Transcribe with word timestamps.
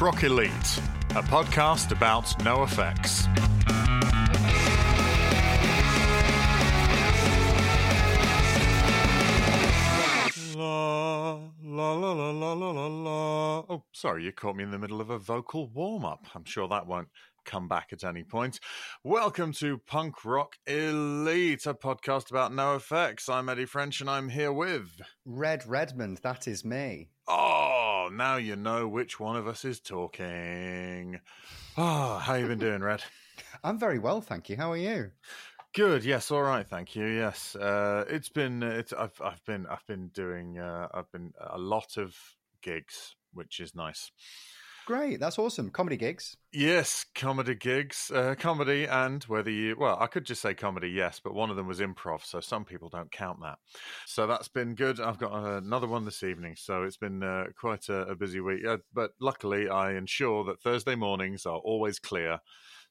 Rock 0.00 0.24
Elite, 0.24 0.50
a 1.10 1.22
podcast 1.22 1.92
about 1.92 2.24
NoFX. 2.38 3.26
La, 10.56 11.38
la, 11.62 11.92
la, 11.92 12.12
la, 12.12 12.30
la, 12.32 12.70
la, 12.70 12.86
la. 12.86 13.64
Oh, 13.68 13.84
sorry, 13.92 14.24
you 14.24 14.32
caught 14.32 14.56
me 14.56 14.64
in 14.64 14.70
the 14.70 14.78
middle 14.78 15.02
of 15.02 15.10
a 15.10 15.18
vocal 15.18 15.68
warm 15.68 16.06
up. 16.06 16.26
I'm 16.34 16.46
sure 16.46 16.66
that 16.68 16.86
won't 16.86 17.08
come 17.44 17.68
back 17.68 17.88
at 17.92 18.02
any 18.02 18.22
point. 18.22 18.58
Welcome 19.04 19.52
to 19.54 19.76
Punk 19.86 20.24
Rock 20.24 20.56
Elite, 20.66 21.66
a 21.66 21.74
podcast 21.74 22.30
about 22.30 22.52
NoFX. 22.52 23.28
I'm 23.28 23.50
Eddie 23.50 23.66
French 23.66 24.00
and 24.00 24.08
I'm 24.08 24.30
here 24.30 24.52
with. 24.52 24.98
Red 25.26 25.66
Redmond, 25.66 26.20
that 26.22 26.48
is 26.48 26.64
me. 26.64 27.10
Oh, 27.32 28.10
now 28.12 28.36
you 28.38 28.56
know 28.56 28.88
which 28.88 29.20
one 29.20 29.36
of 29.36 29.46
us 29.46 29.64
is 29.64 29.78
talking. 29.78 31.20
Oh, 31.78 32.18
how 32.18 32.34
you 32.34 32.48
been 32.48 32.58
doing, 32.68 32.82
Red? 32.82 33.04
I'm 33.62 33.78
very 33.78 34.00
well, 34.00 34.20
thank 34.20 34.48
you. 34.48 34.56
How 34.56 34.72
are 34.72 34.76
you? 34.76 35.12
Good. 35.72 36.04
Yes. 36.04 36.32
All 36.32 36.42
right. 36.42 36.66
Thank 36.66 36.96
you. 36.96 37.06
Yes. 37.06 37.54
Uh, 37.54 38.04
it's 38.08 38.28
been. 38.28 38.64
It's. 38.64 38.92
I've. 38.92 39.14
I've 39.24 39.44
been. 39.44 39.64
I've 39.68 39.86
been 39.86 40.08
doing. 40.08 40.58
Uh, 40.58 40.88
I've 40.92 41.10
been 41.12 41.32
a 41.38 41.58
lot 41.58 41.96
of 41.96 42.16
gigs, 42.62 43.14
which 43.32 43.60
is 43.60 43.76
nice. 43.76 44.10
Great, 44.90 45.20
that's 45.20 45.38
awesome. 45.38 45.70
Comedy 45.70 45.96
gigs. 45.96 46.36
Yes, 46.52 47.06
comedy 47.14 47.54
gigs, 47.54 48.10
uh, 48.12 48.34
comedy, 48.36 48.86
and 48.86 49.22
whether 49.22 49.48
you 49.48 49.76
well, 49.78 49.96
I 50.00 50.08
could 50.08 50.24
just 50.24 50.42
say 50.42 50.52
comedy, 50.52 50.88
yes, 50.88 51.20
but 51.22 51.32
one 51.32 51.48
of 51.48 51.54
them 51.54 51.68
was 51.68 51.78
improv, 51.78 52.24
so 52.24 52.40
some 52.40 52.64
people 52.64 52.88
don't 52.88 53.12
count 53.12 53.38
that. 53.40 53.58
So 54.06 54.26
that's 54.26 54.48
been 54.48 54.74
good. 54.74 54.98
I've 54.98 55.20
got 55.20 55.32
another 55.32 55.86
one 55.86 56.04
this 56.04 56.24
evening, 56.24 56.56
so 56.56 56.82
it's 56.82 56.96
been 56.96 57.22
uh, 57.22 57.44
quite 57.56 57.88
a, 57.88 58.00
a, 58.00 58.16
busy 58.16 58.40
week. 58.40 58.66
Uh, 58.66 58.78
but 58.92 59.12
luckily, 59.20 59.68
I 59.68 59.92
ensure 59.92 60.42
that 60.46 60.60
Thursday 60.60 60.96
mornings 60.96 61.46
are 61.46 61.58
always 61.58 62.00
clear, 62.00 62.40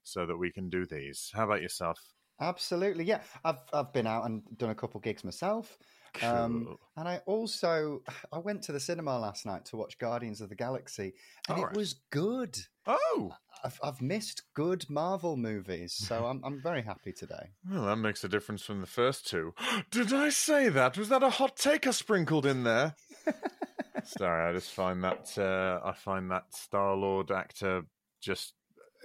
so 0.04 0.26
that 0.26 0.38
we 0.38 0.54
can 0.54 0.70
do 0.70 0.86
these. 0.86 1.30
How 1.34 1.44
about 1.44 1.62
yourself? 1.62 2.00
Absolutely, 2.40 3.04
yeah. 3.04 3.20
I've 3.44 3.60
I've 3.74 3.92
been 3.92 4.08
out 4.08 4.24
and 4.24 4.42
done 4.56 4.70
a 4.70 4.76
couple 4.76 5.02
gigs 5.02 5.26
myself. 5.26 5.78
Cool. 6.14 6.30
Um, 6.30 6.78
and 6.98 7.08
I 7.08 7.22
also 7.26 8.02
I 8.34 8.40
went 8.40 8.64
to 8.64 8.72
the 8.72 8.80
cinema 8.80 9.18
last 9.20 9.46
night 9.46 9.66
to 9.66 9.78
watch 9.78 9.98
Guardians 10.00 10.42
of 10.42 10.50
the 10.50 10.56
Galaxy, 10.56 11.14
and 11.48 11.58
All 11.58 11.64
it 11.64 11.68
right. 11.68 11.76
was 11.76 11.96
good. 12.12 12.58
oh, 12.88 13.34
I've, 13.64 13.80
I've 13.84 14.02
missed 14.02 14.44
good 14.54 14.90
Marvel 14.90 15.36
movies, 15.38 15.94
so 15.94 16.26
I'm 16.28 16.42
I'm 16.44 16.62
very 16.62 16.82
happy 16.82 17.12
today. 17.12 17.52
well, 17.70 17.86
that 17.86 17.98
makes 17.98 18.24
a 18.24 18.30
difference 18.30 18.64
from 18.64 18.82
the 18.82 18.88
first 18.88 19.28
two. 19.28 19.54
Did 19.92 20.14
I 20.14 20.30
say 20.30 20.70
that? 20.70 20.98
Was 20.98 21.10
that 21.10 21.24
a 21.24 21.30
hot 21.30 21.58
take 21.58 21.86
I 21.88 21.92
sprinkled 21.92 22.46
in 22.46 22.64
there? 22.64 22.96
Sorry, 24.06 24.50
I 24.50 24.54
just 24.54 24.72
find 24.72 25.04
that 25.04 25.38
uh, 25.38 25.86
I 25.86 25.94
find 25.94 26.32
that 26.32 26.54
Star 26.56 26.96
Lord 26.96 27.32
actor 27.32 27.84
just 28.22 28.54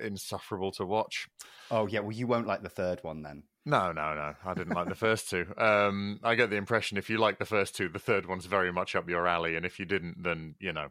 insufferable 0.00 0.72
to 0.72 0.84
watch. 0.84 1.28
Oh 1.70 1.86
yeah, 1.86 2.00
well 2.00 2.12
you 2.12 2.26
won't 2.26 2.46
like 2.46 2.62
the 2.62 2.68
third 2.68 3.00
one 3.02 3.22
then. 3.22 3.42
No, 3.66 3.92
no, 3.92 4.14
no. 4.14 4.34
I 4.44 4.54
didn't 4.54 4.74
like 4.74 4.88
the 4.88 4.94
first 4.94 5.30
two. 5.30 5.46
Um, 5.56 6.20
I 6.22 6.34
get 6.34 6.50
the 6.50 6.56
impression 6.56 6.98
if 6.98 7.08
you 7.08 7.18
like 7.18 7.38
the 7.38 7.46
first 7.46 7.74
two, 7.74 7.88
the 7.88 7.98
third 7.98 8.26
one's 8.26 8.46
very 8.46 8.72
much 8.72 8.94
up 8.94 9.08
your 9.08 9.26
alley, 9.26 9.56
and 9.56 9.64
if 9.64 9.78
you 9.78 9.86
didn't, 9.86 10.22
then 10.22 10.54
you 10.60 10.72
know 10.72 10.88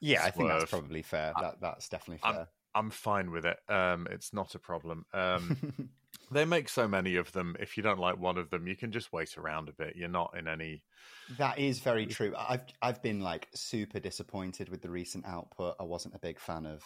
Yeah, 0.00 0.24
I 0.24 0.30
think 0.30 0.48
that's 0.48 0.70
probably 0.70 1.02
fair. 1.02 1.32
That 1.40 1.60
that's 1.60 1.88
definitely 1.88 2.20
I'm- 2.24 2.34
fair. 2.34 2.48
I'm 2.72 2.90
fine 2.90 3.32
with 3.32 3.44
it. 3.46 3.58
Um, 3.68 4.06
it's 4.12 4.32
not 4.32 4.54
a 4.54 4.60
problem. 4.60 5.04
Um, 5.12 5.90
they 6.30 6.44
make 6.44 6.68
so 6.68 6.86
many 6.86 7.16
of 7.16 7.32
them. 7.32 7.56
If 7.58 7.76
you 7.76 7.82
don't 7.82 7.98
like 7.98 8.16
one 8.16 8.38
of 8.38 8.48
them, 8.50 8.68
you 8.68 8.76
can 8.76 8.92
just 8.92 9.12
wait 9.12 9.36
around 9.36 9.68
a 9.68 9.72
bit. 9.72 9.96
You're 9.96 10.08
not 10.08 10.36
in 10.38 10.46
any. 10.46 10.84
That 11.36 11.58
is 11.58 11.80
very 11.80 12.06
true. 12.06 12.32
I've 12.38 12.62
I've 12.80 13.02
been 13.02 13.20
like 13.22 13.48
super 13.54 13.98
disappointed 13.98 14.68
with 14.68 14.82
the 14.82 14.90
recent 14.90 15.26
output. 15.26 15.74
I 15.80 15.82
wasn't 15.82 16.14
a 16.14 16.20
big 16.20 16.38
fan 16.38 16.64
of 16.64 16.84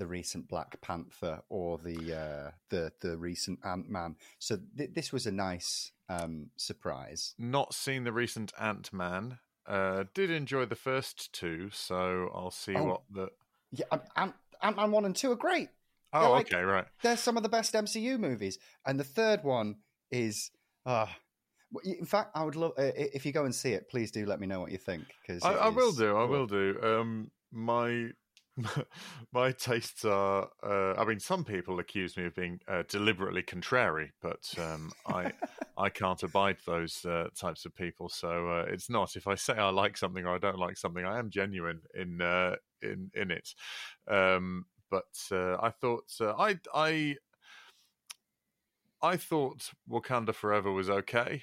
the 0.00 0.06
recent 0.08 0.48
Black 0.48 0.80
Panther 0.80 1.42
or 1.48 1.78
the 1.78 2.14
uh, 2.18 2.50
the 2.70 2.90
the 3.00 3.16
recent 3.16 3.60
Ant 3.64 3.88
Man. 3.88 4.16
So 4.40 4.58
th- 4.76 4.90
this 4.94 5.12
was 5.12 5.26
a 5.26 5.30
nice 5.30 5.92
um, 6.08 6.46
surprise. 6.56 7.34
Not 7.38 7.72
seen 7.74 8.02
the 8.02 8.12
recent 8.12 8.52
Ant 8.58 8.92
Man. 8.92 9.38
Uh, 9.66 10.04
did 10.14 10.30
enjoy 10.30 10.64
the 10.66 10.74
first 10.74 11.32
two, 11.32 11.68
so 11.70 12.30
I'll 12.34 12.50
see 12.50 12.74
Oh. 12.74 12.84
what 12.84 13.02
the. 13.10 13.28
Yeah, 13.70 13.84
Ant 14.16 14.34
Ant 14.62 14.76
Man 14.76 14.90
one 14.90 15.04
and 15.04 15.14
two 15.14 15.30
are 15.30 15.36
great. 15.36 15.68
Oh, 16.12 16.20
They're 16.22 16.30
like- 16.30 16.52
okay, 16.52 16.62
right. 16.62 16.86
They're 17.02 17.16
some 17.16 17.36
of 17.36 17.44
the 17.44 17.48
best 17.48 17.72
MCU 17.74 18.18
movies, 18.18 18.58
and 18.84 18.98
the 18.98 19.04
third 19.04 19.44
one 19.44 19.76
is. 20.10 20.50
Uh, 20.84 21.06
in 21.84 22.04
fact, 22.06 22.30
I 22.34 22.42
would 22.42 22.56
love 22.56 22.72
uh, 22.78 22.90
if 22.96 23.24
you 23.24 23.30
go 23.30 23.44
and 23.44 23.54
see 23.54 23.74
it. 23.74 23.88
Please 23.88 24.10
do 24.10 24.26
let 24.26 24.40
me 24.40 24.46
know 24.48 24.58
what 24.60 24.72
you 24.72 24.78
think. 24.78 25.04
Because 25.22 25.44
I, 25.44 25.52
I 25.52 25.68
will 25.68 25.92
do. 25.92 26.16
I 26.16 26.24
will 26.24 26.46
do. 26.46 26.76
Um, 26.82 27.30
my 27.52 28.08
my 29.32 29.52
tastes 29.52 30.04
are. 30.04 30.48
Uh, 30.62 30.94
I 30.94 31.04
mean, 31.04 31.20
some 31.20 31.44
people 31.44 31.78
accuse 31.78 32.16
me 32.16 32.24
of 32.26 32.34
being 32.34 32.60
uh, 32.68 32.82
deliberately 32.88 33.42
contrary, 33.42 34.12
but 34.20 34.52
um, 34.58 34.90
I 35.06 35.32
I 35.76 35.88
can't 35.90 36.22
abide 36.22 36.56
those 36.66 37.04
uh, 37.04 37.28
types 37.36 37.64
of 37.64 37.74
people. 37.74 38.08
So 38.08 38.48
uh, 38.50 38.64
it's 38.68 38.90
not. 38.90 39.16
If 39.16 39.26
I 39.26 39.34
say 39.34 39.54
I 39.54 39.70
like 39.70 39.96
something 39.96 40.24
or 40.24 40.34
I 40.34 40.38
don't 40.38 40.58
like 40.58 40.76
something, 40.76 41.04
I 41.04 41.18
am 41.18 41.30
genuine 41.30 41.80
in 41.94 42.20
uh, 42.20 42.56
in 42.82 43.10
in 43.14 43.30
it. 43.30 43.54
Um, 44.08 44.66
but 44.90 45.04
uh, 45.30 45.56
I 45.60 45.70
thought 45.70 46.10
uh, 46.20 46.34
I 46.36 46.58
I 46.74 47.16
I 49.02 49.16
thought 49.16 49.70
Wakanda 49.88 50.34
Forever 50.34 50.72
was 50.72 50.90
okay. 50.90 51.42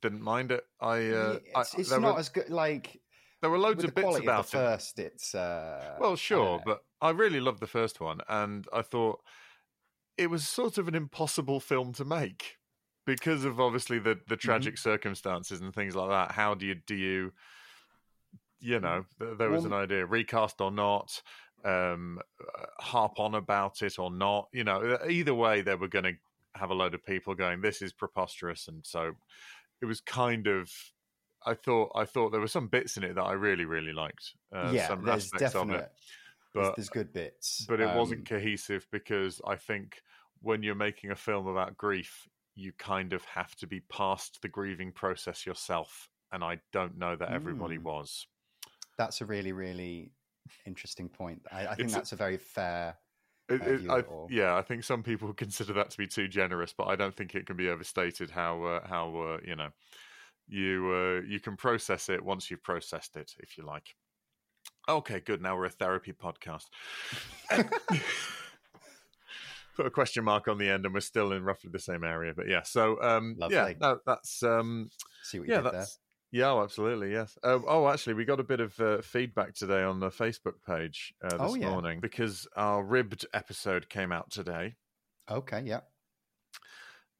Didn't 0.00 0.22
mind 0.22 0.50
it. 0.50 0.64
I 0.80 1.10
uh, 1.10 1.38
I- 1.54 1.60
it's, 1.78 1.90
there 1.90 2.00
not 2.00 2.14
were- 2.14 2.20
as 2.20 2.28
good. 2.28 2.50
Like 2.50 3.00
there 3.42 3.50
were 3.50 3.58
loads 3.58 3.84
of 3.84 3.90
the 3.90 3.94
bits 3.94 4.04
quality 4.04 4.24
about 4.24 4.46
of 4.46 4.50
the 4.50 4.58
it. 4.58 4.60
first, 4.60 4.98
it's 4.98 5.34
uh, 5.34 5.96
Well, 6.00 6.16
sure, 6.16 6.56
don't 6.58 6.64
but 6.64 6.84
I 7.02 7.10
really 7.10 7.40
loved 7.40 7.60
the 7.60 7.66
first 7.66 8.00
one, 8.00 8.20
and 8.28 8.66
I 8.72 8.80
thought 8.82 9.20
it 10.16 10.28
was 10.30 10.48
sort 10.48 10.78
of 10.78 10.88
an 10.88 10.94
impossible 10.94 11.60
film 11.60 11.92
to 11.94 12.04
make 12.04 12.56
because 13.04 13.44
of 13.44 13.60
obviously 13.60 13.98
the 13.98 14.14
Mm-hmm. 14.14 14.28
the 14.28 14.36
tragic 14.36 14.78
circumstances 14.78 15.60
and 15.60 15.74
things 15.74 15.94
like 15.94 16.08
that. 16.08 16.32
How 16.32 16.54
do 16.54 16.64
you 16.66 16.76
do 16.76 16.94
you, 16.94 17.32
you 18.60 18.78
know, 18.80 19.04
th- 19.20 19.36
there 19.38 19.50
was 19.50 19.64
Well- 19.64 19.74
an 19.74 19.82
idea 19.84 20.06
recast 20.06 20.60
or 20.60 20.70
not, 20.70 21.20
um, 21.64 22.20
uh, 22.40 22.66
harp 22.80 23.18
on 23.18 23.34
about 23.34 23.82
it 23.82 23.98
or 23.98 24.10
not. 24.10 24.48
You 24.52 24.64
know, 24.64 24.98
either 25.08 25.34
way, 25.34 25.62
they 25.62 25.74
were 25.74 25.88
going 25.88 26.04
to 26.04 26.14
have 26.54 26.70
a 26.70 26.74
load 26.74 26.94
of 26.94 27.04
people 27.04 27.34
going, 27.34 27.60
"This 27.60 27.82
is 27.82 27.92
preposterous," 27.92 28.68
and 28.68 28.84
so 28.86 29.14
it 29.80 29.86
was 29.86 30.00
kind 30.00 30.46
of. 30.46 30.70
I 31.46 31.54
thought 31.54 31.92
I 31.94 32.04
thought 32.04 32.30
there 32.30 32.40
were 32.40 32.48
some 32.48 32.68
bits 32.68 32.96
in 32.96 33.04
it 33.04 33.14
that 33.14 33.22
I 33.22 33.32
really 33.32 33.64
really 33.64 33.92
liked. 33.92 34.34
Uh, 34.54 34.76
yeah, 34.76 34.76
some 34.76 35.04
there's 35.04 35.32
aspects 35.32 35.54
of 35.54 35.70
it 35.70 35.86
but 36.54 36.76
there's 36.76 36.88
good 36.88 37.12
bits, 37.12 37.68
but 37.68 37.80
it 37.80 37.90
Um, 37.90 37.92
wasn't 37.92 38.26
cohesive 38.28 38.88
because 38.92 39.40
I 39.46 39.56
think 39.56 40.02
when 40.40 40.62
you're 40.62 40.74
making 40.74 41.10
a 41.10 41.16
film 41.16 41.46
about 41.46 41.76
grief, 41.76 42.28
you 42.54 42.72
kind 42.72 43.12
of 43.12 43.24
have 43.24 43.54
to 43.56 43.66
be 43.66 43.80
past 43.80 44.42
the 44.42 44.48
grieving 44.48 44.92
process 44.92 45.46
yourself, 45.46 46.10
and 46.32 46.44
I 46.44 46.60
don't 46.72 46.98
know 46.98 47.16
that 47.16 47.32
everybody 47.32 47.78
Mm. 47.78 47.84
was. 47.84 48.26
That's 48.98 49.20
a 49.20 49.26
really, 49.26 49.52
really 49.52 50.12
interesting 50.66 51.08
point. 51.08 51.42
I, 51.50 51.68
I 51.68 51.74
think 51.74 51.92
It's 51.92 51.94
that's 51.94 52.12
a 52.12 52.16
very 52.16 52.38
fair. 52.38 52.98
It, 53.48 53.62
Uh, 53.62 53.66
it- 53.66 53.84
I, 53.88 54.04
yeah, 54.28 54.56
I 54.56 54.62
think 54.62 54.84
some 54.84 55.02
people 55.02 55.32
consider 55.34 55.72
that 55.74 55.90
to 55.90 55.98
be 55.98 56.06
too 56.06 56.28
generous, 56.28 56.72
but 56.72 56.86
I 56.88 56.96
don't 56.96 57.14
think 57.14 57.34
it 57.34 57.46
can 57.46 57.56
be 57.56 57.68
overstated 57.68 58.30
how 58.30 58.62
uh, 58.64 58.86
how 58.86 59.14
uh, 59.16 59.38
you 59.44 59.56
know 59.56 59.70
you 60.52 60.92
uh, 60.94 61.20
you 61.28 61.40
can 61.40 61.56
process 61.56 62.08
it 62.08 62.22
once 62.24 62.50
you've 62.50 62.62
processed 62.62 63.16
it, 63.16 63.32
if 63.38 63.56
you 63.58 63.64
like. 63.64 63.94
Okay, 64.88 65.20
good. 65.20 65.40
Now 65.42 65.56
we're 65.56 65.66
a 65.66 65.70
therapy 65.70 66.12
podcast. 66.12 66.66
Put 69.74 69.86
a 69.86 69.90
question 69.90 70.22
mark 70.24 70.48
on 70.48 70.58
the 70.58 70.68
end, 70.68 70.84
and 70.84 70.92
we're 70.92 71.00
still 71.00 71.32
in 71.32 71.44
roughly 71.44 71.70
the 71.72 71.78
same 71.78 72.04
area. 72.04 72.34
But 72.36 72.46
yeah, 72.46 72.62
so 72.62 73.00
um, 73.02 73.36
yeah, 73.48 73.72
no, 73.80 73.98
that's 74.04 74.42
um, 74.42 74.90
See 75.22 75.38
what 75.38 75.48
you 75.48 75.54
yeah, 75.54 75.62
did 75.62 75.72
there. 75.72 75.86
yeah, 76.30 76.50
oh, 76.50 76.62
absolutely, 76.62 77.10
yes. 77.12 77.38
Uh, 77.42 77.58
oh, 77.66 77.88
actually, 77.88 78.12
we 78.14 78.26
got 78.26 78.38
a 78.38 78.44
bit 78.44 78.60
of 78.60 78.78
uh, 78.78 79.00
feedback 79.00 79.54
today 79.54 79.82
on 79.82 79.98
the 79.98 80.10
Facebook 80.10 80.56
page 80.66 81.14
uh, 81.24 81.30
this 81.30 81.38
Oh, 81.40 81.54
yeah. 81.54 81.70
morning 81.70 82.00
because 82.00 82.46
our 82.54 82.84
ribbed 82.84 83.24
episode 83.32 83.88
came 83.88 84.12
out 84.12 84.30
today. 84.30 84.74
Okay, 85.30 85.62
yeah. 85.64 85.80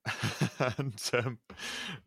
and 0.79 1.11
um, 1.13 1.39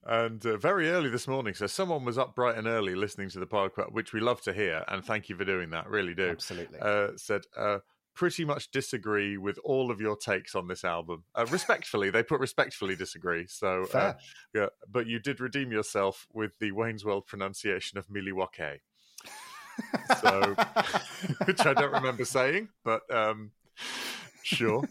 and 0.06 0.46
uh, 0.46 0.58
very 0.58 0.90
early 0.90 1.10
this 1.10 1.28
morning. 1.28 1.54
So 1.54 1.68
someone 1.68 2.04
was 2.04 2.18
up 2.18 2.36
bright 2.36 2.58
and 2.58 2.68
early 2.68 2.96
listening 2.96 3.30
to 3.30 3.40
the 3.40 3.48
podcast, 3.48 3.92
which 3.92 4.14
we 4.14 4.20
love 4.20 4.42
to 4.42 4.54
hear, 4.54 4.84
and 4.88 5.04
thank 5.04 5.30
you 5.30 5.38
for 5.38 5.46
doing 5.46 5.70
that. 5.70 5.90
Really 5.90 6.14
do. 6.14 6.30
Absolutely. 6.30 6.80
Uh, 6.80 7.10
said 7.16 7.42
uh, 7.56 7.80
pretty 8.14 8.44
much 8.44 8.72
disagree 8.72 9.38
with 9.38 9.58
all 9.64 9.92
of 9.92 10.02
your 10.02 10.18
takes 10.18 10.56
on 10.56 10.68
this 10.68 10.84
album. 10.84 11.24
Uh, 11.36 11.46
respectfully, 11.50 12.10
they 12.10 12.24
put 12.24 12.42
respectfully 12.42 12.96
disagree. 12.96 13.46
So 13.48 13.86
uh, 13.94 14.14
yeah, 14.54 14.68
but 14.92 15.08
you 15.08 15.20
did 15.20 15.40
redeem 15.40 15.72
yourself 15.72 16.28
with 16.34 16.58
the 16.60 16.72
Wayne's 16.74 17.06
World 17.06 17.28
pronunciation 17.28 17.98
of 17.98 18.10
Milwaukee, 18.10 18.82
so 20.22 20.56
which 21.46 21.66
I 21.66 21.74
don't 21.74 21.94
remember 21.94 22.26
saying, 22.26 22.70
but 22.84 23.02
um, 23.14 23.52
sure. 24.44 24.84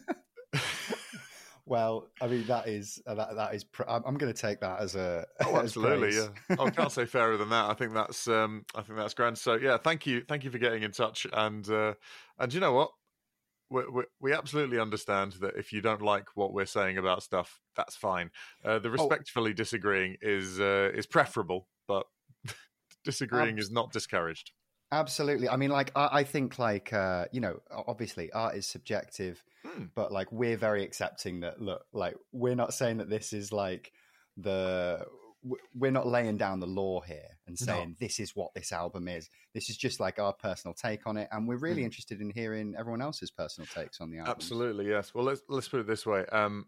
Well, 1.67 2.09
I 2.21 2.27
mean 2.27 2.47
that 2.47 2.69
is 2.69 3.01
uh, 3.07 3.15
that 3.15 3.37
that 3.37 3.55
is. 3.55 3.65
Pr- 3.65 3.89
I'm, 3.89 4.17
going 4.17 4.33
to 4.33 4.39
take 4.39 4.61
that 4.61 4.81
as 4.81 4.95
a. 4.97 5.27
Oh, 5.47 5.57
absolutely. 5.57 6.11
praise. 6.11 6.31
Yeah. 6.51 6.57
Oh, 6.59 6.67
I 6.67 6.71
can't 6.71 6.93
say 6.93 7.07
fairer 7.07 7.37
than 7.37 7.49
that. 7.51 7.71
I 7.71 7.75
think 7.75 7.95
that's 7.95 8.29
um, 8.29 8.65
I 8.75 8.83
think 8.83 8.99
that's 8.99 9.15
grand. 9.15 9.39
So 9.39 9.55
yeah, 9.55 9.79
thank 9.79 10.07
you, 10.07 10.23
thank 10.29 10.45
you 10.45 10.51
for 10.51 10.59
getting 10.59 10.83
in 10.83 10.91
touch. 10.91 11.27
And 11.33 11.69
uh, 11.71 11.95
and 12.39 12.53
you 12.53 12.61
know 12.61 12.73
what, 12.73 12.91
we, 13.71 13.83
we, 13.91 14.03
we 14.21 14.33
absolutely 14.33 14.79
understand 14.79 15.33
that 15.41 15.57
if 15.57 15.73
you 15.73 15.81
don't 15.81 16.03
like 16.03 16.29
what 16.35 16.53
we're 16.53 16.67
saying 16.67 16.99
about 16.99 17.23
stuff, 17.23 17.61
that's 17.77 17.97
fine. 17.97 18.31
Uh, 18.65 18.79
the 18.79 18.91
respectfully 18.91 19.55
disagreeing 19.55 20.17
is 20.21 20.61
uh, 20.61 20.91
is 20.95 21.07
preferable, 21.07 21.69
but 21.89 22.07
disagreeing 23.05 23.59
is 23.59 23.71
not 23.71 23.93
discouraged. 23.93 24.53
Absolutely. 24.93 25.49
I 25.49 25.57
mean, 25.57 25.71
like 25.71 25.91
I, 25.97 26.09
I 26.13 26.25
think, 26.25 26.59
like 26.59 26.93
uh, 26.93 27.25
you 27.33 27.41
know, 27.41 27.61
obviously 27.87 28.31
art 28.33 28.55
is 28.55 28.67
subjective, 28.67 29.43
Hmm. 29.65 29.85
but 29.95 30.13
like 30.13 30.31
we're 30.31 30.57
very 30.57 30.83
accepting 30.85 31.41
that. 31.41 31.61
Look, 31.61 31.85
like 31.93 32.17
we're 32.33 32.55
not 32.55 32.75
saying 32.75 32.99
that 32.99 33.09
this 33.09 33.33
is 33.33 33.53
like 33.53 33.93
the 34.37 35.07
we're 35.75 35.91
not 35.91 36.07
laying 36.07 36.39
down 36.39 36.59
the 36.59 36.67
law 36.67 37.01
here 37.03 37.29
and 37.47 37.57
No. 37.61 37.67
saying 37.67 37.97
this 38.01 38.19
is 38.19 38.35
what 38.35 38.55
this 38.55 38.73
album 38.73 39.09
is. 39.09 39.29
This 39.53 39.69
is 39.69 39.77
just 39.77 40.01
like 40.01 40.19
our 40.19 40.33
personal 40.33 40.73
take 40.75 41.07
on 41.07 41.17
it, 41.19 41.29
and 41.33 41.47
we're 41.47 41.59
really 41.59 41.83
Hmm. 41.83 41.87
interested 41.87 42.21
in 42.21 42.31
hearing 42.31 42.75
everyone 42.79 43.03
else's 43.03 43.31
personal 43.31 43.67
takes 43.67 44.01
on 44.01 44.11
the 44.11 44.19
album. 44.19 44.33
Absolutely, 44.33 44.89
yes. 44.89 45.15
Well, 45.15 45.25
let's 45.25 45.43
let's 45.49 45.69
put 45.69 45.81
it 45.81 45.87
this 45.87 46.07
way. 46.07 46.25
Um, 46.27 46.67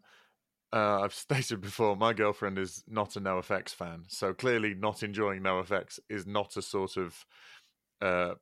uh, 0.72 1.00
I've 1.02 1.14
stated 1.14 1.60
before, 1.62 1.96
my 1.96 2.12
girlfriend 2.12 2.58
is 2.58 2.82
not 2.86 3.16
a 3.16 3.20
NoFX 3.20 3.70
fan, 3.70 4.04
so 4.08 4.34
clearly, 4.34 4.74
not 4.74 5.02
enjoying 5.02 5.42
NoFX 5.42 5.98
is 6.10 6.26
not 6.26 6.56
a 6.56 6.62
sort 6.62 6.96
of 6.98 7.24
uh, 8.02 8.34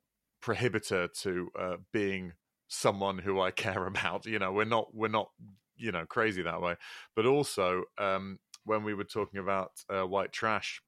prohibitor 0.43 1.13
to 1.23 1.49
uh, 1.59 1.77
being 1.93 2.33
someone 2.75 3.19
who 3.19 3.41
I 3.41 3.51
care 3.65 3.87
about. 3.87 4.27
You 4.27 4.39
know, 4.39 4.53
we're 4.53 4.65
not 4.65 4.95
we're 4.95 5.09
not 5.09 5.31
you 5.77 5.93
know 5.93 6.07
crazy 6.07 6.43
that 6.43 6.61
way. 6.61 6.77
But 7.17 7.27
also, 7.27 7.85
um, 7.99 8.39
when 8.65 8.85
we 8.85 8.95
were 8.95 9.05
talking 9.05 9.41
about 9.41 9.73
uh, 9.89 10.07
White 10.07 10.33
Trash 10.33 10.83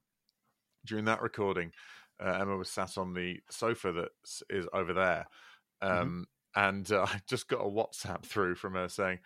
during 0.85 1.05
that 1.07 1.23
recording, 1.23 1.73
uh, 2.25 2.39
Emma 2.41 2.57
was 2.57 2.71
sat 2.71 2.97
on 2.99 3.15
the 3.15 3.41
sofa 3.51 3.93
that 3.93 4.11
is 4.51 4.67
over 4.73 4.93
there. 4.93 5.27
Um, 5.83 6.27
and 6.55 6.91
uh, 6.91 7.03
I 7.09 7.21
just 7.27 7.49
got 7.49 7.61
a 7.61 7.71
WhatsApp 7.71 8.23
through 8.25 8.57
from 8.57 8.75
her 8.75 8.89
saying, 8.89 9.21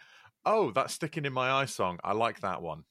"Oh, 0.45 0.71
that's 0.73 0.95
sticking 0.95 1.25
in 1.25 1.33
my 1.33 1.51
eye 1.51 1.67
song. 1.67 1.99
I 2.05 2.13
like 2.13 2.41
that 2.41 2.63
one." 2.63 2.85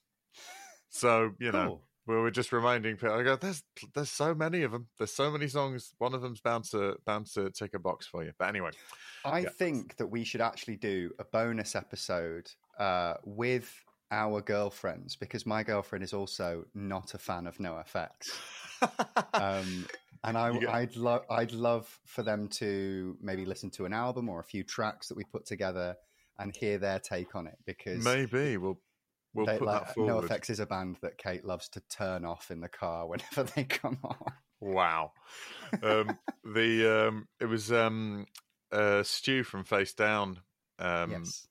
So 0.89 1.33
you 1.39 1.51
know, 1.51 1.67
Cool. 1.67 1.83
We 2.09 2.15
were 2.15 2.31
just 2.31 2.51
reminding 2.51 2.95
people. 2.97 3.13
I 3.13 3.23
go, 3.23 3.35
"There's 3.35 3.63
there's 3.93 4.09
so 4.09 4.33
many 4.33 4.63
of 4.63 4.71
them. 4.71 4.87
There's 4.97 5.13
so 5.13 5.29
many 5.31 5.47
songs. 5.47 5.93
One 5.99 6.13
of 6.15 6.21
them's 6.21 6.41
bound 6.41 6.65
to 6.71 6.95
bound 7.05 7.27
to 7.35 7.51
tick 7.51 7.75
a 7.75 7.79
box 7.79 8.07
for 8.07 8.23
you." 8.23 8.31
But 8.39 8.49
anyway, 8.49 8.71
I 9.23 9.39
Yeah. 9.41 9.49
think 9.49 9.97
that 9.97 10.07
we 10.07 10.23
should 10.23 10.41
actually 10.41 10.77
do 10.77 11.11
a 11.19 11.23
bonus 11.23 11.75
episode 11.75 12.49
uh, 12.79 13.13
with 13.23 13.71
our 14.11 14.41
girlfriends 14.41 15.15
because 15.15 15.45
my 15.45 15.61
girlfriend 15.61 16.03
is 16.03 16.13
also 16.13 16.65
not 16.73 17.13
a 17.13 17.19
fan 17.19 17.45
of 17.45 17.57
NoFX. 17.57 18.09
um, 19.33 19.85
and 20.23 20.35
I, 20.35 20.49
I'd 20.81 20.95
love, 20.95 21.25
I'd 21.29 21.51
love 21.51 21.99
for 22.07 22.23
them 22.23 22.47
to 22.49 23.15
maybe 23.21 23.45
listen 23.45 23.69
to 23.71 23.85
an 23.85 23.93
album 23.93 24.27
or 24.29 24.39
a 24.39 24.43
few 24.43 24.63
tracks 24.63 25.07
that 25.09 25.15
we 25.15 25.23
put 25.25 25.45
together 25.45 25.95
and 26.39 26.55
hear 26.55 26.79
their 26.79 26.99
take 26.99 27.35
on 27.35 27.45
it 27.45 27.57
because 27.65 28.03
maybe 28.03 28.57
we'll 28.57 28.81
we'll 29.33 29.45
they, 29.45 29.57
put 29.57 29.67
like, 29.67 29.85
that 29.85 29.93
forward. 29.93 30.29
NoFX 30.29 30.49
is 30.49 30.59
a 30.59 30.65
band 30.65 30.97
that 31.01 31.17
Kate 31.17 31.45
loves 31.45 31.69
to 31.69 31.81
turn 31.89 32.25
off 32.25 32.51
in 32.51 32.61
the 32.61 32.69
car 32.69 33.07
whenever 33.07 33.43
they 33.55 33.63
come 33.63 33.99
on. 34.03 34.33
Wow. 34.61 35.11
Um, 35.81 36.17
the 36.43 37.07
um, 37.07 37.27
it 37.39 37.45
was 37.45 37.71
um, 37.71 38.25
uh, 38.71 39.03
Stu 39.03 39.43
from 39.43 39.63
Face 39.63 39.93
Down. 39.93 40.39
Um, 40.79 41.11
yes. 41.11 41.47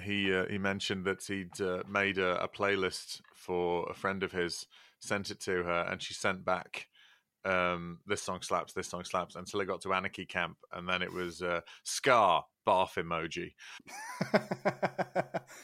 he 0.00 0.34
uh, 0.34 0.46
he 0.48 0.58
mentioned 0.58 1.04
that 1.04 1.24
he'd 1.24 1.60
uh, 1.60 1.82
made 1.88 2.18
a, 2.18 2.42
a 2.42 2.48
playlist 2.48 3.20
for 3.34 3.88
a 3.90 3.94
friend 3.94 4.22
of 4.22 4.32
his, 4.32 4.66
sent 5.00 5.30
it 5.30 5.40
to 5.40 5.62
her, 5.62 5.86
and 5.90 6.02
she 6.02 6.14
sent 6.14 6.44
back 6.44 6.88
um, 7.44 7.98
this 8.06 8.22
song 8.22 8.42
slaps, 8.42 8.72
this 8.72 8.88
song 8.88 9.04
slaps, 9.04 9.36
until 9.36 9.60
it 9.60 9.66
got 9.66 9.80
to 9.82 9.92
Anarchy 9.92 10.26
Camp, 10.26 10.56
and 10.72 10.88
then 10.88 11.02
it 11.02 11.12
was 11.12 11.42
uh, 11.42 11.60
Ska 11.84 12.42
barf 12.66 12.96
emoji. 12.96 13.52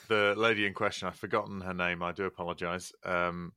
The 0.09 0.35
lady 0.37 0.67
in 0.67 0.75
question, 0.75 1.09
I've 1.09 1.17
forgotten 1.17 1.61
her 1.63 1.75
name. 1.75 2.03
I 2.03 2.13
do 2.13 2.25
apologise. 2.25 2.93
Um, 3.05 3.53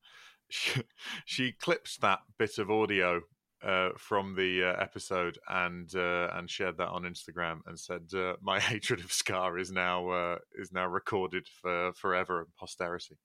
she, 0.50 0.84
she 1.26 1.52
clipped 1.52 2.02
that 2.02 2.20
bit 2.38 2.58
of 2.60 2.72
audio 2.72 3.22
uh, 3.64 3.90
from 3.98 4.36
the 4.36 4.64
uh, 4.64 4.82
episode 4.82 5.38
and 5.50 5.94
uh, 5.96 6.30
and 6.34 6.50
shared 6.50 6.78
that 6.78 6.90
on 6.90 7.04
Instagram 7.04 7.60
and 7.66 7.80
said 7.80 8.04
uh, 8.16 8.34
my 8.42 8.60
hatred 8.72 9.00
of 9.00 9.12
Ska 9.12 9.56
is 9.60 9.72
now 9.72 10.10
uh, 10.10 10.38
is 10.58 10.72
now 10.72 10.88
recorded 10.88 11.48
for 11.62 11.92
forever 11.94 12.40
and 12.42 12.56
posterity. 12.56 13.18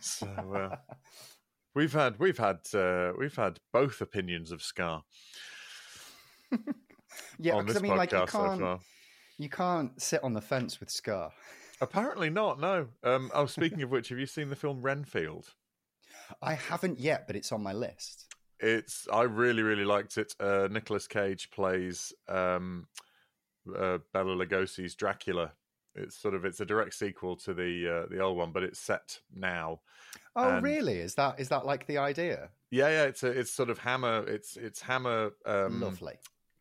So 0.00 0.26
uh, 0.54 0.76
we've 1.74 1.92
had 1.92 2.18
we've 2.18 2.38
had 2.38 2.60
uh, 2.72 3.12
we've 3.18 3.36
had 3.36 3.58
both 3.72 4.00
opinions 4.00 4.52
of 4.52 4.62
Ska 4.62 5.02
yeah, 7.38 7.54
on 7.54 7.66
this 7.66 7.76
I 7.76 7.80
mean, 7.80 7.96
like 7.96 8.12
you 8.12 8.18
so 8.18 8.26
far. 8.26 8.78
You 9.38 9.48
can't 9.48 10.00
sit 10.00 10.22
on 10.24 10.34
the 10.34 10.40
fence 10.40 10.80
with 10.80 10.90
Ska. 10.90 11.30
Apparently 11.80 12.28
not. 12.28 12.58
No. 12.60 12.88
Um, 13.04 13.30
oh, 13.34 13.46
speaking 13.46 13.82
of 13.82 13.90
which, 13.90 14.08
have 14.08 14.18
you 14.18 14.26
seen 14.26 14.48
the 14.50 14.56
film 14.56 14.82
Renfield? 14.82 15.54
I 16.42 16.54
haven't 16.54 16.98
yet, 16.98 17.26
but 17.26 17.36
it's 17.36 17.52
on 17.52 17.62
my 17.62 17.72
list. 17.72 18.26
It's 18.60 19.06
I 19.12 19.22
really 19.22 19.62
really 19.62 19.84
liked 19.84 20.18
it. 20.18 20.34
Uh, 20.40 20.66
Nicolas 20.70 21.06
Cage 21.06 21.50
plays 21.52 22.12
um, 22.28 22.88
uh, 23.74 23.98
Bela 24.12 24.34
Lugosi's 24.34 24.96
Dracula. 24.96 25.52
It's 25.94 26.16
sort 26.16 26.34
of 26.34 26.44
it's 26.44 26.58
a 26.60 26.66
direct 26.66 26.94
sequel 26.94 27.36
to 27.36 27.54
the 27.54 28.02
uh, 28.04 28.06
the 28.12 28.18
old 28.20 28.36
one, 28.36 28.50
but 28.50 28.64
it's 28.64 28.80
set 28.80 29.20
now. 29.32 29.80
Oh, 30.34 30.56
And- 30.56 30.64
really? 30.64 30.96
Is 30.98 31.14
that 31.14 31.38
is 31.38 31.48
that 31.50 31.64
like 31.64 31.86
the 31.86 31.98
idea? 31.98 32.48
Yeah, 32.72 32.88
yeah. 32.88 33.04
It's 33.04 33.22
a, 33.22 33.28
it's 33.28 33.52
sort 33.52 33.70
of 33.70 33.78
Hammer. 33.78 34.24
It's 34.26 34.56
it's 34.56 34.80
Hammer 34.82 35.30
um, 35.46 35.80
Lovely. 35.80 36.14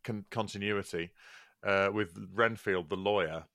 con- 0.03 0.25
continuity 0.29 1.11
uh, 1.63 1.89
with 1.93 2.17
Renfield, 2.33 2.89
the 2.89 2.95
lawyer, 2.97 3.45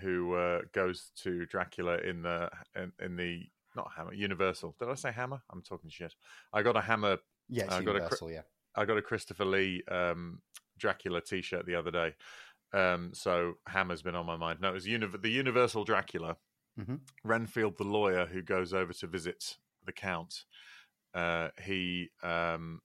who 0.00 0.34
uh, 0.34 0.60
goes 0.72 1.10
to 1.22 1.46
Dracula 1.46 1.98
in 1.98 2.22
the 2.22 2.50
in, 2.76 2.92
in 3.00 3.16
the 3.16 3.46
not 3.76 3.90
Hammer 3.96 4.12
Universal. 4.14 4.74
Did 4.78 4.88
I 4.88 4.94
say 4.94 5.12
Hammer? 5.12 5.40
I'm 5.50 5.62
talking 5.62 5.90
shit. 5.90 6.14
I 6.52 6.62
got 6.62 6.76
a 6.76 6.80
Hammer 6.80 7.18
Yeah, 7.48 7.64
I 7.66 7.82
got 7.82 7.96
a 7.96 7.98
universal. 7.98 8.30
yeah. 8.30 8.42
I 8.76 8.84
got 8.84 8.98
a 8.98 9.02
Christopher 9.02 9.44
Lee 9.44 9.82
um, 9.90 10.40
Dracula 10.78 11.20
T-shirt 11.20 11.66
the 11.66 11.74
other 11.74 11.90
day, 11.90 12.14
um, 12.72 13.10
so 13.12 13.54
Hammer's 13.66 14.02
been 14.02 14.14
on 14.14 14.26
my 14.26 14.36
mind. 14.36 14.60
No, 14.60 14.70
it 14.70 14.74
was 14.74 14.86
uni- 14.86 15.08
the 15.20 15.28
Universal 15.30 15.84
Dracula, 15.84 16.36
Mhm. 16.78 17.00
Renfield, 17.24 17.76
the 17.78 17.84
lawyer 17.84 18.26
who 18.26 18.42
goes 18.42 18.72
over 18.72 18.92
to 18.92 19.06
visit 19.08 19.56
the 19.84 19.92
Count. 19.92 20.44
Uh, 21.12 21.48
he 21.64 22.10
um, 22.22 22.80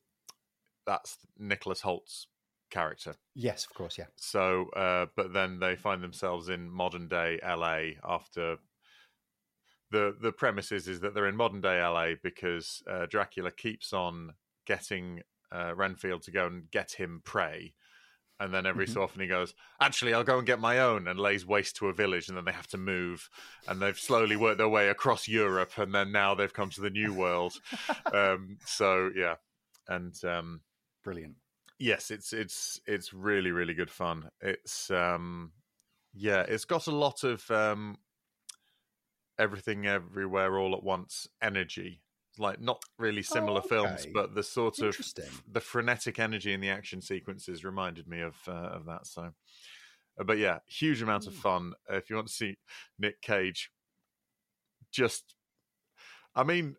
that's 0.87 1.17
Nicholas 1.37 1.81
Hoult's 1.81 2.27
character. 2.69 3.15
Yes, 3.33 3.65
of 3.65 3.73
course. 3.73 3.97
Yeah. 3.97 4.07
So, 4.15 4.69
uh, 4.69 5.07
but 5.15 5.33
then 5.33 5.59
they 5.59 5.75
find 5.75 6.01
themselves 6.03 6.49
in 6.49 6.69
modern 6.69 7.07
day 7.07 7.39
LA 7.43 7.97
after 8.03 8.57
the 9.91 10.15
the 10.19 10.31
premise 10.31 10.71
is 10.71 10.87
is 10.87 10.99
that 11.01 11.13
they're 11.13 11.27
in 11.27 11.35
modern 11.35 11.61
day 11.61 11.79
LA 11.79 12.15
because 12.21 12.81
uh, 12.89 13.05
Dracula 13.05 13.51
keeps 13.51 13.93
on 13.93 14.33
getting 14.65 15.21
uh, 15.51 15.73
Renfield 15.75 16.23
to 16.23 16.31
go 16.31 16.47
and 16.47 16.69
get 16.71 16.91
him 16.93 17.21
prey. 17.23 17.73
And 18.39 18.53
then 18.53 18.65
every 18.65 18.85
Mhm. 18.85 18.93
so 18.93 19.01
often 19.03 19.21
he 19.21 19.27
goes, 19.27 19.53
actually, 19.79 20.13
I'll 20.13 20.23
go 20.25 20.37
and 20.37 20.45
get 20.47 20.59
my 20.59 20.79
own, 20.79 21.07
and 21.07 21.17
lays 21.17 21.45
waste 21.45 21.77
to 21.77 21.87
a 21.87 21.93
village, 21.93 22.27
and 22.27 22.37
then 22.37 22.43
they 22.45 22.51
have 22.51 22.67
to 22.67 22.77
move, 22.77 23.29
and 23.67 23.81
they've 23.81 23.97
slowly 23.97 24.35
worked 24.35 24.57
their 24.57 24.67
way 24.67 24.89
across 24.89 25.27
Europe, 25.27 25.77
and 25.77 25.95
then 25.95 26.11
now 26.11 26.35
they've 26.35 26.53
come 26.53 26.69
to 26.71 26.81
the 26.81 26.89
New 26.89 27.13
World. 27.13 27.53
um, 28.13 28.57
so 28.65 29.09
yeah, 29.15 29.35
and 29.87 30.21
um, 30.25 30.61
Brilliant. 31.03 31.37
Yes 31.79 32.11
it's 32.11 32.33
it's 32.33 32.79
it's 32.85 33.13
really 33.13 33.51
really 33.51 33.73
good 33.73 33.89
fun. 33.89 34.29
It's 34.41 34.89
um 34.91 35.51
yeah 36.13 36.41
it's 36.47 36.65
got 36.65 36.87
a 36.87 36.95
lot 36.95 37.23
of 37.23 37.49
um 37.51 37.97
everything 39.37 39.85
everywhere 39.85 40.57
all 40.57 40.75
at 40.75 40.83
once 40.83 41.27
energy. 41.41 42.01
Like 42.37 42.59
not 42.59 42.83
really 42.97 43.23
similar 43.23 43.61
films 43.61 44.01
okay. 44.01 44.11
but 44.13 44.35
the 44.35 44.43
sort 44.43 44.79
of 44.79 44.97
the 45.49 45.61
frenetic 45.61 46.19
energy 46.19 46.51
in 46.51 46.59
the 46.59 46.69
action 46.69 47.01
sequences 47.01 47.63
reminded 47.63 48.07
me 48.07 48.21
of 48.21 48.35
uh, 48.47 48.51
of 48.51 48.85
that 48.85 49.07
so. 49.07 49.31
Uh, 50.19 50.23
but 50.25 50.37
yeah 50.37 50.59
huge 50.67 51.01
amount 51.01 51.27
of 51.27 51.33
Mm. 51.33 51.41
fun. 51.41 51.73
If 51.89 52.09
you 52.09 52.17
want 52.17 52.27
to 52.27 52.33
see 52.33 52.57
nick 52.99 53.21
cage 53.21 53.71
just 54.91 55.35
i 56.35 56.43
mean 56.43 56.75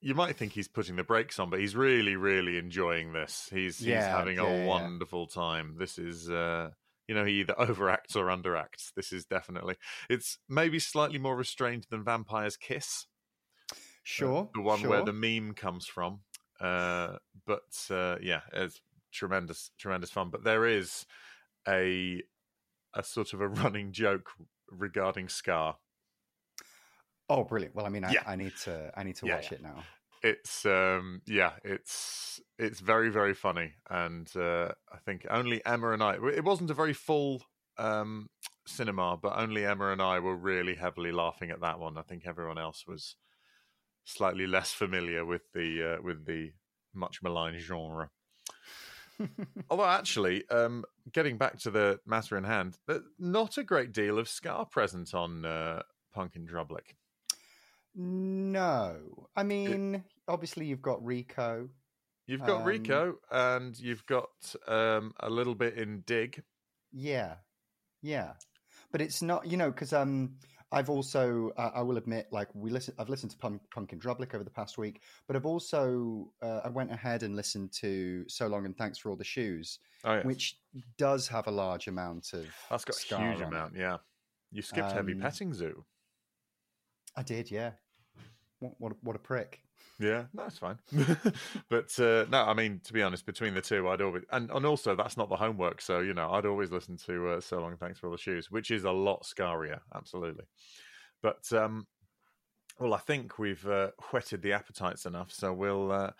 you 0.00 0.14
might 0.14 0.36
think 0.36 0.52
he's 0.52 0.68
putting 0.68 0.96
the 0.96 1.04
brakes 1.04 1.38
on, 1.38 1.50
but 1.50 1.60
he's 1.60 1.76
really, 1.76 2.16
really 2.16 2.56
enjoying 2.58 3.12
this. 3.12 3.48
He's 3.52 3.82
he's 3.82 3.86
Yeah, 3.88 4.08
having 4.08 4.36
yeah, 4.36 4.42
a 4.44 4.50
yeah. 4.50 4.66
wonderful 4.66 5.26
time. 5.26 5.76
This 5.78 5.98
is, 5.98 6.30
uh, 6.30 6.70
you 7.06 7.14
know, 7.14 7.24
he 7.24 7.40
either 7.40 7.54
overacts 7.58 8.16
or 8.16 8.26
underacts. 8.26 8.92
This 8.94 9.12
is 9.12 9.26
definitely. 9.26 9.76
It's 10.08 10.38
maybe 10.48 10.78
slightly 10.78 11.18
more 11.18 11.36
restrained 11.36 11.86
than 11.90 12.04
Vampire's 12.04 12.56
Kiss, 12.56 13.06
uh, 13.72 13.76
Sure. 14.02 14.50
the 14.54 14.60
one 14.62 14.86
where 14.86 15.02
the 15.02 15.12
meme 15.12 15.54
comes 15.54 15.86
from. 15.86 16.20
Uh, 16.60 17.16
but 17.46 17.86
uh, 17.90 18.16
yeah, 18.20 18.42
it's 18.52 18.80
tremendous, 19.12 19.70
tremendous 19.78 20.10
fun. 20.10 20.30
But 20.30 20.44
there 20.44 20.66
is 20.66 21.06
a 21.68 22.22
a 22.94 23.02
sort 23.04 23.32
of 23.34 23.40
a 23.40 23.48
running 23.48 23.92
joke 23.92 24.30
regarding 24.70 25.28
Ska. 25.28 25.76
Oh, 27.30 27.44
brilliant! 27.44 27.74
Well, 27.76 27.86
I 27.86 27.88
mean, 27.88 28.04
I, 28.04 28.12
Yeah. 28.12 28.24
I 28.26 28.36
need 28.36 28.56
to 28.64 28.90
I 28.96 29.02
need 29.04 29.16
to 29.16 29.26
Yeah, 29.26 29.36
watch 29.36 29.52
yeah. 29.52 29.58
it 29.58 29.62
now. 29.62 29.84
it's 30.22 30.66
um 30.66 31.22
yeah 31.26 31.52
it's 31.64 32.40
it's 32.58 32.80
very 32.80 33.08
very 33.08 33.32
funny 33.32 33.72
and 33.88 34.30
uh 34.36 34.68
i 34.92 34.98
think 34.98 35.24
only 35.30 35.64
emma 35.64 35.92
and 35.92 36.02
i 36.02 36.12
it 36.34 36.44
wasn't 36.44 36.70
a 36.70 36.74
very 36.74 36.92
full 36.92 37.42
um 37.78 38.28
cinema 38.66 39.16
but 39.16 39.32
only 39.38 39.64
emma 39.64 39.88
and 39.92 40.02
i 40.02 40.18
were 40.18 40.36
really 40.36 40.74
heavily 40.74 41.10
laughing 41.10 41.50
at 41.50 41.60
that 41.62 41.78
one 41.80 41.96
i 41.96 42.02
think 42.02 42.26
everyone 42.26 42.58
else 42.58 42.84
was 42.86 43.16
slightly 44.04 44.46
less 44.46 44.72
familiar 44.74 45.24
with 45.24 45.44
the 45.54 45.68
uh, 45.96 46.02
with 46.02 46.26
the 46.26 46.52
much 46.92 47.22
maligned 47.22 47.58
genre 47.58 48.10
although 49.70 49.86
actually 49.86 50.46
um 50.50 50.84
getting 51.12 51.38
back 51.38 51.58
to 51.58 51.70
the 51.70 51.98
matter 52.04 52.36
in 52.36 52.44
hand 52.44 52.76
not 53.18 53.56
a 53.56 53.64
great 53.64 53.90
deal 53.92 54.18
of 54.18 54.28
ska 54.28 54.66
present 54.70 55.14
on 55.14 55.46
uh 55.46 55.80
Punk 56.12 56.36
In 56.36 56.44
Drublic 56.46 56.96
no, 57.94 59.28
I 59.36 59.42
mean, 59.42 60.04
obviously 60.28 60.66
you've 60.66 60.82
got 60.82 61.00
Reeko. 61.02 61.68
You've 62.26 62.40
got 62.42 62.60
Um, 62.62 62.66
Reeko, 62.66 63.14
and 63.30 63.78
you've 63.78 64.06
got 64.06 64.54
um, 64.68 65.12
a 65.20 65.28
little 65.28 65.54
bit 65.54 65.74
in 65.74 66.02
Dig. 66.06 66.42
Yeah, 66.92 67.36
yeah, 68.02 68.34
but 68.92 69.00
it's 69.00 69.22
not 69.22 69.46
you 69.46 69.56
know 69.56 69.70
because 69.70 69.92
um 69.92 70.36
I've 70.72 70.88
also 70.88 71.50
uh, 71.56 71.70
I 71.74 71.82
will 71.82 71.96
admit 71.96 72.28
like 72.30 72.48
we 72.54 72.70
listen 72.70 72.94
I've 72.98 73.08
listened 73.08 73.32
to 73.32 73.38
Punk, 73.38 73.62
Punk 73.74 73.92
In 73.92 73.98
Drublic 73.98 74.34
over 74.34 74.44
the 74.44 74.50
past 74.50 74.78
week, 74.78 75.02
but 75.26 75.34
I've 75.34 75.46
also 75.46 76.32
uh, 76.42 76.60
I 76.64 76.68
went 76.68 76.92
ahead 76.92 77.24
and 77.24 77.34
listened 77.34 77.72
to 77.80 78.24
So 78.28 78.46
Long 78.46 78.64
and 78.64 78.76
Thanks 78.76 78.98
for 78.98 79.10
All 79.10 79.16
the 79.16 79.24
Shoes, 79.24 79.80
Oh, 80.04 80.14
yeah. 80.14 80.22
which 80.22 80.56
does 80.98 81.26
have 81.28 81.48
a 81.48 81.50
large 81.50 81.88
amount 81.88 82.32
of 82.32 82.46
that's 82.70 82.84
got 82.84 83.20
a 83.20 83.24
huge 83.24 83.36
on 83.36 83.42
it. 83.42 83.46
amount. 83.48 83.74
Yeah, 83.76 83.96
you 84.52 84.62
skipped 84.62 84.92
Heavy 84.92 85.12
Um, 85.14 85.20
Petting 85.20 85.52
Zoo. 85.54 85.84
I 87.16 87.22
did, 87.22 87.50
yeah. 87.50 87.72
What 88.60 88.72
what, 88.78 88.92
a- 88.92 88.98
what 89.02 89.16
a 89.16 89.20
prick. 89.20 89.60
Yeah, 89.98 90.24
no, 90.32 90.44
it's 90.44 90.58
fine. 90.58 90.78
but 91.68 91.98
uh, 91.98 92.24
no, 92.30 92.42
I 92.44 92.54
mean, 92.54 92.80
to 92.84 92.92
be 92.92 93.02
honest, 93.02 93.26
between 93.26 93.52
the 93.54 93.60
two, 93.60 93.86
I'd 93.88 94.00
always 94.00 94.22
and, 94.32 94.50
and 94.50 94.64
also 94.64 94.94
that's 94.94 95.16
not 95.16 95.28
the 95.28 95.36
homework. 95.36 95.80
So 95.82 96.00
you 96.00 96.14
know, 96.14 96.30
I'd 96.30 96.46
always 96.46 96.70
listen 96.70 96.96
to 97.06 97.30
uh, 97.30 97.40
"So 97.40 97.60
Long, 97.60 97.76
Thanks 97.76 97.98
for 97.98 98.06
All 98.06 98.12
the 98.12 98.18
Shoes," 98.18 98.50
which 98.50 98.70
is 98.70 98.84
a 98.84 98.90
lot 98.90 99.24
scarier, 99.24 99.80
absolutely. 99.94 100.44
But 101.22 101.52
um, 101.52 101.86
well, 102.78 102.94
I 102.94 102.98
think 102.98 103.38
we've 103.38 103.66
uh, 103.66 103.88
whetted 104.10 104.40
the 104.42 104.52
appetites 104.54 105.06
enough, 105.06 105.30
so 105.32 105.52
we'll. 105.52 105.92
Uh, 105.92 106.10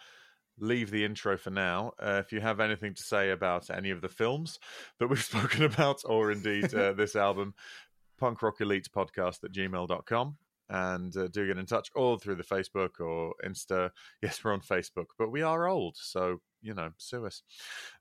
Leave 0.63 0.91
the 0.91 1.07
intro 1.07 1.39
for 1.39 1.49
now. 1.49 1.93
Uh, 1.99 2.21
if 2.23 2.33
you 2.33 2.41
have 2.43 2.61
anything 2.61 2.93
to 2.93 3.03
say 3.03 3.31
about 3.31 3.71
any 3.71 3.89
of 3.89 4.03
the 4.03 4.11
films 4.11 4.59
that 4.99 5.07
we've 5.07 5.25
spoken 5.25 5.63
about, 5.65 6.03
or 6.05 6.31
indeed 6.31 6.75
uh, 6.75 6.93
this 6.93 7.17
album, 7.17 7.55
punk 8.19 8.43
rock 8.43 8.61
elite 8.61 8.87
podcast 8.95 9.43
at 9.43 9.53
gmail.com 9.53 10.37
and 10.71 11.15
uh, 11.17 11.27
do 11.27 11.47
get 11.47 11.59
in 11.59 11.67
touch 11.67 11.91
all 11.95 12.17
through 12.17 12.37
the 12.37 12.45
Facebook 12.45 13.01
or 13.01 13.35
Insta. 13.45 13.91
Yes, 14.23 14.45
we're 14.45 14.53
on 14.53 14.61
Facebook, 14.61 15.07
but 15.19 15.31
we 15.31 15.43
are 15.43 15.67
old, 15.67 15.97
so 15.97 16.41
you 16.63 16.75
know, 16.75 16.91
sue 16.99 17.27
us. 17.27 17.43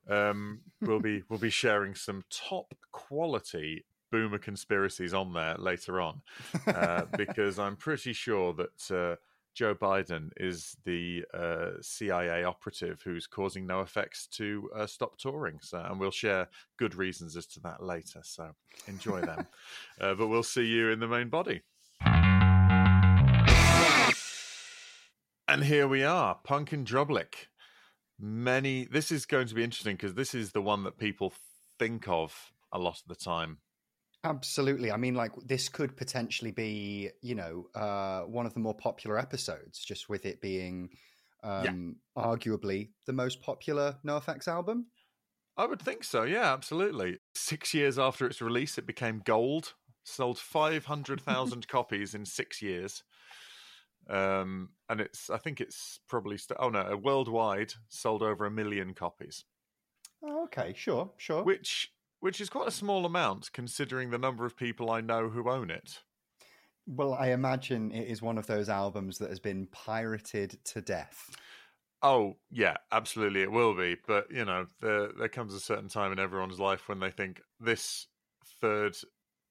Um, 0.08 0.60
we'll 0.80 1.00
be 1.00 1.22
we'll 1.28 1.38
be 1.38 1.50
sharing 1.50 1.94
some 1.94 2.22
top 2.30 2.74
quality 2.92 3.84
boomer 4.12 4.38
conspiracies 4.38 5.14
on 5.14 5.32
there 5.32 5.56
later 5.58 6.00
on, 6.00 6.20
uh, 6.66 7.04
because 7.16 7.58
I'm 7.58 7.76
pretty 7.76 8.12
sure 8.12 8.54
that. 8.54 8.90
Uh, 8.90 9.16
Joe 9.52 9.74
Biden 9.74 10.30
is 10.36 10.76
the 10.84 11.24
uh, 11.34 11.70
CIA 11.82 12.44
operative 12.44 13.02
who's 13.04 13.26
causing 13.26 13.66
NoFX 13.66 14.28
to 14.36 14.70
uh, 14.76 14.86
stop 14.86 15.18
touring. 15.18 15.58
So, 15.60 15.78
and 15.78 15.98
we'll 15.98 16.12
share 16.12 16.48
good 16.76 16.94
reasons 16.94 17.36
as 17.36 17.46
to 17.48 17.60
that 17.62 17.82
later. 17.82 18.20
So, 18.22 18.52
enjoy 18.86 19.22
them. 19.22 19.48
uh, 20.00 20.14
but 20.14 20.28
we'll 20.28 20.44
see 20.44 20.66
you 20.66 20.90
in 20.90 21.00
the 21.00 21.08
main 21.08 21.30
body. 21.30 21.62
And 25.50 25.64
here 25.64 25.88
we 25.88 26.04
are, 26.04 26.36
Punk 26.44 26.72
In 26.72 26.84
Drublic. 26.84 27.48
Many. 28.20 28.84
This 28.84 29.10
is 29.10 29.26
going 29.26 29.48
to 29.48 29.54
be 29.56 29.64
interesting 29.64 29.96
because 29.96 30.14
this 30.14 30.32
is 30.32 30.52
the 30.52 30.62
one 30.62 30.84
that 30.84 30.96
people 30.96 31.32
think 31.76 32.06
of 32.06 32.52
a 32.72 32.78
lot 32.78 33.00
of 33.00 33.08
the 33.08 33.16
time. 33.16 33.58
Absolutely. 34.22 34.92
I 34.92 34.96
mean, 34.96 35.16
like 35.16 35.32
this 35.44 35.68
could 35.68 35.96
potentially 35.96 36.52
be, 36.52 37.10
you 37.20 37.34
know, 37.34 37.66
uh, 37.74 38.20
one 38.20 38.46
of 38.46 38.54
the 38.54 38.60
more 38.60 38.76
popular 38.76 39.18
episodes, 39.18 39.84
just 39.84 40.08
with 40.08 40.24
it 40.24 40.40
being 40.40 40.90
um, 41.42 41.96
arguably 42.16 42.90
the 43.08 43.12
most 43.12 43.42
popular 43.42 43.96
NoFX 44.06 44.46
album. 44.46 44.86
I 45.56 45.66
would 45.66 45.82
think 45.82 46.04
so. 46.04 46.22
Yeah, 46.22 46.52
absolutely. 46.52 47.18
Six 47.34 47.74
years 47.74 47.98
after 47.98 48.24
its 48.24 48.40
release, 48.40 48.78
it 48.78 48.86
became 48.86 49.20
gold. 49.24 49.74
Sold 50.04 50.38
five 50.38 50.84
hundred 50.84 51.20
thousand 51.20 51.66
copies 51.66 52.14
in 52.14 52.24
six 52.24 52.62
years. 52.62 53.02
Um, 54.08 54.70
and 54.88 55.00
it's. 55.00 55.30
I 55.30 55.38
think 55.38 55.60
it's 55.60 56.00
probably. 56.08 56.36
St- 56.38 56.58
oh 56.60 56.70
no, 56.70 56.96
worldwide 56.96 57.74
sold 57.88 58.22
over 58.22 58.44
a 58.46 58.50
million 58.50 58.94
copies, 58.94 59.44
Oh, 60.22 60.44
okay, 60.44 60.72
sure, 60.76 61.12
sure. 61.16 61.44
which 61.44 61.92
which 62.20 62.40
is 62.40 62.50
quite 62.50 62.68
a 62.68 62.72
small 62.72 63.06
amount 63.06 63.52
considering 63.52 64.10
the 64.10 64.18
number 64.18 64.44
of 64.46 64.56
people 64.56 64.90
I 64.90 65.00
know 65.00 65.28
who 65.30 65.48
own 65.50 65.70
it. 65.70 66.00
Well, 66.86 67.14
I 67.14 67.28
imagine 67.28 67.92
it 67.92 68.08
is 68.08 68.20
one 68.20 68.36
of 68.36 68.46
those 68.46 68.68
albums 68.68 69.18
that 69.18 69.30
has 69.30 69.38
been 69.40 69.66
pirated 69.68 70.62
to 70.64 70.80
death. 70.82 71.30
Oh 72.02 72.36
yeah, 72.50 72.76
absolutely, 72.92 73.42
it 73.42 73.52
will 73.52 73.74
be. 73.74 73.96
But 74.06 74.30
you 74.30 74.44
know, 74.44 74.66
there 74.80 75.12
there 75.12 75.28
comes 75.28 75.54
a 75.54 75.60
certain 75.60 75.88
time 75.88 76.12
in 76.12 76.18
everyone's 76.18 76.58
life 76.60 76.88
when 76.88 76.98
they 77.00 77.10
think 77.10 77.40
this 77.58 78.06
third, 78.60 78.96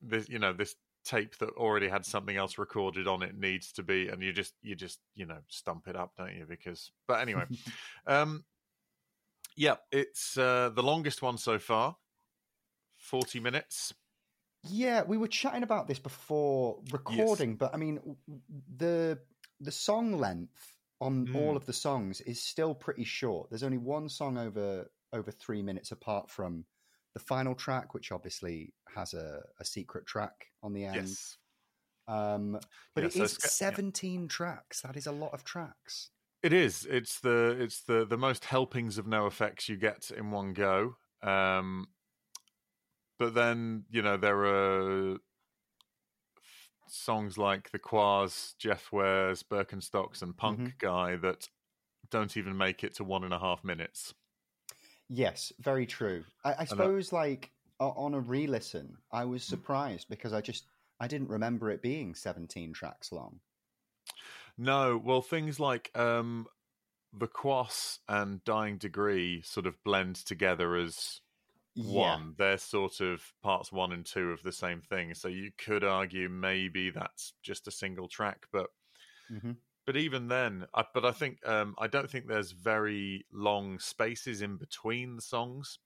this 0.01 0.27
you 0.29 0.39
know, 0.39 0.53
this 0.53 0.75
tape 1.03 1.37
that 1.37 1.49
already 1.51 1.87
had 1.87 2.05
something 2.05 2.35
else 2.35 2.57
recorded 2.57 3.07
on 3.07 3.23
it 3.23 3.35
needs 3.35 3.71
to 3.73 3.83
be, 3.83 4.07
and 4.09 4.21
you 4.21 4.33
just 4.33 4.55
you 4.61 4.75
just 4.75 4.99
you 5.15 5.25
know 5.25 5.39
stump 5.47 5.87
it 5.87 5.95
up, 5.95 6.15
don't 6.17 6.35
you? 6.35 6.45
Because, 6.45 6.91
but 7.07 7.21
anyway, 7.21 7.45
um, 8.07 8.45
yeah, 9.55 9.77
it's 9.91 10.37
uh, 10.37 10.69
the 10.69 10.83
longest 10.83 11.21
one 11.21 11.37
so 11.37 11.59
far, 11.59 11.97
forty 12.97 13.39
minutes. 13.39 13.93
Yeah, 14.63 15.03
we 15.03 15.17
were 15.17 15.27
chatting 15.27 15.63
about 15.63 15.87
this 15.87 15.99
before 15.99 16.81
recording, 16.91 17.55
but 17.55 17.73
I 17.73 17.77
mean, 17.77 18.17
the 18.75 19.19
the 19.61 19.71
song 19.71 20.17
length 20.17 20.75
on 21.01 21.27
Mm. 21.27 21.35
all 21.35 21.55
of 21.55 21.65
the 21.65 21.73
songs 21.73 22.19
is 22.21 22.41
still 22.43 22.75
pretty 22.75 23.05
short. 23.05 23.49
There's 23.49 23.63
only 23.63 23.77
one 23.77 24.09
song 24.09 24.37
over 24.37 24.91
over 25.13 25.31
three 25.31 25.61
minutes, 25.61 25.91
apart 25.91 26.29
from 26.29 26.65
the 27.13 27.19
final 27.19 27.55
track, 27.55 27.93
which 27.93 28.11
obviously 28.11 28.73
has 28.95 29.13
a, 29.13 29.41
a 29.59 29.65
secret 29.65 30.05
track 30.05 30.47
on 30.63 30.73
the 30.73 30.85
end. 30.85 30.95
Yes, 30.95 31.37
Um, 32.07 32.59
but 32.93 33.01
Yeah, 33.03 33.07
it 33.07 33.13
so 33.13 33.23
is 33.23 33.33
it's 33.33 33.43
got- 33.43 33.47
yeah. 33.67 33.71
17 33.71 34.27
tracks. 34.27 34.81
That 34.81 34.95
is 34.95 35.07
a 35.07 35.11
lot 35.11 35.33
of 35.33 35.43
tracks. 35.43 36.11
It 36.41 36.53
is. 36.53 36.85
It's 36.85 37.19
the 37.19 37.57
it's 37.59 37.81
the 37.83 38.05
the 38.05 38.17
most 38.17 38.45
helpings 38.45 38.97
of 38.97 39.05
NoFX 39.05 39.67
you 39.67 39.75
get 39.75 40.09
in 40.09 40.31
one 40.31 40.53
go. 40.53 40.95
Um, 41.21 41.87
but 43.17 43.33
then 43.33 43.83
you 43.89 44.01
know 44.01 44.15
there 44.15 44.45
are 44.45 45.17
songs 46.87 47.37
like 47.37 47.71
the 47.71 47.79
Quass, 47.79 48.55
Jeff 48.57 48.91
Wears, 48.91 49.43
Birkenstocks, 49.43 50.21
and 50.21 50.35
Punk 50.37 50.59
Mhm. 50.61 50.77
Guy 50.77 51.15
that 51.17 51.49
don't 52.09 52.35
even 52.37 52.55
make 52.57 52.83
it 52.85 52.93
to 52.95 53.03
one 53.03 53.23
and 53.25 53.33
a 53.33 53.39
half 53.39 53.63
minutes. 53.63 54.13
Yes, 55.09 55.51
very 55.59 55.85
true. 55.85 56.25
I, 56.43 56.55
I 56.59 56.65
suppose, 56.65 57.11
like 57.11 57.51
on 57.81 58.13
a 58.13 58.19
re-listen, 58.21 58.99
I 59.11 59.25
was 59.25 59.43
surprised 59.43 60.07
because 60.07 60.31
I 60.33 60.39
just 60.41 60.67
I 60.99 61.07
didn't 61.09 61.27
remember 61.29 61.69
it 61.69 61.81
being 61.81 62.15
17 62.15 62.71
tracks 62.73 63.11
long. 63.11 63.41
No, 64.57 64.97
well, 64.97 65.21
things 65.21 65.59
like 65.59 65.95
um, 65.97 66.47
the 67.13 67.27
Quass 67.27 67.99
and 68.07 68.43
Dying 68.43 68.77
Degree 68.77 69.41
sort 69.43 69.67
of 69.67 69.83
blend 69.83 70.17
together 70.17 70.75
as 70.75 71.21
one. 71.81 72.35
They're 72.37 72.59
sort 72.59 73.01
of 73.01 73.33
parts 73.41 73.71
one 73.71 73.91
and 73.93 74.05
two 74.05 74.31
of 74.31 74.43
the 74.43 74.53
same 74.53 74.81
thing. 74.81 75.13
So 75.15 75.29
you 75.29 75.51
could 75.57 75.83
argue 75.83 76.29
maybe 76.29 76.91
that's 76.91 77.33
just 77.43 77.67
a 77.67 77.71
single 77.71 78.07
track, 78.09 78.47
but 78.51 78.71
hmm 79.29 79.51
but 79.89 79.97
even 79.97 80.27
then, 80.27 80.67
I, 80.75 80.85
but 80.93 81.03
I 81.03 81.11
think 81.11 81.43
um, 81.47 81.73
I 81.79 81.87
don't 81.87 82.11
think 82.11 82.27
there's 82.27 82.51
very 82.51 83.25
long 83.31 83.79
spaces 83.79 84.43
in 84.43 84.55
between 84.55 85.15
the 85.15 85.21
songs, 85.23 85.79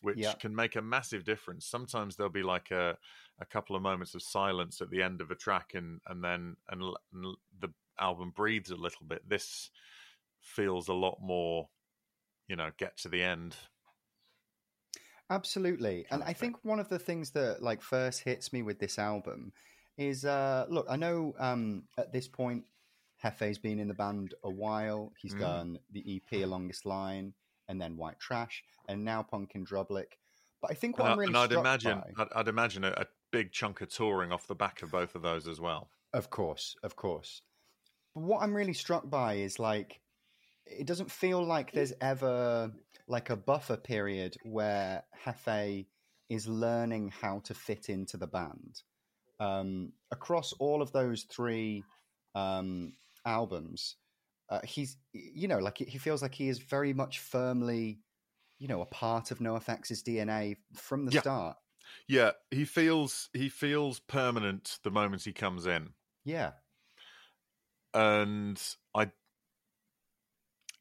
which 0.00 0.20
Yeah. 0.22 0.40
can 0.40 0.52
make 0.56 0.74
a 0.74 0.82
massive 0.82 1.22
difference. 1.22 1.64
Sometimes 1.64 2.16
there'll 2.16 2.32
be 2.32 2.42
like 2.42 2.72
a 2.72 2.98
a 3.38 3.46
couple 3.46 3.76
of 3.76 3.82
moments 3.82 4.16
of 4.16 4.22
silence 4.24 4.80
at 4.80 4.90
the 4.90 5.00
end 5.00 5.20
of 5.20 5.30
a 5.30 5.36
track, 5.36 5.74
and 5.74 6.00
and 6.06 6.24
then 6.24 6.56
and, 6.70 6.82
and 7.12 7.36
the 7.60 7.68
album 8.00 8.32
breathes 8.32 8.70
a 8.72 8.76
little 8.76 9.06
bit. 9.06 9.28
This 9.28 9.70
feels 10.40 10.88
a 10.88 10.94
lot 10.94 11.18
more, 11.20 11.70
you 12.48 12.56
know, 12.56 12.72
get 12.76 12.96
to 12.98 13.08
the 13.08 13.22
end. 13.22 13.56
Absolutely. 15.28 16.06
And 16.10 16.22
I 16.22 16.32
think 16.32 16.64
one 16.64 16.78
of 16.78 16.88
the 16.88 16.98
things 16.98 17.32
that 17.32 17.62
like 17.62 17.82
first 17.82 18.20
hits 18.22 18.52
me 18.52 18.62
with 18.62 18.78
this 18.78 18.98
album 18.98 19.52
is 19.96 20.24
uh 20.24 20.66
look, 20.68 20.86
I 20.88 20.96
know 20.96 21.34
um 21.38 21.88
at 21.98 22.12
this 22.12 22.28
point 22.28 22.66
Hefe's 23.22 23.58
been 23.58 23.78
in 23.78 23.88
the 23.88 23.94
band 23.94 24.34
a 24.44 24.50
while. 24.50 25.12
He's 25.18 25.34
Mm. 25.34 25.40
done 25.40 25.78
the 25.90 26.16
EP 26.32 26.44
Longest 26.44 26.84
Line 26.86 27.34
and 27.68 27.80
then 27.80 27.96
White 27.96 28.18
Trash 28.20 28.62
and 28.88 29.04
now 29.04 29.22
Punk 29.22 29.54
In 29.54 29.64
Drublic. 29.64 30.12
But 30.60 30.70
I 30.70 30.74
think 30.74 30.98
what 30.98 31.04
And, 31.06 31.12
I'm 31.12 31.18
really 31.18 31.28
and 31.30 31.36
I'd 31.38 31.50
struck 31.50 31.60
imagine, 31.60 32.02
by- 32.16 32.22
I'd, 32.22 32.28
I'd 32.34 32.48
imagine 32.48 32.84
a, 32.84 32.90
a 32.96 33.06
big 33.30 33.52
chunk 33.52 33.80
of 33.80 33.88
touring 33.88 34.32
off 34.32 34.46
the 34.46 34.54
back 34.54 34.82
of 34.82 34.90
both 34.90 35.14
of 35.14 35.22
those 35.22 35.48
as 35.48 35.60
well. 35.60 35.90
Of 36.12 36.30
course, 36.30 36.76
of 36.82 36.96
course. 36.96 37.42
But 38.14 38.22
what 38.22 38.42
I'm 38.42 38.54
really 38.54 38.72
struck 38.72 39.08
by 39.10 39.34
is 39.34 39.58
like 39.58 40.00
it 40.64 40.86
doesn't 40.86 41.10
feel 41.10 41.44
like 41.44 41.72
there's 41.72 41.92
ever 42.00 42.72
like 43.08 43.30
a 43.30 43.36
buffer 43.36 43.76
period 43.76 44.36
where 44.42 45.04
Hefe 45.24 45.86
is 46.28 46.48
learning 46.48 47.12
how 47.20 47.38
to 47.40 47.54
fit 47.54 47.88
into 47.88 48.16
the 48.16 48.26
band. 48.26 48.82
Um, 49.38 49.92
across 50.10 50.52
all 50.54 50.82
of 50.82 50.90
those 50.92 51.24
three 51.24 51.84
um, 52.34 52.94
albums, 53.26 53.96
uh, 54.50 54.60
he's 54.64 54.98
you 55.12 55.48
know 55.48 55.58
like 55.58 55.78
he 55.78 55.98
feels 55.98 56.22
like 56.22 56.34
he 56.34 56.48
is 56.48 56.60
very 56.60 56.94
much 56.94 57.20
firmly 57.20 58.02
you 58.58 58.68
know 58.68 58.82
a 58.82 58.86
part 58.86 59.30
of 59.32 59.40
NoFX's 59.40 60.02
DNA 60.02 60.56
from 60.74 61.06
the 61.06 61.12
Yeah. 61.12 61.22
start. 61.22 61.58
Yeah, 62.08 62.32
he 62.50 62.64
feels 62.66 63.30
he 63.34 63.48
feels 63.50 64.00
permanent 64.00 64.80
the 64.84 64.90
moment 64.90 65.24
he 65.24 65.32
comes 65.34 65.66
in. 65.66 65.94
Yeah, 66.24 66.54
and 67.94 68.60
I 68.94 69.12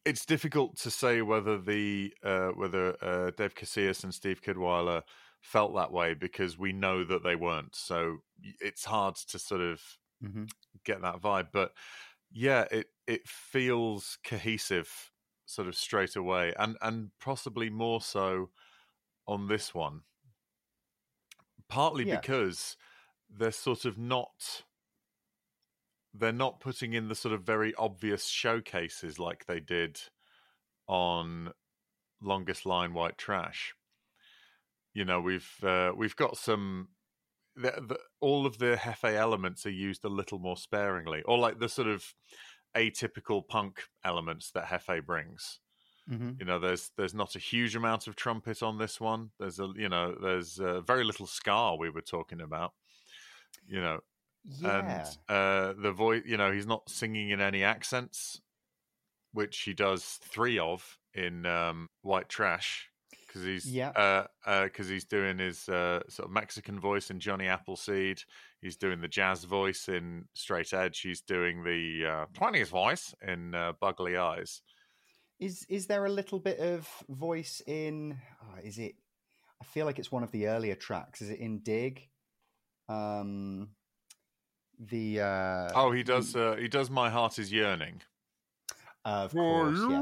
it's 0.06 0.26
difficult 0.26 0.78
to 0.78 0.92
say 0.92 1.22
whether 1.22 1.58
the 1.60 2.14
uh, 2.24 2.50
whether 2.50 2.96
uh, 3.04 3.32
Dave 3.32 3.56
Casillas 3.56 4.04
and 4.04 4.14
Steve 4.14 4.42
Kidwiller 4.42 5.04
felt 5.42 5.76
that 5.76 5.92
way 5.92 6.14
because 6.14 6.58
we 6.58 6.74
know 6.74 7.04
that 7.04 7.24
they 7.24 7.36
weren't. 7.36 7.76
So 7.76 8.20
it's 8.60 8.86
hard 8.86 9.16
to 9.16 9.40
sort 9.40 9.62
of 9.62 9.82
hmm 10.22 10.46
get 10.86 11.02
that 11.02 11.18
vibe. 11.22 11.50
But 11.52 11.74
yeah, 12.32 12.66
it 12.72 12.88
it 13.08 13.28
feels 13.28 14.18
cohesive 14.24 15.12
sort 15.46 15.68
of 15.68 15.76
straight 15.76 16.16
away, 16.16 16.54
and 16.58 16.78
and 16.82 17.12
possibly 17.20 17.70
more 17.70 18.02
so 18.02 18.52
on 19.28 19.48
this 19.48 19.74
one. 19.76 20.04
Partly 21.68 22.06
Yeah. 22.06 22.06
because 22.06 22.76
they're 23.30 23.52
sort 23.52 23.86
of 23.86 23.98
not 24.00 24.66
they're 26.14 26.32
not 26.32 26.60
putting 26.60 26.94
in 26.94 27.10
the 27.10 27.16
sort 27.16 27.34
of 27.34 27.44
very 27.44 27.74
obvious 27.76 28.26
showcases 28.28 29.20
like 29.20 29.46
they 29.46 29.60
did 29.60 30.00
on 30.88 31.54
longest 32.22 32.66
line 32.66 32.94
white 32.94 33.18
trash 33.18 33.76
you 34.94 35.06
know 35.06 35.20
we've 35.22 35.64
uh, 35.64 35.92
we've 35.96 36.16
got 36.16 36.38
some 36.38 36.90
the, 37.56 37.72
the, 37.88 38.00
all 38.22 38.46
of 38.46 38.58
the 38.58 38.78
hefe 38.80 39.14
elements 39.14 39.66
are 39.66 39.72
used 39.72 40.04
a 40.04 40.10
little 40.10 40.40
more 40.40 40.58
sparingly 40.58 41.22
or 41.24 41.38
like 41.38 41.60
the 41.60 41.70
sort 41.70 41.88
of 41.88 42.14
atypical 42.76 43.48
punk 43.48 43.84
elements 44.04 44.52
that 44.52 44.66
hefe 44.66 45.06
brings. 45.06 45.60
Hmm 46.08 46.32
you 46.40 46.46
know 46.46 46.60
there's 46.60 46.92
there's 46.98 47.16
not 47.16 47.36
a 47.36 47.40
huge 47.40 47.76
amount 47.76 48.06
of 48.06 48.16
trumpet 48.16 48.62
on 48.62 48.78
this 48.78 49.02
one. 49.02 49.32
There's 49.40 49.60
a 49.60 49.70
you 49.76 49.90
know 49.90 50.16
there's 50.22 50.60
uh, 50.60 50.82
very 50.82 51.04
little 51.04 51.26
ska 51.26 51.76
we 51.80 51.90
were 51.90 52.02
talking 52.02 52.42
about 52.42 52.74
you 53.68 53.82
know 53.82 54.02
yeah. 54.46 54.80
and 54.80 55.18
uh, 55.30 55.74
the 55.82 55.92
voice, 55.92 56.24
you 56.26 56.38
know, 56.38 56.52
he's 56.52 56.68
not 56.68 56.90
singing 56.90 57.30
in 57.30 57.42
any 57.42 57.64
accents, 57.64 58.42
which 59.34 59.62
he 59.62 59.74
does 59.74 60.04
three 60.04 60.60
of 60.60 60.98
in 61.14 61.46
um, 61.46 61.90
White 62.02 62.30
Trash 62.30 62.90
because 63.36 63.46
he's 63.46 63.70
Yeah. 63.72 63.90
uh, 63.90 64.28
uh 64.46 64.70
'cause 64.70 64.88
he's 64.88 65.04
doing 65.04 65.40
his 65.40 65.68
uh, 65.68 66.02
sort 66.08 66.28
of 66.30 66.32
Mexican 66.34 66.80
voice 66.80 67.10
in 67.12 67.20
Johnny 67.20 67.48
Appleseed. 67.48 68.24
He's 68.62 68.78
doing 68.78 69.02
the 69.02 69.10
jazz 69.10 69.44
voice 69.44 69.90
in 69.90 70.30
Straight 70.34 70.74
Edge. 70.74 71.02
He's 71.02 71.22
doing 71.22 71.64
the 71.64 72.06
uh, 72.06 72.26
twenties 72.34 72.70
voice 72.70 73.14
in 73.22 73.54
uh, 73.54 73.74
Bugly 73.74 74.16
Eyes. 74.16 74.62
Is 75.40 75.66
is 75.68 75.88
there 75.88 76.06
a 76.06 76.10
little 76.10 76.40
bit 76.40 76.60
of 76.60 76.88
voice 77.10 77.62
in? 77.68 78.18
oh, 78.42 78.60
is 78.64 78.78
it? 78.80 78.96
I 79.62 79.66
feel 79.66 79.86
like 79.86 80.00
it's 80.00 80.12
one 80.12 80.24
of 80.24 80.32
the 80.32 80.48
earlier 80.48 80.76
tracks. 80.76 81.22
Is 81.22 81.30
it 81.30 81.40
in 81.40 81.60
Dig? 81.60 82.08
Um, 82.88 83.72
the 84.80 85.20
uh, 85.22 85.72
Oh, 85.76 85.92
he 85.92 86.04
does. 86.04 86.36
Uh, 86.36 86.56
he 86.58 86.70
does. 86.70 86.90
My 86.90 87.10
heart 87.10 87.38
is 87.38 87.52
yearning. 87.52 88.02
of 89.04 89.32
course, 89.34 89.78
yeah. 89.90 90.00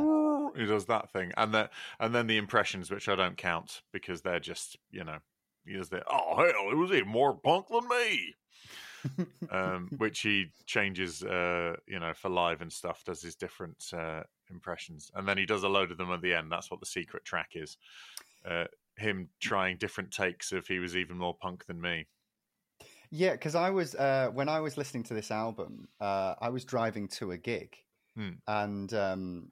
He 0.56 0.66
does 0.66 0.86
that 0.88 1.12
thing, 1.12 1.32
and 1.38 1.54
then 1.54 1.70
and 2.00 2.14
then 2.14 2.28
the 2.28 2.38
impressions, 2.38 2.92
which 2.92 3.10
I 3.10 3.16
don't 3.16 3.38
count 3.38 3.82
because 3.92 4.22
they're 4.22 4.40
just 4.40 4.78
you 4.92 5.04
know 5.04 5.20
he 5.66 5.74
does 5.74 5.90
the 5.90 6.04
oh 6.08 6.36
hell, 6.38 6.72
it 6.72 6.76
was 6.76 6.92
even 6.92 7.10
more 7.10 7.38
punk 7.38 7.68
than 7.70 7.88
me, 7.88 8.36
um, 9.50 9.92
which 9.98 10.22
he 10.22 10.52
changes, 10.66 11.24
uh, 11.24 11.76
you 11.88 12.00
know, 12.00 12.14
for 12.14 12.30
live 12.30 12.62
and 12.62 12.72
stuff. 12.72 13.04
Does 13.04 13.22
his 13.22 13.36
different 13.36 13.92
uh, 13.94 14.24
impressions, 14.50 15.12
and 15.14 15.28
then 15.28 15.38
he 15.38 15.46
does 15.46 15.64
a 15.64 15.70
load 15.70 15.92
of 15.92 15.98
them 15.98 16.12
at 16.12 16.22
the 16.22 16.34
end. 16.34 16.52
That's 16.52 16.72
what 16.72 16.80
the 16.80 16.86
secret 16.86 17.26
track 17.26 17.52
is. 17.56 17.78
Uh, 18.46 18.66
him 18.98 19.30
trying 19.40 19.78
different 19.78 20.12
takes 20.12 20.52
of 20.52 20.68
he 20.68 20.80
was 20.80 20.96
even 20.96 21.18
more 21.18 21.36
punk 21.36 21.66
than 21.66 21.82
me. 21.82 22.08
Yeah, 23.10 23.34
because 23.34 23.56
I 23.56 23.70
was 23.70 23.96
uh, 23.96 24.30
when 24.34 24.50
I 24.50 24.60
was 24.60 24.78
listening 24.78 25.04
to 25.04 25.14
this 25.14 25.32
album, 25.32 25.88
uh, 26.00 26.36
I 26.40 26.50
was 26.50 26.66
driving 26.66 27.08
to 27.10 27.32
a 27.32 27.38
gig, 27.38 27.78
Hmm. 28.16 28.34
and 28.48 28.94
um, 28.94 29.52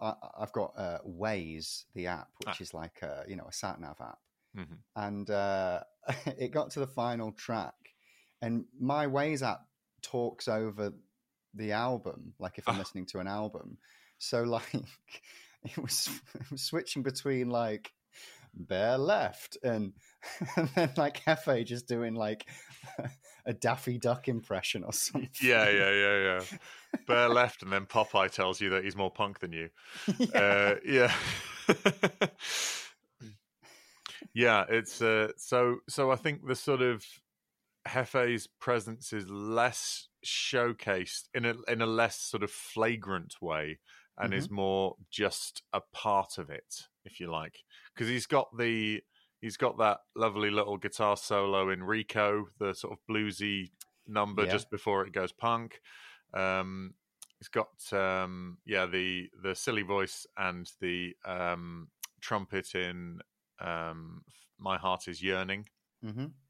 I, 0.00 0.14
I've 0.38 0.52
got 0.52 0.74
uh, 0.76 0.98
Waze, 1.06 1.84
the 1.94 2.06
app, 2.06 2.30
which 2.38 2.60
Ah. 2.60 2.60
is 2.60 2.74
like 2.74 3.02
a 3.02 3.24
you 3.28 3.36
know 3.36 3.46
a 3.46 3.52
sat 3.52 3.80
nav 3.80 4.00
app, 4.00 4.18
Mhm. 4.54 4.82
and 4.96 5.28
uh, 5.30 5.84
it 6.26 6.50
got 6.52 6.70
to 6.72 6.80
the 6.80 6.86
final 6.86 7.32
track, 7.32 7.74
and 8.42 8.66
my 8.78 9.06
Waze 9.06 9.42
app 9.42 9.66
talks 10.02 10.48
over 10.48 10.92
the 11.54 11.72
album, 11.72 12.34
like 12.38 12.58
if 12.58 12.68
I'm 12.68 12.76
Ah. 12.76 12.78
listening 12.78 13.06
to 13.06 13.18
an 13.20 13.26
album. 13.26 13.78
So 14.18 14.42
like 14.44 14.74
it 15.64 15.78
was, 15.78 16.08
it 16.34 16.50
was 16.50 16.62
switching 16.62 17.02
between 17.02 17.50
like 17.50 17.92
bare 18.54 18.98
left 18.98 19.56
and 19.62 19.92
and 20.56 20.68
then 20.74 20.92
like 20.96 21.22
Hefe 21.24 21.64
just 21.64 21.86
doing 21.86 22.14
like 22.14 22.46
a 23.46 23.52
Daffy 23.52 23.98
Duck 23.98 24.28
impression 24.28 24.84
or 24.84 24.92
something. 24.92 25.30
Yeah, 25.42 25.68
yeah, 25.70 25.90
yeah, 25.92 26.40
yeah. 26.52 26.58
Bear 27.06 27.28
left, 27.28 27.62
and 27.62 27.72
then 27.72 27.86
Popeye 27.86 28.30
tells 28.30 28.60
you 28.60 28.70
that 28.70 28.84
he's 28.84 28.96
more 28.96 29.10
punk 29.10 29.40
than 29.40 29.52
you. 29.52 29.68
yeah. 30.18 30.28
uh, 30.34 30.74
yeah 30.84 31.14
yeah 34.34 34.64
it's 34.68 35.02
uh, 35.02 35.28
so 35.36 35.78
so 35.88 36.10
i 36.10 36.16
think 36.16 36.46
the 36.46 36.54
sort 36.54 36.82
of 36.82 37.04
hefe's 37.88 38.46
presence 38.60 39.12
is 39.12 39.28
less 39.28 40.08
showcased 40.24 41.28
in 41.34 41.44
a 41.44 41.54
in 41.68 41.80
a 41.80 41.86
less 41.86 42.16
sort 42.16 42.42
of 42.42 42.50
flagrant 42.50 43.34
way 43.40 43.78
and 44.20 44.34
is 44.34 44.50
more 44.50 44.96
just 45.10 45.62
a 45.72 45.80
part 45.80 46.38
of 46.38 46.50
it 46.50 46.88
if 47.04 47.20
you 47.20 47.30
like. 47.30 47.64
Because 47.94 48.08
he's 48.08 48.26
got 48.26 48.56
the 48.56 49.02
he's 49.40 49.56
got 49.56 49.78
that 49.78 50.00
lovely 50.14 50.50
little 50.50 50.76
guitar 50.76 51.16
solo 51.16 51.70
in 51.70 51.80
Reeko 51.80 52.44
the 52.58 52.74
sort 52.74 52.92
of 52.92 52.98
bluesy 53.08 53.70
number 54.06 54.44
Yeah. 54.44 54.52
just 54.52 54.70
before 54.70 55.06
it 55.06 55.12
goes 55.12 55.32
punk. 55.32 55.80
Um 56.34 56.94
He's 57.38 57.48
got 57.48 57.90
um, 57.94 58.58
yeah 58.66 58.84
the 58.84 59.30
the 59.42 59.54
silly 59.54 59.80
voice 59.80 60.26
and 60.36 60.70
the 60.78 61.16
um, 61.24 61.88
trumpet 62.20 62.74
in 62.74 63.22
um, 63.58 64.26
"My 64.58 64.76
Heart 64.76 65.08
Is 65.08 65.22
Yearning," 65.22 65.68
hmm 66.02 66.40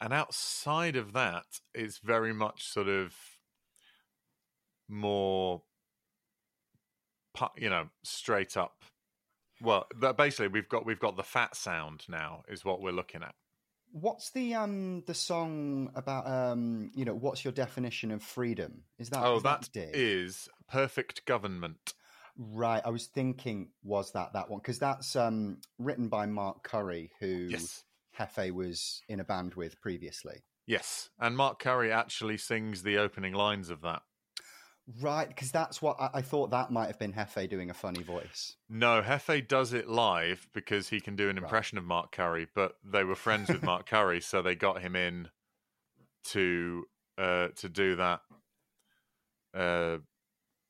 and 0.00 0.12
outside 0.12 0.96
of 0.96 1.12
that, 1.12 1.60
it's 1.74 1.98
very 1.98 2.32
much 2.32 2.64
sort 2.64 2.88
of 2.88 3.14
more, 4.88 5.62
you 7.56 7.70
know, 7.70 7.88
straight 8.02 8.56
up. 8.56 8.82
Well, 9.60 9.86
but 9.94 10.16
basically, 10.16 10.48
we've 10.48 10.68
got 10.68 10.84
we've 10.84 11.00
got 11.00 11.16
the 11.16 11.22
fat 11.22 11.56
sound 11.56 12.04
now 12.08 12.42
is 12.48 12.64
what 12.64 12.80
we're 12.80 12.92
looking 12.92 13.22
at. 13.22 13.34
What's 13.92 14.30
the 14.30 14.54
um 14.54 15.02
the 15.06 15.14
song 15.14 15.90
about 15.94 16.26
um 16.26 16.90
you 16.94 17.04
know 17.04 17.14
what's 17.14 17.44
your 17.44 17.52
definition 17.52 18.10
of 18.10 18.22
freedom? 18.22 18.82
Is 18.98 19.10
that 19.10 19.24
oh, 19.24 19.36
is 19.36 19.42
that 19.44 19.68
Dig? 19.72 19.90
is 19.94 20.48
perfect 20.68 21.24
government. 21.24 21.94
right? 22.36 22.82
I 22.84 22.90
was 22.90 23.06
thinking 23.06 23.70
was 23.82 24.12
that 24.12 24.34
that 24.34 24.50
one 24.50 24.60
because 24.60 24.78
that's 24.78 25.16
um 25.16 25.58
written 25.78 26.08
by 26.08 26.26
Mark 26.26 26.62
Curry 26.62 27.12
who 27.20 27.48
Yes. 27.50 27.84
Hefe 28.18 28.50
was 28.50 29.02
in 29.08 29.20
a 29.20 29.24
band 29.24 29.54
with 29.54 29.80
previously. 29.80 30.42
Yes, 30.66 31.10
and 31.20 31.36
Mark 31.36 31.60
Curry 31.60 31.92
actually 31.92 32.38
sings 32.38 32.82
the 32.82 32.98
opening 32.98 33.34
lines 33.34 33.70
of 33.70 33.82
that. 33.82 34.02
Right, 34.88 35.28
because 35.28 35.50
that's 35.52 35.80
what 35.82 36.00
I, 36.00 36.10
I 36.14 36.22
thought 36.22 36.50
that 36.50 36.70
might 36.70 36.86
have 36.86 36.98
been 36.98 37.12
Hefe 37.12 37.48
doing 37.48 37.70
a 37.70 37.74
funny 37.74 38.02
voice. 38.02 38.56
No, 38.68 39.00
Hefe 39.02 39.46
does 39.46 39.72
it 39.72 39.88
live 39.88 40.48
because 40.52 40.88
he 40.88 41.00
can 41.00 41.14
do 41.16 41.28
an 41.28 41.38
Right. 41.38 41.38
impression 41.38 41.78
of 41.78 41.84
Mark 41.84 42.10
Curry, 42.12 42.46
but 42.52 42.78
they 42.82 43.04
were 43.04 43.14
friends 43.14 43.52
with 43.52 43.62
Mark 43.62 43.86
Curry, 43.86 44.20
so 44.20 44.42
they 44.42 44.54
got 44.56 44.82
him 44.82 44.96
in 44.96 45.30
to 46.24 46.86
uh 47.18 47.48
to 47.50 47.68
do 47.68 47.96
that. 47.96 48.22
Uh 49.54 49.98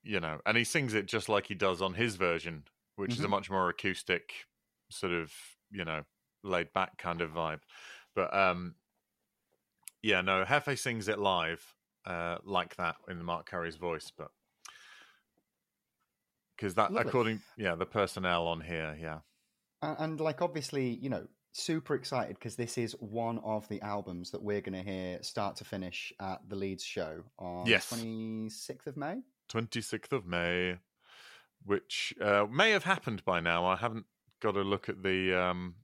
you 0.05 0.20
know, 0.20 0.40
and 0.46 0.57
he 0.57 0.64
sings 0.64 0.94
it 0.94 1.07
just 1.07 1.29
like 1.29 1.46
he 1.48 1.55
does 1.55 1.83
on 1.83 1.94
his 1.94 2.16
version, 2.16 2.64
which 2.96 3.18
is 3.18 3.24
a 3.24 3.29
Mhm. 3.29 3.29
much 3.29 3.50
more 3.50 3.68
acoustic 3.70 4.46
sort 4.90 5.12
of, 5.12 5.33
you 5.70 5.85
know, 5.85 6.05
laid 6.44 6.72
back 6.72 6.98
kind 6.98 7.22
of 7.22 7.33
vibe. 7.33 7.62
But 8.14 8.35
um 8.35 8.76
yeah, 10.02 10.20
no, 10.20 10.44
Hefe 10.44 10.79
sings 10.79 11.09
it 11.09 11.18
live 11.18 11.75
uh 12.06 12.38
like 12.44 12.76
that 12.76 12.96
in 13.08 13.18
the 13.18 13.24
Mark 13.24 13.46
Curry's 13.46 13.76
voice, 13.76 14.12
but 14.16 14.28
because 16.56 16.74
that 16.74 16.92
Lovely. 16.92 17.08
according 17.08 17.40
yeah 17.58 17.74
the 17.74 17.84
personnel 17.86 18.46
on 18.46 18.60
here 18.60 18.96
yeah 18.98 19.18
And, 19.82 19.96
and 19.98 20.20
like 20.20 20.40
obviously, 20.40 20.88
you 20.88 21.10
know, 21.10 21.26
super 21.52 21.94
excited 21.94 22.36
because 22.38 22.56
this 22.56 22.78
is 22.78 22.92
one 23.00 23.38
of 23.38 23.68
the 23.68 23.80
albums 23.82 24.30
that 24.30 24.42
we're 24.42 24.60
going 24.60 24.72
to 24.84 24.90
hear 24.90 25.22
start 25.22 25.56
to 25.56 25.64
finish 25.64 26.12
at 26.20 26.40
the 26.48 26.56
Leeds 26.56 26.84
show 26.84 27.22
on 27.38 27.66
Yes. 27.66 27.90
26th 27.90 28.86
of 28.86 28.96
May. 28.96 29.16
26th 29.50 30.12
of 30.12 30.26
May, 30.26 30.78
which 31.64 32.14
uh, 32.20 32.46
may 32.50 32.70
have 32.70 32.84
happened 32.84 33.24
by 33.24 33.40
now. 33.40 33.64
I 33.66 33.76
haven't 33.76 34.06
got 34.40 34.56
a 34.56 34.62
look 34.62 34.88
at 34.88 35.02
the 35.02 35.34
um, 35.34 35.74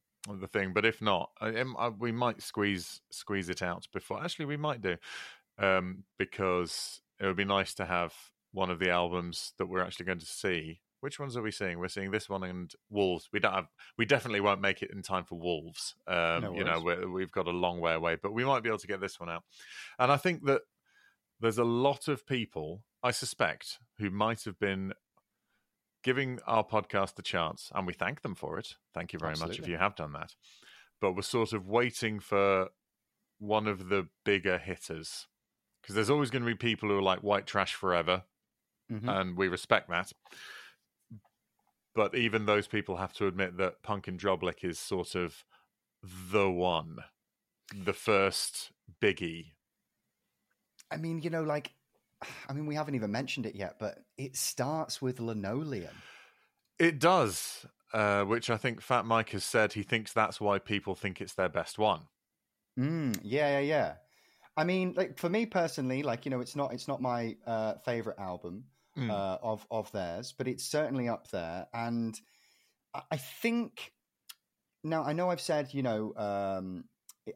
the 0.40 0.46
thing, 0.46 0.72
but 0.72 0.84
if 0.84 1.00
not, 1.02 1.30
I, 1.40 1.48
I, 1.78 1.88
we 1.88 2.12
might 2.12 2.42
squeeze 2.42 3.00
squeeze 3.10 3.48
it 3.48 3.62
out 3.62 3.86
before. 3.92 4.22
Actually, 4.22 4.46
we 4.46 4.56
might 4.56 4.80
do 4.80 4.96
um, 5.58 6.04
because 6.18 7.00
it 7.20 7.26
would 7.26 7.36
be 7.36 7.44
nice 7.44 7.74
to 7.74 7.84
have 7.84 8.12
one 8.52 8.70
of 8.70 8.78
the 8.78 8.90
albums 8.90 9.52
that 9.58 9.66
we're 9.66 9.82
actually 9.82 10.06
going 10.06 10.18
to 10.18 10.26
see. 10.26 10.80
Which 11.00 11.18
ones 11.18 11.36
are 11.36 11.42
we 11.42 11.50
seeing? 11.50 11.78
We're 11.80 11.88
seeing 11.88 12.12
this 12.12 12.28
one 12.28 12.44
and 12.44 12.70
Wolves. 12.88 13.28
We 13.32 13.40
don't 13.40 13.54
have. 13.54 13.66
We 13.98 14.04
definitely 14.04 14.40
won't 14.40 14.60
make 14.60 14.82
it 14.82 14.92
in 14.92 15.02
time 15.02 15.24
for 15.24 15.36
Wolves. 15.36 15.96
Um, 16.06 16.42
No 16.42 16.54
you 16.54 16.64
know, 16.64 16.80
we're, 16.80 17.10
we've 17.10 17.32
got 17.32 17.48
a 17.48 17.50
long 17.50 17.80
way 17.80 17.94
away, 17.94 18.16
but 18.22 18.32
we 18.32 18.44
might 18.44 18.62
be 18.62 18.68
able 18.68 18.78
to 18.78 18.86
get 18.86 19.00
this 19.00 19.18
one 19.18 19.28
out. 19.28 19.42
And 19.98 20.12
I 20.12 20.16
think 20.16 20.44
that 20.46 20.62
there's 21.40 21.58
a 21.58 21.64
lot 21.64 22.06
of 22.06 22.24
people, 22.24 22.84
I 23.02 23.10
suspect, 23.10 23.78
who 23.98 24.10
might 24.10 24.44
have 24.44 24.60
been 24.60 24.92
giving 26.04 26.38
our 26.46 26.64
podcast 26.64 27.18
a 27.18 27.22
chance, 27.22 27.70
and 27.74 27.84
we 27.84 27.92
thank 27.92 28.22
them 28.22 28.36
for 28.36 28.58
it. 28.58 28.74
Thank 28.94 29.12
you 29.12 29.18
very 29.18 29.36
much 29.36 29.58
if 29.58 29.66
you 29.68 29.78
have 29.78 29.96
done 29.96 30.12
that. 30.12 30.34
But 31.00 31.16
we're 31.16 31.22
sort 31.22 31.52
of 31.52 31.66
waiting 31.66 32.20
for 32.20 32.68
one 33.40 33.66
of 33.66 33.88
the 33.88 34.06
bigger 34.24 34.56
hitters 34.56 35.26
because 35.82 35.94
there's 35.94 36.10
always 36.10 36.30
going 36.30 36.42
to 36.42 36.46
be 36.46 36.54
people 36.54 36.88
who 36.88 36.98
are 36.98 37.02
like 37.02 37.20
white 37.20 37.46
trash 37.46 37.74
forever, 37.74 38.24
Mhm. 38.90 39.08
and 39.08 39.36
we 39.36 39.48
respect 39.48 39.90
that. 39.90 40.12
But 41.94 42.14
even 42.14 42.46
those 42.46 42.66
people 42.66 42.96
have 42.96 43.12
to 43.14 43.26
admit 43.26 43.58
that 43.58 43.82
Punk 43.82 44.08
In 44.08 44.16
Drublic 44.16 44.64
is 44.64 44.78
sort 44.78 45.14
of 45.14 45.44
the 46.02 46.50
one, 46.50 47.04
the 47.74 47.92
first 47.92 48.72
biggie. 49.00 49.52
I 50.90 50.96
mean, 50.96 51.18
you 51.20 51.30
know, 51.30 51.42
like, 51.42 51.74
I 52.48 52.52
mean, 52.52 52.66
we 52.66 52.74
haven't 52.74 52.94
even 52.94 53.10
mentioned 53.12 53.46
it 53.46 53.54
yet, 53.54 53.78
but 53.78 53.98
it 54.16 54.36
starts 54.36 55.02
with 55.02 55.20
linoleum. 55.20 55.94
It 56.78 56.98
does, 56.98 57.66
uh, 57.92 58.24
which 58.24 58.48
I 58.50 58.56
think 58.56 58.80
Fat 58.80 59.04
Mike 59.04 59.30
has 59.30 59.44
said 59.44 59.74
he 59.74 59.82
thinks 59.82 60.12
that's 60.12 60.40
why 60.40 60.58
people 60.58 60.94
think 60.94 61.20
it's 61.20 61.34
their 61.34 61.48
best 61.48 61.78
one. 61.78 62.08
Mm, 62.78 63.20
yeah, 63.22 63.58
yeah, 63.58 63.60
yeah. 63.60 63.96
I 64.56 64.64
mean, 64.64 64.94
like 64.96 65.18
for 65.18 65.28
me 65.28 65.46
personally, 65.46 66.02
like 66.02 66.24
you 66.26 66.30
know, 66.30 66.40
it's 66.40 66.56
not 66.56 66.72
it's 66.74 66.88
not 66.88 67.00
my 67.00 67.36
uh, 67.46 67.74
favorite 67.84 68.18
album 68.18 68.64
Mm. 68.94 69.10
uh, 69.10 69.38
of 69.42 69.66
of 69.70 69.90
theirs, 69.92 70.34
but 70.36 70.46
it's 70.46 70.64
certainly 70.64 71.08
up 71.08 71.30
there. 71.30 71.66
And 71.72 72.14
I, 72.92 73.00
I 73.12 73.16
think 73.16 73.90
now 74.84 75.02
I 75.02 75.14
know 75.14 75.30
I've 75.30 75.40
said 75.40 75.72
you 75.72 75.82
know 75.82 76.14
um, 76.14 76.84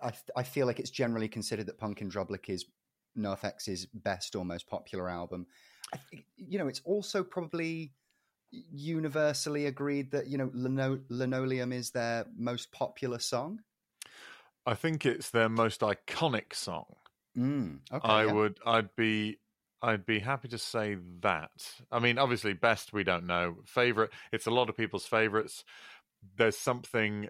I 0.02 0.12
I 0.36 0.42
feel 0.42 0.66
like 0.66 0.78
it's 0.78 0.90
generally 0.90 1.28
considered 1.28 1.64
that 1.66 1.78
Punk 1.78 2.02
In 2.02 2.10
Drublic 2.10 2.50
is 2.50 2.66
NoFX's 3.16 3.86
best 3.86 4.36
or 4.36 4.44
most 4.44 4.68
popular 4.68 5.08
album. 5.08 5.46
Think, 6.10 6.26
you 6.36 6.58
know, 6.58 6.68
it's 6.68 6.82
also 6.84 7.24
probably 7.24 7.94
universally 8.50 9.64
agreed 9.64 10.10
that 10.10 10.26
you 10.26 10.36
know 10.36 10.50
Lino- 10.52 11.00
Linoleum 11.08 11.72
is 11.72 11.90
their 11.90 12.26
most 12.36 12.70
popular 12.70 13.18
song. 13.18 13.60
I 14.66 14.74
think 14.74 15.06
it's 15.06 15.30
their 15.30 15.48
most 15.48 15.80
iconic 15.80 16.52
song. 16.52 16.96
Mm, 17.36 17.80
okay, 17.92 18.08
I 18.08 18.24
yeah. 18.24 18.32
would, 18.32 18.58
I'd 18.64 18.94
be, 18.96 19.38
I'd 19.82 20.06
be 20.06 20.20
happy 20.20 20.48
to 20.48 20.58
say 20.58 20.96
that. 21.20 21.50
I 21.92 21.98
mean, 21.98 22.18
obviously, 22.18 22.54
best 22.54 22.92
we 22.92 23.04
don't 23.04 23.26
know. 23.26 23.56
Favorite, 23.64 24.10
it's 24.32 24.46
a 24.46 24.50
lot 24.50 24.68
of 24.68 24.76
people's 24.76 25.06
favorites. 25.06 25.64
There's 26.36 26.56
something. 26.56 27.28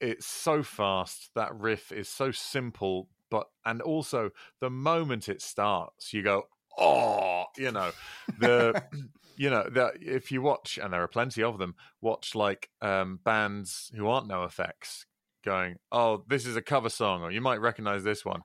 It's 0.00 0.26
so 0.26 0.62
fast. 0.62 1.30
That 1.34 1.54
riff 1.54 1.92
is 1.92 2.08
so 2.08 2.30
simple, 2.30 3.08
but 3.30 3.46
and 3.64 3.80
also 3.82 4.30
the 4.60 4.70
moment 4.70 5.28
it 5.28 5.42
starts, 5.42 6.12
you 6.12 6.22
go, 6.22 6.44
oh, 6.78 7.44
you 7.56 7.70
know, 7.70 7.90
the. 8.38 8.82
you 9.36 9.50
know 9.50 9.68
that 9.72 9.94
if 10.00 10.30
you 10.30 10.40
watch 10.40 10.78
and 10.80 10.92
there 10.92 11.02
are 11.02 11.08
plenty 11.08 11.42
of 11.42 11.58
them 11.58 11.74
watch 12.00 12.36
like 12.36 12.68
um 12.82 13.18
bands 13.24 13.90
who 13.96 14.06
aren't 14.06 14.28
NoFX 14.28 15.06
going 15.44 15.76
oh 15.90 16.22
this 16.28 16.46
is 16.46 16.54
a 16.54 16.62
cover 16.62 16.88
song 16.88 17.22
or 17.22 17.32
you 17.32 17.40
might 17.40 17.60
recognize 17.60 18.04
this 18.04 18.24
one 18.24 18.42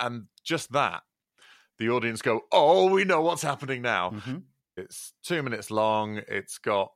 and 0.00 0.24
just 0.44 0.72
that 0.72 1.02
the 1.78 1.88
audience 1.90 2.22
go 2.22 2.42
oh 2.52 2.90
we 2.90 3.04
know 3.04 3.20
what's 3.20 3.42
happening 3.42 3.82
now 3.82 4.10
Mhm. 4.10 4.42
it's 4.76 5.12
two 5.22 5.42
minutes 5.42 5.70
long 5.70 6.22
it's 6.28 6.58
got 6.58 6.92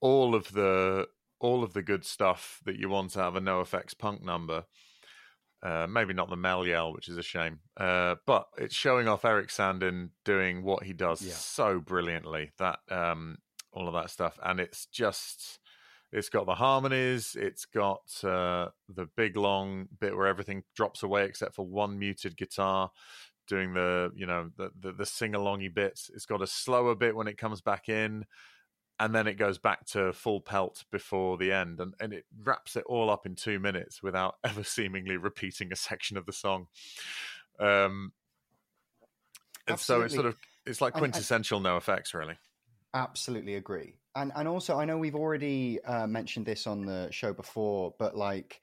all 0.00 0.34
of 0.34 0.52
the 0.52 1.08
all 1.40 1.62
of 1.62 1.72
the 1.72 1.82
good 1.82 2.04
stuff 2.04 2.60
that 2.64 2.76
you 2.76 2.88
want 2.88 3.16
out 3.16 3.28
of 3.28 3.36
a 3.36 3.40
NoFX 3.40 3.96
punk 3.96 4.22
number 4.22 4.64
uh, 5.62 5.88
maybe 5.88 6.14
not 6.14 6.30
the 6.30 6.36
Mel 6.36 6.64
yell, 6.64 6.92
which 6.92 7.08
is 7.08 7.16
a 7.18 7.22
shame, 7.22 7.58
uh, 7.78 8.14
but 8.26 8.46
it's 8.58 8.76
showing 8.76 9.08
off 9.08 9.24
Erik 9.24 9.48
Sandin 9.48 10.10
doing 10.24 10.62
what 10.62 10.84
he 10.84 10.92
does 10.92 11.20
Yeah. 11.20 11.32
so 11.34 11.80
brilliantly. 11.80 12.52
That 12.58 12.78
um, 12.92 13.38
all 13.72 13.88
of 13.88 13.94
that 13.94 14.08
stuff, 14.10 14.38
and 14.44 14.60
it's 14.60 14.86
just 14.86 15.58
it's 16.12 16.28
got 16.28 16.46
the 16.46 16.54
harmonies, 16.54 17.36
it's 17.38 17.64
got 17.66 18.00
uh, 18.24 18.68
the 18.94 19.06
big 19.16 19.36
long 19.36 19.88
bit 20.00 20.16
where 20.16 20.26
everything 20.26 20.64
drops 20.74 21.02
away 21.02 21.24
except 21.24 21.54
for 21.54 21.66
one 21.66 21.98
muted 21.98 22.36
guitar 22.36 22.90
doing 23.46 23.72
the 23.72 24.10
you 24.14 24.26
know 24.26 24.50
the 24.56 24.70
the, 24.80 24.92
the 24.92 25.06
sing 25.06 25.32
alongy 25.32 25.72
bits. 25.72 26.10
It's 26.14 26.26
got 26.26 26.42
a 26.42 26.46
slower 26.46 26.94
bit 26.94 27.16
when 27.16 27.28
it 27.28 27.38
comes 27.38 27.60
back 27.60 27.88
in, 27.88 28.24
and 29.00 29.14
then 29.14 29.26
it 29.26 29.34
goes 29.34 29.58
back 29.58 29.84
to 29.86 30.12
full 30.12 30.40
pelt 30.40 30.84
before 30.90 31.36
the 31.38 31.52
end, 31.52 31.80
and 31.80 31.94
and 32.00 32.12
it 32.12 32.24
wraps 32.42 32.76
it 32.76 32.84
all 32.86 33.10
up 33.10 33.26
in 33.26 33.34
two 33.34 33.58
minutes 33.58 34.02
without 34.02 34.36
ever 34.44 34.64
seemingly 34.64 35.16
repeating 35.16 35.72
a 35.72 35.76
section 35.76 36.16
of 36.16 36.26
the 36.26 36.32
song. 36.32 36.66
Um, 37.60 38.12
and 39.66 39.78
so 39.78 40.00
it's 40.02 40.14
sort 40.14 40.26
of 40.26 40.36
it's 40.64 40.80
like 40.80 40.94
And- 40.94 41.04
and- 41.04 41.12
quintessential 41.12 41.60
NoFX, 41.60 42.14
really. 42.14 42.38
Absolutely 42.98 43.54
agree. 43.54 43.94
And 44.16 44.32
and 44.34 44.48
also 44.48 44.76
I 44.76 44.84
know 44.84 44.98
we've 44.98 45.14
already 45.14 45.80
uh, 45.84 46.06
mentioned 46.08 46.46
this 46.46 46.66
on 46.66 46.84
the 46.84 47.08
show 47.12 47.32
before, 47.32 47.94
but 47.98 48.16
like 48.16 48.60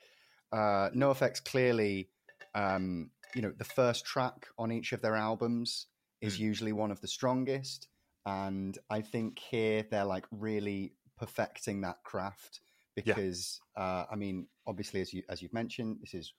uh 0.52 0.90
NoFX 0.94 1.44
clearly 1.44 2.10
um 2.54 3.10
you 3.34 3.42
know 3.42 3.52
the 3.58 3.64
first 3.64 4.06
track 4.06 4.48
on 4.58 4.72
each 4.72 4.92
of 4.94 5.02
their 5.02 5.16
albums 5.16 5.88
is 6.22 6.36
Mm. 6.36 6.40
usually 6.40 6.74
one 6.74 6.92
of 6.92 7.02
the 7.02 7.08
strongest 7.08 7.88
and 8.26 8.78
I 8.90 9.02
think 9.02 9.40
here 9.40 9.86
they're 9.90 10.06
like 10.06 10.26
really 10.32 10.94
perfecting 11.18 11.82
that 11.82 12.04
craft 12.04 12.60
because 12.96 13.60
uh 13.76 14.06
I 14.12 14.16
mean 14.16 14.48
obviously 14.68 15.02
as 15.02 15.14
you 15.14 15.24
as 15.30 15.42
you've 15.42 15.54
mentioned 15.54 15.98
this 16.02 16.14
is 16.14 16.34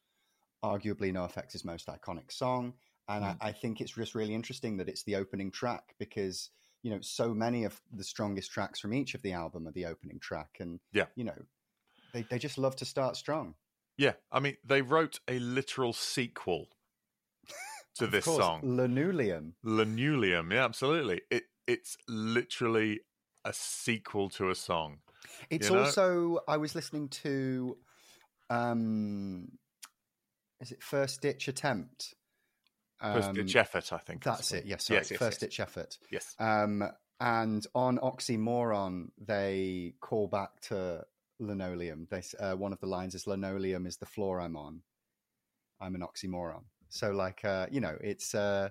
arguably 0.65 1.13
NoFX's 1.13 1.65
most 1.65 1.87
iconic 1.89 2.31
song 2.33 2.75
and 3.09 3.25
Mm. 3.25 3.37
I, 3.41 3.49
I 3.49 3.53
think 3.53 3.81
it's 3.81 3.93
just 3.93 4.15
really 4.15 4.35
interesting 4.35 4.77
that 4.79 4.89
it's 4.89 5.05
the 5.05 5.17
opening 5.17 5.51
track 5.51 5.95
because 5.99 6.51
you 6.83 6.91
know 6.91 7.01
so 7.01 7.35
many 7.35 7.65
of 7.65 7.81
the 7.93 8.05
strongest 8.05 8.51
tracks 8.53 8.81
from 8.81 8.95
each 8.95 9.15
of 9.15 9.23
the 9.23 9.33
album 9.33 9.67
are 9.67 9.73
the 9.73 9.87
opening 9.87 10.19
track 10.21 10.57
and 10.61 10.81
Yeah. 10.93 11.07
you 11.17 11.25
know 11.25 11.37
they, 12.13 12.23
they 12.23 12.39
just 12.39 12.59
love 12.59 12.77
to 12.77 12.85
start 12.85 13.17
strong 13.17 13.55
Yeah, 13.99 14.15
I 14.31 14.41
mean 14.41 14.57
they 14.65 14.83
wrote 14.83 15.21
a 15.29 15.39
literal 15.39 15.93
sequel 15.93 16.69
to 17.97 18.07
this 18.07 18.25
course, 18.25 18.37
song. 18.37 18.61
linoleum 18.63 19.55
Linoleum, 19.65 20.53
yeah, 20.53 20.65
absolutely. 20.65 21.23
It 21.31 21.45
it's 21.67 21.97
literally 22.09 23.01
a 23.45 23.53
sequel 23.53 24.29
to 24.31 24.51
a 24.51 24.55
song. 24.55 24.99
it's 25.51 25.69
You 25.69 25.77
know? 25.77 25.81
also 25.83 26.39
i 26.49 26.57
was 26.57 26.75
listening 26.75 27.09
to 27.09 27.77
um 28.51 29.49
is 30.61 30.73
it 30.73 30.83
first 30.83 31.21
ditch 31.23 31.49
attempt 31.49 32.15
First 33.01 33.29
Um, 33.29 33.35
ditch 33.35 33.57
effort, 33.57 33.93
I 33.93 33.99
think. 33.99 34.25
that's 34.25 34.53
it 34.53 34.65
yes 34.67 34.85
sorry, 34.85 35.01
Yes, 35.01 35.11
yes, 35.11 35.19
first 35.19 35.43
yes. 35.43 35.51
ditch 35.51 35.61
effort 35.61 35.99
Yes. 36.11 36.35
Um, 36.39 36.83
and 37.21 37.67
on 37.75 37.99
Oxymoron, 37.99 39.09
they 39.19 39.95
call 40.01 40.29
back 40.29 40.61
to 40.69 41.05
linoleum. 41.39 42.07
They 42.11 42.23
uh, 42.39 42.57
one 42.57 42.73
of 42.73 42.81
the 42.81 42.87
lines 42.87 43.15
is 43.15 43.27
linoleum 43.27 43.87
is 43.87 43.97
the 43.97 44.07
floor 44.07 44.41
I'm 44.41 44.57
on. 44.57 44.83
I'm 45.81 45.95
an 45.95 46.03
oxymoron. 46.03 46.65
So 46.89 47.11
like 47.13 47.45
uh, 47.45 47.67
you 47.71 47.81
know, 47.81 47.97
it's 48.01 48.35
uh, 48.35 48.69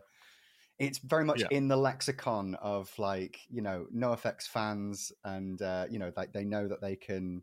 it's 0.78 1.00
very 1.00 1.24
much 1.26 1.42
Yeah. 1.42 1.48
in 1.52 1.68
the 1.68 1.78
lexicon 1.78 2.56
of 2.56 2.92
like 3.00 3.40
you 3.50 3.62
know 3.62 3.88
NoFX 3.96 4.44
fans, 4.48 5.12
and 5.24 5.62
uh, 5.62 5.86
you 5.90 5.98
know 6.00 6.12
like 6.16 6.32
they 6.34 6.46
know 6.46 6.68
that 6.68 6.82
they 6.82 6.96
can 6.96 7.42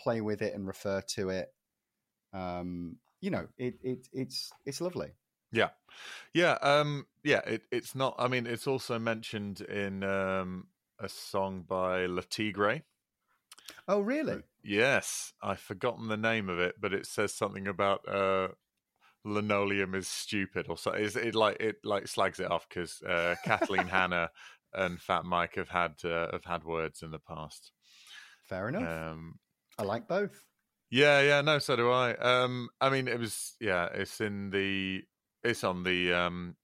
play 0.00 0.20
with 0.20 0.40
it 0.42 0.54
and 0.54 0.66
refer 0.66 1.00
to 1.00 1.30
it. 1.30 1.52
Um, 2.32 2.98
you 3.20 3.30
know, 3.30 3.46
it, 3.58 3.74
it 3.82 4.08
it's 4.12 4.50
it's 4.64 4.80
lovely. 4.80 5.12
Yeah, 5.54 5.70
yeah, 6.32 6.58
um, 6.62 7.06
yeah. 7.22 7.40
It, 7.46 7.62
it's 7.70 7.94
not. 7.94 8.16
I 8.18 8.28
mean, 8.28 8.46
it's 8.46 8.66
also 8.66 8.98
mentioned 8.98 9.60
in 9.60 10.02
um, 10.02 10.66
a 10.98 11.08
song 11.08 11.64
by 11.66 12.06
Le 12.06 12.22
Tigre. 12.22 12.82
Oh 13.86 14.00
really? 14.00 14.42
Yes, 14.62 15.32
I've 15.42 15.60
forgotten 15.60 16.08
the 16.08 16.16
name 16.16 16.48
of 16.48 16.58
it, 16.58 16.74
but 16.80 16.92
it 16.92 17.06
says 17.06 17.32
something 17.32 17.68
about 17.68 18.06
uh, 18.08 18.48
linoleum 19.24 19.94
is 19.94 20.08
stupid, 20.08 20.66
or 20.68 20.76
so. 20.76 20.92
Is 20.92 21.14
it 21.14 21.34
like 21.34 21.60
it 21.60 21.76
like 21.84 22.08
slags 22.08 22.40
it 22.40 22.50
off 22.50 22.68
because 22.68 23.00
uh, 23.02 23.36
Kathleen 23.44 23.86
Hanna 23.88 24.30
and 24.74 25.00
Fat 25.00 25.24
Mike 25.24 25.54
have 25.54 25.68
had 25.68 25.92
uh, 26.04 26.32
have 26.32 26.44
had 26.44 26.64
words 26.64 27.02
in 27.02 27.12
the 27.12 27.20
past. 27.20 27.70
Fair 28.42 28.68
enough. 28.68 29.12
Um, 29.12 29.38
I 29.78 29.84
like 29.84 30.08
both. 30.08 30.44
Yeah, 30.90 31.20
yeah, 31.22 31.40
no, 31.40 31.58
so 31.58 31.76
do 31.76 31.90
I. 31.90 32.14
Um, 32.14 32.68
I 32.80 32.90
mean, 32.90 33.08
it 33.08 33.18
was 33.18 33.54
yeah, 33.60 33.88
it's 33.94 34.20
in 34.20 34.50
the 34.50 35.02
it's 35.44 35.64
on 35.64 35.82
the 35.82 36.12
um, 36.12 36.56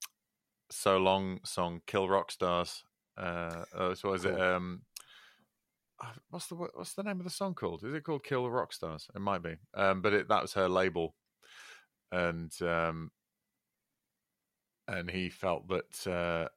so 0.69 0.97
long 0.97 1.39
song 1.43 1.81
"Kill 1.87 2.09
Rock 2.09 2.31
Stars." 2.31 2.83
Uh, 3.17 3.65
uh 3.75 3.95
so 3.95 4.13
is 4.13 4.25
it? 4.25 4.39
Um, 4.39 4.81
what's 6.29 6.47
the 6.47 6.55
what's 6.55 6.93
the 6.93 7.03
name 7.03 7.19
of 7.19 7.23
the 7.23 7.29
song 7.29 7.53
called? 7.53 7.83
Is 7.83 7.93
it 7.93 8.03
called 8.03 8.23
"Kill 8.23 8.43
the 8.43 8.51
Rock 8.51 8.73
Stars"? 8.73 9.07
It 9.15 9.21
might 9.21 9.43
be. 9.43 9.55
Um, 9.73 10.01
but 10.01 10.13
it, 10.13 10.27
that 10.29 10.41
was 10.41 10.53
her 10.53 10.67
label, 10.67 11.15
and 12.11 12.51
um, 12.61 13.11
and 14.87 15.09
he 15.09 15.29
felt 15.29 15.67
that 15.69 16.07
uh, 16.07 16.49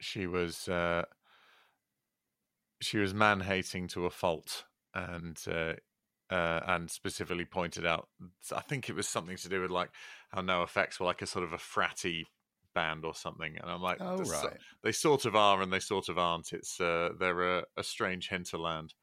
she 0.00 0.26
was 0.26 0.68
uh, 0.68 1.04
she 2.80 2.98
was 2.98 3.14
man 3.14 3.40
hating 3.40 3.88
to 3.88 4.06
a 4.06 4.10
fault, 4.10 4.64
and 4.94 5.38
uh, 5.50 5.74
uh, 6.30 6.60
and 6.66 6.90
specifically 6.90 7.44
pointed 7.44 7.86
out. 7.86 8.08
I 8.54 8.60
think 8.60 8.88
it 8.88 8.96
was 8.96 9.08
something 9.08 9.36
to 9.38 9.48
do 9.48 9.60
with 9.60 9.70
like 9.70 9.90
how 10.30 10.42
NoFX 10.42 11.00
were 11.00 11.06
like 11.06 11.22
a 11.22 11.26
sort 11.26 11.44
of 11.44 11.52
a 11.52 11.58
fratty 11.58 12.24
band 12.74 13.04
or 13.04 13.14
something, 13.14 13.56
and 13.60 13.70
I'm 13.70 13.82
like, 13.82 13.98
Oh, 14.00 14.18
right. 14.18 14.56
they 14.82 14.92
sort 14.92 15.24
of 15.24 15.34
are 15.34 15.62
and 15.62 15.72
they 15.72 15.80
sort 15.80 16.08
of 16.08 16.18
aren't. 16.18 16.52
It's 16.52 16.80
uh, 16.80 17.10
they're 17.18 17.58
a, 17.58 17.64
a 17.76 17.82
strange 17.82 18.28
hinterland. 18.28 18.94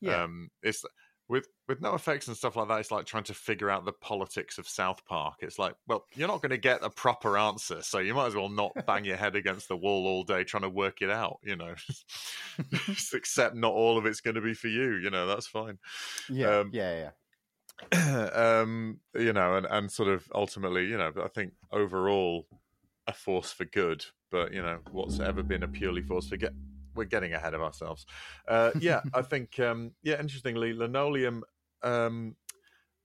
Yeah. 0.00 0.24
Um, 0.24 0.50
it's 0.62 0.84
with 1.28 1.48
with 1.68 1.80
NoFX 1.80 2.28
and 2.28 2.36
stuff 2.36 2.56
like 2.56 2.68
that. 2.68 2.80
It's 2.80 2.90
like 2.90 3.06
trying 3.06 3.24
to 3.24 3.34
figure 3.34 3.70
out 3.70 3.84
the 3.84 3.92
politics 3.92 4.58
of 4.58 4.68
South 4.68 5.04
Park. 5.06 5.36
It's 5.40 5.58
like, 5.58 5.74
well, 5.86 6.04
you're 6.14 6.28
not 6.28 6.42
going 6.42 6.50
to 6.50 6.58
get 6.58 6.84
a 6.84 6.90
proper 6.90 7.38
answer, 7.38 7.82
so 7.82 7.98
you 7.98 8.14
might 8.14 8.26
as 8.26 8.34
well 8.34 8.48
not 8.48 8.72
bang 8.86 9.04
your 9.04 9.16
head 9.16 9.36
against 9.36 9.68
the 9.68 9.76
wall 9.76 10.06
all 10.06 10.24
day 10.24 10.44
trying 10.44 10.62
to 10.62 10.68
work 10.68 11.02
it 11.02 11.10
out. 11.10 11.38
You 11.42 11.56
know, 11.56 11.74
Just 12.86 13.14
accept 13.14 13.54
not 13.56 13.72
all 13.72 13.98
of 13.98 14.06
it's 14.06 14.20
going 14.20 14.34
to 14.34 14.40
be 14.40 14.54
for 14.54 14.68
you. 14.68 14.94
You 14.96 15.10
know, 15.10 15.26
that's 15.26 15.46
fine. 15.46 15.78
yeah, 16.28 16.58
um, 16.58 16.70
yeah, 16.72 17.10
yeah. 17.92 18.30
um, 18.34 19.00
you 19.14 19.32
know, 19.32 19.56
and 19.56 19.66
and 19.66 19.90
sort 19.90 20.08
of 20.08 20.30
ultimately, 20.34 20.86
you 20.86 20.96
know, 20.96 21.12
I 21.22 21.28
think 21.28 21.52
overall 21.72 22.46
a 23.06 23.12
force 23.12 23.52
for 23.52 23.64
good. 23.64 24.04
But 24.30 24.52
you 24.52 24.62
know, 24.62 24.78
what's 24.90 25.20
ever 25.20 25.42
been 25.42 25.62
a 25.62 25.68
purely 25.68 26.02
force 26.02 26.28
for 26.28 26.36
good? 26.36 26.54
We're 26.94 27.04
getting 27.04 27.32
ahead 27.32 27.54
of 27.54 27.60
ourselves. 27.62 28.06
Uh, 28.46 28.70
yeah, 28.80 29.00
I 29.12 29.22
think. 29.30 29.58
Um, 29.60 29.92
yeah, 30.02 30.20
interestingly, 30.20 30.72
Linoleum. 30.72 31.42
Um, 31.82 32.36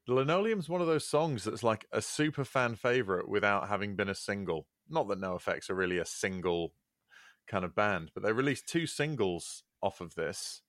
Linoleum's 0.08 0.67
one 0.69 0.82
of 0.82 0.88
those 0.88 1.06
songs 1.06 1.43
that's 1.43 1.63
like 1.63 1.86
a 1.91 2.02
super 2.02 2.43
fan 2.43 2.75
favorite 2.75 3.28
without 3.30 3.67
having 3.69 3.95
been 3.95 4.10
a 4.10 4.15
single. 4.15 4.67
Not 4.89 5.08
that 5.10 5.21
NoFX 5.21 5.69
are 5.69 5.75
really 5.75 5.99
a 5.99 6.06
single 6.06 6.73
kind 7.47 7.63
of 7.63 7.75
band, 7.75 8.12
but 8.13 8.23
they 8.23 8.32
released 8.32 8.67
two 8.67 8.88
singles 8.88 9.63
off 9.82 10.02
of 10.02 10.15
this. 10.15 10.62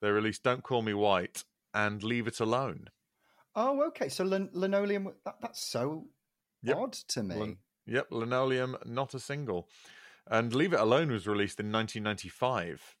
They 0.00 0.10
released 0.10 0.42
"Don't 0.44 0.62
Call 0.62 0.82
Me 0.82 0.94
White" 0.94 1.44
and 1.74 2.02
"Leave 2.02 2.26
It 2.28 2.38
Alone." 2.40 2.86
Oh, 3.56 3.86
okay. 3.88 4.08
So 4.08 4.22
lin- 4.24 4.50
linoleum. 4.52 5.10
That, 5.24 5.36
that's 5.40 5.66
so 5.66 6.06
Yep. 6.62 6.76
odd 6.76 6.92
to 6.92 7.22
me. 7.22 7.34
Lin- 7.36 7.58
Yep, 7.88 8.08
Linoleum, 8.10 8.76
not 8.84 9.14
a 9.14 9.20
single. 9.20 9.68
And 10.28 10.54
Leave 10.54 10.72
It 10.72 10.80
Alone 10.80 11.10
was 11.10 11.26
released 11.26 11.60
in 11.60 11.70
1995. 11.70 12.96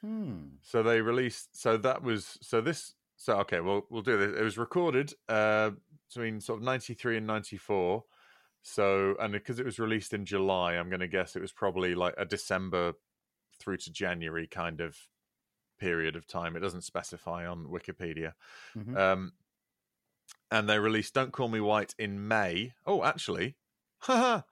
hmm. 0.00 0.36
So 0.62 0.82
they 0.82 1.00
released. 1.00 1.60
So 1.60 1.76
that 1.78 2.02
was. 2.02 2.38
So 2.42 2.60
this. 2.60 2.94
So 3.16 3.34
okay, 3.40 3.60
well 3.60 3.84
we'll 3.90 4.02
do 4.02 4.16
this. 4.16 4.38
It 4.38 4.44
was 4.44 4.56
recorded 4.56 5.12
uh, 5.28 5.72
between 6.08 6.40
sort 6.40 6.60
of 6.60 6.64
93 6.64 7.16
and 7.16 7.26
94. 7.26 8.04
So 8.62 9.16
and 9.20 9.32
because 9.32 9.58
it 9.58 9.64
was 9.66 9.78
released 9.80 10.12
in 10.14 10.24
July, 10.24 10.74
I'm 10.74 10.88
going 10.88 11.00
to 11.00 11.08
guess 11.08 11.34
it 11.34 11.42
was 11.42 11.52
probably 11.52 11.94
like 11.94 12.14
a 12.16 12.24
December 12.24 12.92
through 13.58 13.78
to 13.78 13.92
January 13.92 14.46
kind 14.46 14.80
of 14.80 14.96
period 15.78 16.14
of 16.16 16.26
time. 16.26 16.54
It 16.56 16.60
doesn't 16.60 16.82
specify 16.82 17.46
on 17.46 17.66
Wikipedia. 17.66 18.34
Mhm. 18.76 18.96
Um, 18.96 19.32
and 20.50 20.68
they 20.68 20.78
released 20.78 21.14
"Don't 21.14 21.32
Call 21.32 21.48
Me 21.48 21.60
White" 21.60 21.94
in 21.98 22.26
May. 22.28 22.74
Oh, 22.86 23.02
actually, 23.04 23.56
haha, 24.00 24.42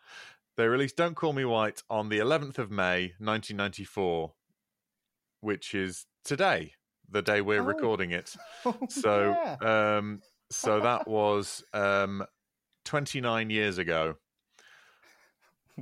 they 0.56 0.66
released 0.66 0.96
"Don't 0.96 1.14
Call 1.14 1.32
Me 1.32 1.44
White" 1.44 1.82
on 1.90 2.08
the 2.08 2.18
11th 2.18 2.58
of 2.58 2.70
May, 2.70 3.12
1994, 3.18 4.32
which 5.40 5.74
is 5.74 6.06
today, 6.24 6.72
the 7.08 7.22
day 7.22 7.40
we're 7.40 7.60
Oh. 7.60 7.64
recording 7.64 8.10
it. 8.10 8.34
Oh, 8.64 8.76
So, 8.88 9.30
yeah. 9.30 9.96
um, 9.98 10.22
so 10.50 10.80
that 10.80 11.06
was 11.08 11.62
um, 11.72 12.24
29 12.84 13.50
years 13.50 13.78
ago. 13.78 14.16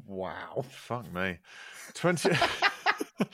wow. 0.06 0.64
Fuck 0.68 1.12
me, 1.12 1.38
20. 1.94 2.30
I 2.32 2.48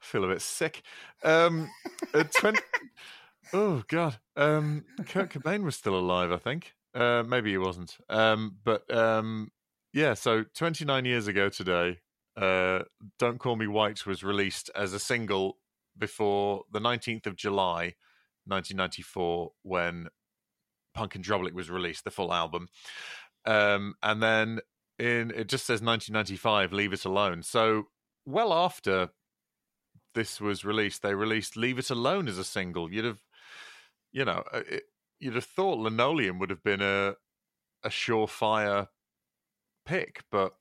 feel 0.00 0.24
a 0.24 0.28
bit 0.28 0.42
sick. 0.42 0.82
Um, 1.24 1.70
uh, 2.14 2.24
20. 2.38 2.58
Oh 3.54 3.82
God, 3.88 4.18
um, 4.36 4.84
Kurt 5.06 5.30
Cobain 5.30 5.62
was 5.64 5.76
still 5.76 5.98
alive, 5.98 6.32
I 6.32 6.36
think. 6.38 6.74
Uh, 6.94 7.22
maybe 7.26 7.50
he 7.50 7.58
wasn't. 7.58 7.96
Um, 8.08 8.56
but 8.64 8.90
um, 8.94 9.50
yeah, 9.92 10.14
so 10.14 10.44
29 10.54 11.04
years 11.04 11.26
ago 11.26 11.48
today, 11.48 12.00
uh, 12.36 12.80
"Don't 13.18 13.38
Call 13.38 13.56
Me 13.56 13.66
White" 13.66 14.06
was 14.06 14.24
released 14.24 14.70
as 14.74 14.92
a 14.92 14.98
single 14.98 15.58
before 15.98 16.64
the 16.72 16.80
19th 16.80 17.26
of 17.26 17.36
July, 17.36 17.94
1994, 18.46 19.52
when 19.62 20.08
Punk 20.94 21.16
In 21.16 21.22
Drublic 21.22 21.52
was 21.52 21.70
released, 21.70 22.04
the 22.04 22.10
full 22.10 22.32
album. 22.32 22.68
Um, 23.44 23.94
and 24.02 24.22
then 24.22 24.60
in 24.98 25.30
it 25.32 25.48
just 25.48 25.66
says 25.66 25.82
1995, 25.82 26.72
"Leave 26.72 26.92
It 26.92 27.04
Alone." 27.04 27.42
So 27.42 27.88
well 28.24 28.52
after 28.52 29.10
this 30.14 30.40
was 30.40 30.64
released, 30.64 31.02
they 31.02 31.14
released 31.14 31.56
"Leave 31.56 31.78
It 31.78 31.90
Alone" 31.90 32.28
as 32.28 32.38
a 32.38 32.44
single. 32.44 32.92
You'd 32.92 33.04
have, 33.04 33.22
you 34.12 34.24
know, 34.24 34.44
uh, 34.52 34.62
it, 34.68 34.84
you'd 35.18 35.34
have 35.34 35.44
thought 35.44 35.78
Linoleum 35.78 36.38
would 36.38 36.50
have 36.50 36.62
been 36.62 36.82
a 36.82 37.16
a 37.84 37.88
surefire 37.88 38.88
pick, 39.84 40.22
but 40.30 40.54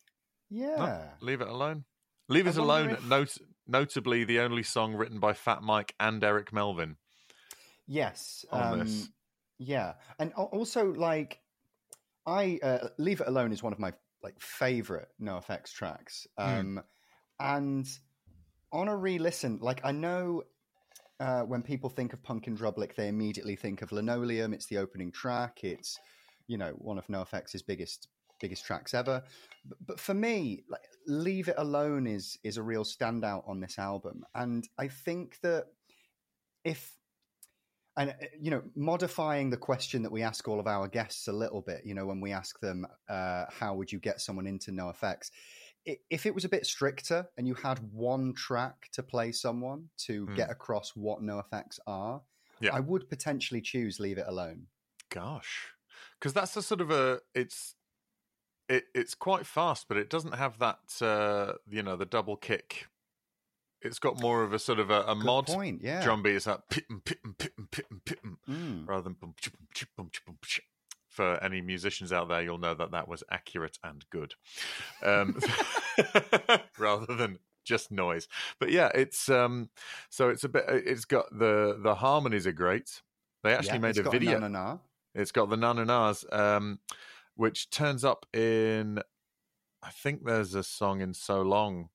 Yeah. 0.50 1.10
"Leave 1.22 1.42
It 1.42 1.48
Alone." 1.48 1.86
"Leave 2.28 2.48
I 2.48 2.50
It 2.52 2.58
Alone," 2.58 2.90
if- 2.92 3.06
not, 3.06 3.38
notably 3.68 4.24
the 4.24 4.40
only 4.40 4.64
song 4.64 4.94
written 4.96 5.20
by 5.20 5.34
Fat 5.34 5.62
Mike 5.62 5.96
and 6.00 6.24
Eric 6.24 6.52
Melvin. 6.54 6.98
Yes. 7.88 8.46
um. 8.52 8.88
Yeah, 9.64 9.94
and 10.18 10.34
also 10.34 10.92
like 10.92 11.40
I 12.26 12.60
uh, 12.64 12.90
leave 12.98 13.22
it 13.22 13.28
alone 13.28 13.52
is 13.52 13.62
one 13.62 13.74
of 13.74 13.80
my 13.80 13.94
like 14.24 14.40
favorite 14.42 15.10
NoFX 15.22 15.72
tracks. 15.72 16.26
Hmm. 16.38 16.44
Um, 16.78 16.84
and 17.40 17.88
on 18.72 18.88
a 18.88 18.96
re-listen, 18.96 19.60
like 19.62 19.82
I 19.84 19.92
know 19.92 20.44
uh, 21.20 21.44
when 21.44 21.62
people 21.62 21.90
think 21.92 22.14
of 22.14 22.24
Punk 22.24 22.48
In 22.48 22.58
Drublic, 22.58 22.96
they 22.96 23.08
immediately 23.08 23.56
think 23.56 23.84
of 23.84 23.92
Linoleum. 23.92 24.54
It's 24.54 24.66
the 24.66 24.80
opening 24.80 25.12
track. 25.12 25.64
It's 25.64 26.00
you 26.48 26.58
know 26.58 26.72
one 26.80 26.98
of 26.98 27.06
NoFX' 27.06 27.64
biggest 27.66 28.08
biggest 28.42 28.66
tracks 28.66 28.94
ever. 28.94 29.24
But, 29.66 29.78
but 29.86 30.00
for 30.00 30.14
me, 30.14 30.64
like 30.70 30.82
Leave 31.08 31.48
It 31.48 31.56
Alone 31.58 32.08
is 32.08 32.38
is 32.44 32.58
a 32.58 32.64
real 32.64 32.84
standout 32.84 33.48
on 33.48 33.60
this 33.60 33.78
album, 33.80 34.24
and 34.36 34.68
I 34.78 34.88
think 34.88 35.40
that 35.42 35.68
if 36.64 36.94
and 37.98 38.12
uh, 38.12 38.14
you 38.40 38.52
know 38.52 38.62
modifying 38.76 39.50
the 39.50 39.58
question 39.58 40.02
that 40.04 40.12
we 40.12 40.22
ask 40.24 40.48
all 40.48 40.60
of 40.60 40.68
our 40.68 40.88
guests 40.88 41.28
a 41.28 41.34
little 41.34 41.62
bit 41.62 41.82
you 41.84 41.94
know 41.94 42.06
when 42.06 42.22
we 42.22 42.32
ask 42.32 42.60
them 42.62 42.86
uh, 43.10 43.46
how 43.50 43.74
would 43.76 43.92
you 43.92 44.00
get 44.00 44.22
someone 44.22 44.48
into 44.48 44.72
NoFX 44.72 45.30
if 45.86 46.26
it 46.28 46.34
was 46.36 46.46
a 46.46 46.50
bit 46.50 46.66
stricter 46.66 47.28
and 47.38 47.48
you 47.48 47.56
had 47.56 47.80
one 47.92 48.34
track 48.34 48.88
to 48.94 49.02
play 49.04 49.32
someone 49.32 49.90
to 49.98 50.26
Hmm. 50.28 50.36
get 50.36 50.50
across 50.52 50.92
what 50.96 51.22
NoFX 51.22 51.80
are 51.88 52.22
Yeah. 52.62 52.76
i 52.76 52.80
would 52.80 53.10
potentially 53.10 53.60
choose 53.62 54.00
leave 54.00 54.18
it 54.20 54.26
alone 54.28 54.68
Gosh, 55.10 55.68
because 56.18 56.32
that's 56.34 56.56
a 56.56 56.62
sort 56.62 56.80
of 56.80 56.92
a 56.92 57.20
it's 57.36 57.76
it 58.72 58.86
it's 58.96 59.16
quite 59.16 59.46
fast, 59.46 59.88
but 59.88 59.98
it 59.98 60.10
doesn't 60.10 60.34
have 60.34 60.60
that 60.60 60.80
uh, 61.02 61.54
you 61.70 61.84
know 61.84 61.96
the 61.96 62.06
double 62.06 62.38
kick. 62.38 62.88
It's 63.82 64.00
got 64.00 64.22
more 64.22 64.44
of 64.44 64.54
a 64.54 64.60
sort 64.60 64.80
of 64.80 64.92
a, 64.92 65.02
a 65.04 65.16
Good 65.16 65.26
mod 65.26 65.46
point 65.48 65.82
yeah 65.84 66.04
drum 66.04 66.22
beat. 66.24 66.36
It's 66.36 66.48
like 66.48 66.62
Mm. 68.50 68.88
rather 68.88 69.04
than 69.04 69.16
chip, 69.40 69.54
chip, 69.74 69.90
chip, 70.12 70.24
chip. 70.44 70.64
For 71.08 71.44
any 71.44 71.60
musicians 71.60 72.14
out 72.14 72.30
there, 72.30 72.42
you'll 72.42 72.58
know 72.58 72.74
that 72.74 72.92
that 72.92 73.08
was 73.10 73.22
accurate 73.30 73.78
and 73.84 74.06
good, 74.12 74.36
um, 75.04 75.38
rather 76.80 77.14
than 77.16 77.40
just 77.66 77.92
noise. 77.92 78.30
But 78.60 78.72
yeah, 78.72 78.90
it's 78.96 79.28
um, 79.28 79.70
so 80.10 80.30
it's 80.30 80.46
a 80.46 80.50
bit. 80.50 80.64
It's 80.70 81.04
got 81.06 81.26
the 81.38 81.78
the 81.82 81.96
harmonies 81.96 82.48
are 82.48 82.54
great. 82.54 83.02
They 83.44 83.54
actually 83.54 83.80
Yeah, 83.80 83.82
made 83.82 83.98
a 83.98 84.04
video. 84.10 84.40
It's 85.14 85.34
got 85.34 85.50
the 85.50 85.58
na 85.58 85.74
na 85.74 85.84
nas, 85.84 86.24
um, 86.32 86.80
which 87.36 87.70
turns 87.70 88.04
up 88.04 88.26
in. 88.34 89.00
I 89.84 89.90
think 89.90 90.26
there's 90.26 90.56
a 90.56 90.64
song 90.64 91.02
in 91.02 91.14
"So 91.14 91.42
Long" 91.42 91.90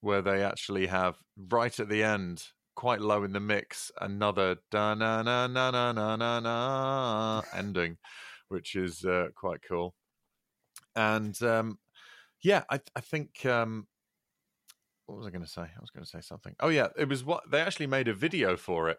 where 0.00 0.22
they 0.22 0.42
actually 0.42 0.86
have 0.86 1.18
right 1.36 1.78
at 1.78 1.88
the 1.88 2.02
end, 2.02 2.44
quite 2.74 3.00
low 3.00 3.24
in 3.24 3.32
the 3.32 3.40
mix, 3.40 3.90
another 4.00 4.56
da 4.70 4.94
na 4.94 5.22
na 5.22 5.46
na 5.46 5.70
na 5.70 5.92
na 5.92 6.16
na 6.16 6.40
na 6.40 7.42
ending, 7.54 7.98
which 8.48 8.74
is 8.74 9.04
uh, 9.04 9.28
quite 9.34 9.60
cool. 9.68 9.94
And 10.96 11.40
um, 11.42 11.78
yeah, 12.42 12.64
I, 12.70 12.80
I 12.96 13.00
think. 13.00 13.44
Um, 13.46 13.86
what 15.10 15.18
was 15.18 15.26
I 15.26 15.30
going 15.30 15.44
to 15.44 15.50
say? 15.50 15.62
I 15.62 15.80
was 15.80 15.90
going 15.90 16.04
to 16.04 16.10
say 16.10 16.20
something. 16.20 16.54
Oh 16.60 16.68
yeah, 16.68 16.88
it 16.96 17.08
was 17.08 17.24
what 17.24 17.50
they 17.50 17.60
actually 17.60 17.88
made 17.88 18.06
a 18.06 18.14
video 18.14 18.56
for 18.56 18.88
it. 18.88 18.98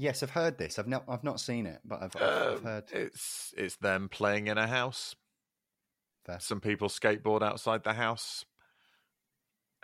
Yes, 0.00 0.22
I've 0.22 0.30
heard 0.30 0.58
this. 0.58 0.78
I've 0.78 0.86
not 0.86 1.04
I've 1.08 1.24
not 1.24 1.40
seen 1.40 1.66
it, 1.66 1.80
but 1.84 2.00
I've, 2.00 2.14
I've, 2.14 2.22
I've 2.22 2.56
Um, 2.58 2.62
heard. 2.64 2.84
It's 2.92 3.52
it's 3.56 3.76
them 3.76 4.08
playing 4.08 4.46
in 4.46 4.56
a 4.56 4.68
house. 4.68 5.16
Fair. 6.24 6.38
Some 6.38 6.60
people 6.60 6.88
skateboard 6.88 7.42
outside 7.42 7.82
the 7.82 7.94
house. 7.94 8.44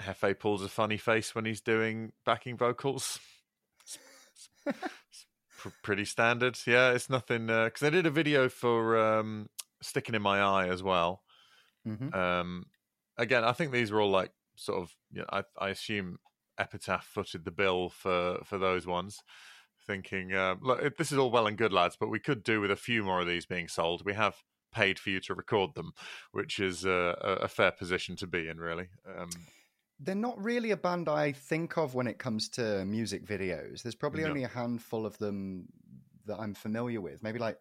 Hefe 0.00 0.38
pulls 0.38 0.62
a 0.62 0.68
funny 0.68 0.98
face 0.98 1.34
when 1.34 1.44
he's 1.44 1.60
doing 1.60 2.12
backing 2.24 2.56
vocals. 2.56 3.18
It's 4.66 5.26
pr- 5.58 5.68
pretty 5.82 6.04
standard. 6.04 6.58
Yeah, 6.64 6.92
it's 6.92 7.10
nothing. 7.10 7.46
Because 7.46 7.80
they 7.80 7.90
did 7.90 8.06
a 8.06 8.10
video 8.10 8.48
for 8.48 8.96
um, 8.96 9.48
"Sticking 9.82 10.14
in 10.14 10.22
My 10.22 10.40
Eye" 10.40 10.68
as 10.68 10.80
well. 10.82 11.22
Mhm. 11.84 12.14
Um, 12.14 12.66
again, 13.18 13.42
I 13.42 13.52
think 13.52 13.72
these 13.72 13.90
were 13.90 14.00
all 14.00 14.10
like 14.12 14.30
sort 14.54 14.80
of. 14.80 14.94
You 15.10 15.22
know, 15.22 15.28
I, 15.32 15.42
I 15.58 15.68
assume 15.70 16.18
Epitaph 16.56 17.04
footed 17.04 17.44
the 17.44 17.50
bill 17.50 17.88
for 17.88 18.38
for 18.44 18.58
those 18.58 18.86
ones, 18.86 19.20
thinking, 19.86 20.32
uh, 20.32 20.56
look, 20.60 20.96
this 20.96 21.12
is 21.12 21.18
all 21.18 21.30
well 21.30 21.46
and 21.46 21.56
good, 21.58 21.72
lads, 21.72 21.96
but 21.98 22.08
we 22.08 22.18
could 22.18 22.42
do 22.42 22.60
with 22.60 22.70
a 22.70 22.76
few 22.76 23.02
more 23.04 23.20
of 23.20 23.26
these 23.26 23.46
being 23.46 23.68
sold. 23.68 24.04
We 24.04 24.14
have 24.14 24.36
paid 24.72 24.98
for 24.98 25.10
you 25.10 25.20
to 25.20 25.34
record 25.34 25.74
them, 25.74 25.92
which 26.32 26.58
is 26.58 26.84
a, 26.84 27.16
a 27.42 27.48
fair 27.48 27.70
position 27.70 28.16
to 28.16 28.26
be 28.26 28.48
in, 28.48 28.58
really. 28.58 28.88
Um, 29.06 29.30
They're 30.00 30.14
not 30.14 30.42
really 30.42 30.72
a 30.72 30.76
band 30.76 31.08
I 31.08 31.32
think 31.32 31.76
of 31.78 31.94
when 31.94 32.06
it 32.08 32.18
comes 32.18 32.48
to 32.50 32.84
music 32.84 33.24
videos. 33.24 33.82
There's 33.82 33.94
probably 33.94 34.22
No. 34.24 34.30
only 34.30 34.42
a 34.44 34.48
handful 34.48 35.06
of 35.06 35.16
them 35.18 35.66
that 36.26 36.40
I'm 36.40 36.54
familiar 36.54 37.00
with. 37.00 37.22
Maybe 37.22 37.38
like 37.38 37.58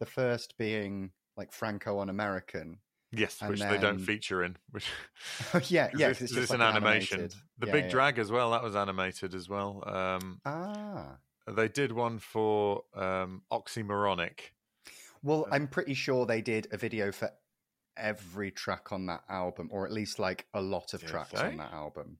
the 0.00 0.06
first 0.06 0.56
being 0.56 1.10
like 1.36 1.52
Franco 1.52 1.98
Un-American. 2.00 2.78
yes, 3.12 3.40
which 3.42 3.60
they 3.60 3.76
don't 3.78 3.98
feature 3.98 4.42
in. 4.42 4.56
Which 4.70 4.86
yeah, 5.70 5.90
yeah. 5.96 6.08
it's, 6.08 6.20
it's, 6.22 6.32
it's 6.32 6.32
just 6.32 6.52
an 6.54 6.62
animation. 6.62 7.18
animated. 7.20 7.38
The 7.58 7.66
Yeah, 7.66 7.72
Big 7.72 7.84
yeah. 7.84 7.90
Drag 7.90 8.18
as 8.18 8.30
well. 8.32 8.52
That 8.52 8.62
was 8.62 8.74
animated 8.74 9.34
as 9.34 9.48
well. 9.48 9.82
Um, 9.86 10.40
Ah. 10.46 11.18
They 11.46 11.68
did 11.68 11.92
one 11.92 12.18
for 12.18 12.82
um, 12.94 13.42
Oxymoronic. 13.52 14.40
Well, 15.22 15.46
I'm 15.50 15.68
pretty 15.68 15.94
sure 15.94 16.26
they 16.26 16.42
did 16.42 16.68
a 16.70 16.76
video 16.76 17.10
for 17.12 17.30
every 17.96 18.50
track 18.50 18.92
on 18.92 19.06
that 19.06 19.22
album, 19.28 19.68
or 19.72 19.86
at 19.86 19.92
least 19.92 20.18
like 20.18 20.46
a 20.54 20.60
lot 20.60 20.92
of 20.94 21.00
Did 21.00 21.08
tracks 21.08 21.32
they? 21.32 21.46
on 21.46 21.56
that 21.58 21.72
album. 21.72 22.18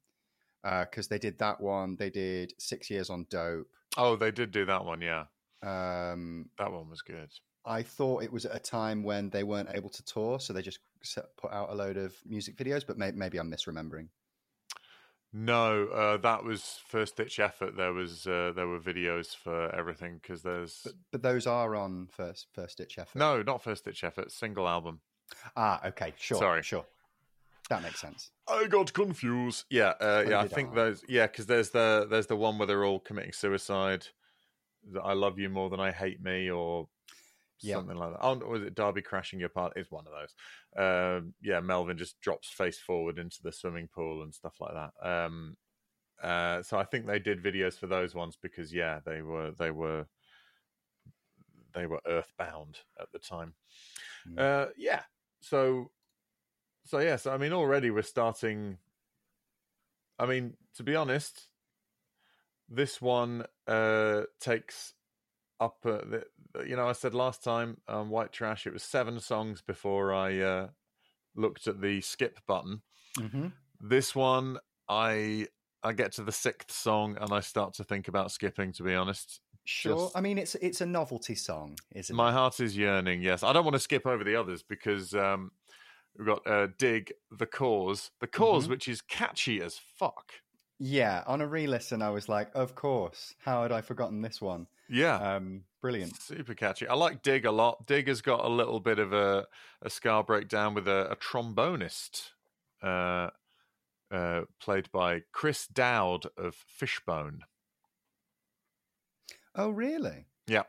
Because 0.62 1.08
they 1.08 1.18
did 1.18 1.38
that 1.40 1.60
one, 1.60 1.96
they 1.96 2.08
did 2.08 2.54
Six 2.58 2.88
Years 2.88 3.10
on 3.10 3.26
Dope. 3.28 3.66
Oh, 3.98 4.16
they 4.16 4.30
did 4.30 4.50
do 4.50 4.64
that 4.64 4.84
one. 4.84 5.02
Yeah, 5.02 5.24
Um, 5.62 6.48
that 6.58 6.72
one 6.72 6.88
was 6.88 7.02
good. 7.02 7.30
I 7.66 7.82
thought 7.82 8.22
it 8.22 8.32
was 8.32 8.44
at 8.46 8.56
a 8.56 8.58
time 8.58 9.02
when 9.02 9.28
they 9.30 9.42
weren't 9.44 9.68
able 9.74 9.90
to 9.90 10.02
tour, 10.04 10.40
so 10.40 10.52
they 10.52 10.62
just 10.62 10.78
set, 11.02 11.24
put 11.36 11.52
out 11.52 11.70
a 11.70 11.74
load 11.74 11.96
of 11.98 12.14
music 12.26 12.56
videos. 12.56 12.86
But 12.86 12.96
may, 12.98 13.10
maybe 13.10 13.38
I'm 13.38 13.50
misremembering. 13.50 14.08
No, 15.36 15.86
uh, 15.88 16.16
that 16.18 16.44
was 16.44 16.78
first 16.86 17.16
ditch 17.16 17.40
effort. 17.40 17.76
There 17.76 17.92
was 17.92 18.24
uh, 18.24 18.52
there 18.54 18.68
were 18.68 18.78
videos 18.78 19.34
for 19.34 19.74
everything 19.74 20.20
because 20.22 20.42
there's 20.42 20.82
But, 20.84 20.92
but 21.10 21.22
those 21.22 21.44
are 21.48 21.74
on 21.74 22.06
first 22.06 22.46
first 22.52 22.78
ditch 22.78 22.98
effort. 23.00 23.18
no, 23.18 23.42
not 23.42 23.60
first 23.60 23.84
ditch 23.84 24.04
effort, 24.04 24.30
single 24.30 24.68
album. 24.68 25.00
Ah, 25.56 25.80
okay, 25.88 26.12
sure, 26.16 26.38
Sorry. 26.38 26.62
sure. 26.62 26.86
That 27.68 27.82
makes 27.82 28.00
sense. 28.00 28.30
I 28.46 28.66
got 28.68 28.92
confused. 28.92 29.64
Yeah, 29.70 29.94
uh, 30.00 30.24
yeah. 30.28 30.38
I 30.38 30.46
think 30.46 30.70
I. 30.70 30.74
those. 30.76 31.02
Yeah, 31.08 31.26
because 31.26 31.46
there's 31.46 31.70
the 31.70 32.06
there's 32.08 32.28
the 32.28 32.36
one 32.36 32.56
where 32.56 32.66
they're 32.68 32.84
all 32.84 33.00
committing 33.00 33.32
suicide. 33.32 34.06
That 34.92 35.02
I 35.02 35.14
love 35.14 35.40
you 35.40 35.48
more 35.48 35.68
than 35.68 35.80
I 35.80 35.90
hate 35.90 36.22
me, 36.22 36.48
or 36.48 36.88
Yeah. 37.64 37.76
something 37.76 37.96
like 37.96 38.12
that. 38.12 38.20
Oh, 38.22 38.36
was 38.36 38.62
it 38.62 38.74
Derby 38.74 39.02
crashing 39.02 39.40
your 39.40 39.48
part? 39.48 39.72
It's 39.76 39.90
one 39.90 40.04
of 40.06 40.12
those. 40.12 40.34
Um, 40.76 41.34
yeah, 41.42 41.60
Melvin 41.60 41.98
just 41.98 42.20
drops 42.20 42.48
face 42.50 42.78
forward 42.78 43.18
into 43.18 43.42
the 43.42 43.52
swimming 43.52 43.88
pool 43.88 44.22
and 44.22 44.34
stuff 44.34 44.54
like 44.60 44.74
that. 44.74 45.08
Um, 45.08 45.56
uh, 46.22 46.62
so 46.62 46.78
I 46.78 46.84
think 46.84 47.06
they 47.06 47.18
did 47.18 47.42
videos 47.42 47.78
for 47.78 47.86
those 47.86 48.14
ones 48.14 48.38
because 48.40 48.72
yeah, 48.72 49.00
they 49.04 49.22
were 49.22 49.52
they 49.58 49.70
were 49.70 50.06
they 51.74 51.86
were 51.86 52.00
earthbound 52.06 52.78
at 53.00 53.10
the 53.12 53.18
time. 53.18 53.54
Mm. 54.28 54.38
Uh, 54.38 54.70
yeah. 54.76 55.02
So 55.40 55.90
so 56.84 56.98
yes, 56.98 57.26
I 57.26 57.36
mean 57.36 57.52
already 57.52 57.90
we're 57.90 58.02
starting. 58.02 58.78
I 60.18 60.26
mean, 60.26 60.54
to 60.76 60.84
be 60.84 60.94
honest, 60.94 61.48
this 62.68 63.02
one 63.02 63.44
uh, 63.66 64.22
takes 64.40 64.94
up. 65.64 65.76
Uh, 65.84 65.98
the, 66.08 66.24
you 66.66 66.76
know, 66.76 66.88
I 66.88 66.92
said 66.92 67.14
last 67.14 67.42
time, 67.42 67.78
um, 67.88 68.10
White 68.10 68.32
Trash. 68.32 68.66
It 68.66 68.72
was 68.72 68.82
seven 68.82 69.18
songs 69.20 69.62
before 69.62 70.12
I 70.14 70.38
uh, 70.40 70.68
looked 71.34 71.66
at 71.66 71.80
the 71.80 72.00
skip 72.00 72.38
button. 72.46 72.82
hmm 73.16 73.48
This 73.80 74.14
one, 74.14 74.58
I 74.88 75.48
I 75.82 75.92
get 75.92 76.12
to 76.12 76.24
the 76.24 76.32
sixth 76.32 76.70
song 76.72 77.16
and 77.20 77.32
I 77.32 77.40
start 77.40 77.74
to 77.74 77.84
think 77.84 78.08
about 78.08 78.30
skipping. 78.30 78.72
To 78.74 78.82
be 78.82 78.94
honest, 78.94 79.40
Sure. 79.66 79.96
Just- 79.96 80.16
I 80.16 80.20
mean, 80.20 80.36
it's 80.38 80.54
it's 80.56 80.80
a 80.82 80.86
novelty 80.86 81.34
song, 81.34 81.78
isn't 81.94 82.14
my 82.14 82.24
it? 82.24 82.26
My 82.26 82.32
heart 82.32 82.60
is 82.60 82.76
yearning. 82.76 83.22
Yes, 83.22 83.42
I 83.42 83.52
don't 83.52 83.64
want 83.64 83.74
to 83.74 83.80
skip 83.80 84.06
over 84.06 84.22
the 84.22 84.36
others 84.36 84.62
because 84.62 85.14
um, 85.14 85.50
we've 86.18 86.26
got 86.26 86.46
uh, 86.46 86.68
Dig, 86.78 87.12
the 87.30 87.46
Cause, 87.46 88.10
the 88.20 88.26
because 88.26 88.66
Mhm. 88.66 88.70
which 88.70 88.88
is 88.88 89.00
catchy 89.00 89.62
as 89.62 89.78
fuck. 89.78 90.32
Yeah. 90.78 91.22
On 91.26 91.40
a 91.40 91.46
re-listen, 91.46 92.02
I 92.02 92.10
was 92.10 92.28
like, 92.28 92.50
of 92.54 92.74
course. 92.74 93.34
How 93.38 93.62
had 93.62 93.72
I 93.72 93.80
forgotten 93.80 94.20
this 94.20 94.42
one? 94.42 94.66
Yeah, 94.88 95.16
Um, 95.36 95.64
brilliant. 95.80 96.20
super 96.20 96.54
catchy. 96.54 96.86
I 96.86 96.94
like 96.94 97.22
Dig 97.22 97.44
a 97.46 97.50
lot. 97.50 97.86
Dig 97.86 98.08
has 98.08 98.20
got 98.20 98.44
a 98.44 98.48
little 98.48 98.80
bit 98.80 98.98
of 98.98 99.12
a, 99.12 99.46
a 99.82 99.88
ska 99.90 100.22
breakdown 100.22 100.74
with 100.74 100.86
a, 100.88 101.10
a 101.10 101.16
trombonist 101.16 102.30
uh, 102.82 103.30
uh, 104.10 104.42
played 104.60 104.90
by 104.92 105.22
Chris 105.32 105.66
Dowd 105.66 106.26
of 106.36 106.54
Fishbone. 106.54 107.40
Oh, 109.54 109.70
really? 109.70 110.26
Yeah. 110.46 110.64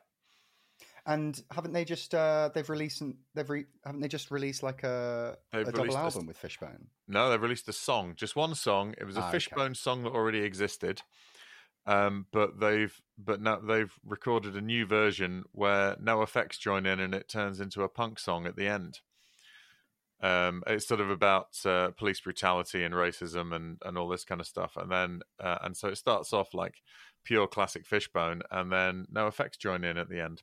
And 1.07 1.39
haven't 1.51 1.73
they 1.73 1.85
just 1.85 2.15
uh, 2.15 2.49
they've 2.55 2.69
released 2.69 3.01
an- 3.01 3.17
they've 3.35 3.49
re- 3.49 3.65
haven't 3.85 4.01
they 4.01 4.07
just 4.07 4.31
released 4.31 4.63
like 4.63 4.81
a, 4.83 5.37
They've 5.51 5.61
a 5.61 5.65
double 5.71 5.83
released 5.83 5.97
a 5.97 6.01
album 6.01 6.25
with 6.25 6.37
Fishbone? 6.37 6.87
No, 7.07 7.29
they've 7.29 7.41
released 7.41 7.67
a 7.69 7.73
song, 7.73 8.13
just 8.15 8.35
one 8.35 8.55
song. 8.55 8.95
It 8.97 9.03
was 9.03 9.15
a 9.15 9.19
okay. 9.21 9.33
Fishbone 9.33 9.75
song 9.75 10.01
that 10.03 10.09
already 10.13 10.39
existed, 10.39 11.03
um, 11.85 12.25
but 12.31 12.59
they've 12.59 12.99
but 13.17 13.41
now 13.41 13.57
they've 13.57 13.93
recorded 14.03 14.55
a 14.55 14.61
new 14.61 14.85
version 14.85 15.43
where 15.51 15.95
NOFX 15.95 16.59
join 16.59 16.85
in, 16.85 16.99
and 16.99 17.13
it 17.13 17.29
turns 17.29 17.59
into 17.59 17.83
a 17.83 17.89
punk 17.89 18.19
song 18.19 18.45
at 18.45 18.55
the 18.55 18.67
end. 18.67 18.99
Um, 20.21 20.63
it's 20.65 20.87
sort 20.87 21.01
of 21.01 21.09
about 21.09 21.49
uh, 21.65 21.91
police 21.91 22.21
brutality 22.21 22.83
and 22.83 22.93
racism 22.93 23.53
and, 23.53 23.77
and 23.85 23.97
all 23.97 24.07
this 24.07 24.25
kind 24.25 24.41
of 24.41 24.47
stuff, 24.47 24.75
and 24.77 24.91
then 24.91 25.21
uh, 25.39 25.59
and 25.61 25.77
so 25.77 25.89
it 25.89 25.97
starts 25.97 26.33
off 26.33 26.53
like 26.53 26.81
pure 27.23 27.47
classic 27.47 27.85
Fishbone, 27.85 28.41
and 28.49 28.71
then 28.71 29.05
NOFX 29.13 29.57
join 29.57 29.83
in 29.83 29.97
at 29.97 30.09
the 30.09 30.21
end. 30.21 30.41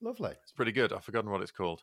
Lovely. 0.00 0.32
It's 0.42 0.52
pretty 0.52 0.72
good. 0.72 0.92
I've 0.92 1.04
forgotten 1.04 1.30
what 1.30 1.42
it's 1.42 1.50
called. 1.50 1.82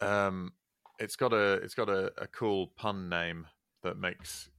Um, 0.00 0.52
it's 0.98 1.16
got 1.16 1.32
a 1.32 1.54
it's 1.54 1.74
got 1.74 1.88
a, 1.88 2.12
a 2.18 2.26
cool 2.26 2.72
pun 2.76 3.08
name 3.08 3.46
that 3.82 3.96
makes 3.96 4.50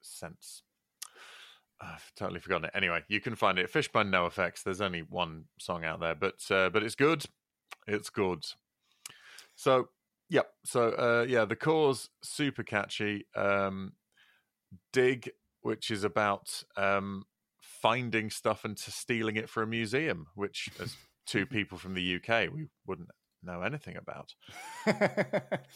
sense. 0.00 0.62
I've 1.80 2.12
totally 2.16 2.40
forgotten 2.40 2.66
it. 2.66 2.72
Anyway, 2.74 3.02
you 3.08 3.20
can 3.20 3.36
find 3.36 3.58
it. 3.58 3.70
Fishbone 3.70 4.10
NOFX. 4.10 4.62
There's 4.62 4.80
only 4.80 5.00
one 5.00 5.44
song 5.58 5.84
out 5.84 6.00
there, 6.00 6.14
but 6.14 6.44
uh, 6.50 6.70
but 6.70 6.82
it's 6.82 6.94
good. 6.94 7.24
It's 7.86 8.10
good. 8.10 8.44
So 9.54 9.88
yep. 10.28 10.50
So 10.64 10.90
uh, 10.90 11.26
yeah, 11.28 11.44
the 11.44 11.56
cause 11.56 12.10
super 12.22 12.62
catchy. 12.62 13.26
Um, 13.36 13.92
Dig, 14.92 15.30
which 15.62 15.90
is 15.90 16.04
about 16.04 16.62
um, 16.76 17.24
finding 17.60 18.28
stuff 18.30 18.64
and 18.64 18.76
to 18.76 18.90
stealing 18.90 19.36
it 19.36 19.48
for 19.48 19.62
a 19.62 19.66
museum, 19.66 20.26
which 20.34 20.68
as 20.80 20.96
two 21.26 21.46
people 21.46 21.78
from 21.78 21.94
the 21.94 22.16
UK 22.16 22.52
we 22.52 22.66
wouldn't 22.86 23.08
know 23.42 23.62
anything 23.62 23.96
about. 23.96 24.34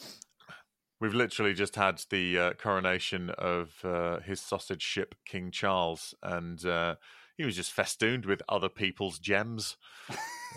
We've 1.03 1.15
literally 1.15 1.53
just 1.53 1.75
had 1.75 2.01
the 2.11 2.39
uh, 2.39 2.53
coronation 2.53 3.31
of 3.31 3.73
uh, 3.83 4.21
his 4.21 4.41
sausage 4.41 4.83
ship, 4.83 5.17
King 5.25 5.51
Charles, 5.51 6.15
and 6.23 6.65
uh, 6.65 6.95
he 7.37 7.45
was 7.45 7.57
just 7.57 7.73
festooned 7.73 8.25
with 8.25 8.41
other 8.49 8.69
people's 8.69 9.19
gems. 9.19 9.77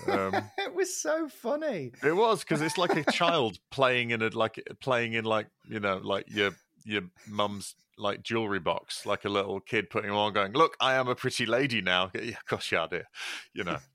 Um, 0.07 0.35
it 0.59 0.75
was 0.75 0.95
so 0.95 1.27
funny. 1.27 1.93
it 2.03 2.15
was 2.15 2.41
because 2.41 2.61
it's 2.61 2.77
like 2.77 2.95
a 2.95 3.11
child 3.11 3.57
playing 3.71 4.11
in 4.11 4.21
a 4.21 4.27
like 4.27 4.61
playing 4.81 5.13
in 5.13 5.25
like 5.25 5.47
you 5.67 5.79
know 5.79 5.97
like 5.97 6.25
your 6.29 6.51
your 6.83 7.01
mum's 7.27 7.73
like 7.97 8.21
jewelry 8.21 8.59
box, 8.59 9.03
like 9.03 9.25
a 9.25 9.29
little 9.29 9.59
kid 9.59 9.89
putting 9.89 10.11
them 10.11 10.19
on, 10.19 10.31
going, 10.31 10.53
"Look, 10.53 10.77
I 10.79 10.93
am 10.93 11.07
a 11.07 11.15
pretty 11.15 11.47
lady 11.47 11.81
now." 11.81 12.11
Yeah, 12.13 12.35
gosh, 12.47 12.71
yeah, 12.71 12.85
dear, 12.87 13.07
you 13.51 13.63
know. 13.63 13.79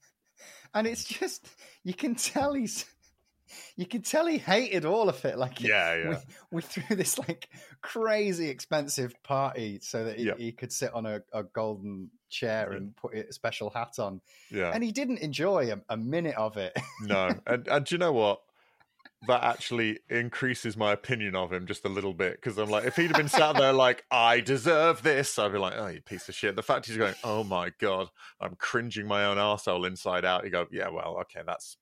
And 0.73 0.87
it's 0.87 1.03
just 1.03 1.49
you 1.83 1.95
can 1.95 2.15
tell 2.15 2.55
he's 2.55 2.87
you 3.77 3.87
can 3.87 4.03
tell 4.03 4.27
he 4.27 4.39
hated 4.39 4.85
all 4.85 5.09
of 5.09 5.25
it. 5.25 5.39
Like 5.39 5.61
Yeah, 5.61 5.95
yeah. 6.05 6.09
we, 6.09 6.17
we 6.57 6.63
threw 6.63 6.97
this 6.97 7.19
like 7.19 7.49
crazy 7.83 8.49
expensive 8.49 9.15
party 9.23 9.79
so 9.83 10.05
that 10.05 10.19
he, 10.19 10.25
Yeah. 10.27 10.35
he 10.37 10.53
could 10.53 10.73
sit 10.73 10.93
on 10.95 11.07
a, 11.07 11.21
a 11.33 11.43
golden 11.45 12.11
chair 12.29 12.69
Yeah. 12.71 12.77
and 12.77 12.97
put 12.97 13.15
a 13.15 13.33
special 13.33 13.71
hat 13.71 13.99
on. 13.99 14.21
Yeah. 14.51 14.71
And 14.75 14.83
he 14.85 14.93
didn't 14.93 15.19
enjoy 15.19 15.73
a, 15.73 15.81
a 15.89 15.97
minute 15.97 16.37
of 16.37 16.57
it. 16.57 16.77
No, 17.03 17.31
and 17.47 17.67
and 17.69 17.85
do 17.87 17.95
you 17.95 17.99
know 17.99 18.13
what? 18.13 18.41
that 19.29 19.45
actually 19.45 19.99
increases 20.09 20.79
my 20.79 20.93
opinion 20.93 21.37
of 21.37 21.53
him 21.53 21.67
just 21.67 21.85
a 21.85 21.89
little 21.91 22.15
bit 22.15 22.33
because 22.33 22.57
I'm 22.57 22.71
like, 22.71 22.87
if 22.87 22.97
he'd 22.97 23.09
have 23.09 23.19
been 23.19 23.29
sat 23.29 23.55
there 23.55 23.75
like, 23.75 24.03
I 24.11 24.41
deserve 24.41 25.03
this, 25.03 25.39
I'd 25.39 25.53
be 25.53 25.59
like, 25.59 25.75
oh, 25.77 25.89
you 25.89 26.01
piece 26.01 26.27
of 26.31 26.35
shit. 26.35 26.57
The 26.57 26.63
fact 26.63 26.87
he's 26.87 26.97
going, 26.97 27.13
oh 27.23 27.45
my 27.45 27.71
god, 27.79 28.09
I'm 28.41 28.55
cringing 28.57 29.07
my 29.07 29.27
own 29.27 29.37
arsehole 29.37 29.87
inside 29.87 30.25
out. 30.25 30.45
You 30.45 30.51
go, 30.51 30.67
yeah, 30.73 30.89
well, 30.89 31.19
okay, 31.21 31.43
that's 31.47 31.77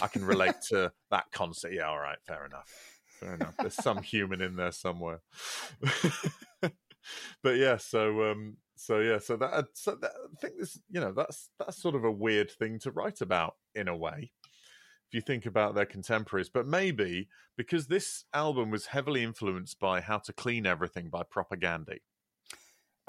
I 0.00 0.08
can 0.08 0.24
relate 0.24 0.56
to 0.68 0.92
that 1.10 1.26
concept. 1.32 1.74
Yeah, 1.74 1.88
all 1.88 1.98
right, 1.98 2.18
fair 2.26 2.46
enough, 2.46 3.00
fair 3.20 3.34
enough. 3.34 3.54
There's 3.58 3.74
some 3.74 4.02
human 4.02 4.40
in 4.40 4.56
there 4.56 4.72
somewhere. 4.72 5.20
but 7.42 7.56
yeah, 7.56 7.76
so 7.76 8.30
um, 8.30 8.56
so 8.76 8.98
yeah, 8.98 9.18
so 9.18 9.36
that 9.36 9.66
so 9.74 9.96
that, 10.00 10.10
I 10.10 10.40
think 10.40 10.54
this, 10.58 10.80
you 10.90 11.00
know, 11.00 11.12
that's 11.12 11.50
that's 11.58 11.80
sort 11.80 11.94
of 11.94 12.04
a 12.04 12.10
weird 12.10 12.50
thing 12.50 12.78
to 12.80 12.90
write 12.90 13.20
about 13.20 13.54
in 13.74 13.88
a 13.88 13.96
way 13.96 14.32
if 15.08 15.14
you 15.14 15.20
think 15.20 15.46
about 15.46 15.74
their 15.74 15.86
contemporaries. 15.86 16.48
But 16.48 16.66
maybe 16.66 17.28
because 17.56 17.86
this 17.86 18.24
album 18.32 18.70
was 18.70 18.86
heavily 18.86 19.22
influenced 19.22 19.78
by 19.78 20.00
How 20.00 20.18
to 20.18 20.32
Clean 20.32 20.66
Everything 20.66 21.08
by 21.08 21.22
Propagandhi. 21.22 21.98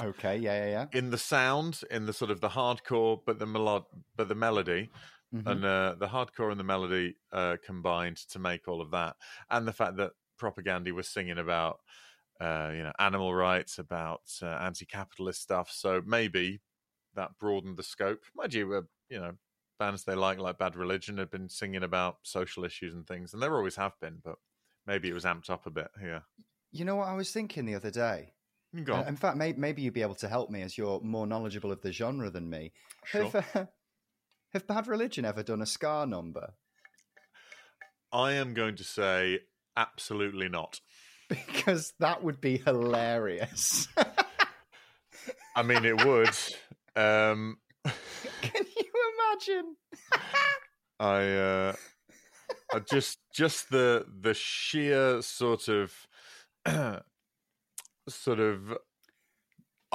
Okay, 0.01 0.37
yeah, 0.37 0.65
yeah, 0.65 0.69
yeah. 0.69 0.99
In 0.99 1.09
the 1.09 1.17
sound, 1.17 1.81
in 1.89 2.05
the 2.05 2.11
sort 2.11 2.29
of 2.29 2.41
the 2.41 2.49
hardcore, 2.49 3.19
but 3.25 3.39
the 3.39 3.45
melod, 3.45 3.85
but 4.17 4.27
the 4.27 4.35
melody, 4.35 4.89
mm-hmm. 5.33 5.47
and 5.47 5.65
uh, 5.65 5.95
the 5.99 6.07
hardcore 6.07 6.51
and 6.51 6.59
the 6.59 6.63
melody 6.63 7.15
uh, 7.31 7.57
combined 7.65 8.17
to 8.29 8.39
make 8.39 8.67
all 8.67 8.81
of 8.81 8.91
that, 8.91 9.15
and 9.49 9.67
the 9.67 9.73
fact 9.73 9.97
that 9.97 10.11
Propagandhi 10.39 10.91
was 10.91 11.07
singing 11.07 11.37
about, 11.37 11.79
uh, 12.41 12.71
you 12.73 12.83
know, 12.83 12.91
animal 12.99 13.33
rights, 13.33 13.77
about 13.79 14.21
uh, 14.41 14.47
anti-capitalist 14.47 15.41
stuff. 15.41 15.71
So 15.71 16.01
maybe 16.05 16.61
that 17.15 17.37
broadened 17.39 17.77
the 17.77 17.83
scope. 17.83 18.19
Mind 18.35 18.53
you, 18.53 18.73
uh, 18.73 18.81
you 19.09 19.19
know, 19.19 19.33
bands 19.79 20.03
they 20.03 20.15
like, 20.15 20.39
like 20.39 20.57
Bad 20.57 20.75
Religion, 20.75 21.17
have 21.17 21.31
been 21.31 21.49
singing 21.49 21.83
about 21.83 22.17
social 22.23 22.65
issues 22.65 22.93
and 22.93 23.07
things, 23.07 23.33
and 23.33 23.41
there 23.41 23.55
always 23.55 23.75
have 23.77 23.93
been, 24.01 24.19
but 24.23 24.35
maybe 24.85 25.09
it 25.09 25.13
was 25.13 25.25
amped 25.25 25.49
up 25.49 25.65
a 25.65 25.71
bit 25.71 25.89
here. 25.99 26.23
You 26.71 26.85
know 26.85 26.97
what 26.97 27.07
I 27.07 27.13
was 27.13 27.31
thinking 27.31 27.65
the 27.65 27.75
other 27.75 27.91
day? 27.91 28.33
in 29.07 29.15
fact, 29.15 29.37
maybe, 29.37 29.57
maybe 29.57 29.81
you'd 29.81 29.93
be 29.93 30.01
able 30.01 30.15
to 30.15 30.27
help 30.27 30.49
me 30.49 30.61
as 30.61 30.77
you're 30.77 30.99
more 31.01 31.25
knowledgeable 31.25 31.71
of 31.71 31.81
the 31.81 31.93
genre 31.93 32.29
than 32.29 32.49
me. 32.49 32.73
Sure. 33.05 33.29
Have, 33.29 33.55
uh, 33.55 33.65
have 34.55 34.67
Bad 34.67 34.87
Religion 34.87 35.25
ever 35.25 35.43
done 35.43 35.61
a 35.61 35.65
ska 35.65 36.05
number? 36.07 36.53
I 38.11 38.33
am 38.33 38.53
going 38.53 38.77
to 38.77 38.85
say 38.85 39.39
absolutely 39.75 40.47
not. 40.47 40.79
Because 41.27 41.93
that 41.99 42.23
would 42.23 42.39
be 42.39 42.57
hilarious. 42.57 43.89
I 45.55 45.63
mean, 45.63 45.83
it 45.83 46.05
would. 46.05 46.29
Um, 46.95 47.57
Can 47.83 48.65
you 48.77 48.91
imagine? 49.13 49.75
I 50.99 51.23
uh, 51.25 51.73
I 52.73 52.79
just 52.79 53.17
just 53.33 53.69
the 53.69 54.05
the 54.21 54.33
sheer 54.33 55.21
sort 55.21 55.67
of 55.67 55.93
sort 58.07 58.39
of 58.39 58.77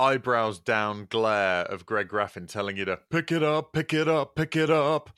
eyebrows 0.01 0.59
down 0.59 1.07
glare 1.11 1.63
of 1.63 1.87
Greg 1.87 2.09
Graffin 2.09 2.49
telling 2.49 2.77
you 2.77 2.85
to 2.87 2.99
pick 3.11 3.31
it 3.31 3.43
up, 3.43 3.73
pick 3.73 3.93
it 3.93 4.09
up, 4.09 4.35
pick 4.35 4.57
it 4.57 4.71
up. 4.71 5.11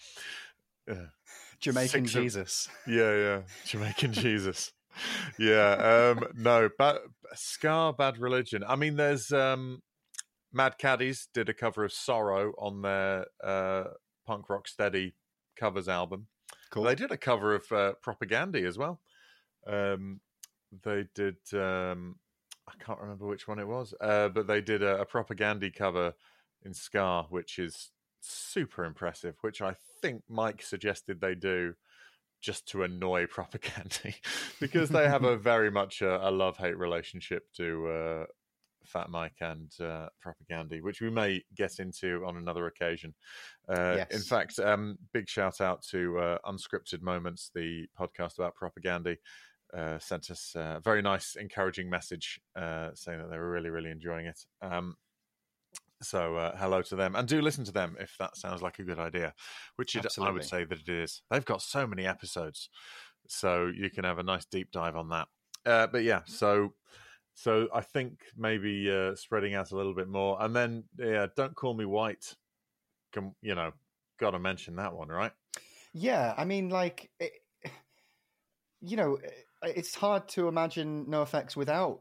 Jamaican 1.60 2.06
Six 2.06 2.12
Jesus. 2.12 2.68
Of, 2.86 2.92
yeah, 2.92 3.16
yeah. 3.16 3.40
Jamaican 3.66 4.12
Jesus. 4.12 4.72
Yeah. 5.38 6.14
Um, 6.14 6.26
no, 6.36 6.68
bad 6.78 6.98
ska 7.34 7.94
Bad 7.96 8.18
Religion. 8.18 8.64
I 8.66 8.76
mean 8.76 8.96
there's 8.96 9.32
um 9.32 9.80
Mad 10.52 10.76
Caddies 10.78 11.28
did 11.32 11.48
a 11.48 11.54
cover 11.54 11.84
of 11.84 11.92
Sorrow 11.92 12.52
on 12.58 12.82
their 12.82 13.26
uh, 13.42 13.84
punk 14.26 14.50
rock 14.50 14.68
steady 14.68 15.14
covers 15.56 15.88
album. 15.88 16.26
Cool. 16.70 16.84
They 16.84 16.94
did 16.94 17.10
a 17.10 17.16
cover 17.16 17.54
of 17.54 17.72
uh, 17.72 17.92
Propagandhi 18.04 18.66
as 18.66 18.76
well. 18.76 19.00
Um, 19.66 20.20
they 20.84 21.06
did. 21.14 21.36
Um, 21.54 22.16
I 22.68 22.84
can't 22.84 23.00
remember 23.00 23.26
which 23.26 23.48
one 23.48 23.58
it 23.58 23.66
was, 23.66 23.94
uh, 24.00 24.28
but 24.28 24.46
they 24.46 24.60
did 24.60 24.82
a, 24.82 25.00
a 25.00 25.06
Propagandhi 25.06 25.74
cover 25.74 26.14
in 26.64 26.74
ska, 26.74 27.26
which 27.28 27.58
is 27.58 27.90
super 28.20 28.84
impressive. 28.84 29.34
Which 29.40 29.60
I 29.60 29.74
think 30.00 30.22
Mike 30.28 30.62
suggested 30.62 31.20
they 31.20 31.34
do 31.34 31.74
just 32.40 32.66
to 32.68 32.82
annoy 32.82 33.26
Propagandhi 33.34 34.14
because 34.60 34.90
they 34.90 35.08
have 35.08 35.24
a 35.24 35.36
very 35.52 35.70
much 35.70 36.02
a, 36.02 36.28
a 36.28 36.30
love 36.30 36.56
hate 36.56 36.78
relationship 36.78 37.44
to 37.56 37.88
uh, 37.88 38.24
Fat 38.84 39.10
Mike 39.10 39.36
and 39.40 39.72
uh, 39.80 40.08
Propagandhi, 40.24 40.82
which 40.82 41.00
we 41.00 41.10
may 41.10 41.42
get 41.54 41.78
into 41.78 42.24
on 42.26 42.36
another 42.36 42.66
occasion. 42.66 43.14
Uh, 43.68 43.94
yes. 43.98 44.10
In 44.10 44.20
fact, 44.20 44.58
um, 44.58 44.98
big 45.12 45.28
shout 45.28 45.60
out 45.60 45.82
to 45.90 46.18
uh, 46.18 46.38
Unscripted 46.46 47.02
Moments, 47.02 47.50
the 47.54 47.86
podcast 47.98 48.38
about 48.38 48.54
Propagandhi. 48.60 49.16
Uh, 49.76 49.98
sent 49.98 50.30
us 50.30 50.52
a 50.54 50.80
very 50.84 51.00
nice, 51.00 51.34
encouraging 51.34 51.88
message 51.88 52.40
uh, 52.56 52.90
saying 52.94 53.18
that 53.18 53.30
they 53.30 53.38
were 53.38 53.50
really, 53.50 53.70
really 53.70 53.90
enjoying 53.90 54.26
it. 54.26 54.38
Um, 54.60 54.96
so 56.02 56.36
uh, 56.36 56.56
hello 56.56 56.82
to 56.82 56.96
them, 56.96 57.14
and 57.14 57.26
do 57.26 57.40
listen 57.40 57.64
to 57.64 57.72
them 57.72 57.96
if 57.98 58.16
that 58.18 58.36
sounds 58.36 58.60
like 58.60 58.78
a 58.78 58.84
good 58.84 58.98
idea. 58.98 59.32
Which 59.76 59.94
it, 59.94 60.06
I 60.20 60.30
would 60.30 60.44
say 60.44 60.64
that 60.64 60.78
it 60.78 60.88
is. 60.88 61.22
They've 61.30 61.44
got 61.44 61.62
so 61.62 61.86
many 61.86 62.06
episodes, 62.06 62.68
so 63.28 63.70
you 63.74 63.88
can 63.88 64.04
have 64.04 64.18
a 64.18 64.24
nice 64.24 64.44
deep 64.44 64.72
dive 64.72 64.96
on 64.96 65.08
that. 65.10 65.28
but 65.64 66.02
yeah, 66.02 66.22
so 66.26 66.74
so 67.34 67.68
I 67.74 67.80
think 67.80 68.18
maybe 68.36 68.90
uh, 68.90 69.14
spreading 69.14 69.54
out 69.54 69.70
a 69.70 69.76
little 69.76 69.94
bit 69.94 70.08
more, 70.08 70.36
and 70.40 70.54
then 70.54 70.84
yeah, 70.98 71.26
don't 71.36 71.54
call 71.54 71.74
me 71.74 71.84
white. 71.84 72.34
Can 73.12 73.34
you 73.40 73.54
know? 73.54 73.72
Got 74.18 74.32
to 74.32 74.38
mention 74.38 74.76
that 74.76 74.94
one, 74.94 75.08
right? 75.08 75.32
Yeah, 75.92 76.34
I 76.36 76.44
mean, 76.44 76.68
like, 76.68 77.10
it, 77.18 77.32
you 78.80 78.96
know, 78.96 79.18
it's 79.62 79.94
hard 79.94 80.28
to 80.28 80.48
imagine 80.48 81.06
NOFX 81.06 81.56
without 81.56 82.00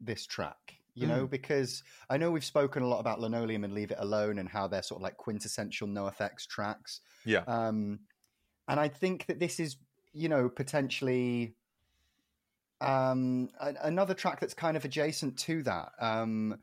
this 0.00 0.26
track. 0.26 0.76
You 0.94 1.06
mm. 1.06 1.10
know, 1.10 1.26
because 1.26 1.82
I 2.10 2.18
know 2.18 2.30
we've 2.30 2.44
spoken 2.44 2.82
a 2.82 2.86
lot 2.86 3.00
about 3.00 3.18
Linoleum 3.18 3.64
and 3.64 3.72
Leave 3.72 3.90
It 3.90 3.98
Alone 3.98 4.38
and 4.38 4.48
how 4.48 4.68
they're 4.68 4.82
sort 4.82 4.98
of 4.98 5.02
like 5.02 5.16
quintessential 5.16 5.88
NOFX 5.88 6.46
tracks. 6.46 7.00
Yeah. 7.24 7.44
Um, 7.46 8.00
and 8.68 8.78
I 8.78 8.88
think 8.88 9.26
that 9.26 9.38
this 9.38 9.58
is, 9.58 9.76
you 10.12 10.28
know, 10.28 10.48
potentially 10.50 11.54
um, 12.82 13.48
another 13.60 14.12
track 14.12 14.40
that's 14.40 14.54
kind 14.54 14.76
of 14.76 14.84
adjacent 14.84 15.38
to 15.38 15.62
that. 15.62 15.92
Um, 15.98 16.58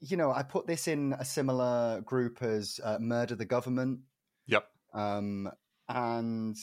you 0.00 0.16
know, 0.16 0.32
I 0.32 0.42
put 0.42 0.66
this 0.66 0.88
in 0.88 1.14
a 1.18 1.24
similar 1.24 2.00
group 2.04 2.42
as 2.42 2.80
uh, 2.82 2.98
Murder 3.00 3.36
the 3.36 3.44
Government. 3.44 4.00
Yep. 4.46 4.66
Um, 4.94 5.50
and 5.88 6.56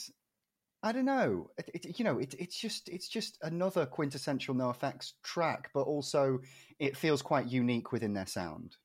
I 0.82 0.92
don't 0.92 1.04
know. 1.04 1.50
It, 1.58 1.70
it, 1.74 1.98
you 1.98 2.04
know, 2.04 2.18
it, 2.18 2.34
it's 2.38 2.58
just 2.58 2.88
it's 2.88 3.08
just 3.08 3.38
another 3.42 3.86
quintessential 3.86 4.54
NOFX 4.54 5.12
track, 5.22 5.70
but 5.74 5.82
also 5.82 6.38
it 6.78 6.96
feels 6.96 7.22
quite 7.22 7.46
unique 7.46 7.92
within 7.92 8.14
their 8.14 8.26
sound. 8.26 8.76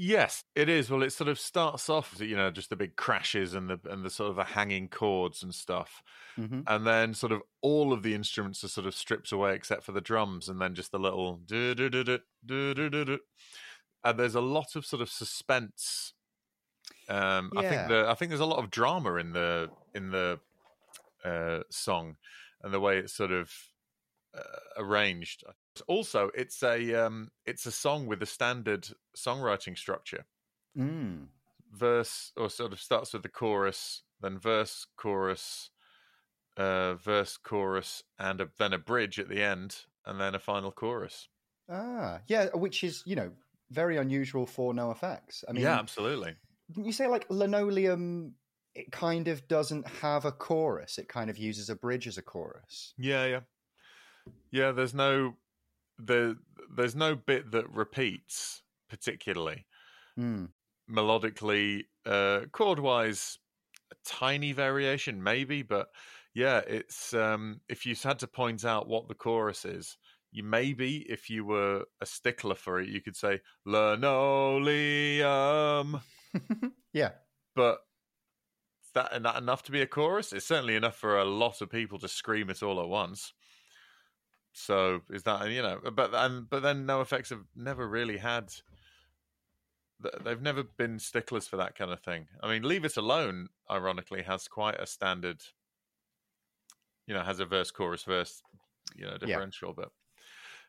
Yes, 0.00 0.44
it 0.54 0.68
is. 0.68 0.90
Well, 0.90 1.02
it 1.02 1.10
sort 1.10 1.26
of 1.26 1.40
starts 1.40 1.88
off, 1.90 2.20
you 2.20 2.36
know, 2.36 2.52
just 2.52 2.70
the 2.70 2.76
big 2.76 2.94
crashes 2.94 3.54
and 3.54 3.68
the 3.68 3.80
and 3.90 4.04
the 4.04 4.10
sort 4.10 4.30
of 4.30 4.36
the 4.36 4.44
hanging 4.44 4.88
chords 4.88 5.42
and 5.42 5.52
stuff, 5.52 6.04
mm-hmm. 6.38 6.60
and 6.68 6.86
then 6.86 7.14
sort 7.14 7.32
of 7.32 7.42
all 7.62 7.92
of 7.92 8.04
the 8.04 8.14
instruments 8.14 8.62
are 8.62 8.68
sort 8.68 8.86
of 8.86 8.94
stripped 8.94 9.32
away 9.32 9.56
except 9.56 9.82
for 9.82 9.90
the 9.90 10.00
drums, 10.00 10.48
and 10.48 10.60
then 10.60 10.76
just 10.76 10.92
the 10.92 11.00
little 11.00 11.40
and 14.04 14.18
there's 14.18 14.36
a 14.36 14.40
lot 14.40 14.76
of 14.76 14.86
sort 14.86 15.02
of 15.02 15.10
suspense. 15.10 16.14
Um, 17.08 17.50
yeah. 17.54 17.60
I 17.60 17.68
think 17.68 17.88
the 17.88 18.06
I 18.08 18.14
think 18.14 18.28
there's 18.28 18.40
a 18.40 18.46
lot 18.46 18.62
of 18.62 18.70
drama 18.70 19.16
in 19.16 19.32
the 19.32 19.68
in 19.98 20.10
the 20.10 20.38
uh, 21.24 21.60
song, 21.68 22.16
and 22.62 22.72
the 22.72 22.80
way 22.80 22.98
it's 22.98 23.12
sort 23.12 23.32
of 23.32 23.52
uh, 24.36 24.42
arranged. 24.76 25.44
Also, 25.86 26.30
it's 26.34 26.62
a 26.62 26.94
um, 26.94 27.30
it's 27.44 27.66
a 27.66 27.72
song 27.72 28.06
with 28.06 28.22
a 28.22 28.26
standard 28.26 28.88
songwriting 29.16 29.76
structure. 29.76 30.24
Mm. 30.76 31.26
Verse 31.72 32.32
or 32.36 32.48
sort 32.48 32.72
of 32.72 32.80
starts 32.80 33.12
with 33.12 33.22
the 33.22 33.28
chorus, 33.28 34.02
then 34.22 34.38
verse, 34.38 34.86
chorus, 34.96 35.70
uh, 36.56 36.94
verse, 36.94 37.36
chorus, 37.36 38.02
and 38.18 38.40
a, 38.40 38.48
then 38.58 38.72
a 38.72 38.78
bridge 38.78 39.18
at 39.18 39.28
the 39.28 39.42
end, 39.42 39.84
and 40.06 40.20
then 40.20 40.34
a 40.34 40.38
final 40.38 40.72
chorus. 40.72 41.28
Ah, 41.70 42.20
yeah, 42.28 42.46
which 42.54 42.84
is 42.84 43.02
you 43.04 43.16
know 43.16 43.30
very 43.70 43.96
unusual 43.98 44.46
for 44.46 44.72
NOFX. 44.72 45.44
I 45.48 45.52
mean, 45.52 45.62
yeah, 45.62 45.78
absolutely. 45.78 46.36
You 46.76 46.92
say 46.92 47.06
like 47.06 47.26
linoleum 47.28 48.34
it 48.78 48.92
kind 48.92 49.26
of 49.26 49.46
doesn't 49.48 49.86
have 49.88 50.24
a 50.24 50.30
chorus. 50.30 50.98
It 50.98 51.08
kind 51.08 51.28
of 51.28 51.36
uses 51.36 51.68
a 51.68 51.74
bridge 51.74 52.06
as 52.06 52.16
a 52.16 52.22
chorus. 52.22 52.94
Yeah, 52.96 53.26
yeah. 53.26 53.40
Yeah, 54.52 54.70
there's 54.70 54.94
no 54.94 55.34
there 55.98 56.36
there's 56.76 56.94
no 56.94 57.16
bit 57.16 57.50
that 57.50 57.68
repeats 57.70 58.62
particularly. 58.88 59.66
Mm. 60.18 60.50
Melodically, 60.88 61.86
uh, 62.06 62.42
chord 62.52 62.78
wise, 62.78 63.38
a 63.90 63.96
tiny 64.04 64.52
variation 64.52 65.20
maybe, 65.22 65.62
but 65.62 65.88
yeah, 66.34 66.60
it's 66.66 67.12
um, 67.14 67.60
if 67.68 67.84
you 67.84 67.96
had 68.00 68.20
to 68.20 68.28
point 68.28 68.64
out 68.64 68.86
what 68.86 69.08
the 69.08 69.14
chorus 69.14 69.64
is, 69.64 69.98
you 70.30 70.44
maybe 70.44 70.98
if 71.08 71.28
you 71.28 71.44
were 71.44 71.82
a 72.00 72.06
stickler 72.06 72.54
for 72.54 72.80
it, 72.80 72.88
you 72.88 73.00
could 73.00 73.16
say 73.16 73.40
linoleum. 73.66 74.70
yeah, 76.92 77.10
but 77.56 77.80
that 78.98 79.22
that 79.22 79.36
enough 79.36 79.62
to 79.64 79.72
be 79.72 79.80
a 79.80 79.86
chorus? 79.86 80.32
It's 80.32 80.46
certainly 80.46 80.74
enough 80.74 80.96
for 80.96 81.18
a 81.18 81.24
lot 81.24 81.60
of 81.60 81.70
people 81.70 81.98
to 82.00 82.08
scream 82.08 82.50
it 82.50 82.62
all 82.62 82.80
at 82.80 82.88
once. 82.88 83.32
So 84.52 85.02
is 85.10 85.22
that 85.22 85.50
you 85.50 85.62
know? 85.62 85.78
But 85.92 86.14
and 86.14 86.48
but 86.48 86.62
then 86.62 86.86
NOFX 86.86 87.30
have 87.30 87.44
never 87.54 87.86
really 87.86 88.18
had. 88.18 88.52
They've 90.24 90.40
never 90.40 90.62
been 90.62 90.98
sticklers 90.98 91.48
for 91.48 91.56
that 91.56 91.76
kind 91.76 91.90
of 91.90 92.00
thing. 92.00 92.26
I 92.40 92.48
mean, 92.48 92.62
Leave 92.62 92.84
It 92.84 92.96
Alone, 92.96 93.48
ironically, 93.68 94.22
has 94.22 94.46
quite 94.46 94.78
a 94.80 94.86
standard. 94.86 95.42
You 97.06 97.14
know, 97.14 97.22
has 97.22 97.40
a 97.40 97.46
verse, 97.46 97.70
chorus, 97.70 98.04
verse, 98.04 98.42
you 98.94 99.06
know, 99.06 99.16
differential. 99.16 99.74
Yeah. 99.76 99.84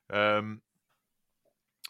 But, 0.10 0.18
um, 0.18 0.62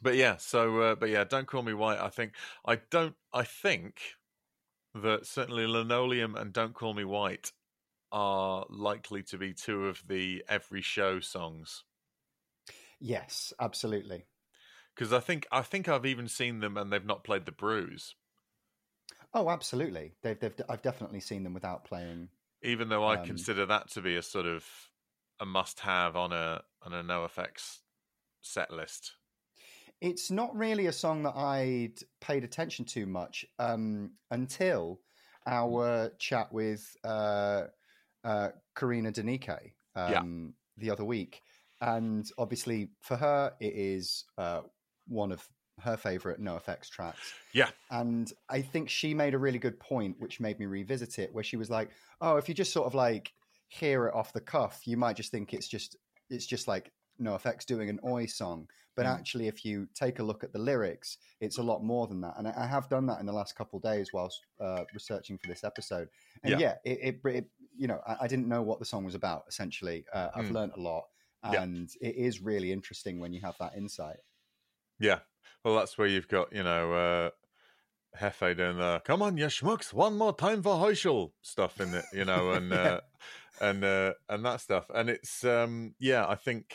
but 0.02 0.16
yeah. 0.16 0.38
So, 0.38 0.82
uh, 0.82 0.96
but 0.96 1.10
yeah, 1.10 1.24
don't 1.24 1.48
call 1.48 1.64
me 1.64 1.74
white. 1.74 2.00
I 2.00 2.10
think 2.10 2.34
I 2.66 2.78
don't. 2.90 3.16
I 3.34 3.44
think 3.44 4.02
that 4.96 5.26
certainly 5.26 5.68
Linoleum 5.68 6.36
and 6.36 6.54
Don't 6.54 6.74
Call 6.74 6.94
Me 6.94 7.04
White 7.04 7.52
are 8.12 8.66
likely 8.70 9.24
to 9.24 9.38
be 9.38 9.54
two 9.54 9.88
of 9.88 10.02
the 10.08 10.44
every 10.50 10.82
show 10.82 11.20
songs. 11.20 11.84
Yes, 13.00 13.54
absolutely. 13.60 14.26
Because 14.96 15.14
I 15.14 15.20
think 15.20 15.48
I 15.52 15.62
think 15.62 15.88
I've 15.88 16.06
even 16.06 16.28
seen 16.28 16.60
them 16.60 16.76
and 16.76 16.92
they've 16.92 17.06
not 17.06 17.24
played 17.24 17.46
the 17.46 17.52
Brews. 17.52 18.16
Oh, 19.34 19.50
absolutely. 19.50 20.14
They've, 20.24 20.40
they've 20.40 20.54
I've 20.68 20.82
definitely 20.82 21.20
seen 21.20 21.44
them 21.44 21.54
without 21.54 21.86
playing. 21.86 22.30
Even 22.64 22.90
though 22.90 23.06
I 23.06 23.18
um, 23.18 23.26
consider 23.26 23.66
that 23.68 23.90
to 23.92 24.02
be 24.02 24.16
a 24.16 24.22
sort 24.22 24.46
of 24.46 24.66
a 25.40 25.46
must-have 25.46 26.16
on 26.16 26.34
a 26.34 26.62
on 26.82 26.94
a 26.94 27.04
NOFX 27.04 27.78
set 28.42 28.72
list. 28.72 29.14
It's 30.02 30.32
not 30.32 30.56
really 30.56 30.88
a 30.88 30.94
song 30.94 31.24
that 31.24 31.36
I'd 31.36 31.96
paid 32.22 32.44
attention 32.44 32.86
to 32.86 33.06
much 33.06 33.46
um, 33.58 34.12
until 34.32 35.00
our 35.46 36.12
chat 36.20 36.52
with 36.54 36.96
uh, 37.04 37.64
uh, 38.24 38.50
Karina 38.76 39.12
Denike 39.12 39.74
um, 39.96 40.12
yeah. 40.12 40.22
the 40.78 40.92
other 40.92 41.04
week. 41.04 41.42
And 41.82 42.30
obviously, 42.38 42.90
for 43.02 43.18
her, 43.18 43.54
it 43.60 43.74
is 43.76 44.26
uh, 44.38 44.62
one 45.08 45.32
of 45.32 45.48
her 45.82 45.98
favorite 45.98 46.42
NOFX 46.42 46.90
tracks. 46.90 47.34
Yeah. 47.54 47.70
And 47.90 48.32
I 48.50 48.62
think 48.62 48.90
she 48.90 49.14
made 49.14 49.34
a 49.34 49.38
really 49.38 49.60
good 49.60 49.80
point, 49.80 50.16
which 50.20 50.40
made 50.40 50.60
me 50.60 50.66
revisit 50.66 51.20
it, 51.20 51.34
where 51.34 51.44
she 51.44 51.58
was 51.58 51.70
like, 51.70 51.90
oh, 52.22 52.38
if 52.38 52.50
you 52.50 52.56
just 52.56 52.74
sort 52.74 52.88
of 52.88 52.96
like 52.96 53.32
hear 53.70 54.08
it 54.08 54.14
off 54.14 54.34
the 54.34 54.42
cuff, 54.42 54.82
you 54.86 54.98
might 54.98 55.16
just 55.16 55.32
think 55.32 55.54
it's 55.54 55.68
just 55.68 55.96
it's 56.30 56.46
just 56.46 56.68
like 56.68 56.92
NOFX 57.22 57.66
doing 57.66 57.90
an 57.90 58.00
oi 58.06 58.26
song 58.26 58.68
but 59.00 59.06
mm. 59.06 59.18
actually 59.18 59.48
if 59.48 59.64
you 59.64 59.88
take 59.96 60.20
a 60.20 60.24
look 60.24 60.44
at 60.44 60.52
the 60.52 60.60
lyrics 60.60 61.18
it's 61.40 61.58
a 61.58 61.64
lot 61.64 61.84
more 61.84 62.06
than 62.08 62.20
that 62.20 62.34
and 62.38 62.48
i 62.48 62.68
have 62.68 62.90
done 62.90 63.06
that 63.06 63.20
in 63.20 63.26
the 63.26 63.32
last 63.32 63.56
couple 63.56 63.80
days 63.80 64.12
whilst 64.14 64.46
uh, 64.60 64.84
researching 64.94 65.38
for 65.38 65.48
this 65.48 65.64
episode 65.64 66.10
and 66.44 66.60
yeah, 66.60 66.76
yeah 66.86 66.92
it, 66.92 67.00
it, 67.26 67.30
it, 67.34 67.46
you 67.78 67.88
know 67.88 68.00
I, 68.06 68.18
I, 68.22 68.28
didn't 68.28 68.50
know 68.50 68.62
what 68.62 68.80
the 68.80 68.86
song 68.86 69.06
was 69.06 69.16
about 69.16 69.46
essentially 69.48 70.06
uh, 70.14 70.30
i've 70.36 70.46
mm. 70.46 70.54
learned 70.54 70.74
a 70.76 70.82
lot 70.82 71.06
and 71.44 71.90
yeah. 72.02 72.10
it 72.10 72.16
is 72.18 72.42
really 72.42 72.74
interesting 72.74 73.20
when 73.20 73.32
you 73.32 73.40
have 73.42 73.56
that 73.60 73.74
insight 73.78 74.18
yeah 75.00 75.20
well 75.64 75.78
that's 75.78 75.98
where 75.98 76.08
you've 76.08 76.28
got 76.28 76.54
you 76.54 76.64
know 76.64 76.94
uh 76.94 77.30
Hefe 78.20 78.58
doing 78.58 78.78
the 78.78 79.02
"Come 79.06 79.22
on, 79.22 79.38
you 79.38 79.46
schmucks, 79.46 79.94
one 79.94 80.18
more 80.18 80.36
time 80.36 80.64
for 80.64 80.74
Heuschel" 80.78 81.32
stuff 81.44 81.80
in 81.80 81.94
it, 81.94 82.06
you 82.12 82.26
know, 82.26 82.54
and 82.54 82.72
yeah. 82.72 82.78
uh, 82.78 83.00
and 83.62 83.84
uh, 83.84 84.14
and 84.28 84.44
that 84.44 84.62
stuff, 84.62 84.88
and 84.94 85.12
it's 85.12 85.44
um, 85.44 85.94
yeah, 86.00 86.28
I 86.28 86.34
think 86.34 86.74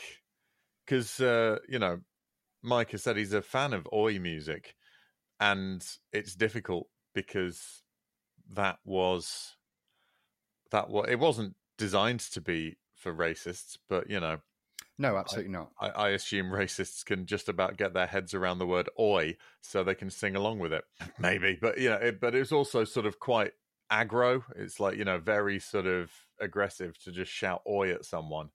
because 0.85 1.21
uh, 1.21 1.59
you 1.69 1.79
know 1.79 2.01
Mike 2.63 2.91
has 2.93 3.03
said 3.03 3.17
he's 3.17 3.33
a 3.33 3.43
fan 3.43 3.73
of 3.73 3.89
oi 3.93 4.19
music, 4.19 4.75
and 5.41 5.85
it's 6.13 6.35
difficult 6.35 6.89
because 7.15 7.83
that 8.55 8.79
was 8.85 9.57
that 10.71 10.89
was 10.89 11.07
it 11.09 11.19
wasn't 11.19 11.55
designed 11.79 12.21
to 12.21 12.41
be 12.41 12.77
for 12.95 13.15
racists, 13.15 13.77
but 13.89 14.11
you 14.11 14.21
know. 14.21 14.39
No, 14.97 15.17
absolutely 15.17 15.51
I, 15.51 15.59
not. 15.59 15.71
I, 15.81 15.89
I, 15.89 16.09
assume 16.11 16.47
racists 16.47 17.05
can 17.05 17.27
just 17.27 17.49
about 17.49 17.77
get 17.77 17.95
their 17.95 18.07
heads 18.07 18.33
around 18.33 18.59
the 18.59 18.67
word 18.67 18.89
"oi," 18.99 19.37
so 19.61 19.83
they 19.83 19.95
can 19.95 20.09
sing 20.09 20.37
along 20.37 20.61
with 20.61 20.73
it. 20.73 20.85
Maybe, 21.19 21.59
but 21.61 21.79
you 21.79 21.91
know, 21.91 21.97
it, 21.97 22.21
but 22.21 22.35
it's 22.35 22.53
also 22.53 22.85
sort 22.85 23.05
of 23.05 23.19
quite 23.19 23.53
aggro. 23.91 24.43
It's 24.55 24.79
like 24.79 24.97
you 24.97 25.05
know, 25.05 25.19
very 25.19 25.59
sort 25.59 25.87
of 25.87 26.13
aggressive 26.41 26.97
to 27.01 27.11
just 27.13 27.33
shout 27.33 27.63
"oi" 27.69 27.93
at 27.93 28.05
someone 28.05 28.51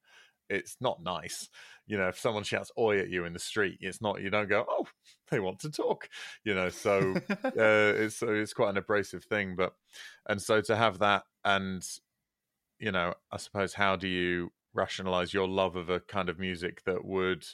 it's 0.49 0.77
not 0.81 1.01
nice. 1.03 1.49
You 1.87 1.97
know, 1.97 2.07
if 2.07 2.19
someone 2.19 2.43
shouts 2.43 2.71
"oi" 2.77 2.99
at 2.99 3.09
you 3.09 3.25
in 3.25 3.33
the 3.33 3.39
street, 3.39 3.77
it's 3.81 4.01
not. 4.01 4.21
You 4.21 4.29
don't 4.29 4.49
go, 4.49 4.65
"Oh, 4.67 4.87
they 5.31 5.39
want 5.39 5.59
to 5.59 5.71
talk." 5.71 6.09
You 6.43 6.55
know, 6.55 6.69
so 6.69 7.15
uh, 7.29 7.51
it's 7.55 8.21
it's 8.21 8.53
quite 8.53 8.69
an 8.69 8.77
abrasive 8.77 9.23
thing. 9.23 9.55
But 9.55 9.73
and 10.27 10.41
so 10.41 10.61
to 10.61 10.75
have 10.75 10.99
that, 10.99 11.23
and 11.43 11.83
you 12.79 12.91
know, 12.91 13.13
I 13.31 13.37
suppose 13.37 13.73
how 13.73 13.95
do 13.95 14.07
you 14.07 14.51
rationalize 14.73 15.33
your 15.33 15.47
love 15.47 15.75
of 15.75 15.89
a 15.89 15.99
kind 15.99 16.29
of 16.29 16.39
music 16.39 16.83
that 16.85 17.03
would 17.03 17.45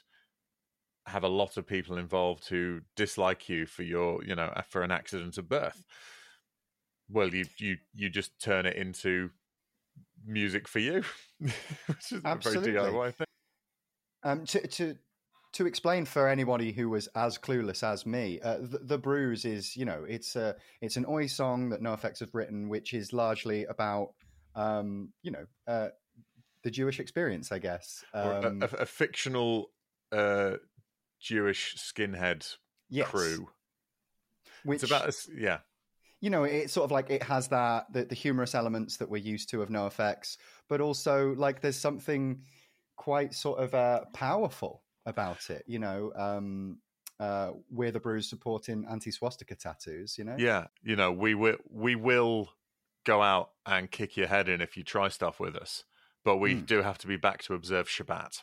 have 1.07 1.23
a 1.23 1.29
lot 1.29 1.57
of 1.57 1.67
people 1.67 1.97
involved 1.97 2.47
who 2.49 2.81
dislike 2.95 3.47
you 3.47 3.65
for 3.65 3.83
your, 3.83 4.23
you 4.23 4.35
know, 4.35 4.51
for 4.69 4.81
an 4.81 4.91
accident 4.91 5.37
of 5.37 5.47
birth? 5.47 5.83
Well, 7.09 7.33
you 7.33 7.45
you 7.57 7.77
you 7.93 8.09
just 8.09 8.39
turn 8.39 8.65
it 8.65 8.75
into 8.75 9.29
music 10.25 10.67
for 10.67 10.79
you, 10.79 11.03
which 11.39 12.11
is 12.11 12.21
Absolutely. 12.23 12.75
a 12.75 12.81
very 12.81 12.93
DIY 12.93 13.13
thing. 13.15 13.27
Um, 14.23 14.45
to, 14.45 14.67
to 14.67 14.95
to 15.53 15.65
explain 15.65 16.05
for 16.05 16.27
anybody 16.27 16.71
who 16.71 16.89
was 16.89 17.07
as 17.15 17.37
clueless 17.37 17.83
as 17.83 18.05
me, 18.05 18.39
uh, 18.41 18.57
the, 18.57 18.79
the, 18.79 18.97
Brews 18.97 19.45
is 19.45 19.77
you 19.77 19.85
know 19.85 20.05
it's 20.07 20.35
a 20.35 20.55
it's 20.81 20.97
an 20.97 21.05
oi 21.07 21.27
song 21.27 21.69
that 21.69 21.81
NOFX 21.81 22.19
have 22.19 22.33
written, 22.33 22.67
which 22.69 22.93
is 22.93 23.13
largely 23.13 23.65
about 23.65 24.13
um, 24.55 25.09
you 25.21 25.31
know 25.31 25.45
uh, 25.67 25.89
the 26.63 26.71
Jewish 26.71 26.99
experience, 26.99 27.51
I 27.51 27.59
guess, 27.59 28.03
um, 28.13 28.61
a, 28.61 28.65
a, 28.65 28.69
a, 28.81 28.85
fictional 28.85 29.71
uh, 30.11 30.53
Jewish 31.19 31.75
skinhead 31.77 32.55
yes. 32.89 33.07
crew. 33.07 33.47
Which, 34.63 34.81
it's 34.81 34.91
about 34.91 35.07
a, 35.07 35.13
yeah 35.37 35.59
you 36.25 36.31
know, 36.31 36.43
it's 36.43 36.73
sort 36.73 36.85
of 36.85 36.91
like 36.91 37.11
it 37.11 37.21
has 37.21 37.49
that 37.49 37.85
the, 37.93 38.03
the 38.03 38.15
humorous 38.15 38.55
elements 38.55 38.97
that 38.97 39.07
we're 39.07 39.17
used 39.17 39.47
to 39.51 39.61
of 39.61 39.69
NOFX, 39.69 40.37
but 40.67 40.81
also 40.81 41.35
like 41.35 41.61
there's 41.61 41.77
something 41.77 42.41
quite 42.95 43.35
sort 43.35 43.59
of 43.59 43.75
uh, 43.75 44.05
powerful 44.11 44.81
about 45.05 45.51
it. 45.51 45.63
You 45.67 45.77
know, 45.77 46.11
um, 46.15 46.79
uh, 47.19 47.51
we're 47.69 47.91
the 47.91 47.99
Brews 47.99 48.27
supporting 48.27 48.87
anti 48.89 49.11
swastika 49.11 49.53
tattoos. 49.53 50.17
You 50.17 50.23
know, 50.23 50.35
yeah, 50.35 50.65
you 50.81 50.95
know, 50.95 51.11
we 51.11 51.35
will 51.35 51.57
we 51.69 51.93
will 51.93 52.49
go 53.05 53.21
out 53.21 53.51
and 53.67 53.91
kick 53.91 54.17
your 54.17 54.25
head 54.25 54.49
in 54.49 54.61
if 54.61 54.75
you 54.75 54.83
try 54.83 55.09
stuff 55.09 55.39
with 55.39 55.55
us, 55.55 55.83
but 56.23 56.37
we 56.37 56.55
mm. 56.55 56.65
do 56.65 56.81
have 56.81 56.97
to 56.97 57.07
be 57.07 57.17
back 57.17 57.43
to 57.43 57.53
observe 57.53 57.87
Shabbat. 57.87 58.41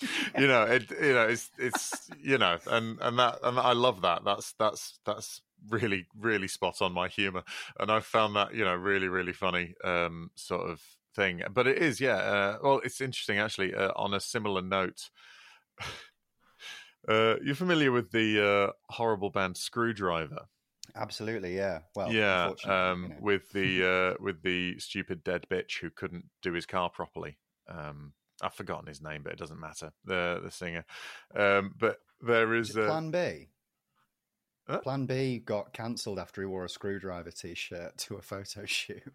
you 0.36 0.48
know, 0.48 0.64
it 0.64 0.90
you 0.90 1.12
know 1.12 1.28
it's 1.28 1.48
it's 1.58 2.10
you 2.20 2.38
know, 2.38 2.58
and 2.66 2.98
and 3.00 3.20
that 3.20 3.38
and 3.44 3.56
I 3.56 3.72
love 3.72 4.02
that. 4.02 4.24
That's 4.24 4.52
that's 4.58 4.98
that's 5.06 5.42
really 5.70 6.06
really 6.18 6.48
spot 6.48 6.80
on 6.80 6.92
my 6.92 7.08
humor 7.08 7.42
and 7.78 7.90
i 7.90 8.00
found 8.00 8.36
that 8.36 8.54
you 8.54 8.64
know 8.64 8.74
really 8.74 9.08
really 9.08 9.32
funny 9.32 9.74
um 9.84 10.30
sort 10.34 10.68
of 10.68 10.80
thing 11.14 11.42
but 11.52 11.66
it 11.66 11.78
is 11.78 12.00
yeah 12.00 12.16
uh, 12.16 12.58
well 12.62 12.80
it's 12.84 13.00
interesting 13.00 13.38
actually 13.38 13.74
uh, 13.74 13.92
on 13.96 14.14
a 14.14 14.20
similar 14.20 14.62
note 14.62 15.10
uh 17.08 17.36
you're 17.42 17.54
familiar 17.54 17.90
with 17.90 18.10
the 18.12 18.70
uh 18.70 18.72
horrible 18.92 19.30
band 19.30 19.54
Skrewdriver? 19.54 20.44
absolutely 20.94 21.56
yeah 21.56 21.80
well 21.94 22.12
yeah 22.12 22.52
um 22.64 23.04
you 23.04 23.08
know. 23.08 23.14
with 23.20 23.50
the 23.52 24.16
uh 24.20 24.22
with 24.22 24.42
the 24.42 24.78
stupid 24.78 25.24
dead 25.24 25.46
bitch 25.50 25.80
who 25.80 25.90
couldn't 25.90 26.26
do 26.42 26.52
his 26.52 26.66
car 26.66 26.90
properly 26.90 27.38
um 27.68 28.12
I've 28.42 28.54
forgotten 28.54 28.86
his 28.86 29.02
name, 29.02 29.22
but 29.22 29.32
it 29.32 29.38
doesn't 29.38 29.60
matter. 29.60 29.92
The 30.04 30.40
the 30.44 30.50
singer, 30.50 30.84
um, 31.34 31.74
but 31.78 31.98
there 32.20 32.54
is, 32.54 32.70
is 32.70 32.74
Plan 32.74 33.10
B. 33.10 33.48
Huh? 34.68 34.80
Plan 34.80 35.06
B 35.06 35.38
got 35.38 35.72
cancelled 35.72 36.18
after 36.18 36.40
he 36.40 36.46
wore 36.46 36.64
a 36.64 36.68
Skrewdriver 36.68 37.32
t-shirt 37.32 37.96
to 37.98 38.16
a 38.16 38.22
photo 38.22 38.64
shoot. 38.64 39.02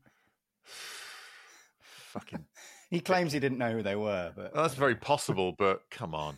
Fucking. 1.81 2.45
he 2.89 2.99
claims 2.99 3.31
he 3.31 3.39
didn't 3.39 3.57
know 3.57 3.71
who 3.71 3.83
they 3.83 3.95
were, 3.95 4.31
but 4.35 4.53
well, 4.53 4.63
that's 4.63 4.75
very 4.75 4.95
possible. 4.95 5.53
But 5.57 5.81
come 5.89 6.13
on, 6.13 6.37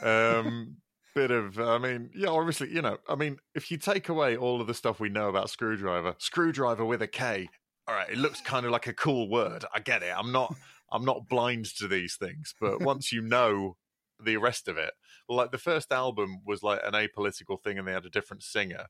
um, 0.00 0.76
bit 1.14 1.32
of. 1.32 1.58
I 1.58 1.78
mean, 1.78 2.10
yeah, 2.14 2.28
obviously, 2.28 2.72
you 2.72 2.82
know, 2.82 2.98
I 3.08 3.16
mean, 3.16 3.38
if 3.54 3.70
you 3.70 3.78
take 3.78 4.08
away 4.08 4.36
all 4.36 4.60
of 4.60 4.68
the 4.68 4.74
stuff 4.74 5.00
we 5.00 5.08
know 5.08 5.28
about 5.28 5.48
Skrewdriver, 5.48 6.20
Skrewdriver 6.20 6.86
with 6.86 7.02
a 7.02 7.08
K. 7.08 7.48
All 7.88 7.96
right, 7.96 8.08
it 8.08 8.18
looks 8.18 8.40
kind 8.40 8.64
of 8.64 8.70
like 8.70 8.86
a 8.86 8.92
cool 8.92 9.28
word. 9.28 9.64
I 9.74 9.80
get 9.80 10.04
it. 10.04 10.14
I'm 10.16 10.30
not. 10.30 10.54
I'm 10.92 11.04
not 11.04 11.28
blind 11.28 11.64
to 11.76 11.88
these 11.88 12.16
things, 12.16 12.54
but 12.60 12.82
once 12.82 13.12
you 13.12 13.22
know 13.22 13.76
the 14.22 14.36
rest 14.36 14.68
of 14.68 14.76
it. 14.76 14.92
Like 15.34 15.52
the 15.52 15.58
first 15.58 15.92
album 15.92 16.40
was 16.46 16.62
like 16.62 16.80
an 16.84 16.92
apolitical 16.92 17.60
thing, 17.62 17.78
and 17.78 17.86
they 17.86 17.92
had 17.92 18.06
a 18.06 18.10
different 18.10 18.42
singer. 18.42 18.86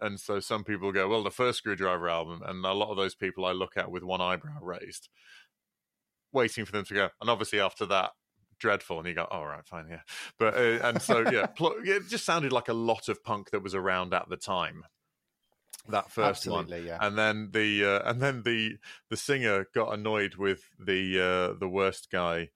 And 0.00 0.18
so 0.18 0.40
some 0.40 0.64
people 0.64 0.90
go, 0.90 1.08
well, 1.08 1.22
the 1.22 1.30
first 1.30 1.64
Skrewdriver 1.64 2.10
album, 2.10 2.42
and 2.44 2.64
a 2.64 2.72
lot 2.72 2.90
of 2.90 2.96
those 2.96 3.14
people 3.14 3.44
I 3.44 3.52
look 3.52 3.76
at 3.76 3.90
with 3.90 4.02
one 4.02 4.20
eyebrow 4.20 4.58
raised, 4.60 5.08
waiting 6.32 6.64
for 6.64 6.72
them 6.72 6.84
to 6.86 6.94
go. 6.94 7.08
And 7.20 7.30
obviously 7.30 7.60
after 7.60 7.86
that, 7.86 8.10
dreadful, 8.62 8.98
and 8.98 9.08
you 9.08 9.14
go, 9.14 9.24
all 9.24 9.42
oh, 9.42 9.46
right, 9.46 9.66
fine, 9.66 9.88
yeah. 9.90 10.00
But 10.38 10.54
uh, 10.54 10.78
and 10.82 11.02
so 11.02 11.28
yeah, 11.30 11.46
pl- 11.56 11.76
it 11.84 12.08
just 12.08 12.24
sounded 12.24 12.52
like 12.52 12.68
a 12.68 12.74
lot 12.74 13.08
of 13.08 13.22
punk 13.22 13.50
that 13.50 13.62
was 13.62 13.74
around 13.74 14.14
at 14.14 14.28
the 14.28 14.36
time. 14.36 14.84
that 15.88 16.10
first 16.10 16.46
Absolutely, 16.46 16.78
one, 16.78 16.86
yeah. 16.86 16.98
and 17.00 17.18
then 17.18 17.50
the 17.52 17.84
uh, 17.84 18.08
and 18.08 18.20
then 18.22 18.42
the 18.44 18.76
the 19.10 19.16
singer 19.16 19.66
got 19.74 19.92
annoyed 19.92 20.36
with 20.36 20.62
the 20.78 21.20
uh, 21.20 21.58
the 21.58 21.68
worst 21.68 22.08
guy. 22.10 22.48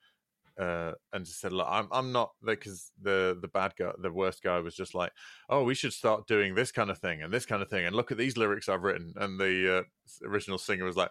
Uh, 0.59 0.93
and 1.13 1.25
just 1.27 1.41
said, 1.41 1.53
"Look, 1.53 1.67
I'm 1.69 1.89
I'm 1.93 2.13
not 2.13 2.33
because 2.43 2.93
the 3.01 3.37
the 3.41 3.49
bad 3.49 3.75
guy, 3.77 3.93
the 3.99 4.13
worst 4.13 4.43
guy, 4.43 4.59
was 4.61 4.75
just 4.75 4.95
like, 4.95 5.13
oh, 5.51 5.65
we 5.65 5.75
should 5.75 5.93
start 5.93 6.27
doing 6.27 6.55
this 6.55 6.73
kind 6.73 6.91
of 6.91 6.99
thing 6.99 7.23
and 7.23 7.33
this 7.33 7.47
kind 7.47 7.63
of 7.63 7.69
thing, 7.69 7.85
and 7.87 7.95
look 7.95 8.11
at 8.11 8.19
these 8.19 8.37
lyrics 8.37 8.69
I've 8.69 8.83
written." 8.83 9.13
And 9.17 9.39
the 9.39 9.79
uh, 9.79 10.27
original 10.27 10.59
singer 10.59 10.85
was 10.85 10.97
like, 10.97 11.11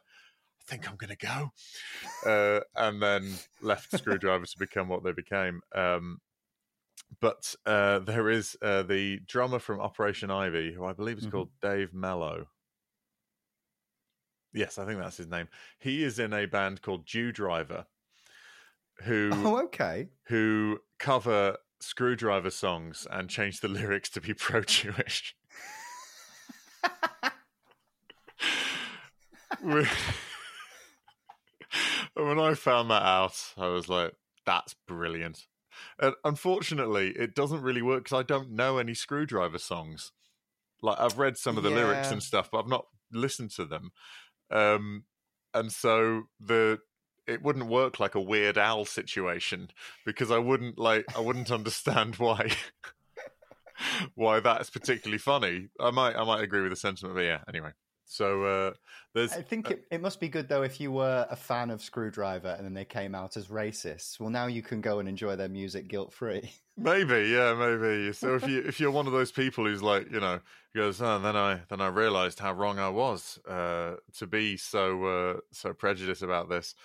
"I 0.61 0.63
think 0.65 0.89
I'm 0.89 0.95
gonna 0.97 1.15
go," 1.15 1.51
uh, 2.25 2.61
and 2.75 3.01
then 3.01 3.35
left 3.61 3.91
Skrewdriver 3.91 4.49
to 4.51 4.57
become 4.57 4.87
what 4.89 5.03
they 5.03 5.11
became. 5.13 5.61
Um, 5.73 6.21
but 7.19 7.55
uh, 7.65 7.99
there 7.99 8.29
is 8.29 8.57
uh, 8.61 8.83
the 8.83 9.19
drummer 9.19 9.59
from 9.59 9.79
Operation 9.79 10.31
Ivy, 10.31 10.73
who 10.73 10.85
I 10.85 10.93
believe 10.93 11.17
is 11.17 11.27
Mhm. 11.27 11.31
called 11.31 11.51
Dave 11.61 11.93
Mello. 11.93 12.47
Yes, 14.53 14.77
I 14.77 14.85
think 14.85 14.99
that's 14.99 15.17
his 15.17 15.27
name. 15.27 15.49
He 15.79 16.03
is 16.03 16.17
in 16.17 16.33
a 16.33 16.45
band 16.45 16.81
called 16.81 17.05
Jew 17.05 17.31
Driver, 17.31 17.87
who 19.03 19.29
Oh, 19.33 19.63
okay. 19.65 20.09
who 20.27 20.79
cover 20.99 21.57
Skrewdriver 21.81 22.51
songs 22.51 23.05
and 23.09 23.29
change 23.29 23.59
the 23.59 23.67
lyrics 23.69 24.09
to 24.11 24.21
be 24.21 24.33
pro-Jewish. 24.33 25.35
when 29.61 29.87
I 32.39 32.53
found 32.53 32.89
that 32.91 33.03
out, 33.03 33.53
I 33.57 33.67
was 33.67 33.89
like, 33.89 34.13
"That's 34.45 34.75
brilliant." 34.87 35.47
And 35.99 36.15
unfortunately, 36.23 37.09
it 37.11 37.35
doesn't 37.35 37.61
really 37.61 37.81
work 37.81 38.03
because 38.05 38.19
I 38.19 38.23
don't 38.23 38.51
know 38.51 38.77
any 38.77 38.93
Skrewdriver 38.93 39.59
songs. 39.59 40.11
Like 40.81 40.99
I've 40.99 41.17
read 41.17 41.37
some 41.37 41.57
of 41.57 41.63
the 41.63 41.69
lyrics 41.69 42.11
and 42.11 42.21
stuff, 42.23 42.49
but 42.51 42.59
I've 42.59 42.67
not 42.67 42.85
listened 43.11 43.51
to 43.51 43.65
them. 43.65 43.91
Um, 44.51 45.05
and 45.53 45.71
so 45.71 46.23
the 46.39 46.79
it 47.27 47.41
wouldn't 47.41 47.67
work 47.67 47.99
like 47.99 48.15
a 48.15 48.21
Weird 48.21 48.57
Al 48.57 48.85
situation 48.85 49.69
because 50.05 50.31
I 50.31 50.37
wouldn't 50.37 50.77
like 50.77 51.05
I 51.15 51.21
wouldn't 51.21 51.51
understand 51.59 52.15
why 52.15 52.51
why 54.15 54.39
that's 54.39 54.69
particularly 54.69 55.17
funny. 55.17 55.69
I 55.79 55.91
might 55.91 56.15
I 56.15 56.23
might 56.23 56.43
agree 56.43 56.61
with 56.61 56.71
the 56.71 56.77
sentiment, 56.77 57.15
but 57.15 57.21
yeah. 57.21 57.39
Anyway, 57.47 57.71
so 58.05 58.43
uh, 58.43 58.73
there's 59.13 59.33
I 59.33 59.41
think 59.41 59.71
it, 59.71 59.85
it 59.91 60.01
must 60.01 60.19
be 60.19 60.29
good 60.29 60.47
though 60.47 60.63
if 60.63 60.79
you 60.79 60.91
were 60.91 61.27
a 61.29 61.35
fan 61.35 61.69
of 61.71 61.81
Skrewdriver 61.81 62.55
and 62.55 62.65
then 62.65 62.73
they 62.73 62.85
came 62.85 63.15
out 63.15 63.35
as 63.35 63.47
racists. 63.47 64.19
Well, 64.19 64.29
now 64.29 64.47
you 64.47 64.61
can 64.61 64.81
go 64.81 64.99
and 64.99 65.09
enjoy 65.09 65.35
their 65.35 65.49
music 65.49 65.87
guilt 65.87 66.13
free. 66.13 66.51
Maybe, 66.77 67.29
yeah, 67.29 67.53
maybe. 67.53 68.11
So 68.11 68.35
if 68.35 68.45
you 68.45 68.59
if 68.59 68.81
you're 68.81 68.91
one 68.91 69.07
of 69.07 69.13
those 69.13 69.31
people 69.31 69.63
who's 69.63 69.81
like, 69.81 70.11
you 70.11 70.19
know, 70.19 70.41
goes, 70.75 71.01
oh, 71.01 71.19
then 71.19 71.37
I 71.37 71.61
then 71.69 71.79
I 71.79 71.87
realised 71.87 72.39
how 72.39 72.51
wrong 72.51 72.79
I 72.79 72.89
was 72.89 73.39
uh, 73.47 73.95
to 74.17 74.27
be 74.27 74.57
so 74.57 75.05
uh, 75.05 75.39
so 75.53 75.71
prejudiced 75.71 76.21
about 76.21 76.49
this. 76.49 76.75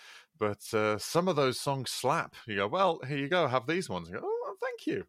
But 0.41 0.73
uh, 0.73 0.97
some 0.99 1.29
of 1.29 1.37
those 1.37 1.61
songs 1.61 1.91
slap. 1.91 2.35
You 2.47 2.57
go, 2.57 2.67
well, 2.67 3.01
here 3.07 3.19
you 3.19 3.29
go, 3.29 3.47
have 3.47 3.67
these 3.67 3.91
ones. 3.91 4.09
You 4.09 4.15
go, 4.15 4.23
oh, 4.25 4.55
thank 4.61 4.87
you. 4.87 5.05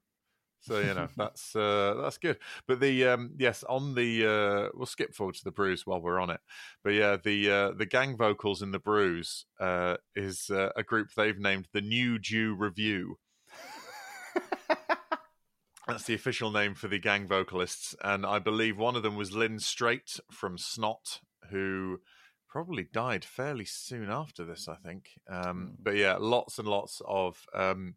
So 0.59 0.79
you 0.79 0.93
know 0.93 1.07
that's 1.17 1.55
uh, 1.55 1.95
that's 2.01 2.17
good. 2.17 2.37
But 2.67 2.79
the 2.79 3.07
um, 3.07 3.31
yes, 3.37 3.63
on 3.67 3.95
the 3.95 4.25
uh, 4.25 4.69
we'll 4.75 4.85
skip 4.85 5.15
forward 5.15 5.35
to 5.35 5.43
the 5.43 5.51
Brews 5.51 5.87
while 5.87 6.01
we're 6.01 6.19
on 6.19 6.29
it. 6.29 6.39
But 6.83 6.91
yeah, 6.91 7.17
the 7.21 7.51
uh, 7.51 7.71
the 7.71 7.85
gang 7.85 8.15
vocals 8.15 8.61
in 8.61 8.71
the 8.71 8.79
Brews 8.79 9.45
uh, 9.59 9.97
is 10.15 10.49
uh, 10.51 10.69
a 10.75 10.83
group 10.83 11.09
they've 11.15 11.39
named 11.39 11.67
the 11.73 11.81
New 11.81 12.19
Jew 12.19 12.55
Review. 12.55 13.17
That's 15.87 16.03
the 16.03 16.13
official 16.13 16.51
name 16.51 16.75
for 16.75 16.87
the 16.87 16.99
gang 16.99 17.27
vocalists, 17.27 17.95
and 18.03 18.25
I 18.25 18.37
believe 18.37 18.77
one 18.77 18.95
of 18.95 19.03
them 19.03 19.15
was 19.15 19.33
Lynn 19.33 19.59
Strait 19.59 20.19
from 20.31 20.57
Snot, 20.57 21.19
who 21.49 21.99
probably 22.51 22.85
died 22.91 23.23
fairly 23.23 23.65
soon 23.65 24.09
after 24.09 24.43
this. 24.43 24.67
I 24.67 24.75
think, 24.75 25.11
um, 25.29 25.73
but 25.81 25.95
yeah, 25.95 26.17
lots 26.19 26.59
and 26.59 26.67
lots 26.67 27.01
of 27.07 27.43
um, 27.53 27.95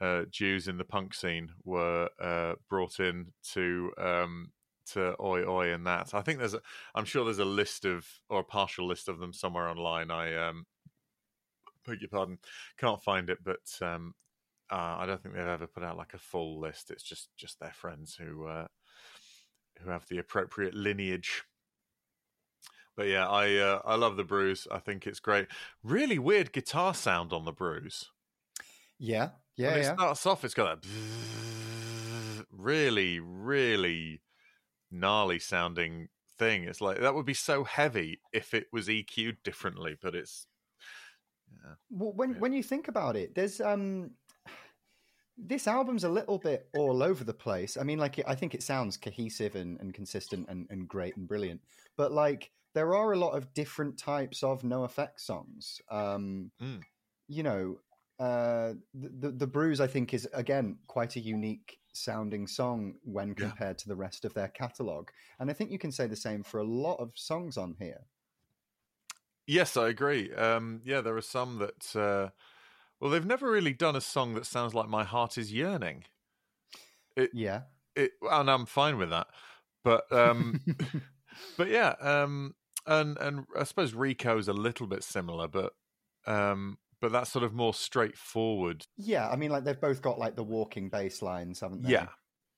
uh, 0.00 0.22
Jews 0.30 0.68
in 0.68 0.78
the 0.78 0.84
punk 0.84 1.12
scene 1.12 1.50
were 1.64 2.08
uh, 2.20 2.54
brought 2.68 3.00
in 3.00 3.32
to 3.52 3.92
um, 3.98 4.52
to 4.92 5.14
Oi 5.20 5.44
Oi 5.44 5.72
and 5.72 5.86
that. 5.86 6.14
I 6.14 6.22
think 6.22 6.38
there's, 6.38 6.54
a, 6.54 6.62
I'm 6.94 7.04
sure 7.04 7.24
there's 7.24 7.38
a 7.38 7.44
list 7.44 7.84
of 7.84 8.06
or 8.28 8.40
a 8.40 8.44
partial 8.44 8.86
list 8.86 9.08
of 9.08 9.18
them 9.18 9.32
somewhere 9.32 9.68
online. 9.68 10.10
I 10.10 10.34
um, 10.36 10.66
beg 11.86 12.00
your 12.00 12.08
pardon, 12.08 12.38
can't 12.78 13.02
find 13.02 13.28
it, 13.28 13.38
but 13.42 13.78
um, 13.82 14.14
uh, 14.70 14.96
I 14.98 15.06
don't 15.06 15.22
think 15.22 15.34
they've 15.34 15.44
ever 15.44 15.66
put 15.66 15.82
out 15.82 15.96
like 15.96 16.14
a 16.14 16.18
full 16.18 16.60
list. 16.60 16.90
It's 16.90 17.02
just 17.02 17.28
just 17.36 17.58
their 17.58 17.72
friends 17.72 18.14
who 18.14 18.46
uh, 18.46 18.68
who 19.80 19.90
have 19.90 20.06
the 20.08 20.18
appropriate 20.18 20.74
lineage. 20.74 21.42
But 22.96 23.06
yeah, 23.08 23.26
I 23.28 23.56
uh, 23.56 23.82
I 23.84 23.94
love 23.96 24.16
the 24.16 24.24
Brews. 24.24 24.66
I 24.70 24.78
think 24.78 25.06
it's 25.06 25.20
great. 25.20 25.48
Really 25.82 26.18
weird 26.18 26.52
guitar 26.52 26.94
sound 26.94 27.32
on 27.32 27.44
the 27.44 27.52
Brews. 27.52 28.10
yeah, 28.98 29.30
yeah, 29.56 29.68
when 29.68 29.78
it 29.78 29.82
yeah. 29.82 29.94
starts 29.94 30.26
off, 30.26 30.44
it's 30.44 30.54
got 30.54 30.82
that 30.82 32.46
really, 32.50 33.20
really 33.20 34.22
gnarly 34.90 35.38
sounding 35.38 36.08
thing. 36.38 36.64
It's 36.64 36.80
like 36.80 37.00
that 37.00 37.14
would 37.14 37.26
be 37.26 37.34
so 37.34 37.64
heavy 37.64 38.20
if 38.32 38.54
it 38.54 38.66
was 38.72 38.88
EQ'd 38.88 39.42
differently, 39.42 39.96
but 40.00 40.14
it's 40.14 40.46
yeah. 41.52 41.74
Well, 41.90 42.12
when 42.12 42.34
Yeah. 42.34 42.38
when 42.38 42.52
you 42.52 42.62
think 42.62 42.88
about 42.88 43.16
it, 43.16 43.34
there's 43.34 43.60
um, 43.60 44.12
this 45.36 45.66
album's 45.66 46.04
a 46.04 46.08
little 46.08 46.38
bit 46.38 46.68
all 46.72 47.02
over 47.02 47.24
the 47.24 47.34
place. 47.34 47.76
I 47.76 47.82
mean, 47.82 47.98
like 47.98 48.20
I 48.26 48.34
think 48.34 48.54
it 48.54 48.62
sounds 48.62 48.96
cohesive 48.96 49.54
and, 49.54 49.80
and 49.80 49.94
consistent 49.94 50.48
and, 50.48 50.66
and 50.70 50.86
great 50.88 51.16
and 51.16 51.26
brilliant, 51.26 51.62
but 51.96 52.12
like 52.12 52.50
there 52.74 52.94
are 52.94 53.12
a 53.12 53.18
lot 53.18 53.32
of 53.36 53.54
different 53.54 53.98
types 53.98 54.42
of 54.42 54.62
NOFX 54.62 55.20
songs. 55.20 55.80
Um, 55.90 56.52
Mm. 56.60 56.84
You 57.28 57.42
know, 57.44 57.80
uh, 58.18 58.74
the, 58.94 59.08
the 59.08 59.30
the 59.32 59.46
Brews 59.46 59.80
I 59.80 59.86
think 59.88 60.14
is 60.14 60.28
again 60.34 60.80
quite 60.88 61.16
a 61.16 61.20
unique 61.20 61.80
sounding 61.94 62.46
song 62.48 62.98
when 63.02 63.34
Yeah. 63.36 63.54
compared 63.54 63.78
to 63.78 63.88
the 63.88 63.96
rest 63.96 64.24
of 64.24 64.34
their 64.34 64.48
catalog, 64.48 65.10
and 65.38 65.50
I 65.50 65.54
think 65.54 65.70
you 65.72 65.78
can 65.78 65.92
say 65.92 66.06
the 66.08 66.16
same 66.16 66.42
for 66.44 66.60
a 66.60 66.64
lot 66.64 66.96
of 66.96 67.18
songs 67.18 67.56
on 67.56 67.76
here. 67.80 68.06
Yes, 69.46 69.76
I 69.76 69.88
agree. 69.88 70.32
Um, 70.34 70.80
yeah, 70.84 71.00
there 71.00 71.16
are 71.16 71.20
some 71.22 71.58
that. 71.58 71.94
Uh, 71.96 72.30
well, 73.00 73.10
they've 73.10 73.26
never 73.26 73.50
really 73.50 73.74
done 73.74 73.96
a 73.96 74.00
song 74.02 74.34
that 74.34 74.46
sounds 74.46 74.74
like 74.74 74.88
"My 74.88 75.04
Heart 75.04 75.38
Is 75.38 75.52
Yearning." 75.52 76.04
Yeah, 77.32 77.64
It, 77.96 78.12
and 78.22 78.50
I'm 78.50 78.66
fine 78.66 78.98
with 78.98 79.10
that, 79.10 79.28
but 79.82 80.10
um, 80.12 80.58
but 81.56 81.68
yeah, 81.68 81.96
um, 82.00 82.54
and 82.86 83.16
and 83.18 83.46
I 83.58 83.64
suppose 83.64 83.92
Reeko's 83.92 84.48
a 84.48 84.52
little 84.52 84.86
bit 84.86 85.02
similar, 85.04 85.48
but 85.48 85.72
um, 86.26 86.78
but 87.00 87.12
that's 87.12 87.30
sort 87.30 87.44
of 87.44 87.54
more 87.54 87.74
straightforward. 87.74 88.86
yeah. 88.96 89.28
I 89.28 89.36
mean, 89.36 89.50
like 89.50 89.64
they've 89.64 89.80
both 89.80 90.02
got 90.02 90.18
like 90.18 90.36
the 90.36 90.44
walking 90.44 90.88
bass 90.88 91.22
lines, 91.22 91.60
haven't 91.60 91.82
they? 91.82 91.92
Yeah, 91.92 92.08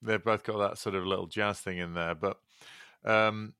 they've 0.02 0.22
both 0.22 0.42
got 0.44 0.58
that 0.58 0.78
sort 0.78 0.94
of 0.94 1.06
little 1.06 1.26
jazz 1.26 1.60
thing 1.60 1.78
in 1.78 1.94
there, 1.94 2.14
but 2.14 2.38
um, 3.04 3.54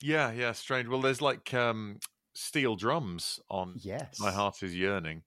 yeah, 0.00 0.32
yeah, 0.32 0.52
strange. 0.52 0.88
Well, 0.88 1.00
there's 1.00 1.22
like 1.22 1.52
um, 1.54 1.98
steel 2.34 2.76
drums 2.76 3.40
on 3.48 3.74
Yes. 3.76 4.18
"My 4.18 4.32
Heart 4.32 4.62
Is 4.62 4.74
Yearning" 4.74 5.22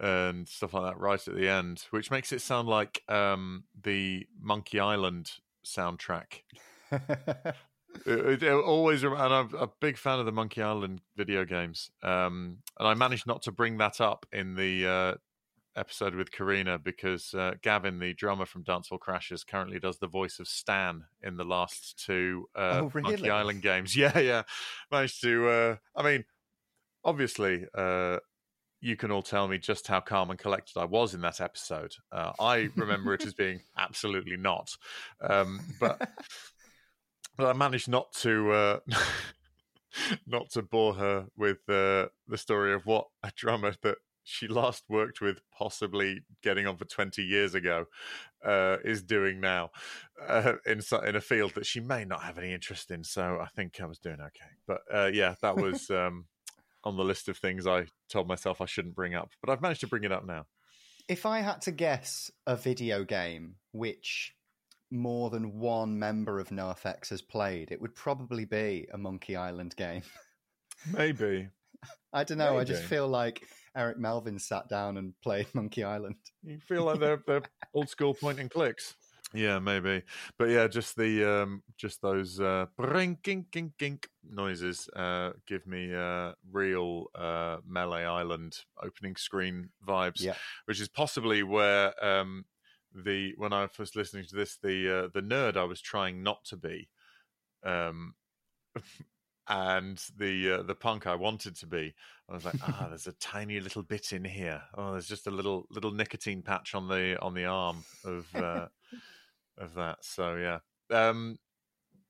and 0.00 0.46
stuff 0.48 0.74
like 0.74 0.84
that 0.92 1.00
right 1.00 1.26
at 1.26 1.34
the 1.34 1.48
end, 1.48 1.84
which 1.90 2.10
makes 2.10 2.32
it 2.32 2.40
sound 2.40 2.68
like 2.68 3.02
um, 3.08 3.64
the 3.82 4.26
Monkey 4.40 4.78
Island 4.78 5.32
soundtrack. 5.66 6.42
It, 8.06 8.42
it, 8.42 8.52
always, 8.52 9.02
and 9.02 9.14
I'm 9.14 9.54
a 9.54 9.68
big 9.80 9.96
fan 9.96 10.18
of 10.18 10.26
the 10.26 10.32
Monkey 10.32 10.62
Island 10.62 11.00
video 11.16 11.44
games. 11.44 11.90
Um, 12.02 12.58
and 12.78 12.88
I 12.88 12.94
managed 12.94 13.26
not 13.26 13.42
to 13.42 13.52
bring 13.52 13.78
that 13.78 14.00
up 14.00 14.26
in 14.32 14.54
the 14.54 14.86
uh, 14.86 15.14
episode 15.76 16.14
with 16.14 16.30
Karina 16.32 16.78
because 16.78 17.34
uh, 17.34 17.54
Gavin, 17.62 17.98
the 17.98 18.14
drummer 18.14 18.46
from 18.46 18.64
Dancehall 18.64 18.98
Crashers, 18.98 19.46
currently 19.46 19.78
does 19.78 19.98
the 19.98 20.06
voice 20.06 20.38
of 20.38 20.48
Stan 20.48 21.04
in 21.22 21.36
the 21.36 21.44
last 21.44 22.02
two 22.04 22.48
uh, 22.56 22.82
Oh, 22.82 23.00
Monkey? 23.00 23.30
Island 23.30 23.62
games. 23.62 23.96
Yeah, 23.96 24.18
yeah. 24.18 24.42
Managed 24.90 25.22
to. 25.22 25.48
Uh, 25.48 25.76
I 25.96 26.02
mean, 26.02 26.24
obviously. 27.04 27.66
Uh, 27.74 28.18
you 28.80 28.96
can 28.96 29.10
all 29.10 29.22
tell 29.22 29.48
me 29.48 29.58
just 29.58 29.86
how 29.86 30.00
calm 30.00 30.30
and 30.30 30.38
collected 30.38 30.78
I 30.78 30.84
was 30.84 31.14
in 31.14 31.20
that 31.22 31.40
episode. 31.40 31.94
Uh, 32.12 32.32
I 32.38 32.68
remember 32.76 33.12
it 33.14 33.26
as 33.26 33.34
being 33.34 33.60
absolutely 33.76 34.36
not, 34.36 34.70
um, 35.20 35.60
but 35.80 36.08
but 37.38 37.46
I 37.46 37.52
managed 37.54 37.88
not 37.88 38.12
to 38.14 38.52
uh, 38.52 38.78
not 40.26 40.50
to 40.50 40.62
bore 40.62 40.94
her 40.94 41.26
with 41.36 41.58
uh, 41.68 42.08
the 42.26 42.36
story 42.36 42.74
of 42.74 42.84
what 42.84 43.06
a 43.22 43.30
drummer 43.34 43.72
that 43.82 43.96
she 44.24 44.46
last 44.46 44.84
worked 44.90 45.22
with, 45.22 45.40
possibly 45.56 46.20
getting 46.42 46.66
on 46.66 46.76
for 46.76 46.84
twenty 46.84 47.22
years 47.22 47.54
ago, 47.54 47.86
uh, 48.44 48.76
is 48.84 49.02
doing 49.02 49.40
now 49.40 49.70
uh, 50.26 50.54
in 50.66 50.82
in 51.06 51.16
a 51.16 51.20
field 51.20 51.54
that 51.54 51.64
she 51.64 51.80
may 51.80 52.04
not 52.04 52.22
have 52.24 52.36
any 52.36 52.52
interest 52.52 52.90
in. 52.90 53.04
So 53.04 53.38
I 53.40 53.46
think 53.46 53.80
I 53.80 53.86
was 53.86 53.98
doing 53.98 54.20
okay. 54.20 54.50
But 54.66 54.80
uh, 54.92 55.10
yeah, 55.14 55.36
that 55.40 55.56
was 55.56 55.88
um, 55.90 56.26
on 56.84 56.96
the 56.96 57.04
list 57.04 57.28
of 57.28 57.38
things 57.38 57.66
I 57.66 57.86
told 58.10 58.28
myself 58.28 58.60
I 58.60 58.66
shouldn't 58.66 58.96
bring 58.96 59.14
up, 59.14 59.30
but 59.40 59.50
I've 59.50 59.62
managed 59.62 59.80
to 59.80 59.86
bring 59.86 60.04
it 60.04 60.12
up 60.12 60.26
now. 60.26 60.46
if 61.08 61.24
I 61.24 61.40
had 61.40 61.62
to 61.62 61.70
guess 61.70 62.30
a 62.46 62.56
video 62.56 63.04
game 63.04 63.54
which 63.72 64.34
more 64.90 65.30
than 65.30 65.58
one 65.58 65.98
member 65.98 66.40
of 66.40 66.48
NoFX 66.48 67.10
has 67.10 67.22
played, 67.22 67.70
it 67.70 67.80
would 67.80 67.94
probably 67.94 68.44
be 68.44 68.88
a 68.92 68.98
Monkey 68.98 69.36
Island 69.36 69.76
game. 69.76 70.02
Maybe. 70.92 71.48
I 72.12 72.24
don't 72.24 72.38
know. 72.38 72.58
I 72.58 72.64
just 72.64 72.84
feel 72.84 73.06
like 73.06 73.46
Eric 73.76 73.98
Melvin 73.98 74.38
sat 74.38 74.68
down 74.68 74.96
and 74.96 75.14
played 75.22 75.46
Monkey 75.54 75.84
Island. 75.84 76.16
You 76.42 76.58
feel 76.58 76.84
like 76.84 76.98
they're 76.98 77.22
they're 77.26 77.42
old 77.74 77.88
school 77.88 78.14
point 78.14 78.40
and 78.40 78.50
clicks. 78.50 78.96
Yeah, 79.34 79.58
maybe. 79.58 80.02
But 80.38 80.48
yeah, 80.48 80.68
just 80.68 80.96
the 80.96 81.42
um 81.42 81.62
just 81.76 82.00
those 82.00 82.40
uh 82.40 82.66
bring 82.76 83.18
gink 83.22 83.50
gink 83.50 83.72
gink 83.78 84.08
noises 84.24 84.88
uh 84.96 85.32
give 85.46 85.66
me 85.66 85.94
uh 85.94 86.32
real 86.50 87.06
uh 87.14 87.58
Melee 87.66 88.04
Island 88.04 88.56
opening 88.82 89.16
screen 89.16 89.68
vibes. 89.86 90.20
Yeah. 90.20 90.34
Which 90.64 90.80
is 90.80 90.88
possibly 90.88 91.42
where 91.42 91.92
um 92.04 92.46
the 92.94 93.34
when 93.36 93.52
I 93.52 93.68
was 93.78 93.96
listening 93.96 94.24
to 94.26 94.36
this 94.36 94.56
the 94.56 95.04
uh, 95.04 95.08
the 95.12 95.22
nerd 95.22 95.56
I 95.56 95.64
was 95.64 95.80
trying 95.80 96.22
not 96.22 96.44
to 96.46 96.56
be 96.56 96.88
um 97.62 98.14
and 99.48 100.02
the 100.16 100.52
uh, 100.52 100.62
the 100.62 100.74
punk 100.74 101.06
I 101.06 101.14
wanted 101.14 101.56
to 101.56 101.66
be. 101.66 101.94
I 102.28 102.34
was 102.34 102.44
like, 102.44 102.56
ah, 102.62 102.86
there's 102.88 103.06
a 103.06 103.12
tiny 103.20 103.60
little 103.60 103.82
bit 103.82 104.12
in 104.12 104.24
here. 104.24 104.62
Oh, 104.74 104.92
there's 104.92 105.08
just 105.08 105.26
a 105.26 105.30
little 105.30 105.66
little 105.70 105.90
nicotine 105.90 106.42
patch 106.42 106.74
on 106.74 106.88
the 106.88 107.18
on 107.20 107.34
the 107.34 107.46
arm 107.46 107.84
of 108.04 108.34
uh, 108.36 108.68
of 109.56 109.74
that. 109.74 110.04
So 110.04 110.36
yeah, 110.36 110.58
um, 110.90 111.38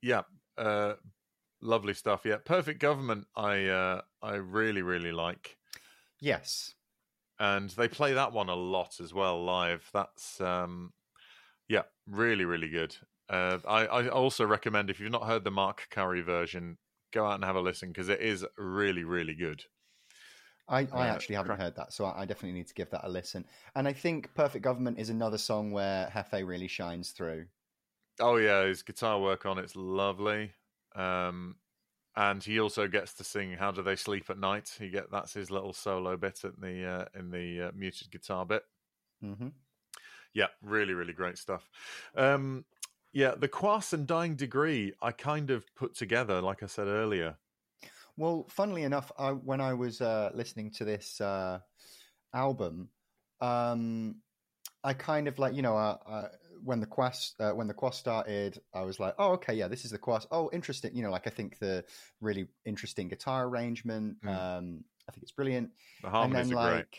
yeah, 0.02 0.22
uh, 0.56 0.94
lovely 1.60 1.94
stuff. 1.94 2.22
Yeah, 2.24 2.38
perfect 2.44 2.80
government. 2.80 3.26
I 3.36 3.66
uh, 3.66 4.02
I 4.20 4.34
really 4.34 4.82
really 4.82 5.12
like, 5.12 5.56
Yes. 6.20 6.74
And 7.38 7.70
they 7.70 7.88
play 7.88 8.12
that 8.14 8.32
one 8.32 8.48
a 8.48 8.54
lot 8.54 9.00
as 9.00 9.14
well 9.14 9.42
live. 9.44 9.90
That's 9.92 10.40
um, 10.40 10.92
yeah, 11.68 11.84
really 12.06 12.44
really 12.44 12.68
good. 12.70 12.96
Uh, 13.28 13.58
I, 13.66 13.86
I 13.86 14.08
also 14.08 14.46
recommend 14.46 14.90
if 14.90 15.00
you've 15.00 15.12
not 15.12 15.26
heard 15.26 15.44
the 15.44 15.50
Mark 15.50 15.88
Curry 15.90 16.22
version, 16.22 16.78
go 17.12 17.26
out 17.26 17.36
and 17.36 17.44
have 17.44 17.56
a 17.56 17.60
listen 17.60 17.90
because 17.90 18.08
it 18.08 18.20
is 18.20 18.46
really 18.58 19.04
really 19.04 19.34
good. 19.34 19.64
I, 20.68 20.86
I 20.92 21.06
Yeah, 21.06 21.08
actually 21.08 21.34
haven't 21.36 21.52
crack- 21.52 21.60
heard 21.60 21.74
that, 21.76 21.92
so 21.92 22.04
I, 22.04 22.22
I 22.22 22.24
definitely 22.26 22.52
need 22.52 22.68
to 22.68 22.74
give 22.74 22.90
that 22.90 23.04
a 23.04 23.08
listen. 23.08 23.46
And 23.74 23.88
I 23.88 23.92
think 23.92 24.34
Perfect 24.34 24.62
Government 24.62 24.98
is 24.98 25.08
another 25.10 25.38
song 25.38 25.72
where 25.72 26.08
Hefe 26.08 26.46
really 26.46 26.68
shines 26.68 27.10
through. 27.12 27.48
Oh 28.20 28.36
yeah, 28.36 28.64
his 28.64 28.82
guitar 28.82 29.20
work 29.20 29.46
on 29.46 29.58
it's 29.58 29.76
lovely. 29.76 30.54
Um, 30.94 31.58
and 32.18 32.42
he 32.42 32.58
also 32.58 32.88
gets 32.88 33.14
to 33.14 33.24
sing 33.24 33.52
"How 33.52 33.70
Do 33.70 33.80
They 33.80 33.94
Sleep 33.94 34.28
at 34.28 34.38
Night." 34.38 34.76
He 34.76 34.90
get 34.90 35.10
that's 35.10 35.34
his 35.34 35.52
little 35.52 35.72
solo 35.72 36.16
bit 36.16 36.44
at 36.44 36.60
the 36.60 36.84
uh, 36.84 37.04
in 37.14 37.30
the 37.30 37.68
uh, 37.68 37.72
muted 37.74 38.10
guitar 38.10 38.44
bit. 38.44 38.64
hmm 39.20 39.48
Yeah, 40.34 40.48
really, 40.60 40.94
really 40.94 41.12
great 41.12 41.38
stuff. 41.38 41.70
Um, 42.16 42.64
yeah, 43.12 43.34
the 43.36 43.48
Quass 43.48 43.92
and 43.92 44.06
Dying 44.06 44.34
Degree, 44.34 44.92
I 45.00 45.12
kind 45.12 45.50
of 45.50 45.64
put 45.76 45.94
together, 45.94 46.42
like 46.42 46.62
I 46.62 46.66
said 46.66 46.88
earlier. 46.88 47.38
Well, 48.16 48.46
funnily 48.48 48.82
enough, 48.82 49.12
I, 49.16 49.32
when 49.32 49.60
I 49.60 49.74
was 49.74 50.00
uh, 50.00 50.30
listening 50.34 50.72
to 50.72 50.84
this 50.84 51.20
uh, 51.20 51.60
album, 52.34 52.90
um, 53.40 54.22
I 54.84 54.94
kind 54.94 55.28
of 55.28 55.38
like 55.38 55.54
you 55.54 55.62
know 55.62 55.76
uh, 55.76 55.98
uh, 56.06 56.28
when 56.64 56.80
the 56.80 56.86
Quass 56.86 57.32
uh, 57.40 57.52
when 57.52 57.66
the 57.68 57.74
Quass 57.74 57.94
started, 57.94 58.60
I 58.74 58.82
was 58.82 58.98
like, 59.00 59.14
oh 59.18 59.32
okay, 59.32 59.54
yeah, 59.54 59.68
this 59.68 59.84
is 59.84 59.90
the 59.90 59.98
Quass. 59.98 60.26
Oh, 60.30 60.50
interesting. 60.52 60.94
You 60.94 61.02
know, 61.02 61.10
like 61.10 61.26
I 61.26 61.30
think 61.30 61.58
the 61.58 61.84
really 62.20 62.48
interesting 62.64 63.08
guitar 63.08 63.46
arrangement. 63.46 64.16
Mm. 64.24 64.28
Um, 64.28 64.84
I 65.08 65.12
think 65.12 65.22
it's 65.22 65.32
brilliant. 65.32 65.70
The 66.02 66.08
and 66.16 66.34
then 66.34 66.52
are 66.52 66.54
like 66.54 66.72
great. 66.74 66.98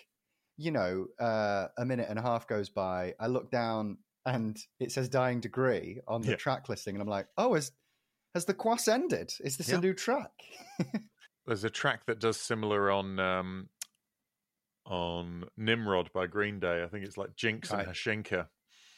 you 0.58 0.72
know, 0.72 1.08
uh, 1.20 1.68
a 1.78 1.86
minute 1.86 2.08
and 2.10 2.18
a 2.20 2.22
half 2.22 2.48
goes 2.48 2.70
by. 2.70 3.14
I 3.20 3.28
look 3.28 3.52
down 3.52 3.98
and 4.26 4.58
it 4.80 4.92
says 4.92 5.10
"Dying 5.10 5.40
Degree" 5.40 6.02
on 6.08 6.22
the 6.22 6.32
Yeah. 6.32 6.36
track 6.38 6.70
listing, 6.70 6.96
and 6.96 7.02
I'm 7.02 7.08
like, 7.08 7.28
oh, 7.38 7.54
has 7.56 7.72
has 8.36 8.46
the 8.46 8.54
Quass 8.54 8.88
ended? 8.88 9.34
Is 9.42 9.58
this 9.58 9.70
Yeah. 9.70 9.78
a 9.78 9.82
new 9.82 9.94
track? 9.94 10.32
There's 11.48 11.64
a 11.64 11.70
track 11.70 12.06
that 12.06 12.20
does 12.20 12.38
similar 12.38 12.92
on 12.92 13.20
um, 13.20 13.70
on 14.86 15.46
Nimrod 15.58 16.12
by 16.14 16.28
Green 16.28 16.60
Day. 16.60 16.84
I 16.84 16.88
think 16.88 17.06
it's 17.06 17.18
like 17.18 17.36
Jinx 17.36 17.72
Right. 17.72 17.86
and 17.88 17.96
Haushinka. 17.96 18.48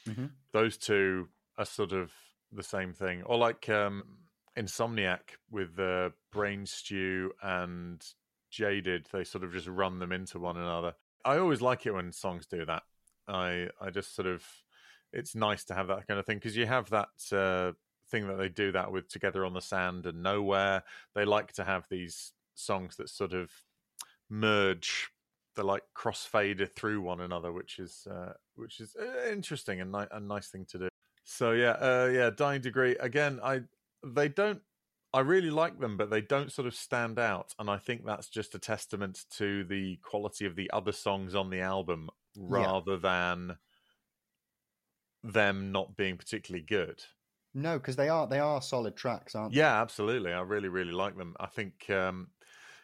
Mhm. 0.07 0.31
Those 0.51 0.77
two 0.77 1.29
are 1.57 1.65
sort 1.65 1.93
of 1.93 2.11
the 2.51 2.63
same 2.63 2.93
thing, 2.93 3.23
or 3.23 3.37
like 3.37 3.69
um, 3.69 4.03
Insomniac 4.57 5.37
with 5.49 5.79
uh, 5.79 6.09
Brain 6.31 6.65
Stew 6.65 7.31
and 7.41 8.05
Jaded. 8.49 9.07
They 9.11 9.23
sort 9.23 9.43
of 9.43 9.53
just 9.53 9.67
run 9.67 9.99
them 9.99 10.11
into 10.11 10.39
one 10.39 10.57
another. 10.57 10.95
I 11.23 11.37
always 11.37 11.61
like 11.61 11.85
it 11.85 11.93
when 11.93 12.11
songs 12.11 12.45
do 12.47 12.65
that. 12.65 12.83
I 13.27 13.69
I 13.79 13.89
just 13.91 14.15
sort 14.15 14.27
of 14.27 14.43
it's 15.13 15.35
nice 15.35 15.63
to 15.65 15.73
have 15.73 15.87
that 15.87 16.07
kind 16.07 16.19
of 16.19 16.25
thing 16.25 16.37
because 16.37 16.57
you 16.57 16.65
have 16.65 16.89
that 16.89 17.09
uh, 17.31 17.73
thing 18.09 18.27
that 18.27 18.37
they 18.37 18.49
do 18.49 18.71
that 18.71 18.91
with 18.91 19.07
Together 19.07 19.45
on 19.45 19.53
the 19.53 19.61
Sand 19.61 20.05
and 20.05 20.23
Nowhere. 20.23 20.83
They 21.15 21.25
like 21.25 21.53
to 21.53 21.63
have 21.63 21.85
these 21.89 22.33
songs 22.55 22.97
that 22.97 23.09
sort 23.09 23.33
of 23.33 23.51
merge 24.29 25.09
they're 25.55 25.65
like 25.65 25.83
crossfaded 25.95 26.71
through 26.73 27.01
one 27.01 27.21
another 27.21 27.51
which 27.51 27.79
is 27.79 28.07
uh, 28.09 28.33
which 28.55 28.79
is 28.79 28.95
uh, 28.95 29.29
interesting 29.31 29.81
and 29.81 29.91
ni- 29.91 30.07
a 30.11 30.19
nice 30.19 30.49
thing 30.49 30.65
to 30.65 30.77
do 30.79 30.87
so 31.23 31.51
yeah 31.51 31.71
uh, 31.71 32.09
yeah 32.11 32.29
dying 32.29 32.61
degree 32.61 32.95
again 32.97 33.39
i 33.43 33.61
they 34.05 34.27
don't 34.27 34.61
i 35.13 35.19
really 35.19 35.49
like 35.49 35.79
them 35.79 35.97
but 35.97 36.09
they 36.09 36.21
don't 36.21 36.51
sort 36.51 36.67
of 36.67 36.73
stand 36.75 37.19
out 37.19 37.53
and 37.59 37.69
i 37.69 37.77
think 37.77 38.05
that's 38.05 38.29
just 38.29 38.55
a 38.55 38.59
testament 38.59 39.25
to 39.29 39.63
the 39.65 39.97
quality 39.97 40.45
of 40.45 40.55
the 40.55 40.69
other 40.71 40.91
songs 40.91 41.35
on 41.35 41.49
the 41.49 41.59
album 41.59 42.09
rather 42.37 42.97
than 42.97 43.57
them 45.23 45.71
not 45.71 45.95
being 45.95 46.17
particularly 46.17 46.65
good 46.65 47.03
No, 47.53 47.77
because 47.77 47.95
they 47.95 48.09
are 48.09 48.27
they 48.27 48.39
are 48.39 48.61
solid 48.61 48.95
tracks, 48.95 49.35
aren't 49.35 49.53
they? 49.53 49.59
yeah, 49.59 49.81
absolutely. 49.81 50.31
I 50.31 50.41
really, 50.41 50.69
really 50.69 50.93
like 50.93 51.17
them. 51.17 51.35
I 51.39 51.47
think, 51.47 51.89
um, 51.89 52.29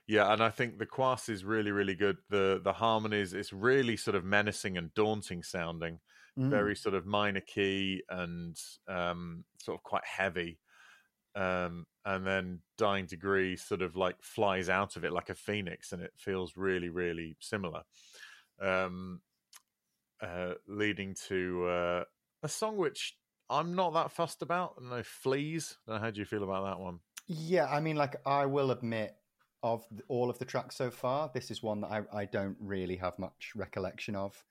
yeah, 0.07 0.31
and 0.31 0.41
I 0.41 0.49
think 0.49 0.79
the 0.79 0.85
Quass 0.85 1.27
is 1.27 1.43
really, 1.43 1.71
really 1.71 1.95
good. 1.95 2.17
The 2.29 2.61
the 2.63 2.73
harmonies, 2.73 3.33
it's 3.33 3.51
really 3.51 3.97
sort 3.97 4.15
of 4.15 4.23
menacing 4.23 4.77
and 4.77 4.93
daunting 4.93 5.43
sounding. 5.43 5.99
Mm. 6.39 6.49
Very 6.49 6.75
sort 6.75 6.95
of 6.95 7.05
minor 7.05 7.41
key 7.41 8.03
and 8.09 8.55
um, 8.87 9.43
sort 9.59 9.77
of 9.77 9.83
quite 9.83 10.05
heavy. 10.05 10.59
Um, 11.35 11.85
and 12.05 12.25
then 12.25 12.59
Dying 12.77 13.05
Degree 13.05 13.57
sort 13.57 13.81
of 13.81 13.95
like 13.95 14.15
flies 14.21 14.69
out 14.69 14.95
of 14.95 15.03
it 15.03 15.11
like 15.11 15.29
a 15.29 15.35
phoenix, 15.35 15.91
and 15.91 16.01
it 16.01 16.13
feels 16.17 16.55
really, 16.55 16.89
really 16.89 17.35
similar. 17.41 17.81
Um, 18.61 19.21
uh, 20.21 20.53
leading 20.67 21.15
to 21.27 21.67
uh, 21.67 22.03
a 22.43 22.47
song 22.47 22.77
which 22.77 23.15
I'm 23.49 23.75
not 23.75 23.93
that 23.93 24.11
fussed 24.11 24.41
about. 24.41 24.81
No 24.81 25.03
Fleas. 25.03 25.77
I 25.85 25.91
don't 25.91 25.99
know, 25.99 26.05
how 26.05 26.11
do 26.11 26.19
you 26.19 26.25
feel 26.25 26.43
about 26.43 26.65
that 26.65 26.79
one? 26.79 26.99
Yeah, 27.27 27.65
I 27.65 27.81
mean, 27.81 27.97
like 27.97 28.15
I 28.25 28.45
will 28.45 28.71
admit, 28.71 29.16
of 29.63 29.85
all 30.07 30.29
of 30.29 30.37
the 30.39 30.45
tracks 30.45 30.75
so 30.75 30.91
far, 30.91 31.31
this 31.33 31.51
is 31.51 31.63
one 31.63 31.81
that 31.81 31.91
I, 31.91 32.03
I 32.13 32.25
don't 32.25 32.57
really 32.59 32.95
have 32.97 33.17
much 33.19 33.51
recollection 33.55 34.15
of. 34.15 34.43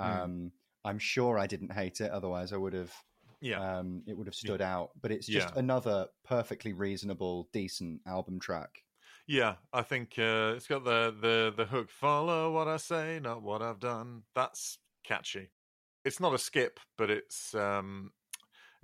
Mm. 0.00 0.24
Um, 0.24 0.52
I'm 0.84 0.98
sure 0.98 1.38
I 1.38 1.46
didn't 1.46 1.72
hate 1.72 2.00
it, 2.00 2.10
otherwise 2.10 2.52
I 2.52 2.56
would 2.56 2.74
have. 2.74 2.92
Yeah. 3.40 3.78
Um, 3.78 4.02
it 4.06 4.16
would 4.16 4.26
have 4.26 4.34
stood 4.34 4.62
out. 4.62 4.90
But 5.00 5.10
it's 5.10 5.26
just 5.26 5.48
Yeah. 5.54 5.58
another 5.58 6.06
perfectly 6.24 6.72
reasonable, 6.72 7.48
decent 7.52 8.00
album 8.06 8.40
track. 8.40 8.82
Yeah, 9.26 9.56
I 9.72 9.82
think 9.82 10.18
uh, 10.18 10.52
it's 10.56 10.66
got 10.66 10.84
the, 10.84 11.14
the 11.20 11.52
the 11.56 11.66
hook. 11.66 11.90
Follow 11.90 12.52
what 12.52 12.68
I 12.68 12.76
say, 12.76 13.20
not 13.22 13.42
what 13.42 13.62
I've 13.62 13.80
done. 13.80 14.22
That's 14.34 14.78
catchy. 15.02 15.50
It's 16.04 16.20
not 16.20 16.34
a 16.34 16.38
skip, 16.38 16.78
but 16.98 17.10
it's 17.10 17.54
um, 17.54 18.12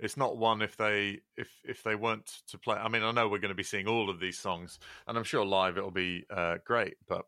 it's 0.01 0.17
not 0.17 0.35
one 0.35 0.61
if 0.61 0.75
they 0.75 1.19
if 1.37 1.49
if 1.63 1.83
they 1.83 1.95
weren't 1.95 2.41
to 2.49 2.57
play. 2.57 2.75
I 2.75 2.89
mean, 2.89 3.03
I 3.03 3.11
know 3.11 3.29
we're 3.29 3.37
going 3.37 3.49
to 3.49 3.55
be 3.55 3.63
seeing 3.63 3.87
all 3.87 4.09
of 4.09 4.19
these 4.19 4.37
songs, 4.37 4.79
and 5.07 5.17
I'm 5.17 5.23
sure 5.23 5.45
live 5.45 5.77
it'll 5.77 5.91
be 5.91 6.25
uh, 6.29 6.57
great. 6.65 6.95
But 7.07 7.25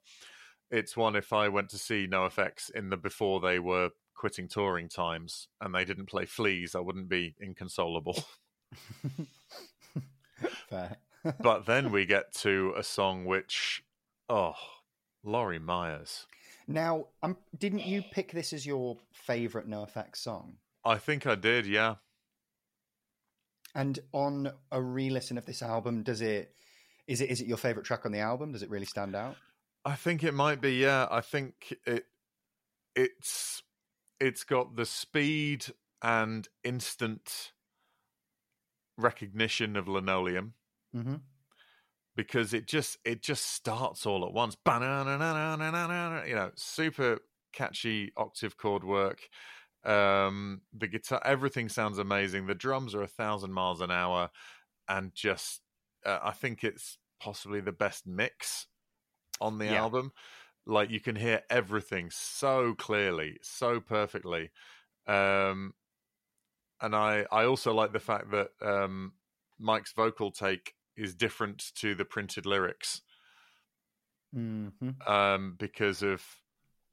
it's 0.71 0.97
one 0.97 1.15
if 1.15 1.32
I 1.32 1.49
went 1.49 1.69
to 1.69 1.78
see 1.78 2.07
NOFX 2.07 2.71
in 2.71 2.89
the 2.89 2.97
before 2.97 3.39
they 3.39 3.59
were 3.59 3.91
quitting 4.15 4.47
touring 4.47 4.89
times 4.89 5.47
and 5.61 5.74
they 5.74 5.86
didn't 5.86 6.07
play 6.07 6.26
Fleas, 6.26 6.76
I 6.76 6.80
wouldn't 6.80 7.09
be 7.09 7.36
inconsolable. 7.39 8.24
Fair. 10.69 10.97
but 11.39 11.65
then 11.65 11.91
we 11.91 12.05
get 12.05 12.34
to 12.36 12.74
a 12.76 12.84
song 12.84 13.26
which, 13.26 13.84
oh, 14.30 14.55
Lori 15.24 15.59
Meyers. 15.59 16.26
now, 16.67 17.05
um, 17.21 17.38
didn't 17.57 17.86
you 17.86 18.01
pick 18.01 18.32
this 18.32 18.51
as 18.51 18.65
your 18.65 18.97
favorite 19.11 19.69
NoFX 19.69 20.17
song? 20.17 20.55
I 20.84 20.97
think 20.97 21.28
I 21.28 21.36
did, 21.36 21.65
yeah. 21.65 21.95
And 23.76 23.99
on 24.11 24.51
a 24.71 24.82
re-listen 24.82 25.38
of 25.38 25.45
this 25.45 25.61
album, 25.61 26.03
does 26.03 26.21
it 26.21 26.53
is 27.07 27.21
it 27.21 27.30
is 27.30 27.41
it 27.41 27.47
your 27.47 27.57
favorite 27.57 27.86
track 27.86 28.05
on 28.05 28.11
the 28.11 28.19
album? 28.19 28.51
Does 28.51 28.63
it 28.63 28.69
really 28.69 28.86
stand 28.86 29.15
out? 29.15 29.36
I 29.86 29.95
think 29.95 30.24
it 30.24 30.34
might 30.34 30.61
be, 30.61 30.76
yeah. 30.76 31.07
I 31.11 31.21
think 31.21 31.74
it 31.86 32.05
it's 32.95 33.63
it's 34.19 34.43
got 34.43 34.76
the 34.76 34.86
speed 34.86 35.65
and 36.01 36.47
instant 36.63 37.51
recognition 38.97 39.76
of 39.76 39.88
linoleum 39.88 40.53
Mm-hmm. 40.95 41.15
because 42.15 42.53
it 42.53 42.67
just 42.67 42.99
it 43.03 43.24
just 43.24 43.47
starts 43.47 44.05
all 44.05 44.24
at 44.26 44.32
once. 44.32 44.55
You 44.67 46.36
know, 46.36 46.51
super 46.53 47.17
catchy 47.51 48.11
octave 48.15 48.57
chord 48.57 48.84
work. 48.84 49.28
Um, 49.86 50.61
the 50.73 50.88
guitar, 50.88 51.21
everything 51.25 51.69
sounds 51.69 51.97
amazing. 51.97 52.47
The 52.47 52.55
drums 52.55 52.95
are 52.95 53.01
a 53.03 53.07
thousand 53.07 53.53
miles 53.53 53.81
an 53.81 53.91
hour, 53.91 54.29
and 54.88 55.13
just 55.15 55.63
uh, 56.05 56.19
I 56.23 56.31
think 56.31 56.63
it's 56.63 56.99
possibly 57.19 57.61
the 57.61 57.71
best 57.73 58.07
mix 58.07 58.67
on 59.41 59.57
the 59.59 59.67
Yeah. 59.67 59.69
album. 59.69 60.11
Like 60.65 60.89
you 60.91 61.01
can 61.01 61.15
hear 61.17 61.43
everything 61.49 62.11
so 62.11 62.75
clearly, 62.75 63.39
so 63.43 63.81
perfectly. 63.81 64.51
Um, 65.07 65.75
and 66.81 66.95
I 66.95 67.25
I 67.31 67.45
also 67.45 67.73
like 67.73 67.93
the 67.93 67.99
fact 67.99 68.31
that 68.31 68.51
um, 68.61 69.13
Mike's 69.57 69.93
vocal 69.93 70.31
take 70.31 70.75
is 70.95 71.15
different 71.15 71.73
to 71.75 71.95
the 71.95 72.05
printed 72.05 72.45
lyrics 72.45 73.01
hmm 74.34 75.03
um, 75.07 75.55
because 75.57 76.01
of 76.01 76.23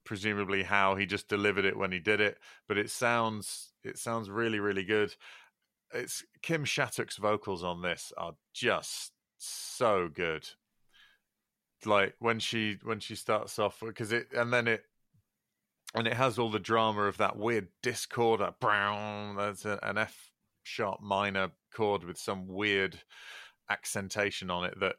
presumably 0.04 0.62
how 0.62 0.96
he 0.96 1.06
just 1.06 1.28
delivered 1.28 1.64
it 1.64 1.76
when 1.76 1.92
he 1.92 1.98
did 1.98 2.20
it. 2.20 2.38
But 2.68 2.78
it 2.78 2.90
sounds 2.90 3.72
it 3.84 3.98
sounds 3.98 4.30
really 4.30 4.60
really 4.60 4.84
good. 4.84 5.14
It's 5.92 6.24
Kim 6.42 6.64
Shattuck's 6.64 7.16
vocals 7.16 7.64
on 7.64 7.82
this 7.82 8.12
are 8.16 8.34
just 8.52 9.12
so 9.38 10.08
good. 10.12 10.48
Like 11.84 12.14
when 12.18 12.38
she 12.38 12.78
when 12.82 13.00
she 13.00 13.14
starts 13.14 13.58
off 13.58 13.80
because 13.80 14.12
it 14.12 14.28
and 14.36 14.52
then 14.52 14.68
it 14.68 14.84
and 15.94 16.06
it 16.06 16.14
has 16.14 16.38
all 16.38 16.50
the 16.50 16.58
drama 16.58 17.02
of 17.02 17.16
that 17.18 17.36
weird 17.36 17.68
discord. 17.82 18.40
That 18.40 18.60
brown 18.60 19.36
that's 19.36 19.64
an 19.64 19.98
F 19.98 20.30
sharp 20.62 21.00
minor 21.00 21.50
chord 21.74 22.04
with 22.04 22.18
some 22.18 22.46
weird 22.46 23.00
accentation 23.68 24.50
on 24.50 24.64
it 24.64 24.78
that 24.80 24.96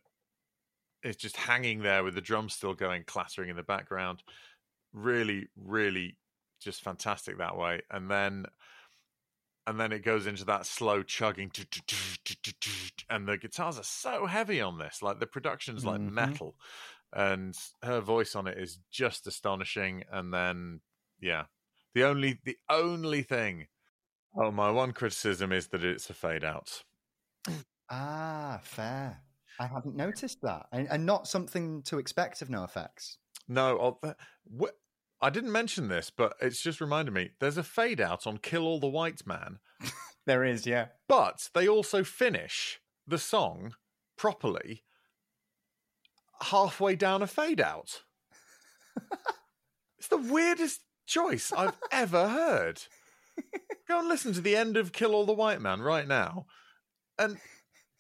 is 1.04 1.16
just 1.16 1.38
hanging 1.38 1.82
there 1.82 2.04
with 2.04 2.16
the 2.16 2.22
drums 2.22 2.54
still 2.54 2.74
going 2.74 3.04
clattering 3.06 3.50
in 3.50 3.56
the 3.56 3.64
background. 3.64 4.24
Really, 4.94 5.48
really 5.56 6.18
just 6.60 6.82
fantastic 6.82 7.38
that 7.38 7.58
way. 7.58 7.82
And 7.90 8.10
then 8.12 8.46
and 9.68 9.80
then 9.80 9.92
it 9.92 10.00
goes 10.00 10.26
into 10.26 10.44
that 10.46 10.66
slow 10.66 11.04
chugging 11.04 11.52
and 13.10 13.28
the 13.28 13.38
guitars 13.38 13.78
are 13.78 13.84
so 13.84 14.26
heavy 14.26 14.60
on 14.60 14.78
this. 14.80 15.02
Like 15.02 15.20
the 15.20 15.28
production's 15.28 15.86
like 15.86 16.02
Mhm. 16.02 16.10
metal. 16.10 16.56
And 17.14 17.56
her 17.84 18.02
voice 18.02 18.36
on 18.36 18.48
it 18.48 18.58
is 18.58 18.80
just 18.92 19.28
astonishing. 19.28 20.04
And 20.12 20.34
then 20.34 20.82
yeah. 21.20 21.46
The 21.94 22.04
only 22.06 22.40
the 22.44 22.58
only 22.70 23.24
thing 23.24 23.68
Oh, 24.36 24.52
my 24.52 24.72
one 24.72 24.94
criticism 24.94 25.52
is 25.52 25.70
that 25.70 25.84
it's 25.86 26.10
a 26.10 26.14
fade 26.14 26.44
out. 26.44 26.84
Ah, 27.90 28.60
fair. 28.64 29.24
I 29.60 29.68
haven't 29.68 29.96
noticed 29.96 30.42
that, 30.42 30.68
and, 30.72 30.88
and 30.90 31.06
not 31.06 31.28
something 31.28 31.84
to 31.84 32.00
expect 32.00 32.42
of 32.42 32.48
NOFX. 32.50 33.18
No, 33.48 33.98
I 35.22 35.30
didn't 35.30 35.52
mention 35.52 35.88
this, 35.88 36.10
but 36.10 36.34
it's 36.42 36.62
just 36.62 36.82
reminded 36.82 37.14
me. 37.14 37.32
There's 37.40 37.58
a 37.58 37.64
fade 37.64 38.02
out 38.02 38.26
on 38.26 38.38
"Kill 38.38 38.66
All 38.66 38.80
the 38.80 38.88
White 38.88 39.26
Man," 39.26 39.60
There 40.26 40.44
is, 40.44 40.66
yeah. 40.66 40.88
but 41.08 41.50
they 41.54 41.68
also 41.68 42.04
finish 42.04 42.80
the 43.08 43.18
song 43.18 43.76
properly 44.18 44.84
halfway 46.42 46.96
down 46.96 47.22
a 47.22 47.28
fade 47.28 47.60
out. 47.62 48.04
it's 49.98 50.08
the 50.08 50.18
weirdest 50.18 50.82
choice 51.08 51.52
I've 51.52 51.78
ever 51.92 52.30
heard. 52.30 52.84
Go 53.88 54.00
and 54.00 54.08
listen 54.08 54.34
to 54.34 54.42
the 54.42 54.56
end 54.56 54.78
of 54.78 54.92
"Kill 54.92 55.14
All 55.14 55.26
the 55.26 55.34
White 55.34 55.62
Man" 55.62 55.82
right 55.82 56.08
now, 56.08 56.46
and 57.18 57.38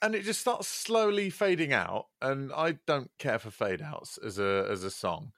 and 0.01 0.15
it 0.15 0.23
just 0.23 0.41
starts 0.41 0.67
slowly 0.67 1.29
fading 1.29 1.73
out. 1.73 2.07
And 2.21 2.51
I 2.53 2.77
don't 2.85 3.11
care 3.17 3.39
for 3.39 3.51
fade 3.51 3.81
outs 3.81 4.17
as 4.17 4.39
a 4.39 4.67
as 4.69 4.83
a 4.83 4.91
song 4.91 5.31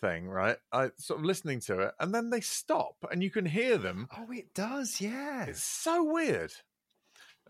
thing, 0.00 0.28
right? 0.28 0.56
I 0.72 0.90
sort 0.96 1.20
of 1.20 1.24
listening 1.24 1.60
to 1.60 1.80
it, 1.80 1.94
and 1.98 2.14
then 2.14 2.30
they 2.30 2.40
stop, 2.40 2.96
and 3.10 3.22
you 3.22 3.30
can 3.30 3.46
hear 3.46 3.78
them. 3.78 4.08
Oh, 4.16 4.30
it 4.30 4.54
does, 4.54 5.00
yeah. 5.00 5.44
It's 5.44 5.62
so 5.62 6.04
weird. 6.04 6.52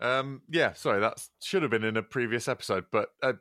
Um, 0.01 0.41
yeah, 0.49 0.73
sorry, 0.73 0.99
that 0.99 1.25
should 1.41 1.61
have 1.61 1.71
been 1.71 1.83
in 1.83 1.97
a 1.97 2.03
previous 2.03 2.47
episode, 2.47 2.85
but 2.91 3.09
uh, 3.21 3.33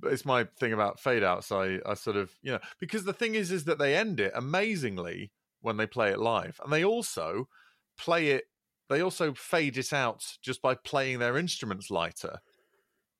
but 0.00 0.12
it's 0.12 0.24
my 0.24 0.44
thing 0.58 0.72
about 0.72 1.00
fade 1.00 1.22
outs. 1.22 1.52
I 1.52 1.80
I 1.86 1.94
sort 1.94 2.16
of 2.16 2.32
you 2.42 2.52
know 2.52 2.60
because 2.80 3.04
the 3.04 3.12
thing 3.12 3.34
is 3.34 3.50
is 3.50 3.64
that 3.64 3.78
they 3.78 3.94
end 3.94 4.20
it 4.20 4.32
amazingly 4.34 5.32
when 5.60 5.76
they 5.76 5.86
play 5.86 6.10
it 6.10 6.18
live, 6.18 6.60
and 6.62 6.72
they 6.72 6.84
also 6.84 7.48
play 7.98 8.28
it. 8.28 8.44
They 8.88 9.00
also 9.00 9.32
fade 9.32 9.78
it 9.78 9.92
out 9.92 10.36
just 10.42 10.60
by 10.60 10.74
playing 10.74 11.18
their 11.18 11.38
instruments 11.38 11.90
lighter 11.90 12.40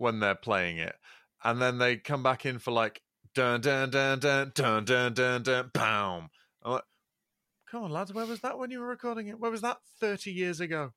when 0.05 0.21
they're 0.21 0.35
playing 0.35 0.77
it, 0.79 0.95
and 1.43 1.61
then 1.61 1.79
they 1.79 1.97
come 1.97 2.23
back 2.23 2.45
in 2.47 2.59
for 2.59 2.71
like 2.71 3.01
dun 3.35 3.61
dun 3.63 3.91
dun 3.91 4.21
dun 4.21 4.53
dun 4.55 4.85
dun 4.85 5.13
dun 5.15 5.43
dun. 5.43 5.71
I'm 6.63 6.71
like, 6.73 6.85
come 7.71 7.85
on, 7.85 7.91
lads, 7.91 8.13
where 8.13 8.27
was 8.27 8.41
that 8.43 8.59
when 8.59 8.71
you 8.71 8.81
were 8.81 8.87
recording 8.87 9.29
it? 9.29 9.41
Where 9.41 9.51
was 9.51 9.63
that 9.63 9.79
thirty 9.99 10.31
years 10.31 10.61
ago? 10.61 10.93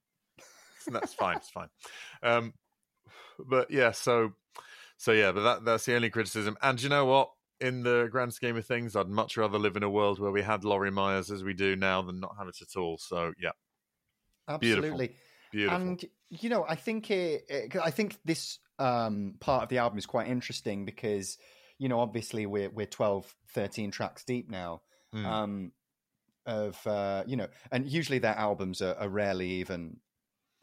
That's 0.88 1.14
fine. 1.14 1.38
It's 1.38 1.50
fine. 1.50 1.70
Um, 2.22 2.54
but 3.40 3.72
yeah, 3.72 3.92
so 3.92 4.34
so 4.98 5.14
yeah, 5.14 5.32
but 5.32 5.42
that 5.44 5.66
that's 5.66 5.86
the 5.86 5.96
only 5.96 6.10
criticism. 6.10 6.58
And 6.62 6.82
you 6.82 6.90
know 6.90 7.06
what? 7.06 7.32
In 7.60 7.82
the 7.82 8.08
grand 8.12 8.34
scheme 8.34 8.56
of 8.58 8.66
things, 8.68 8.96
I'd 8.96 9.08
much 9.10 9.36
rather 9.38 9.58
live 9.58 9.76
in 9.78 9.84
a 9.84 9.90
world 9.90 10.20
where 10.20 10.32
we 10.32 10.44
had 10.44 10.64
Lori 10.64 10.92
Meyers 10.92 11.32
as 11.32 11.44
we 11.44 11.54
do 11.54 11.76
now 11.76 12.04
than 12.04 12.20
not 12.20 12.36
have 12.38 12.48
it 12.48 12.62
at 12.62 12.78
all. 12.80 12.98
So 13.00 13.34
yeah, 13.42 13.52
Beautiful. 14.60 14.84
Absolutely. 14.92 15.16
beautiful. 15.52 15.82
And 15.82 16.06
you 16.30 16.50
know, 16.50 16.66
I 16.68 16.76
think 16.76 17.10
it, 17.10 17.46
it- 17.50 17.76
I 17.78 17.90
think 17.90 18.18
this 18.26 18.60
um, 18.80 19.36
part 19.40 19.64
of 19.64 19.70
the 19.70 19.78
album 19.80 19.98
is 19.98 20.06
quite 20.06 20.28
interesting 20.28 20.86
because 20.86 21.38
you 21.80 21.90
know, 21.90 22.00
obviously 22.00 22.46
we're 22.48 22.70
we're 22.72 22.88
12, 22.88 23.36
13 23.54 23.92
tracks 23.92 24.24
deep 24.24 24.50
now. 24.50 24.82
Mm. 25.14 25.26
Um, 25.26 25.72
of 26.46 26.86
uh, 26.88 27.24
you 27.28 27.36
know, 27.36 27.48
and 27.72 27.88
usually 27.88 28.20
their 28.20 28.36
albums 28.36 28.82
are, 28.82 28.96
are 28.96 29.10
rarely 29.10 29.50
even 29.60 29.98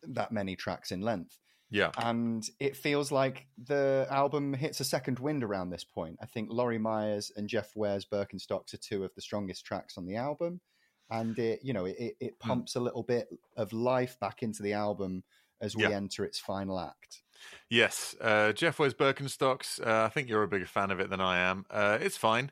that 0.08 0.32
many 0.32 0.56
tracks 0.56 0.90
in 0.92 1.02
length. 1.02 1.38
yeah, 1.70 1.90
and 1.98 2.44
it 2.58 2.76
feels 2.76 3.12
like 3.12 3.46
the 3.62 4.06
album 4.10 4.54
hits 4.54 4.80
a 4.80 4.84
second 4.84 5.18
wind 5.18 5.44
around 5.44 5.70
this 5.70 5.84
point. 5.84 6.16
I 6.22 6.26
think 6.26 6.48
Lori 6.50 6.78
Meyers 6.78 7.30
and 7.36 7.48
Jeff 7.48 7.76
Wears 7.76 8.04
Birkenstocks 8.06 8.74
are 8.74 8.78
two 8.78 9.04
of 9.04 9.14
the 9.14 9.22
strongest 9.22 9.64
tracks 9.66 9.96
on 9.98 10.06
the 10.06 10.16
album, 10.16 10.60
and 11.10 11.38
it 11.38 11.60
you 11.62 11.72
know 11.74 11.84
it, 11.84 12.16
it, 12.20 12.34
Hmm. 12.42 12.48
pumps 12.48 12.76
a 12.76 12.80
little 12.80 13.02
bit 13.02 13.28
of 13.56 13.72
life 13.72 14.18
back 14.20 14.42
into 14.42 14.62
the 14.62 14.72
album 14.72 15.22
as 15.60 15.76
we 15.76 15.82
Yeah. 15.84 15.90
enter 15.90 16.24
its 16.24 16.38
final 16.38 16.80
act. 16.80 17.22
Yes. 17.68 18.14
Uh, 18.20 18.52
Jeff 18.52 18.78
wears 18.78 18.94
Birkenstocks. 18.94 19.84
Uh, 19.84 20.04
I 20.04 20.08
think 20.08 20.28
you're 20.28 20.42
a 20.42 20.48
bigger 20.48 20.66
fan 20.66 20.90
of 20.90 21.00
it 21.00 21.10
than 21.10 21.20
I 21.20 21.38
am. 21.38 21.64
Uh, 21.70 21.98
it's 22.00 22.16
fine. 22.16 22.50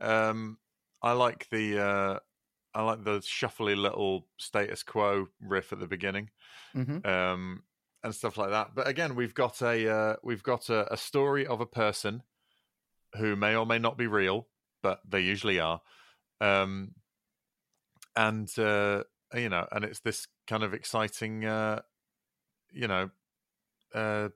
Um, 0.00 0.58
I 1.02 1.12
like 1.12 1.48
the 1.50 1.78
uh, 1.82 2.18
I 2.74 2.82
like 2.82 3.04
the 3.04 3.18
shuffly 3.20 3.76
little 3.76 4.26
status 4.38 4.82
quo 4.82 5.28
riff 5.40 5.72
at 5.72 5.80
the 5.80 5.86
beginning. 5.86 6.30
hmm 6.72 6.98
um, 7.04 7.62
and 8.02 8.14
stuff 8.14 8.36
like 8.36 8.50
that. 8.50 8.74
But 8.74 8.86
again, 8.86 9.14
we've 9.14 9.34
got 9.34 9.62
a 9.62 9.90
uh, 9.90 10.16
we've 10.22 10.42
got 10.42 10.68
a, 10.68 10.92
a 10.92 10.96
story 10.96 11.46
of 11.46 11.60
a 11.60 11.66
person 11.66 12.22
who 13.16 13.34
may 13.34 13.56
or 13.56 13.64
may 13.64 13.78
not 13.78 13.96
be 13.96 14.06
real, 14.06 14.46
but 14.82 15.00
they 15.08 15.20
usually 15.20 15.58
are. 15.58 15.80
Um, 16.40 16.94
and 18.14 18.50
uh, 18.58 19.04
you 19.34 19.48
know, 19.48 19.66
and 19.72 19.84
it's 19.84 20.00
this 20.00 20.28
kind 20.46 20.62
of 20.62 20.74
exciting, 20.74 21.46
uh, 21.46 21.80
you 22.70 22.86
know, 22.86 23.10
uh, 23.94 24.30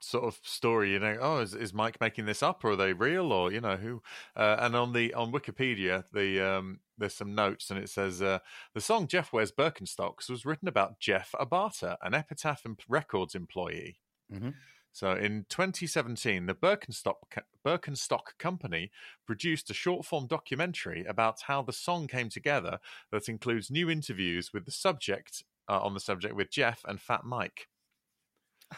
sort 0.00 0.24
of 0.24 0.38
story. 0.42 0.92
You 0.92 0.98
know, 0.98 1.16
oh, 1.20 1.38
is, 1.40 1.54
is 1.54 1.72
Mike 1.74 2.00
making 2.00 2.26
this 2.26 2.42
up, 2.42 2.64
or 2.64 2.72
are 2.72 2.76
they 2.76 2.92
real, 2.92 3.32
or 3.32 3.52
you 3.52 3.60
know, 3.60 3.76
who? 3.76 4.02
Uh, 4.36 4.56
and 4.60 4.76
on 4.76 4.92
the 4.92 5.14
on 5.14 5.32
Wikipedia, 5.32 6.04
the 6.12 6.40
um, 6.40 6.80
there's 6.98 7.14
some 7.14 7.34
notes, 7.34 7.70
and 7.70 7.78
it 7.78 7.88
says 7.88 8.22
uh, 8.22 8.40
the 8.74 8.80
song 8.80 9.06
Jeff 9.06 9.32
Wears 9.32 9.52
Birkenstocks 9.52 10.28
was 10.28 10.44
written 10.44 10.68
about 10.68 11.00
Jeff 11.00 11.34
Abarta, 11.38 11.96
an 12.02 12.14
Epitaph 12.14 12.64
Records 12.88 13.34
employee. 13.34 14.00
Mhm. 14.32 14.54
So 14.94 15.12
in 15.12 15.46
2017, 15.48 16.44
the 16.46 16.54
Birkenstock, 16.54 17.16
Birkenstock 17.64 18.36
Company 18.38 18.90
produced 19.26 19.70
a 19.70 19.74
short 19.74 20.04
form 20.04 20.26
documentary 20.26 21.04
about 21.06 21.42
how 21.42 21.62
the 21.62 21.72
song 21.72 22.06
came 22.06 22.28
together 22.28 22.78
that 23.10 23.28
includes 23.28 23.70
new 23.70 23.88
interviews 23.88 24.52
with 24.52 24.66
the 24.66 24.70
subject 24.70 25.44
uh, 25.68 25.80
on 25.80 25.94
the 25.94 26.00
subject 26.00 26.34
with 26.34 26.50
Jeff 26.50 26.84
and 26.86 27.00
Fat 27.00 27.24
Mike. 27.24 27.68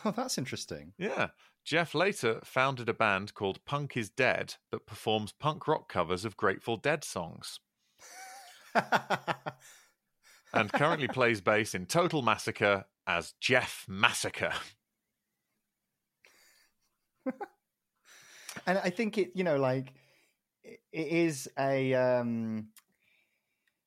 Oh, 0.04 0.10
that's 0.10 0.38
interesting. 0.38 0.92
Yeah. 0.98 1.28
Jeff 1.64 1.94
later 1.94 2.40
founded 2.44 2.88
a 2.88 2.94
band 2.94 3.34
called 3.34 3.64
Punk 3.64 3.96
is 3.96 4.10
Dead 4.10 4.54
that 4.70 4.86
performs 4.86 5.32
punk 5.32 5.66
rock 5.66 5.88
covers 5.88 6.24
of 6.24 6.36
Grateful 6.36 6.76
Dead 6.76 7.04
songs 7.04 7.60
and 10.52 10.72
currently 10.72 11.08
plays 11.12 11.40
bass 11.40 11.74
in 11.74 11.86
Total 11.86 12.22
Massacre 12.22 12.84
as 13.06 13.34
Jeff 13.40 13.84
Massacre. 13.88 14.52
and 18.66 18.78
I 18.78 18.90
think 18.90 19.18
it, 19.18 19.32
you 19.34 19.44
know, 19.44 19.56
like 19.56 19.92
it 20.62 20.80
is 20.92 21.48
a, 21.58 21.94
um, 21.94 22.68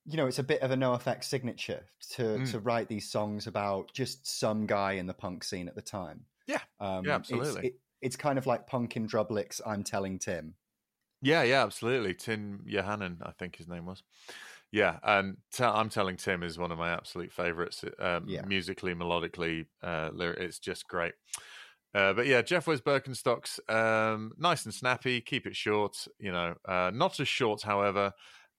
you 0.09 0.15
know, 0.17 0.25
it's 0.25 0.39
a 0.39 0.43
bit 0.43 0.61
of 0.61 0.71
a 0.71 0.75
NOFX 0.75 1.25
signature 1.25 1.83
to 2.11 2.23
Mm. 2.23 2.51
to 2.51 2.59
write 2.59 2.87
these 2.87 3.09
songs 3.11 3.45
about 3.45 3.91
just 3.93 4.25
some 4.25 4.65
guy 4.65 4.93
in 4.93 5.05
the 5.05 5.13
punk 5.13 5.43
scene 5.43 5.67
at 5.67 5.75
the 5.75 5.81
time. 5.81 6.25
Yeah. 6.47 6.61
um, 6.79 7.03
Yeah, 7.05 7.17
it's- 7.17 7.31
absolutely. 7.31 7.67
it- 7.67 7.79
it's 8.01 8.15
kind 8.15 8.37
of 8.39 8.45
like 8.47 8.67
punk 8.67 8.95
in 8.95 9.05
Drublic's 9.07 9.59
"I'm 9.65 9.83
Telling 9.83 10.17
Tim." 10.17 10.55
Yeah, 11.21 11.43
yeah, 11.43 11.63
absolutely. 11.63 12.13
Tim 12.13 12.63
Yohannan, 12.65 13.17
I 13.21 13.31
think 13.31 13.55
his 13.57 13.67
name 13.67 13.85
was. 13.85 14.03
yeah, 14.71 14.99
and 15.03 15.37
t- 15.51 15.63
I'm 15.63 15.89
telling 15.89 16.17
Tim 16.17 16.43
is 16.43 16.57
one 16.57 16.71
of 16.71 16.77
my 16.77 16.89
absolute 16.91 17.31
favorites. 17.33 17.83
Um, 17.99 18.27
Yeah. 18.27 18.43
Musically, 18.45 18.93
melodically, 18.93 19.65
uh, 19.81 20.09
lyric, 20.13 20.39
it's 20.39 20.59
just 20.59 20.87
great. 20.87 21.13
Uh, 21.93 22.13
but 22.13 22.27
yeah, 22.27 22.41
Jeff 22.41 22.67
Wears 22.67 22.81
Birkenstocks, 22.81 23.59
um, 23.73 24.33
nice 24.37 24.65
and 24.65 24.73
snappy. 24.73 25.19
Keep 25.21 25.47
it 25.47 25.55
short, 25.55 26.07
you 26.19 26.31
know, 26.31 26.55
uh, 26.65 26.91
not 26.93 27.19
as 27.19 27.27
short, 27.29 27.61
however, 27.63 28.13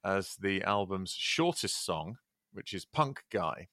as 0.04 0.36
the 0.36 0.62
album's 0.62 1.12
shortest 1.12 1.84
song, 1.84 2.18
which 2.52 2.72
is 2.72 2.84
"Punk 2.84 3.22
Guy." 3.30 3.68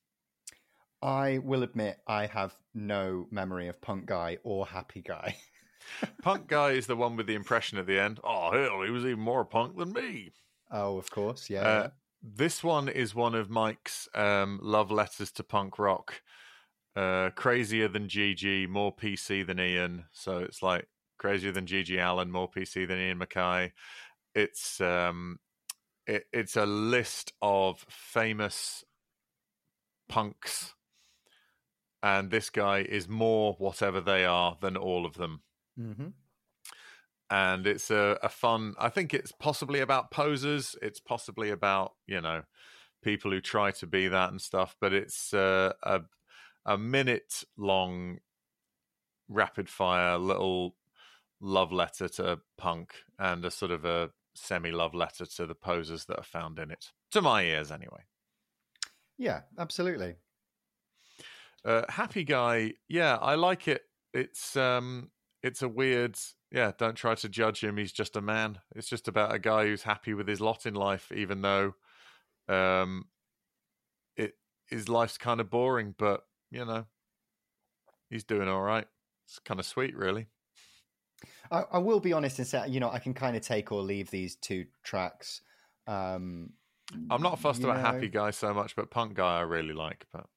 I 1.01 1.39
will 1.39 1.63
admit 1.63 1.99
I 2.07 2.25
have 2.25 2.55
no 2.73 3.27
memory 3.29 3.67
of 3.67 3.81
Punk 3.81 4.07
Guy 4.07 4.37
or 4.43 4.65
Happy 4.65 5.01
Guy. 5.01 5.35
Punk 6.21 6.47
Guy 6.47 6.71
is 6.71 6.87
the 6.87 6.95
one 6.95 7.15
with 7.15 7.27
the 7.27 7.35
impression 7.35 7.77
at 7.77 7.85
the 7.85 7.99
end. 7.99 8.19
Oh 8.23 8.51
hell, 8.51 8.81
he 8.81 8.91
was 8.91 9.05
even 9.05 9.19
more 9.19 9.45
punk 9.45 9.77
than 9.77 9.93
me. 9.93 10.31
oh, 10.71 10.97
of 10.97 11.09
course, 11.11 11.49
yeah. 11.49 11.61
Uh, 11.61 11.89
this 12.23 12.63
one 12.63 12.89
is 12.89 13.13
one 13.13 13.35
of 13.35 13.49
Mike's 13.49 14.09
um, 14.15 14.59
love 14.63 14.91
letters 14.91 15.31
to 15.33 15.43
punk 15.43 15.77
rock. 15.77 16.21
Uh, 16.95 17.29
crazier 17.31 17.87
than 17.87 18.07
GG, 18.07 18.69
more 18.69 18.95
PC 18.95 19.45
than 19.45 19.59
Ian. 19.59 20.05
So 20.13 20.39
it's 20.39 20.63
like 20.63 20.87
crazier 21.17 21.51
than 21.51 21.65
GG 21.65 21.99
Allen, 21.99 22.31
more 22.31 22.49
PC 22.49 22.87
than 22.87 22.97
Ian 22.97 23.19
MacKaye. 23.19 23.71
It's 24.33 24.81
um, 24.81 25.37
it, 26.07 26.25
it's 26.31 26.55
a 26.55 26.65
list 26.65 27.33
of 27.41 27.85
famous 27.89 28.83
punks, 30.07 30.73
and 32.03 32.29
this 32.29 32.49
guy 32.49 32.79
is 32.79 33.07
more 33.07 33.55
whatever 33.57 34.01
they 34.01 34.25
are 34.25 34.57
than 34.61 34.77
all 34.77 35.05
of 35.05 35.15
them. 35.15 35.41
Hmm 35.77 36.07
and 37.31 37.65
it's 37.65 37.89
a, 37.89 38.19
a 38.21 38.29
fun 38.29 38.75
i 38.77 38.87
think 38.87 39.11
it's 39.11 39.31
possibly 39.31 39.79
about 39.79 40.11
posers. 40.11 40.75
It's 40.79 40.99
possibly 40.99 41.49
about 41.49 41.93
you 42.05 42.21
know 42.21 42.43
people 43.05 43.31
who 43.31 43.39
try 43.39 43.71
to 43.71 43.87
be 43.87 44.07
that 44.07 44.31
and 44.31 44.41
stuff. 44.41 44.75
But 44.81 44.91
it's 44.91 45.33
uh, 45.33 45.73
a 45.83 46.01
a 46.65 46.77
minute 46.77 47.43
long 47.55 48.17
rapid 49.29 49.69
fire 49.69 50.17
little 50.17 50.75
love 51.39 51.71
letter 51.71 52.07
to 52.07 52.39
punk 52.57 52.95
and 53.19 53.45
a 53.45 53.51
sort 53.51 53.71
of 53.71 53.85
a 53.85 54.09
semi 54.35 54.71
love 54.71 54.93
letter 54.93 55.25
to 55.25 55.45
the 55.45 55.55
posers 55.55 56.05
that 56.05 56.17
are 56.17 56.23
found 56.23 56.59
in 56.59 56.69
it 56.71 56.91
to 57.11 57.21
my 57.21 57.43
ears 57.43 57.71
anyway. 57.71 58.03
Yeah, 59.17 59.41
absolutely. 59.57 60.15
uh, 61.63 61.83
happy 61.89 62.23
guy 62.23 62.73
yeah 62.87 63.15
i 63.21 63.35
like 63.35 63.67
it. 63.67 63.81
It's 64.13 64.55
um 64.55 65.09
it's 65.41 65.61
a 65.61 65.67
weird 65.69 66.17
yeah 66.51 66.71
don't 66.77 66.95
try 66.95 67.15
to 67.15 67.29
judge 67.29 67.63
him 67.63 67.77
he's 67.77 67.91
just 67.93 68.15
a 68.15 68.21
man. 68.21 68.59
It's 68.75 68.89
just 68.89 69.07
about 69.07 69.33
a 69.33 69.39
guy 69.39 69.65
who's 69.65 69.83
happy 69.83 70.13
with 70.13 70.27
his 70.27 70.41
lot 70.41 70.65
in 70.65 70.73
life 70.75 71.11
even 71.13 71.41
though 71.41 71.73
um 72.47 73.05
it 74.17 74.33
his 74.67 74.87
life's 74.89 75.17
kind 75.17 75.39
of 75.39 75.49
boring 75.49 75.95
but 75.97 76.21
you 76.51 76.63
know 76.65 76.85
he's 78.09 78.23
doing 78.23 78.47
all 78.47 78.61
right. 78.61 78.87
It's 79.27 79.39
kind 79.39 79.59
of 79.59 79.65
sweet 79.65 79.95
really 79.95 80.27
I, 81.51 81.63
I 81.73 81.77
will 81.79 81.99
be 81.99 82.13
honest 82.13 82.39
and 82.39 82.47
say, 82.47 82.67
you 82.67 82.79
know, 82.79 82.89
I 82.89 82.99
can 82.99 83.13
kind 83.13 83.35
of 83.35 83.41
take 83.41 83.71
or 83.71 83.81
leave 83.81 84.09
these 84.11 84.35
two 84.35 84.65
tracks. 84.83 85.41
Um, 85.87 86.51
i'm 87.09 87.21
not 87.21 87.39
fussed 87.39 87.63
about 87.63 87.77
know, 87.77 87.81
happy 87.81 88.07
guy 88.07 88.29
so 88.29 88.53
much 88.53 88.75
but 88.75 88.91
punk 88.91 89.15
guy 89.15 89.39
i 89.39 89.41
really 89.41 89.73
like 89.73 90.05
but 90.13 90.27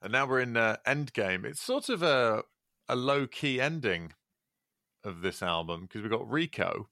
and 0.00 0.12
now 0.12 0.26
we're 0.26 0.40
in 0.40 0.56
uh, 0.56 0.76
endgame 0.86 1.44
it's 1.44 1.60
sort 1.60 1.88
of 1.88 2.02
a 2.02 2.42
a 2.88 2.96
low 2.96 3.26
key 3.26 3.60
ending 3.60 4.12
of 5.04 5.20
this 5.22 5.42
album 5.42 5.82
because 5.82 6.02
we've 6.02 6.10
got 6.10 6.28
Reeko 6.28 6.86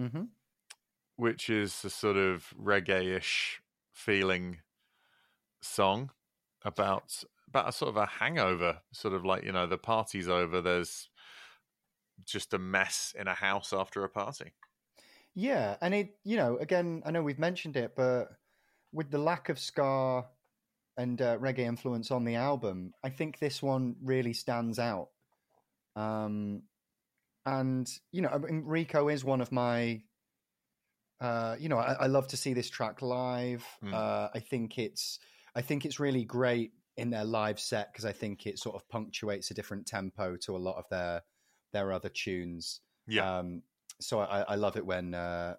mhm. 0.00 0.28
which 1.16 1.50
is 1.50 1.84
a 1.84 1.90
sort 1.90 2.16
of 2.16 2.54
reggae-ish 2.58 3.60
feeling 3.92 4.58
song 5.60 6.10
about 6.64 7.22
about 7.48 7.68
a 7.68 7.72
sort 7.72 7.90
of 7.90 7.96
a 7.96 8.06
hangover, 8.06 8.78
sort 8.92 9.12
of 9.12 9.24
like 9.24 9.44
you 9.44 9.52
know 9.52 9.66
the 9.66 9.78
party's 9.78 10.28
over. 10.28 10.60
There's 10.60 11.10
just 12.24 12.54
a 12.54 12.58
mess 12.58 13.14
in 13.18 13.28
a 13.28 13.34
house 13.34 13.72
after 13.72 14.04
a 14.04 14.08
party. 14.08 14.52
Yeah, 15.34 15.76
and 15.80 15.94
it, 15.94 16.16
you 16.24 16.36
know, 16.36 16.58
again, 16.58 17.02
I 17.06 17.10
know 17.10 17.22
we've 17.22 17.38
mentioned 17.38 17.76
it, 17.76 17.94
but 17.96 18.28
with 18.92 19.10
the 19.10 19.18
lack 19.18 19.48
of 19.48 19.58
ska 19.58 20.26
and 20.96 21.20
uh, 21.22 21.38
reggae 21.38 21.60
influence 21.60 22.10
on 22.10 22.24
the 22.24 22.34
album, 22.34 22.92
I 23.02 23.08
think 23.08 23.38
this 23.38 23.62
one 23.62 23.96
really 24.02 24.34
stands 24.34 24.78
out. 24.78 25.08
Um, 25.96 26.62
and 27.46 27.88
you 28.12 28.22
know, 28.22 28.28
I 28.28 28.38
mean, 28.38 28.64
Reeko 28.64 29.12
is 29.12 29.24
one 29.24 29.40
of 29.40 29.50
my. 29.52 30.02
Uh, 31.20 31.54
you 31.58 31.68
know, 31.68 31.78
I, 31.78 31.92
I 31.92 32.06
love 32.08 32.26
to 32.28 32.36
see 32.36 32.52
this 32.52 32.68
track 32.68 33.00
live. 33.00 33.64
Mm. 33.84 33.94
Uh, 33.94 34.28
I 34.34 34.40
think 34.40 34.76
it's, 34.76 35.20
I 35.54 35.62
think 35.62 35.84
it's 35.84 36.00
really 36.00 36.24
great 36.24 36.72
in 36.96 37.10
their 37.10 37.24
live 37.24 37.60
set 37.60 37.92
because 37.92 38.04
I 38.04 38.10
think 38.10 38.44
it 38.44 38.58
sort 38.58 38.74
of 38.74 38.88
punctuates 38.88 39.50
a 39.50 39.54
different 39.54 39.86
tempo 39.86 40.36
to 40.38 40.56
a 40.56 40.58
lot 40.58 40.76
of 40.78 40.84
their 40.90 41.22
their 41.72 41.92
other 41.92 42.08
tunes. 42.08 42.80
Yeah, 43.06 43.38
Um, 43.38 43.62
so 44.00 44.20
I, 44.20 44.42
I 44.42 44.54
love 44.56 44.76
it 44.76 44.86
when 44.86 45.14
uh, 45.14 45.56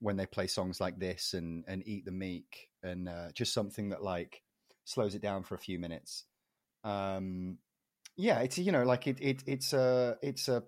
when 0.00 0.16
they 0.16 0.26
play 0.26 0.46
songs 0.46 0.80
like 0.80 0.98
this 0.98 1.34
and 1.34 1.64
and 1.66 1.86
Eat 1.86 2.04
the 2.04 2.12
Meek 2.12 2.68
and 2.82 3.08
uh, 3.08 3.32
just 3.32 3.52
something 3.52 3.90
that 3.90 4.02
like 4.02 4.42
slows 4.84 5.14
it 5.14 5.22
down 5.22 5.42
for 5.42 5.54
a 5.54 5.58
few 5.58 5.78
minutes. 5.78 6.24
Um, 6.84 7.58
yeah, 8.16 8.40
it's 8.40 8.58
you 8.58 8.72
know 8.72 8.84
like 8.84 9.06
it, 9.06 9.18
it 9.20 9.42
it's 9.46 9.72
a 9.72 10.16
it's 10.22 10.48
a 10.48 10.62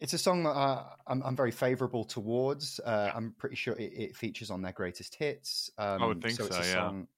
it's 0.00 0.12
a 0.12 0.18
song 0.18 0.44
that 0.44 0.50
I, 0.50 0.84
I'm 1.06 1.22
I'm 1.22 1.36
very 1.36 1.50
favourable 1.50 2.04
towards. 2.04 2.80
Uh, 2.84 3.10
I'm 3.14 3.34
pretty 3.38 3.56
sure 3.56 3.74
it, 3.74 3.92
it 3.92 4.16
features 4.16 4.50
on 4.50 4.62
their 4.62 4.72
greatest 4.72 5.14
hits. 5.14 5.70
Um, 5.78 6.02
would 6.06 6.22
think 6.22 6.38
it's 6.38 6.48
so, 6.48 6.62
a 6.62 6.64
yeah. 6.64 6.74
song 6.74 7.08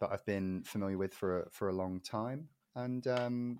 that 0.00 0.10
I've 0.10 0.24
been 0.24 0.62
familiar 0.64 0.98
with 0.98 1.14
for 1.14 1.42
a, 1.42 1.50
for 1.50 1.68
a 1.68 1.72
long 1.72 2.00
time, 2.00 2.48
and 2.74 3.06
um, 3.06 3.58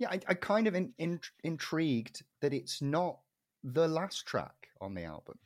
yeah, 0.00 0.10
I, 0.10 0.20
I 0.28 0.34
kind 0.34 0.66
of 0.68 0.74
in, 0.76 0.94
in, 0.98 1.20
intrigued 1.44 2.24
that 2.40 2.54
it's 2.54 2.82
not 2.82 3.20
the 3.64 3.88
last 3.88 4.26
track 4.26 4.70
on 4.80 4.94
the 4.94 5.04
album. 5.04 5.38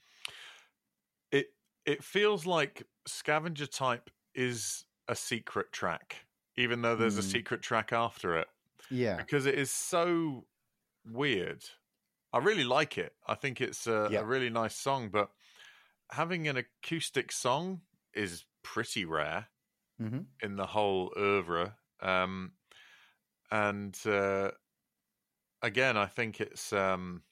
it 1.31 1.55
it 1.85 2.03
feels 2.03 2.47
like 2.47 2.85
Scavenger 3.07 3.67
Type 3.67 4.11
is 4.35 4.85
a 5.09 5.15
secret 5.15 5.73
track, 5.73 6.27
even 6.57 6.83
though 6.83 6.97
there's 6.97 7.19
a 7.19 7.23
Mm. 7.23 7.23
secret 7.23 7.63
track 7.63 7.93
after 7.93 8.37
it. 8.39 8.49
Yeah, 8.89 9.27
because 9.27 9.47
it 9.47 9.57
is 9.57 9.73
so 9.73 10.47
weird. 11.07 11.65
I 12.33 12.39
really 12.39 12.65
like 12.65 12.99
it. 12.99 13.17
I 13.27 13.35
think 13.37 13.61
it's 13.61 13.87
a, 13.87 13.93
Yeah. 14.07 14.23
a 14.23 14.25
really 14.25 14.51
nice 14.51 14.77
song, 14.77 15.11
but 15.11 15.33
having 16.13 16.49
an 16.49 16.57
acoustic 16.59 17.33
song 17.33 17.83
is 18.15 18.47
pretty 18.63 19.05
rare 19.05 19.49
hmm 19.99 20.35
in 20.41 20.57
the 20.57 20.67
whole 20.67 21.13
oeuvre. 21.17 21.77
Um, 22.01 22.55
and 23.51 23.99
uh, 24.07 24.51
again, 25.63 25.97
I 25.97 26.07
think 26.07 26.41
it's. 26.41 26.73
Um, 26.73 27.23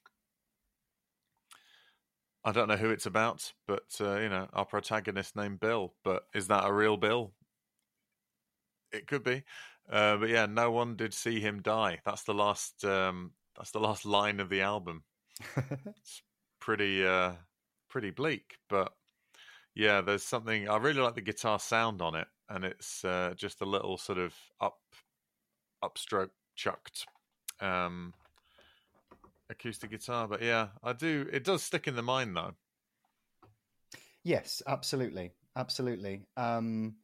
I 2.45 2.51
don't 2.51 2.67
know 2.67 2.77
who 2.77 2.91
it's 2.91 3.07
about, 3.07 3.53
but 3.69 3.85
uh, 4.01 4.19
you 4.19 4.29
know, 4.29 4.49
our 4.53 4.65
protagonist 4.67 5.37
named 5.37 5.61
Bill. 5.61 5.95
But 6.03 6.25
is 6.35 6.49
that 6.49 6.67
a 6.67 6.73
real 6.73 6.97
Bill? 6.97 7.33
It 8.93 9.07
could 9.07 9.23
be. 9.23 9.45
Uh, 9.91 10.17
but 10.17 10.29
yeah, 10.29 10.47
no 10.47 10.71
one 10.71 10.97
did 10.97 11.15
see 11.15 11.41
him 11.41 11.63
die. 11.63 12.01
That's 12.05 12.25
the 12.25 12.35
last. 12.35 12.85
Um, 12.85 13.33
that's 13.57 13.71
the 13.71 13.81
last 13.81 14.05
line 14.05 14.41
of 14.41 14.49
the 14.49 14.63
album. 14.63 15.05
it's 15.57 16.23
Pretty, 16.61 17.05
uh, 17.05 17.33
pretty 17.89 18.11
bleak. 18.11 18.57
But 18.69 18.93
yeah, 19.75 20.01
there's 20.01 20.23
something. 20.23 20.69
I 20.69 20.77
really 20.77 21.01
like 21.01 21.15
the 21.17 21.21
guitar 21.23 21.59
sound 21.59 22.01
on 22.03 22.15
it, 22.15 22.29
and 22.49 22.65
it's 22.65 23.05
uh, 23.05 23.35
just 23.37 23.61
a 23.63 23.67
little 23.67 23.99
sort 23.99 24.19
of 24.19 24.35
up, 24.61 24.79
upstroke 25.83 26.31
chucked 26.55 27.07
um, 27.61 28.13
acoustic 29.51 29.91
guitar. 29.91 30.27
But 30.29 30.43
yeah, 30.43 30.69
I 30.83 30.93
do. 30.93 31.29
It 31.33 31.45
does 31.45 31.63
stick 31.63 31.87
in 31.89 31.97
the 31.97 32.03
mind 32.03 32.37
though. 32.37 32.55
yes, 34.25 34.63
absolutely, 34.67 35.33
absolutely. 35.57 36.23
Um, 36.37 36.95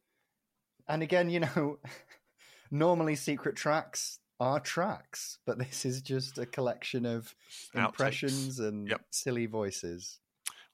and 0.87 1.03
again, 1.03 1.29
you 1.29 1.41
know, 1.41 1.79
normally 2.71 3.15
secret 3.15 3.55
tracks 3.55 4.19
are 4.39 4.59
tracks, 4.59 5.37
but 5.45 5.59
this 5.59 5.85
is 5.85 6.01
just 6.01 6.37
a 6.37 6.45
collection 6.45 7.05
of 7.05 7.35
Outtakes. 7.75 7.85
impressions 7.85 8.59
and 8.59 8.87
Yep. 8.89 9.01
silly 9.11 9.45
voices. 9.45 10.19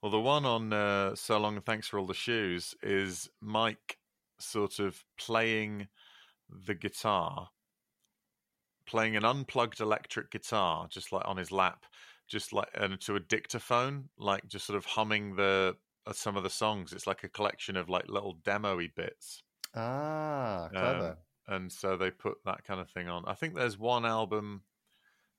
Well, 0.02 0.12
the 0.12 0.20
one 0.20 0.44
on 0.44 0.72
uh, 0.72 1.16
"So 1.16 1.38
Long 1.38 1.56
and 1.56 1.64
Thanks 1.64 1.88
for 1.88 1.98
All 1.98 2.06
the 2.06 2.14
Shoes" 2.14 2.74
is 2.82 3.28
Mike 3.40 3.98
sort 4.38 4.78
of 4.78 5.02
playing 5.18 5.88
the 6.48 6.74
guitar, 6.74 7.48
playing 8.86 9.16
an 9.16 9.24
unplugged 9.24 9.80
electric 9.80 10.30
guitar, 10.30 10.86
just 10.88 11.12
like 11.12 11.26
on 11.26 11.36
his 11.36 11.52
lap, 11.52 11.84
just 12.28 12.52
like 12.52 12.68
and 12.74 13.00
to 13.02 13.16
a 13.16 13.20
dictaphone, 13.20 14.08
like 14.18 14.46
just 14.48 14.66
sort 14.66 14.76
of 14.76 14.84
humming 14.84 15.36
the 15.36 15.76
uh, 16.06 16.12
some 16.12 16.36
of 16.36 16.42
the 16.42 16.50
songs. 16.50 16.92
It's 16.92 17.06
like 17.06 17.24
a 17.24 17.28
collection 17.28 17.76
of 17.76 17.88
like 17.88 18.08
little 18.08 18.38
demo-y 18.44 18.88
bits. 18.94 19.42
Ah, 19.74 20.68
clever. 20.72 21.18
and 21.48 21.70
so 21.70 21.96
they 21.96 22.10
put 22.10 22.38
that 22.44 22.64
kind 22.64 22.80
of 22.80 22.88
thing 22.90 23.08
on. 23.08 23.24
I 23.26 23.34
think 23.34 23.54
there's 23.54 23.78
one 23.78 24.06
album. 24.06 24.62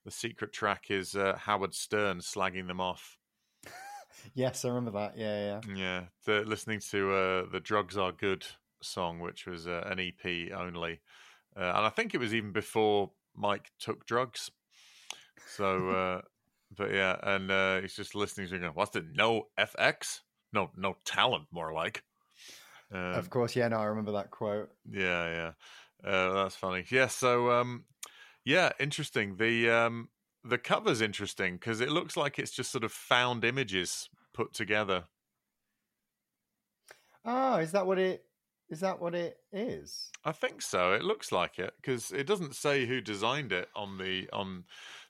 The 0.05 0.11
secret 0.11 0.53
track 0.53 0.85
is 0.89 1.15
uh, 1.15 1.35
Howard 1.37 1.73
Stern 1.73 2.19
slagging 2.19 2.67
them 2.67 2.79
off. 2.79 3.17
yes, 4.33 4.63
I 4.63 4.69
remember 4.69 4.91
that. 4.91 5.17
Yeah, 5.17 5.59
yeah. 5.65 5.75
Yeah, 5.75 6.03
the, 6.25 6.45
listening 6.45 6.79
to 6.91 7.13
uh, 7.13 7.45
the 7.51 7.59
"Drugs 7.59 7.97
Are 7.97 8.11
Good" 8.11 8.45
song, 8.81 9.19
which 9.19 9.45
was 9.45 9.67
uh, 9.67 9.83
an 9.85 9.99
EP 9.99 10.53
only, 10.55 11.01
uh, 11.57 11.73
and 11.75 11.85
I 11.85 11.89
think 11.89 12.13
it 12.13 12.19
was 12.19 12.33
even 12.33 12.51
before 12.51 13.11
Mike 13.38 13.71
took 13.79 14.05
drugs. 14.05 14.51
So, 15.47 15.89
uh, 15.89 16.21
but 16.75 16.93
yeah, 16.93 17.17
and 17.23 17.49
uh, 17.49 17.81
he's 17.81 17.95
just 17.95 18.15
listening 18.15 18.49
to 18.49 18.59
going, 18.59 18.73
"What's 18.73 18.91
the 18.91 19.05
no 19.13 19.47
FX? 19.57 20.21
No, 20.51 20.71
no 20.75 20.97
talent, 21.05 21.45
more 21.51 21.71
like." 21.71 22.03
Um, 22.91 22.99
of 22.99 23.29
course, 23.29 23.55
yeah. 23.55 23.67
No, 23.67 23.77
I 23.77 23.85
remember 23.85 24.13
that 24.13 24.31
quote. 24.31 24.69
Yeah, 24.89 25.53
yeah, 26.03 26.09
uh, 26.09 26.33
that's 26.33 26.55
funny. 26.55 26.85
Yeah, 26.89 27.07
so 27.07 27.51
um, 27.51 27.85
yeah, 28.43 28.71
interesting. 28.79 29.38
The 29.38 29.69
um, 29.69 30.09
the 30.43 30.57
cover's 30.57 31.01
interesting 31.01 31.55
because 31.55 31.81
it 31.81 31.89
looks 31.89 32.17
like 32.17 32.39
it's 32.39 32.51
just 32.51 32.71
sort 32.71 32.83
of 32.83 32.91
found 32.91 33.43
images 33.43 34.09
put 34.33 34.53
together. 34.53 35.05
Oh, 37.25 37.57
is 37.57 37.73
that 37.73 37.85
what 37.85 37.99
it? 37.99 38.26
Is 38.70 38.82
that 38.82 38.99
what 38.99 39.15
it 39.15 39.38
is? 39.53 40.11
I 40.26 40.34
think 40.34 40.61
so. 40.61 40.93
It 40.93 41.03
looks 41.03 41.32
like 41.32 41.57
it 41.57 41.74
because 41.82 42.11
it 42.11 42.28
doesn't 42.28 42.55
say 42.55 42.86
who 42.86 42.99
designed 42.99 43.53
it 43.53 43.70
on 43.76 43.97
the 43.97 44.30
on 44.34 44.65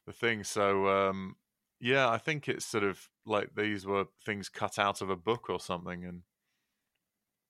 the 0.05 0.13
thing. 0.13 0.43
So 0.43 0.87
um, 0.87 1.35
yeah, 1.79 2.07
I 2.09 2.19
think 2.19 2.47
it's 2.47 2.65
sort 2.65 2.83
of 2.83 3.09
like 3.25 3.51
these 3.55 3.85
were 3.85 4.05
things 4.25 4.49
cut 4.49 4.77
out 4.77 5.01
of 5.01 5.09
a 5.09 5.15
book 5.15 5.49
or 5.49 5.59
something, 5.59 6.05
and 6.05 6.21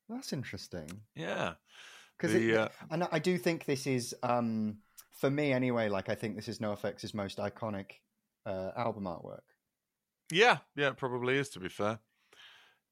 that's 0.08 0.32
interesting. 0.32 0.90
Yeah, 1.14 1.54
because 2.18 2.36
uh, 2.36 2.70
and 2.90 3.08
I 3.12 3.20
do 3.20 3.38
think 3.38 3.66
this 3.66 3.86
is 3.86 4.16
um, 4.24 4.78
for 5.12 5.30
me 5.30 5.52
anyway. 5.52 5.90
Like 5.90 6.08
I 6.08 6.16
think 6.16 6.36
this 6.36 6.48
is 6.48 6.60
NoFX's 6.60 7.14
most 7.14 7.38
iconic 7.38 7.92
uh, 8.46 8.72
album 8.78 9.04
artwork. 9.04 9.42
Yeah, 10.32 10.58
yeah, 10.76 10.90
it 10.90 10.98
probably 10.98 11.38
is. 11.38 11.50
To 11.50 11.60
be 11.60 11.70
fair, 11.70 12.00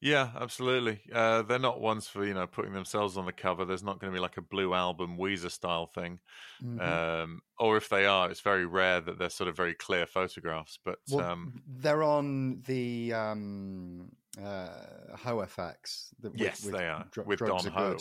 yeah, 0.00 0.30
absolutely. 0.38 1.00
Uh, 1.12 1.42
they're 1.42 1.58
not 1.58 1.80
ones 1.80 2.06
for 2.06 2.24
you 2.24 2.34
know 2.34 2.46
putting 2.46 2.72
themselves 2.72 3.16
on 3.16 3.24
the 3.24 3.32
cover. 3.32 3.64
There's 3.64 3.82
not 3.82 3.98
going 3.98 4.12
to 4.12 4.16
be 4.16 4.20
like 4.20 4.36
a 4.36 4.42
Blue 4.42 4.74
Album 4.74 5.16
Weezer 5.18 5.50
style 5.50 5.86
thing, 5.86 6.18
mm-hmm. 6.62 6.80
um, 6.80 7.40
or 7.58 7.76
if 7.76 7.88
they 7.88 8.04
are, 8.04 8.30
it's 8.30 8.40
very 8.40 8.66
rare 8.66 9.00
that 9.00 9.18
they're 9.18 9.30
sort 9.30 9.48
of 9.48 9.56
very 9.56 9.74
clear 9.74 10.06
photographs. 10.06 10.78
But 10.84 10.98
well, 11.10 11.24
um, 11.24 11.62
they're 11.66 12.02
on 12.02 12.62
the 12.66 13.14
um, 13.14 14.12
uh, 14.42 14.68
HoFX. 15.16 16.08
yes, 16.34 16.64
with, 16.64 16.74
they 16.74 16.88
are 16.88 17.06
dr- 17.10 17.26
with 17.26 17.38
Don 17.40 17.64
Ho. 17.66 17.96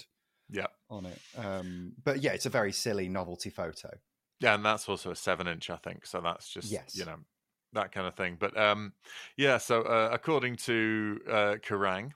Yeah, 0.50 0.68
on 0.90 1.06
it. 1.06 1.20
Um, 1.38 1.94
but 2.04 2.22
yeah, 2.22 2.34
it's 2.34 2.46
a 2.46 2.52
very 2.52 2.72
silly 2.72 3.08
novelty 3.08 3.50
photo. 3.50 3.90
Yeah, 4.42 4.56
and 4.56 4.66
that's 4.66 4.90
also 4.90 5.12
a 5.12 5.16
seven 5.16 5.48
inch, 5.48 5.70
I 5.70 5.78
think. 5.78 6.06
So 6.06 6.20
that's 6.22 6.50
just 6.50 6.70
yes. 6.70 6.96
you 6.96 7.06
know 7.06 7.18
that 7.76 7.92
kind 7.92 8.08
of 8.08 8.16
thing. 8.16 8.38
But 8.40 8.58
um, 8.58 8.94
yeah, 9.38 9.58
so 9.58 9.84
uh, 9.84 10.10
according 10.12 10.58
to 10.58 11.20
uh, 11.30 11.56
Kerrang, 11.66 12.12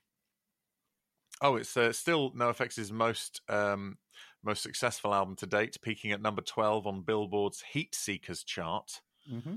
oh, 1.42 1.56
it's 1.56 1.76
uh, 1.78 1.94
still 1.94 2.32
NoFX's 2.32 2.92
most 2.92 3.42
um, 3.48 3.98
most 4.44 4.64
successful 4.64 5.14
album 5.14 5.36
to 5.38 5.46
date, 5.46 5.78
peaking 5.82 6.12
at 6.12 6.22
number 6.22 6.42
twelve 6.42 6.88
on 6.88 7.02
Billboard's 7.02 7.64
Heat 7.72 7.96
Seekers 7.96 8.44
chart. 8.44 9.02
Mm-hmm. 9.32 9.56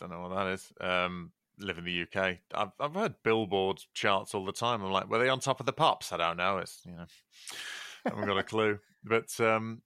Don't 0.00 0.10
know 0.10 0.20
what 0.20 0.34
that 0.34 0.46
is. 0.48 0.72
Um, 0.80 1.32
live 1.60 1.78
in 1.78 1.84
the 1.84 2.02
UK. 2.02 2.38
I've 2.54 2.72
I've 2.80 2.94
heard 2.94 3.14
Billboard 3.22 3.82
charts 3.94 4.34
all 4.34 4.44
the 4.44 4.52
time. 4.52 4.82
I'm 4.82 4.92
like, 4.92 5.10
were 5.10 5.18
they 5.18 5.28
on 5.28 5.40
top 5.40 5.60
of 5.60 5.66
the 5.66 5.72
pops? 5.72 6.12
I 6.12 6.16
don't 6.16 6.36
know. 6.36 6.58
It's 6.58 6.80
you 6.84 6.92
know, 6.92 7.06
I 8.06 8.10
haven't 8.10 8.26
got 8.26 8.38
a 8.38 8.42
clue. 8.42 8.78
But 9.04 9.38
um, 9.40 9.82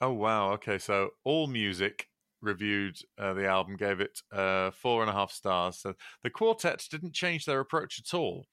oh 0.00 0.12
wow, 0.12 0.50
okay. 0.54 0.78
So 0.78 1.10
AllMusic 1.24 2.06
reviewed 2.42 2.96
uh, 3.18 3.34
the 3.34 3.46
album, 3.46 3.76
gave 3.76 4.00
it 4.00 4.20
uh, 4.32 4.70
four 4.70 5.02
and 5.02 5.10
a 5.10 5.14
half 5.14 5.32
stars. 5.32 5.78
So 5.78 5.94
the 6.22 6.30
quartet 6.30 6.86
didn't 6.90 7.14
change 7.14 7.44
their 7.44 7.60
approach 7.60 8.00
at 8.00 8.16
all. 8.16 8.46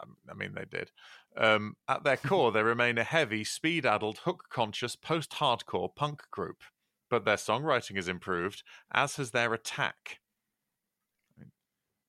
Um, 0.00 0.16
I 0.30 0.34
mean, 0.34 0.54
they 0.54 0.64
did. 0.64 0.90
Um, 1.36 1.74
at 1.88 2.04
their 2.04 2.16
core, 2.26 2.52
they 2.52 2.62
remain 2.62 2.98
a 2.98 3.04
heavy, 3.04 3.44
speed 3.44 3.86
addled, 3.86 4.18
hook 4.18 4.44
conscious, 4.50 4.96
post 4.96 5.32
hardcore 5.32 5.94
punk 5.94 6.22
group. 6.30 6.62
But 7.10 7.24
their 7.24 7.36
songwriting 7.36 7.96
has 7.96 8.08
improved, 8.08 8.62
as 8.92 9.16
has 9.16 9.30
their 9.30 9.52
attack. 9.52 10.18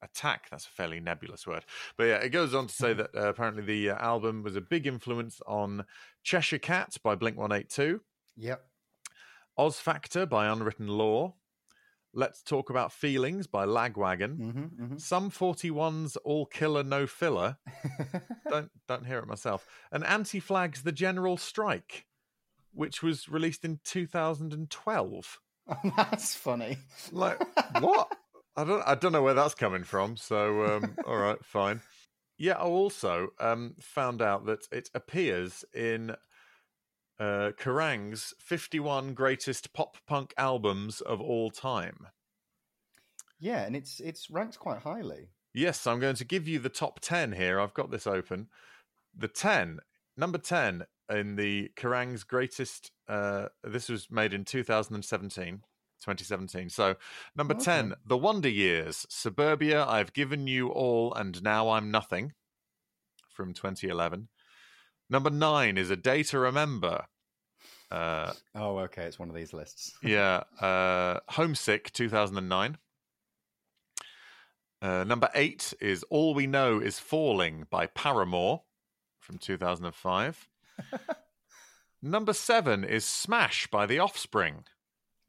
attack, 0.01 0.47
that's 0.49 0.65
a 0.65 0.69
fairly 0.69 0.99
nebulous 0.99 1.45
word. 1.45 1.65
But 1.97 2.05
yeah, 2.05 2.17
it 2.17 2.29
goes 2.29 2.55
on 2.55 2.67
to 2.67 2.73
say 2.73 2.93
that 2.95 3.09
uh, 3.15 3.27
apparently 3.27 3.63
the 3.63 3.91
uh, 3.91 3.97
album 3.97 4.41
was 4.41 4.55
a 4.55 4.61
big 4.61 4.87
influence 4.87 5.41
on 5.45 5.85
Cheshire 6.23 6.59
Cat 6.59 6.95
by 7.03 7.15
Blink 7.15 7.37
182. 7.37 8.01
Yep. 8.37 8.65
Oz 9.57 9.79
Factor 9.79 10.25
by 10.25 10.47
Unwritten 10.47 10.87
Law. 10.87 11.35
Let's 12.13 12.41
Talk 12.41 12.69
About 12.69 12.91
Feelings 12.91 13.47
by 13.47 13.65
Lagwagon. 13.65 14.37
Mm-hmm, 14.37 14.83
mm-hmm. 14.83 14.97
Sum 14.97 15.31
41's 15.31 16.17
All 16.17 16.45
Killer 16.45 16.83
No 16.83 17.07
Filler. 17.07 17.57
don't 18.49 18.69
don't 18.87 19.05
hear 19.05 19.19
it 19.19 19.27
myself. 19.27 19.65
And 19.91 20.05
Anti 20.05 20.39
Flags 20.39 20.83
The 20.83 20.91
General 20.91 21.37
Strike, 21.37 22.05
which 22.73 23.01
was 23.01 23.29
released 23.29 23.63
in 23.65 23.79
2012. 23.83 25.39
that's 25.97 26.35
funny. 26.35 26.77
Like 27.11 27.41
what? 27.79 28.11
I 28.57 28.63
don't 28.63 28.83
I 28.85 28.95
don't 28.95 29.11
know 29.11 29.23
where 29.23 29.33
that's 29.33 29.55
coming 29.55 29.83
from. 29.83 30.17
So 30.17 30.65
um, 30.65 30.95
all 31.05 31.17
right, 31.17 31.43
fine. 31.43 31.81
Yeah, 32.37 32.53
I 32.53 32.63
also 32.63 33.29
um, 33.39 33.75
found 33.79 34.21
out 34.21 34.45
that 34.47 34.67
it 34.71 34.89
appears 34.93 35.63
in 35.73 36.15
uh, 37.19 37.51
Kerrang's 37.57 38.33
51 38.39 39.13
greatest 39.13 39.73
pop 39.73 39.97
punk 40.07 40.33
albums 40.37 41.01
of 41.01 41.21
all 41.21 41.49
time. 41.49 42.07
Yeah, 43.39 43.63
and 43.63 43.75
it's 43.75 43.99
it's 43.99 44.29
ranked 44.29 44.59
quite 44.59 44.79
highly. 44.79 45.29
Yes, 45.53 45.87
I'm 45.87 45.99
going 45.99 46.15
to 46.15 46.25
give 46.25 46.47
you 46.47 46.59
the 46.59 46.69
top 46.69 46.99
10 46.99 47.33
here. 47.33 47.59
I've 47.59 47.73
got 47.73 47.89
this 47.89 48.05
open. 48.05 48.47
The 49.17 49.29
10, 49.29 49.79
number 50.17 50.37
10 50.37 50.83
in 51.09 51.37
the 51.37 51.69
Kerrang's 51.77 52.23
greatest 52.23 52.91
uh, 53.07 53.47
this 53.63 53.89
was 53.89 54.07
made 54.09 54.33
in 54.33 54.43
2017. 54.43 55.61
2017. 56.01 56.69
So, 56.69 56.95
number 57.35 57.55
okay. 57.55 57.63
10, 57.63 57.93
The 58.05 58.17
Wonder 58.17 58.49
Years, 58.49 59.05
Suburbia, 59.09 59.85
I've 59.85 60.13
Given 60.13 60.45
You 60.45 60.69
All 60.69 61.13
and 61.13 61.41
Now 61.41 61.69
I'm 61.69 61.89
Nothing 61.89 62.33
from 63.29 63.53
2011. 63.53 64.27
Number 65.09 65.29
nine 65.29 65.77
is 65.77 65.89
A 65.89 65.95
Day 65.95 66.23
to 66.23 66.39
Remember. 66.39 67.05
Uh, 67.91 68.33
oh, 68.55 68.79
okay. 68.79 69.03
It's 69.03 69.19
one 69.19 69.29
of 69.29 69.35
these 69.35 69.53
lists. 69.53 69.93
yeah. 70.03 70.43
Uh, 70.59 71.19
Homesick, 71.29 71.91
2009. 71.93 72.77
Uh, 74.81 75.03
number 75.03 75.29
eight 75.33 75.73
is 75.79 76.03
All 76.09 76.33
We 76.33 76.47
Know 76.47 76.79
Is 76.79 76.99
Falling 76.99 77.65
by 77.69 77.87
Paramore 77.87 78.63
from 79.19 79.37
2005. 79.37 80.47
number 82.01 82.33
seven 82.33 82.83
is 82.83 83.05
Smash 83.05 83.67
by 83.67 83.85
The 83.85 83.99
Offspring, 83.99 84.65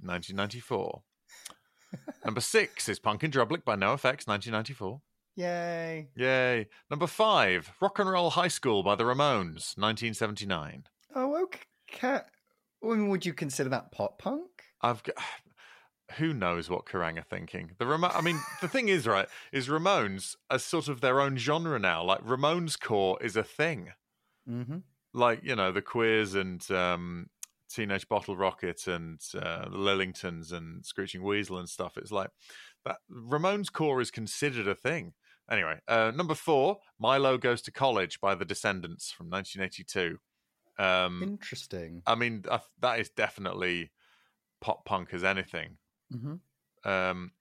1994. 0.00 1.02
number 2.24 2.40
six 2.40 2.88
is 2.88 2.98
Punk 2.98 3.24
in 3.24 3.30
Drublic 3.30 3.64
by 3.64 3.76
NoFX, 3.76 4.26
1994. 4.26 5.00
Yay. 5.36 6.08
Yay. 6.16 6.66
Number 6.90 7.06
five, 7.06 7.70
Rock 7.80 7.98
and 7.98 8.10
Roll 8.10 8.30
High 8.30 8.48
School 8.48 8.82
by 8.82 8.94
the 8.94 9.04
Ramones, 9.04 9.76
1979. 9.76 10.84
Oh, 11.14 11.46
okay. 11.92 12.20
Would 12.82 13.26
you 13.26 13.34
consider 13.34 13.68
that 13.70 13.92
pop 13.92 14.18
punk? 14.18 14.50
I've 14.80 15.02
got. 15.02 15.16
Who 16.18 16.32
knows 16.32 16.70
what 16.70 16.86
Kerrang 16.86 17.18
are 17.18 17.22
thinking? 17.22 17.72
The 17.78 17.86
Ram- 17.86 18.04
I 18.04 18.20
mean, 18.20 18.38
the 18.60 18.68
thing 18.68 18.88
is, 18.88 19.08
right, 19.08 19.26
is 19.50 19.66
Ramones 19.66 20.36
are 20.48 20.60
sort 20.60 20.86
of 20.86 21.00
their 21.00 21.20
own 21.20 21.36
genre 21.36 21.80
now. 21.80 22.04
Like 22.04 22.24
Ramones 22.24 22.78
core 22.78 23.18
is 23.20 23.34
a 23.34 23.42
thing. 23.42 23.88
Mm-hmm. 24.48 24.78
Like 25.12 25.40
you 25.42 25.56
know 25.56 25.72
the 25.72 25.82
Queers 25.82 26.36
and 26.36 26.64
um, 26.70 27.26
Teenage 27.68 28.08
Bottle 28.08 28.36
Rocket 28.36 28.86
and 28.86 29.20
uh, 29.34 29.68
the 29.68 29.76
Lillingtons 29.76 30.52
and 30.52 30.86
Screeching 30.86 31.24
Weasel 31.24 31.58
and 31.58 31.68
stuff. 31.68 31.98
It's 31.98 32.12
like 32.12 32.30
that. 32.84 32.98
Ramones 33.10 33.72
core 33.72 34.00
is 34.00 34.12
considered 34.12 34.68
a 34.68 34.76
thing. 34.76 35.12
Anyway, 35.50 35.78
uh, 35.86 36.12
number 36.14 36.34
four, 36.34 36.78
Milo 36.98 37.38
Goes 37.38 37.62
to 37.62 37.70
College 37.70 38.20
by 38.20 38.34
the 38.34 38.44
Descendents 38.44 39.12
from 39.12 39.30
1982. 39.30 40.18
Um, 40.78 41.22
Interesting. 41.22 42.02
I 42.06 42.14
mean, 42.16 42.44
uh, 42.48 42.58
that 42.80 42.98
is 42.98 43.08
definitely 43.10 43.92
pop 44.60 44.84
punk 44.84 45.10
as 45.12 45.22
anything. 45.22 45.78
Mm-hmm. 46.12 46.88
Um, 46.88 47.32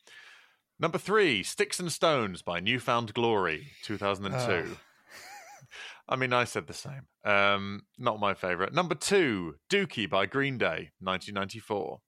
number 0.80 0.98
three, 0.98 1.44
Sticks 1.44 1.80
and 1.80 1.92
Stones 1.92 2.42
by 2.42 2.60
New 2.60 2.80
Found 2.80 3.14
Glory, 3.14 3.72
2002. 3.84 4.52
Uh. 4.52 4.76
I 6.08 6.16
mean, 6.16 6.34
I 6.34 6.44
said 6.44 6.68
the 6.68 6.74
same. 6.74 7.08
Um, 7.24 7.84
not 7.98 8.20
my 8.20 8.36
favorite. 8.36 8.74
Number 8.74 8.94
two, 8.94 9.56
Dookie 9.70 10.10
by 10.10 10.28
Green 10.28 10.60
Day, 10.60 10.92
1994. 11.00 12.00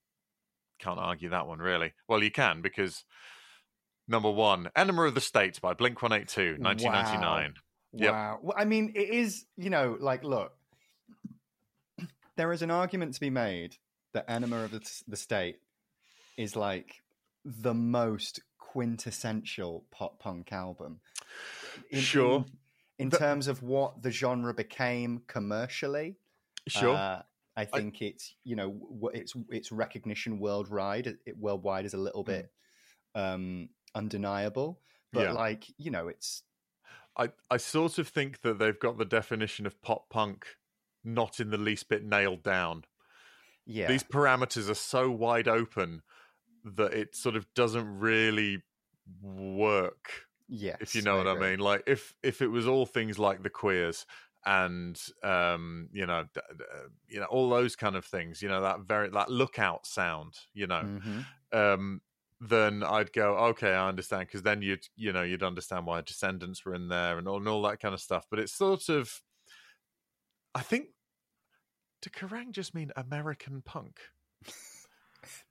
Can't 0.79 0.99
argue 0.99 1.29
that 1.29 1.47
one, 1.47 1.57
really. 1.57 1.93
Well, 2.07 2.21
you 2.21 2.29
can 2.29 2.61
because 2.61 3.03
Number 4.07 4.31
one, 4.31 4.69
Enema 4.75 5.03
of 5.03 5.15
the 5.15 5.21
State 5.21 5.59
by 5.61 5.73
Blink 5.73 6.01
182, 6.01 6.61
1999. 6.63 7.53
Wow. 7.53 7.53
Yep. 7.93 8.11
Wow. 8.13 8.39
Well, 8.41 8.55
I 8.57 8.65
mean, 8.65 8.93
it 8.95 9.09
is, 9.09 9.45
you 9.57 9.69
know, 9.69 9.97
like, 9.99 10.23
look, 10.23 10.53
there 12.35 12.51
is 12.51 12.61
an 12.61 12.71
argument 12.71 13.13
to 13.15 13.19
be 13.19 13.29
made 13.29 13.75
that 14.13 14.25
Enema 14.29 14.63
of 14.63 14.71
the, 14.71 14.81
the 15.07 15.17
State 15.17 15.57
is 16.37 16.55
like 16.55 17.01
the 17.43 17.73
most 17.73 18.41
quintessential 18.59 19.85
pop 19.91 20.19
punk 20.19 20.51
album. 20.53 20.99
In, 21.91 21.99
Sure. 21.99 22.35
In, 22.37 22.45
in 22.99 23.09
But- 23.09 23.19
terms 23.19 23.47
of 23.47 23.61
what 23.63 24.01
the 24.01 24.11
genre 24.11 24.53
became 24.53 25.21
commercially, 25.27 26.15
Sure. 26.67 26.95
uh, 26.95 27.21
I 27.55 27.65
think 27.65 28.01
it's 28.03 28.35
you 28.43 28.55
know 28.55 29.09
its 29.13 29.33
its 29.49 29.71
recognition 29.71 30.37
worldwide 30.37 31.07
it, 31.25 31.37
worldwide 31.37 31.85
is 31.85 31.95
a 31.95 31.97
little 31.97 32.21
Hmm. 32.23 32.31
bit 32.31 32.51
um, 33.15 33.69
undeniable, 33.97 34.81
but 35.13 35.29
Yeah. 35.29 35.33
like 35.33 35.65
you 35.77 35.91
know 35.91 36.07
it's 36.07 36.43
I, 37.17 37.31
I 37.49 37.57
sort 37.57 37.97
of 37.97 38.07
think 38.07 38.41
that 38.41 38.59
they've 38.59 38.79
got 38.79 38.97
the 38.97 39.05
definition 39.05 39.65
of 39.65 39.81
pop 39.81 40.09
punk 40.09 40.57
not 41.03 41.39
in 41.39 41.49
the 41.49 41.57
least 41.57 41.89
bit 41.89 42.03
nailed 42.03 42.43
down. 42.43 42.83
yeah 43.65 43.83
These 43.85 44.03
parameters 44.03 44.69
are 44.69 44.73
so 44.75 45.09
wide 45.11 45.47
open 45.47 46.03
that 46.63 46.93
it 46.93 47.15
sort 47.15 47.35
of 47.35 47.53
doesn't 47.55 47.99
really 47.99 48.63
work 49.21 50.27
yes 50.47 50.77
if 50.79 50.95
you 50.95 51.01
know 51.01 51.17
what 51.17 51.27
I 51.27 51.35
mean. 51.35 51.59
Like 51.59 51.83
if 51.87 52.15
if 52.23 52.41
it 52.41 52.47
was 52.49 52.67
all 52.67 52.85
things 52.85 53.19
like 53.19 53.43
the 53.43 53.49
queers 53.51 54.05
and 54.45 55.01
um 55.23 55.89
you 55.93 56.05
know 56.05 56.25
d- 56.33 56.41
d- 56.57 56.65
you 57.09 57.19
know 57.19 57.27
all 57.27 57.49
those 57.49 57.75
kind 57.75 57.95
of 57.95 58.05
things, 58.05 58.41
you 58.41 58.49
know 58.49 58.61
that 58.61 58.81
very 58.81 59.09
that 59.09 59.31
lookout 59.31 59.85
sound, 59.87 60.39
you 60.53 60.67
know, 60.67 60.89
Mhm. 60.91 61.27
um 61.53 62.01
then 62.39 62.83
I'd 62.83 63.13
go 63.13 63.35
okay, 63.49 63.71
I 63.73 63.87
understand 63.87 64.27
because 64.27 64.43
then 64.43 64.61
you'd 64.61 64.87
you 64.95 65.11
know 65.11 65.23
you'd 65.23 65.43
understand 65.43 65.85
why 65.85 66.01
Descendents 66.01 66.65
were 66.65 66.75
in 66.75 66.87
there 66.87 67.17
and 67.17 67.27
all 67.27 67.37
and 67.37 67.47
all 67.47 67.61
that 67.63 67.79
kind 67.79 67.93
of 67.93 68.01
stuff. 68.01 68.25
But 68.29 68.39
it's 68.39 68.53
sort 68.53 68.89
of 68.89 69.21
I 70.53 70.61
think 70.61 70.87
did 72.01 72.13
Kerrang 72.13 72.51
just 72.51 72.75
mean 72.75 72.91
American 72.95 73.61
punk? 73.61 73.99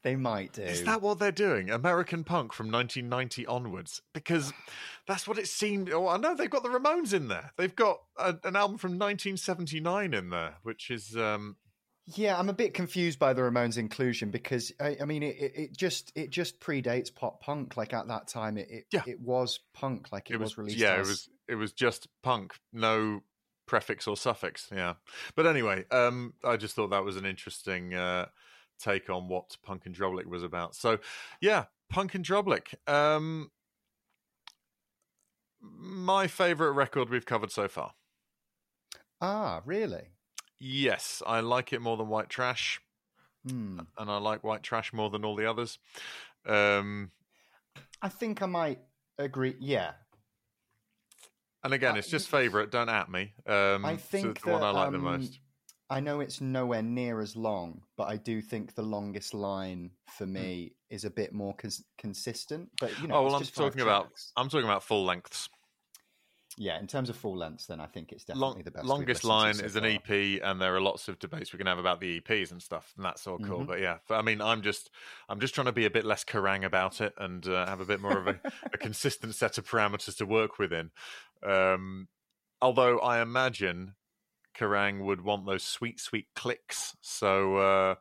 they 0.03 0.17
might 0.17 0.53
do 0.53 0.63
Is 0.63 0.85
that 0.85 1.03
what 1.03 1.19
they're 1.19 1.33
doing? 1.33 1.71
American 1.71 2.25
punk 2.25 2.53
from 2.53 2.71
1990 2.71 3.47
onwards? 3.47 4.01
Because 4.15 4.53
that's 5.07 5.27
what 5.27 5.39
it 5.39 5.49
seemed. 5.49 5.91
Oh, 5.91 6.09
I 6.09 6.17
know 6.17 6.35
they've 6.35 6.49
got 6.49 6.63
the 6.63 6.69
Ramones 6.69 7.13
in 7.13 7.29
there. 7.29 7.53
They've 7.57 7.75
got 7.75 7.99
a, 8.17 8.37
an 8.45 8.57
album 8.57 8.79
from 8.79 8.93
1979 8.93 10.15
in 10.15 10.31
there, 10.31 10.55
which 10.63 10.91
is 10.91 11.17
um, 11.17 11.57
Yeah, 12.15 12.39
I'm 12.39 12.49
a 12.49 12.53
bit 12.53 12.73
confused 12.73 13.19
by 13.19 13.33
the 13.33 13.43
Ramones 13.43 13.79
inclusion 13.79 14.31
because 14.31 14.71
I, 14.81 14.97
I 15.01 15.05
mean 15.07 15.25
it, 15.25 15.37
it, 15.39 15.77
just 15.77 16.13
it 16.15 16.31
just 16.31 16.61
predates 16.61 17.13
pop 17.13 17.43
punk. 17.43 17.77
Like 17.77 17.93
at 17.93 18.07
that 18.09 18.29
time, 18.29 18.57
it 18.59 18.69
it, 18.71 18.87
Yeah. 18.93 19.03
it 19.07 19.21
was 19.21 19.59
punk. 19.75 20.13
Like 20.13 20.31
it, 20.31 20.35
it 20.35 20.37
was, 20.41 20.51
was 20.51 20.59
released. 20.59 20.79
yeah, 20.79 20.95
as, 20.95 21.07
it 21.07 21.11
was 21.11 21.29
it 21.49 21.55
was 21.57 21.73
just 21.73 22.07
punk, 22.23 22.55
no 22.73 23.23
prefix 23.67 24.07
or 24.07 24.17
suffix. 24.17 24.69
Yeah, 24.73 24.95
but 25.35 25.47
anyway, 25.47 25.85
um, 25.91 26.35
I 26.45 26.57
just 26.57 26.77
thought 26.77 26.91
that 26.91 27.05
was 27.05 27.17
an 27.17 27.27
interesting 27.27 27.95
uh, 27.95 28.27
take 28.79 29.11
on 29.11 29.29
what 29.29 29.57
Punk 29.65 29.87
and 29.87 29.95
Drublic 29.95 30.27
was 30.27 30.45
about. 30.45 30.77
So, 30.77 30.99
yeah, 31.41 31.65
Punk 31.91 32.15
and 32.15 32.25
Drublic. 32.25 32.75
Um, 32.87 33.51
my 35.61 36.27
favorite 36.29 36.73
record 36.73 37.11
we've 37.11 37.27
covered 37.27 37.51
so 37.51 37.67
far. 37.69 37.95
Ah, 39.21 39.63
really? 39.65 40.11
Yes, 40.59 41.23
I 41.27 41.41
like 41.41 41.73
it 41.73 41.81
more 41.83 41.97
than 41.97 42.09
White 42.09 42.29
Trash, 42.29 42.81
Hmm. 43.47 43.81
and 43.99 44.11
I 44.11 44.17
like 44.19 44.43
White 44.43 44.63
Trash 44.63 44.93
more 44.93 45.11
than 45.11 45.25
all 45.25 45.37
the 45.37 45.49
others. 45.49 45.79
Um, 46.47 47.11
I 48.03 48.09
think 48.09 48.43
I 48.43 48.47
might 48.47 48.81
agree. 49.19 49.57
Yeah, 49.61 49.93
and 51.65 51.75
again, 51.75 51.95
Uh, 51.95 51.99
it's 51.99 52.09
just 52.09 52.29
favorite. 52.29 52.71
Don't 52.71 52.89
at 52.89 53.11
me. 53.11 53.35
Um, 53.47 53.85
I 53.85 53.97
think 53.97 54.37
it's 54.37 54.45
the 54.45 54.51
one 54.51 54.63
I 54.63 54.71
like 54.71 54.91
the 54.93 54.99
um, 54.99 55.05
most. 55.05 55.41
I 55.89 56.01
know 56.01 56.21
it's 56.21 56.41
nowhere 56.41 56.83
near 56.83 57.21
as 57.21 57.37
long, 57.37 57.83
but 57.97 58.09
I 58.09 58.17
do 58.17 58.41
think 58.41 58.75
the 58.75 58.83
longest 58.83 59.35
line 59.35 59.91
for 60.19 60.27
me 60.27 60.73
is 60.91 61.05
a 61.05 61.11
bit 61.11 61.33
more 61.33 61.55
cons- 61.55 61.85
consistent. 61.99 62.71
But 62.81 62.99
you 62.99 63.09
know, 63.09 63.15
Hmm. 63.15 63.21
oh 63.21 63.23
well, 63.25 63.35
I'm 63.37 63.45
talking 63.45 63.83
about. 63.83 64.11
I'm 64.37 64.49
talking 64.49 64.65
about 64.65 64.83
full 64.83 65.05
lengths. 65.05 65.49
Yeah, 66.59 66.79
in 66.79 66.87
terms 66.87 67.11
of 67.11 67.17
full 67.17 67.37
lengths, 67.37 67.67
then 67.67 67.81
I 67.81 67.87
think 67.87 68.13
it's 68.13 68.25
definitely 68.25 68.55
Long, 68.55 68.63
the 68.63 68.71
best. 68.71 68.87
longest 68.87 69.25
line 69.25 69.55
so 69.55 69.65
is 69.67 69.77
an. 69.77 69.85
EP, 69.85 70.41
and 70.43 70.59
there 70.61 70.75
are 70.75 70.81
lots 70.81 71.07
of 71.07 71.19
debates 71.19 71.53
we 71.53 71.59
can 71.59 71.67
have 71.67 71.79
about 71.79 72.01
the 72.01 72.19
EPs 72.21 72.51
and 72.51 72.63
stuff, 72.63 72.95
and 72.97 73.05
that's 73.05 73.27
all 73.27 73.39
cool. 73.39 73.61
Mhm. 73.61 73.67
But 73.67 73.81
yeah, 73.81 73.99
I 74.09 74.23
mean, 74.23 74.41
I'm 74.41 74.63
just, 74.63 74.91
I'm 75.29 75.39
just 75.39 75.55
trying 75.55 75.67
to 75.67 75.73
be 75.73 75.85
a 75.85 75.91
bit 75.91 76.07
less 76.07 76.25
Kerrang 76.25 76.65
about 76.65 77.03
it 77.03 77.13
and 77.19 77.47
uh, 77.47 77.67
have 77.67 77.81
a 77.81 77.85
bit 77.85 78.01
more 78.01 78.17
of 78.17 78.27
a, 78.27 78.41
a 78.73 78.79
consistent 78.79 79.35
set 79.35 79.59
of 79.59 79.69
parameters 79.69 80.17
to 80.17 80.25
work 80.25 80.59
within. 80.59 80.93
Um, 81.43 82.09
although 82.63 83.01
I 83.01 83.21
imagine 83.21 83.95
Kerrang 84.57 85.05
would 85.05 85.21
want 85.21 85.45
those 85.45 85.63
sweet, 85.63 86.01
sweet 86.01 86.29
clicks. 86.35 86.97
So 87.03 87.57
uh, 87.59 87.95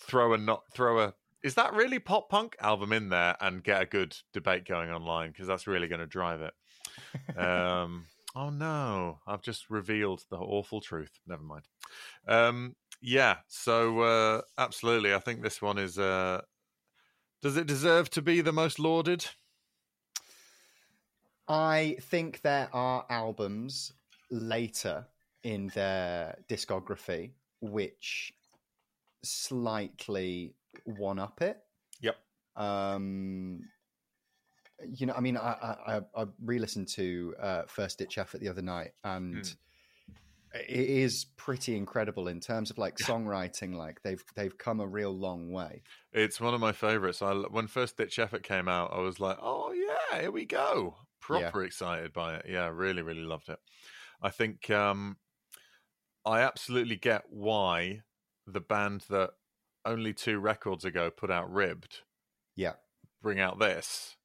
throw 0.00 0.32
a 0.32 0.38
not 0.38 0.62
throw 0.72 1.00
a. 1.00 1.14
Is 1.42 1.54
that 1.54 1.72
really 1.74 1.98
pop 1.98 2.28
punk 2.30 2.54
album 2.60 2.92
in 2.92 3.08
there 3.08 3.36
and 3.40 3.64
get 3.64 3.82
a 3.82 3.86
good 3.86 4.16
debate 4.32 4.64
going 4.64 4.90
online 4.90 5.30
because 5.32 5.48
that's 5.48 5.66
really 5.66 5.88
going 5.88 6.00
to 6.00 6.06
drive 6.06 6.40
it. 6.40 6.54
Um, 7.36 8.06
oh 8.34 8.50
no, 8.50 9.20
I've 9.26 9.42
just 9.42 9.70
revealed 9.70 10.24
the 10.30 10.36
awful 10.36 10.80
truth. 10.80 11.20
Never 11.26 11.42
mind. 11.42 11.64
Um, 12.26 12.74
yeah, 13.00 13.36
so 13.46 14.00
uh, 14.00 14.42
absolutely, 14.56 15.14
I 15.14 15.18
think 15.18 15.42
this 15.42 15.62
one 15.62 15.78
is. 15.78 15.98
Uh, 15.98 16.42
does 17.42 17.56
it 17.56 17.66
deserve 17.66 18.10
to 18.10 18.22
be 18.22 18.40
the 18.40 18.52
most 18.52 18.78
lauded? 18.78 19.24
I 21.46 21.96
think 22.00 22.42
there 22.42 22.68
are 22.72 23.06
albums 23.08 23.92
later 24.30 25.06
in 25.44 25.68
their 25.68 26.36
discography 26.48 27.30
which 27.60 28.32
slightly 29.22 30.54
one 30.84 31.18
up 31.18 31.40
it. 31.42 31.58
Yep. 32.00 32.16
Um, 32.56 33.62
you 34.86 35.06
know, 35.06 35.14
I 35.14 35.20
mean, 35.20 35.36
I 35.36 35.40
I, 35.86 36.22
I- 36.22 36.26
re-listened 36.40 36.88
to 36.90 37.34
uh, 37.40 37.62
First 37.66 37.98
Ditch 37.98 38.18
Effort 38.18 38.40
the 38.40 38.48
other 38.48 38.62
night, 38.62 38.92
and 39.04 39.34
Hmm. 39.34 39.52
it 40.54 40.88
is 40.90 41.26
pretty 41.36 41.76
incredible 41.76 42.28
in 42.28 42.40
terms 42.40 42.70
of 42.70 42.78
like 42.78 42.96
songwriting. 42.96 43.74
Like 43.74 44.02
they've 44.02 44.22
they've 44.34 44.56
come 44.56 44.80
a 44.80 44.86
real 44.86 45.12
long 45.16 45.50
way. 45.52 45.82
It's 46.12 46.40
one 46.40 46.54
of 46.54 46.60
my 46.60 46.72
favorites. 46.72 47.20
I 47.22 47.32
when 47.34 47.66
First 47.66 47.96
Ditch 47.96 48.18
Effort 48.18 48.42
came 48.42 48.68
out, 48.68 48.92
I 48.92 48.98
was 49.00 49.20
like, 49.20 49.38
"Oh 49.40 49.72
yeah, 49.72 50.20
here 50.20 50.30
we 50.30 50.46
go!" 50.46 50.96
Proper 51.20 51.64
excited 51.64 52.12
by 52.12 52.36
it. 52.36 52.46
Yeah, 52.48 52.68
really, 52.68 53.02
really 53.02 53.22
loved 53.22 53.48
it. 53.48 53.58
I 54.22 54.30
think 54.30 54.70
um, 54.70 55.18
I 56.24 56.40
absolutely 56.40 56.96
get 56.96 57.24
why 57.30 58.02
the 58.46 58.60
band 58.60 59.02
that 59.08 59.30
only 59.84 60.12
two 60.14 60.38
records 60.38 60.84
ago 60.84 61.10
put 61.10 61.30
out 61.30 61.50
Ribbed 61.52 62.02
Yeah, 62.56 62.74
bring 63.22 63.40
out 63.40 63.58
this. 63.58 64.16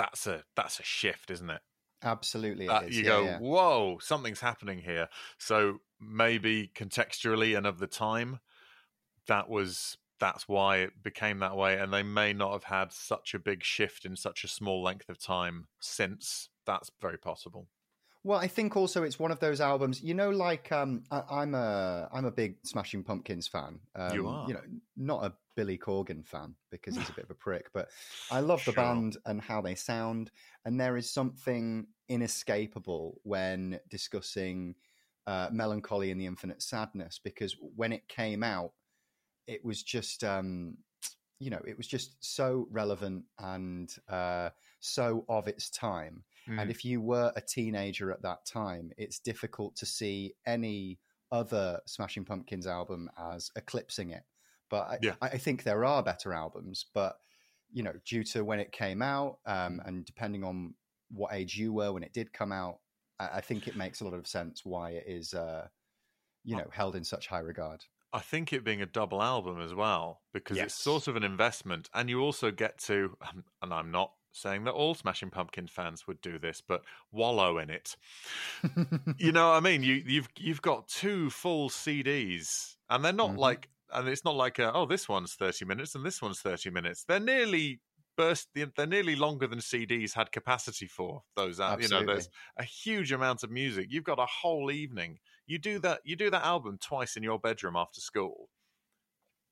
That's 0.00 0.26
a 0.26 0.44
that's 0.56 0.80
a 0.80 0.84
shift, 0.84 1.30
isn't 1.30 1.50
it? 1.50 1.60
absolutely. 2.02 2.66
it 2.66 2.90
is. 2.90 2.96
you 2.96 3.04
Yeah, 3.04 3.08
go, 3.08 3.24
yeah. 3.24 3.38
whoa, 3.38 3.98
something's 4.00 4.40
happening 4.40 4.80
here. 4.80 5.08
So 5.38 5.78
maybe 6.00 6.70
contextually 6.74 7.56
and 7.56 7.66
of 7.66 7.78
the 7.78 7.86
time, 7.86 8.40
that 9.26 9.48
was 9.48 9.98
that's 10.18 10.46
why 10.46 10.78
it 10.78 11.02
became 11.02 11.38
that 11.38 11.56
way, 11.56 11.78
and 11.78 11.92
they 11.92 12.02
may 12.02 12.32
not 12.32 12.52
have 12.52 12.64
had 12.64 12.92
such 12.92 13.34
a 13.34 13.38
big 13.38 13.64
shift 13.64 14.04
in 14.04 14.16
such 14.16 14.44
a 14.44 14.48
small 14.48 14.82
length 14.82 15.08
of 15.08 15.18
time 15.18 15.68
since. 15.80 16.48
That's 16.66 16.90
very 17.00 17.18
possible. 17.18 17.68
Well, 18.22 18.38
I 18.38 18.48
think 18.48 18.76
also 18.76 19.02
it's 19.02 19.18
one 19.18 19.30
of 19.30 19.40
those 19.40 19.60
albums. 19.60 20.02
You 20.02 20.12
know, 20.14 20.28
like 20.30 20.70
um, 20.72 21.04
I, 21.10 21.22
I'm 21.30 21.54
a 21.54 22.08
I'm 22.12 22.26
a 22.26 22.30
big 22.30 22.58
Smashing 22.66 23.02
Pumpkins 23.04 23.48
fan. 23.48 23.80
Um, 23.94 24.14
You 24.14 24.26
are. 24.28 24.38
You 24.44 24.54
know, 24.54 24.62
not 24.96 25.24
a 25.24 25.36
Billy 25.56 25.78
Corgan 25.78 26.26
fan 26.26 26.54
because 26.70 26.96
he's 26.96 27.08
a 27.08 27.14
bit 27.14 27.24
of 27.24 27.30
a 27.30 27.34
prick, 27.34 27.72
but 27.72 27.90
I 28.28 28.40
love 28.40 28.64
the 28.64 28.72
Sure. 28.72 28.74
band 28.74 29.16
and 29.24 29.40
how 29.40 29.62
they 29.62 29.74
sound. 29.74 30.30
And 30.64 30.78
there 30.78 30.96
is 30.98 31.10
something 31.10 31.88
inescapable 32.08 33.20
when 33.22 33.80
discussing 33.88 34.74
uh, 35.26 35.48
melancholy 35.50 36.10
and 36.10 36.20
the 36.20 36.26
infinite 36.26 36.60
sadness 36.62 37.18
because 37.18 37.56
when 37.60 37.92
it 37.92 38.06
came 38.08 38.42
out, 38.42 38.72
it 39.46 39.64
was 39.64 39.82
just 39.82 40.24
um, 40.24 40.78
you 41.38 41.50
know 41.50 41.60
it 41.66 41.76
was 41.76 41.86
just 41.86 42.22
so 42.24 42.66
relevant 42.70 43.24
and 43.38 43.96
uh, 44.08 44.50
so 44.80 45.24
of 45.28 45.48
its 45.48 45.70
time. 45.70 46.24
Hmm. 46.46 46.58
And 46.58 46.70
if 46.70 46.84
you 46.84 47.00
were 47.00 47.32
a 47.36 47.40
teenager 47.40 48.10
at 48.12 48.22
that 48.22 48.44
time, 48.46 48.92
it's 48.96 49.18
difficult 49.18 49.76
to 49.76 49.86
see 49.86 50.34
any 50.46 50.98
other 51.32 51.80
Smashing 51.86 52.24
Pumpkins 52.24 52.66
album 52.66 53.08
as 53.18 53.50
eclipsing 53.56 54.10
it. 54.10 54.24
But 54.68 54.88
I, 54.88 54.98
Yeah. 55.02 55.14
I, 55.20 55.28
I 55.28 55.38
think 55.38 55.62
there 55.62 55.84
are 55.84 56.02
better 56.02 56.32
albums, 56.32 56.86
but 56.94 57.16
you 57.72 57.82
know, 57.84 57.92
due 58.04 58.24
to 58.24 58.44
when 58.44 58.58
it 58.60 58.72
came 58.72 59.00
out, 59.00 59.38
um, 59.46 59.80
and 59.84 60.04
depending 60.04 60.42
on 60.42 60.74
what 61.10 61.32
age 61.32 61.56
you 61.56 61.72
were 61.72 61.92
when 61.92 62.02
it 62.02 62.12
did 62.12 62.32
come 62.32 62.50
out, 62.52 62.80
I, 63.18 63.28
I 63.36 63.40
think 63.40 63.68
it 63.68 63.76
makes 63.76 64.00
a 64.00 64.04
lot 64.04 64.14
of 64.14 64.26
sense 64.26 64.64
why 64.64 64.90
it 64.90 65.04
is, 65.06 65.34
uh, 65.34 65.68
you 66.44 66.56
know, 66.56 66.68
held 66.72 66.96
in 66.96 67.04
such 67.04 67.28
high 67.28 67.40
regard. 67.40 67.84
I 68.12 68.18
think 68.18 68.52
it 68.52 68.64
being 68.64 68.82
a 68.82 68.86
double 68.86 69.22
album 69.22 69.60
as 69.60 69.72
well, 69.72 70.22
because 70.32 70.56
Yes. 70.56 70.66
it's 70.66 70.74
sort 70.74 71.06
of 71.06 71.14
an 71.14 71.22
investment, 71.22 71.88
and 71.94 72.10
you 72.10 72.20
also 72.20 72.50
get 72.50 72.78
to, 72.78 73.16
and 73.62 73.72
I'm 73.72 73.92
not 73.92 74.14
saying 74.32 74.64
that 74.64 74.72
all 74.72 74.94
Smashing 74.94 75.30
Pumpkin 75.30 75.66
fans 75.66 76.06
would 76.06 76.20
do 76.20 76.38
this, 76.38 76.60
but 76.66 76.82
wallow 77.12 77.58
in 77.58 77.70
it. 77.70 77.96
you 79.18 79.32
know 79.32 79.50
what 79.50 79.56
I 79.56 79.60
mean? 79.60 79.82
You 79.82 80.02
you've 80.06 80.28
you've 80.38 80.62
got 80.62 80.88
two 80.88 81.30
full 81.30 81.68
CDs, 81.70 82.76
and 82.88 83.04
they're 83.04 83.12
not 83.12 83.30
Mhm. 83.30 83.38
like, 83.38 83.68
and 83.92 84.08
it's 84.08 84.24
not 84.24 84.36
like, 84.36 84.58
a, 84.58 84.72
oh, 84.72 84.86
this 84.86 85.08
one's 85.08 85.34
thirty 85.34 85.64
minutes 85.64 85.94
and 85.94 86.04
this 86.04 86.22
one's 86.22 86.40
thirty 86.40 86.70
minutes. 86.70 87.04
They're 87.04 87.20
nearly 87.20 87.80
burst. 88.16 88.48
They're 88.54 88.86
nearly 88.86 89.16
longer 89.16 89.46
than 89.46 89.60
CDs 89.60 90.14
had 90.14 90.30
capacity 90.32 90.86
for. 90.86 91.22
Those, 91.36 91.58
uh, 91.60 91.76
you 91.80 91.88
know, 91.88 92.04
there's 92.04 92.28
a 92.56 92.64
huge 92.64 93.12
amount 93.12 93.42
of 93.42 93.50
music. 93.50 93.86
You've 93.90 94.04
got 94.04 94.18
a 94.18 94.26
whole 94.26 94.70
evening. 94.70 95.18
You 95.46 95.58
do 95.58 95.78
that. 95.80 96.00
You 96.04 96.16
do 96.16 96.30
that 96.30 96.44
album 96.44 96.78
twice 96.80 97.16
in 97.16 97.22
your 97.22 97.38
bedroom 97.38 97.76
after 97.76 98.00
school. 98.00 98.48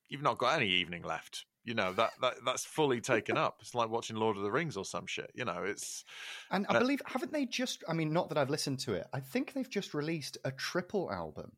You've 0.08 0.22
not 0.22 0.38
got 0.38 0.56
any 0.56 0.68
evening 0.70 1.02
left. 1.02 1.44
You 1.68 1.74
know 1.74 1.92
that, 1.92 2.12
that 2.22 2.36
that's 2.46 2.64
fully 2.64 3.02
taken 3.02 3.36
up. 3.36 3.58
It's 3.60 3.74
like 3.74 3.90
watching 3.90 4.16
Lord 4.16 4.38
of 4.38 4.42
the 4.42 4.50
Rings 4.50 4.74
or 4.74 4.86
some 4.86 5.06
shit. 5.06 5.30
You 5.34 5.44
know, 5.44 5.64
it's 5.64 6.02
and 6.50 6.64
I 6.70 6.76
uh, 6.76 6.78
believe 6.78 7.02
haven't 7.04 7.30
they 7.30 7.44
just? 7.44 7.84
I 7.86 7.92
mean, 7.92 8.10
not 8.10 8.30
that 8.30 8.38
I've 8.38 8.48
listened 8.48 8.78
to 8.80 8.94
it. 8.94 9.06
I 9.12 9.20
think 9.20 9.52
they've 9.52 9.68
just 9.68 9.92
released 9.92 10.38
a 10.46 10.50
triple 10.50 11.12
album. 11.12 11.52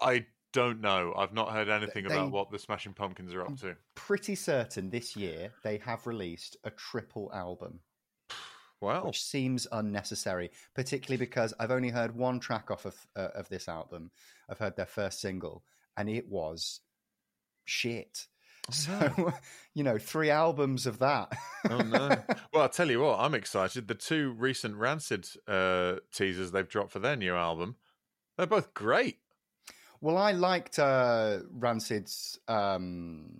I 0.00 0.26
don't 0.52 0.80
know. 0.80 1.12
I've 1.16 1.34
not 1.34 1.50
heard 1.50 1.68
anything 1.68 2.06
they, 2.06 2.14
about 2.14 2.30
what 2.30 2.52
the 2.52 2.60
Smashing 2.60 2.92
Pumpkins 2.92 3.34
are 3.34 3.42
up 3.42 3.58
to. 3.58 3.74
Pretty 3.96 4.36
certain 4.36 4.88
this 4.88 5.16
year 5.16 5.50
they 5.64 5.78
have 5.78 6.06
released 6.06 6.56
a 6.62 6.70
triple 6.70 7.28
album. 7.34 7.80
Wow. 8.80 9.04
Which 9.04 9.24
seems 9.24 9.66
unnecessary, 9.72 10.52
particularly 10.76 11.16
because 11.16 11.52
I've 11.58 11.72
only 11.72 11.88
heard 11.88 12.14
one 12.14 12.38
track 12.38 12.70
off 12.70 12.84
of 12.84 12.94
uh, 13.16 13.30
of 13.34 13.48
this 13.48 13.68
album. 13.68 14.12
I've 14.48 14.60
heard 14.60 14.76
their 14.76 14.86
first 14.86 15.20
single, 15.20 15.64
and 15.96 16.08
it 16.08 16.28
was 16.28 16.82
shit. 17.64 18.28
Oh, 18.68 18.72
so, 18.72 19.12
no. 19.16 19.32
you 19.74 19.84
know, 19.84 19.98
three 19.98 20.30
albums 20.30 20.86
of 20.86 20.98
that. 20.98 21.32
oh 21.70 21.78
no! 21.78 22.08
Well, 22.52 22.62
I'll 22.62 22.68
tell 22.68 22.90
you 22.90 23.00
what, 23.00 23.18
I'm 23.20 23.34
excited. 23.34 23.88
The 23.88 23.94
two 23.94 24.32
recent 24.32 24.76
Rancid 24.76 25.28
uh, 25.46 25.96
teasers 26.12 26.50
they've 26.50 26.68
dropped 26.68 26.92
for 26.92 26.98
their 26.98 27.16
new 27.16 27.34
album, 27.34 27.76
they're 28.36 28.46
both 28.46 28.74
great. 28.74 29.18
Well, 30.00 30.16
I 30.16 30.32
liked 30.32 30.78
uh, 30.78 31.38
Rancid's. 31.50 32.38
Um, 32.48 33.30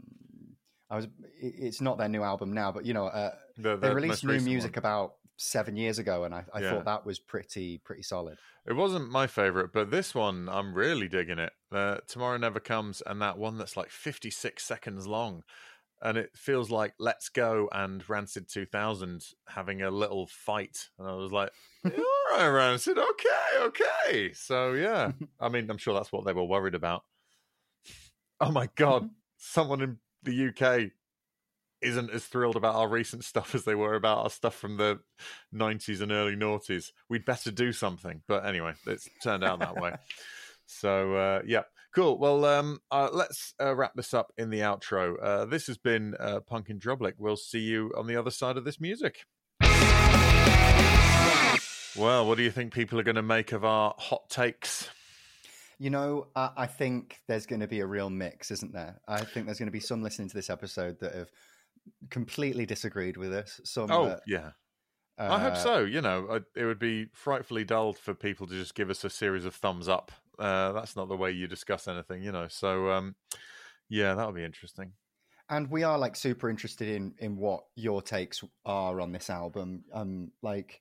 I 0.90 0.96
was. 0.96 1.08
It's 1.40 1.80
not 1.80 1.98
their 1.98 2.08
new 2.08 2.22
album 2.22 2.52
now, 2.52 2.72
but 2.72 2.84
you 2.84 2.94
know, 2.94 3.06
uh, 3.06 3.34
the, 3.56 3.76
the 3.76 3.88
they 3.88 3.94
released 3.94 4.24
new 4.24 4.40
music 4.40 4.76
one. 4.76 4.78
about 4.78 5.14
seven 5.36 5.76
years 5.76 5.98
ago, 5.98 6.24
and 6.24 6.34
I, 6.34 6.44
I 6.52 6.60
yeah. 6.60 6.70
thought 6.70 6.84
that 6.84 7.06
was 7.06 7.18
pretty 7.18 7.78
pretty 7.78 8.02
solid. 8.02 8.38
It 8.66 8.74
wasn't 8.74 9.10
my 9.10 9.26
favorite, 9.26 9.72
but 9.72 9.90
this 9.90 10.14
one 10.14 10.48
I'm 10.48 10.74
really 10.74 11.08
digging 11.08 11.38
it. 11.38 11.52
Uh, 11.72 11.96
Tomorrow 12.06 12.38
Never 12.38 12.60
Comes, 12.60 13.02
and 13.04 13.20
that 13.20 13.38
one 13.38 13.58
that's 13.58 13.76
like 13.76 13.90
56 13.90 14.62
seconds 14.62 15.06
long, 15.06 15.42
and 16.00 16.16
it 16.16 16.30
feels 16.34 16.70
like 16.70 16.94
Let's 16.98 17.28
Go 17.28 17.68
and 17.72 18.08
Rancid 18.08 18.48
2000 18.48 19.24
having 19.48 19.82
a 19.82 19.90
little 19.90 20.26
fight, 20.26 20.88
and 20.98 21.08
I 21.08 21.14
was 21.14 21.32
like, 21.32 21.50
all 21.84 22.36
right, 22.36 22.48
Rancid, 22.48 22.98
okay, 22.98 23.58
okay. 23.60 24.32
So 24.32 24.72
yeah, 24.72 25.12
I 25.40 25.48
mean, 25.48 25.70
I'm 25.70 25.78
sure 25.78 25.94
that's 25.94 26.12
what 26.12 26.24
they 26.24 26.32
were 26.32 26.44
worried 26.44 26.74
about. 26.74 27.04
Oh 28.40 28.50
my 28.50 28.68
god, 28.76 29.10
someone 29.36 29.82
in 29.82 29.98
the 30.22 30.48
UK 30.48 30.92
isn't 31.80 32.10
as 32.10 32.24
thrilled 32.24 32.56
about 32.56 32.74
our 32.74 32.88
recent 32.88 33.24
stuff 33.24 33.54
as 33.54 33.64
they 33.64 33.74
were 33.74 33.94
about 33.94 34.18
our 34.18 34.30
stuff 34.30 34.54
from 34.54 34.76
the 34.76 34.98
90s 35.54 36.00
and 36.00 36.10
early 36.10 36.34
noughties. 36.34 36.90
We'd 37.08 37.24
better 37.24 37.50
do 37.50 37.72
something. 37.72 38.22
But 38.26 38.44
anyway, 38.44 38.72
it's 38.86 39.08
turned 39.22 39.44
out 39.44 39.60
that 39.60 39.76
way. 39.76 39.94
So, 40.68 41.14
uh, 41.14 41.42
yeah, 41.46 41.62
cool. 41.94 42.18
Well, 42.18 42.44
um, 42.44 42.80
uh, 42.90 43.08
let's 43.10 43.54
uh, 43.60 43.74
wrap 43.74 43.94
this 43.94 44.12
up 44.12 44.32
in 44.36 44.50
the 44.50 44.60
outro. 44.60 45.16
Uh, 45.20 45.44
this 45.46 45.66
has 45.66 45.78
been 45.78 46.14
uh, 46.20 46.40
Punk 46.40 46.68
in 46.68 46.78
Drublic. 46.78 47.14
We'll 47.18 47.36
see 47.36 47.60
you 47.60 47.90
on 47.96 48.06
the 48.06 48.16
other 48.16 48.30
side 48.30 48.56
of 48.56 48.64
this 48.64 48.78
music. 48.78 49.24
Well, 51.96 52.28
what 52.28 52.36
do 52.36 52.44
you 52.44 52.50
think 52.50 52.72
people 52.72 53.00
are 53.00 53.02
going 53.02 53.16
to 53.16 53.22
make 53.22 53.52
of 53.52 53.64
our 53.64 53.94
hot 53.98 54.28
takes? 54.28 54.88
You 55.78 55.90
know, 55.90 56.26
I, 56.36 56.50
I 56.56 56.66
think 56.66 57.16
there's 57.26 57.46
going 57.46 57.60
to 57.60 57.66
be 57.66 57.80
a 57.80 57.86
real 57.86 58.10
mix, 58.10 58.50
isn't 58.50 58.72
there? 58.72 59.00
I 59.08 59.24
think 59.24 59.46
there's 59.46 59.58
going 59.58 59.68
to 59.68 59.72
be 59.72 59.80
some 59.80 60.02
listening 60.02 60.28
to 60.28 60.34
this 60.34 60.50
episode 60.50 61.00
that 61.00 61.14
have 61.14 61.30
completely 62.10 62.66
disagreed 62.66 63.16
with 63.16 63.32
us. 63.32 63.60
Some, 63.64 63.90
oh 63.90 64.10
that, 64.10 64.20
yeah, 64.26 64.50
uh, 65.18 65.28
I 65.32 65.38
hope 65.40 65.54
uh, 65.54 65.56
so. 65.56 65.78
You 65.80 66.02
know, 66.02 66.40
it 66.54 66.64
would 66.64 66.78
be 66.78 67.06
frightfully 67.14 67.64
dull 67.64 67.94
for 67.94 68.14
people 68.14 68.46
to 68.46 68.54
just 68.54 68.74
give 68.74 68.90
us 68.90 69.02
a 69.02 69.10
series 69.10 69.44
of 69.44 69.54
thumbs 69.54 69.88
up. 69.88 70.12
Uh, 70.38 70.72
that's 70.72 70.96
not 70.96 71.08
the 71.08 71.16
way 71.16 71.30
you 71.30 71.46
discuss 71.46 71.88
anything, 71.88 72.22
you 72.22 72.32
know. 72.32 72.46
So, 72.48 72.90
um, 72.90 73.14
yeah, 73.88 74.14
that'll 74.14 74.32
be 74.32 74.44
interesting. 74.44 74.92
And 75.50 75.70
we 75.70 75.82
are 75.82 75.98
like 75.98 76.14
super 76.14 76.50
interested 76.50 76.88
in 76.88 77.14
in 77.18 77.36
what 77.36 77.64
your 77.74 78.02
takes 78.02 78.44
are 78.66 79.00
on 79.00 79.12
this 79.12 79.30
album. 79.30 79.84
Um, 79.92 80.30
like 80.42 80.80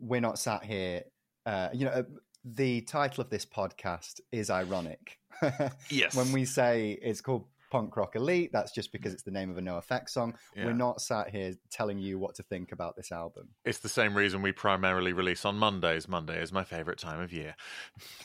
we're 0.00 0.20
not 0.20 0.38
sat 0.38 0.64
here. 0.64 1.02
Uh, 1.44 1.68
you 1.72 1.84
know, 1.84 1.92
uh, 1.92 2.02
the 2.44 2.80
title 2.82 3.22
of 3.22 3.30
this 3.30 3.44
podcast 3.44 4.20
is 4.32 4.50
ironic. 4.50 5.18
yes. 5.90 6.14
when 6.14 6.32
we 6.32 6.44
say 6.44 6.98
it's 7.00 7.20
called 7.20 7.44
punk 7.70 7.96
rock 7.96 8.16
elite. 8.16 8.50
That's 8.52 8.72
just 8.72 8.92
because 8.92 9.12
it's 9.12 9.22
the 9.22 9.30
name 9.30 9.50
of 9.50 9.58
a 9.58 9.60
NOFX 9.60 10.10
song. 10.10 10.34
Yeah. 10.54 10.66
We're 10.66 10.72
not 10.72 11.00
sat 11.00 11.30
here 11.30 11.54
telling 11.70 11.98
you 11.98 12.18
what 12.18 12.34
to 12.36 12.42
think 12.42 12.72
about 12.72 12.96
this 12.96 13.12
album. 13.12 13.48
It's 13.64 13.78
the 13.78 13.88
same 13.88 14.16
reason 14.16 14.42
we 14.42 14.52
primarily 14.52 15.12
release 15.12 15.44
on 15.44 15.56
Mondays. 15.56 16.08
Monday 16.08 16.42
is 16.42 16.52
my 16.52 16.64
favorite 16.64 16.98
time 16.98 17.20
of 17.20 17.32
year. 17.32 17.54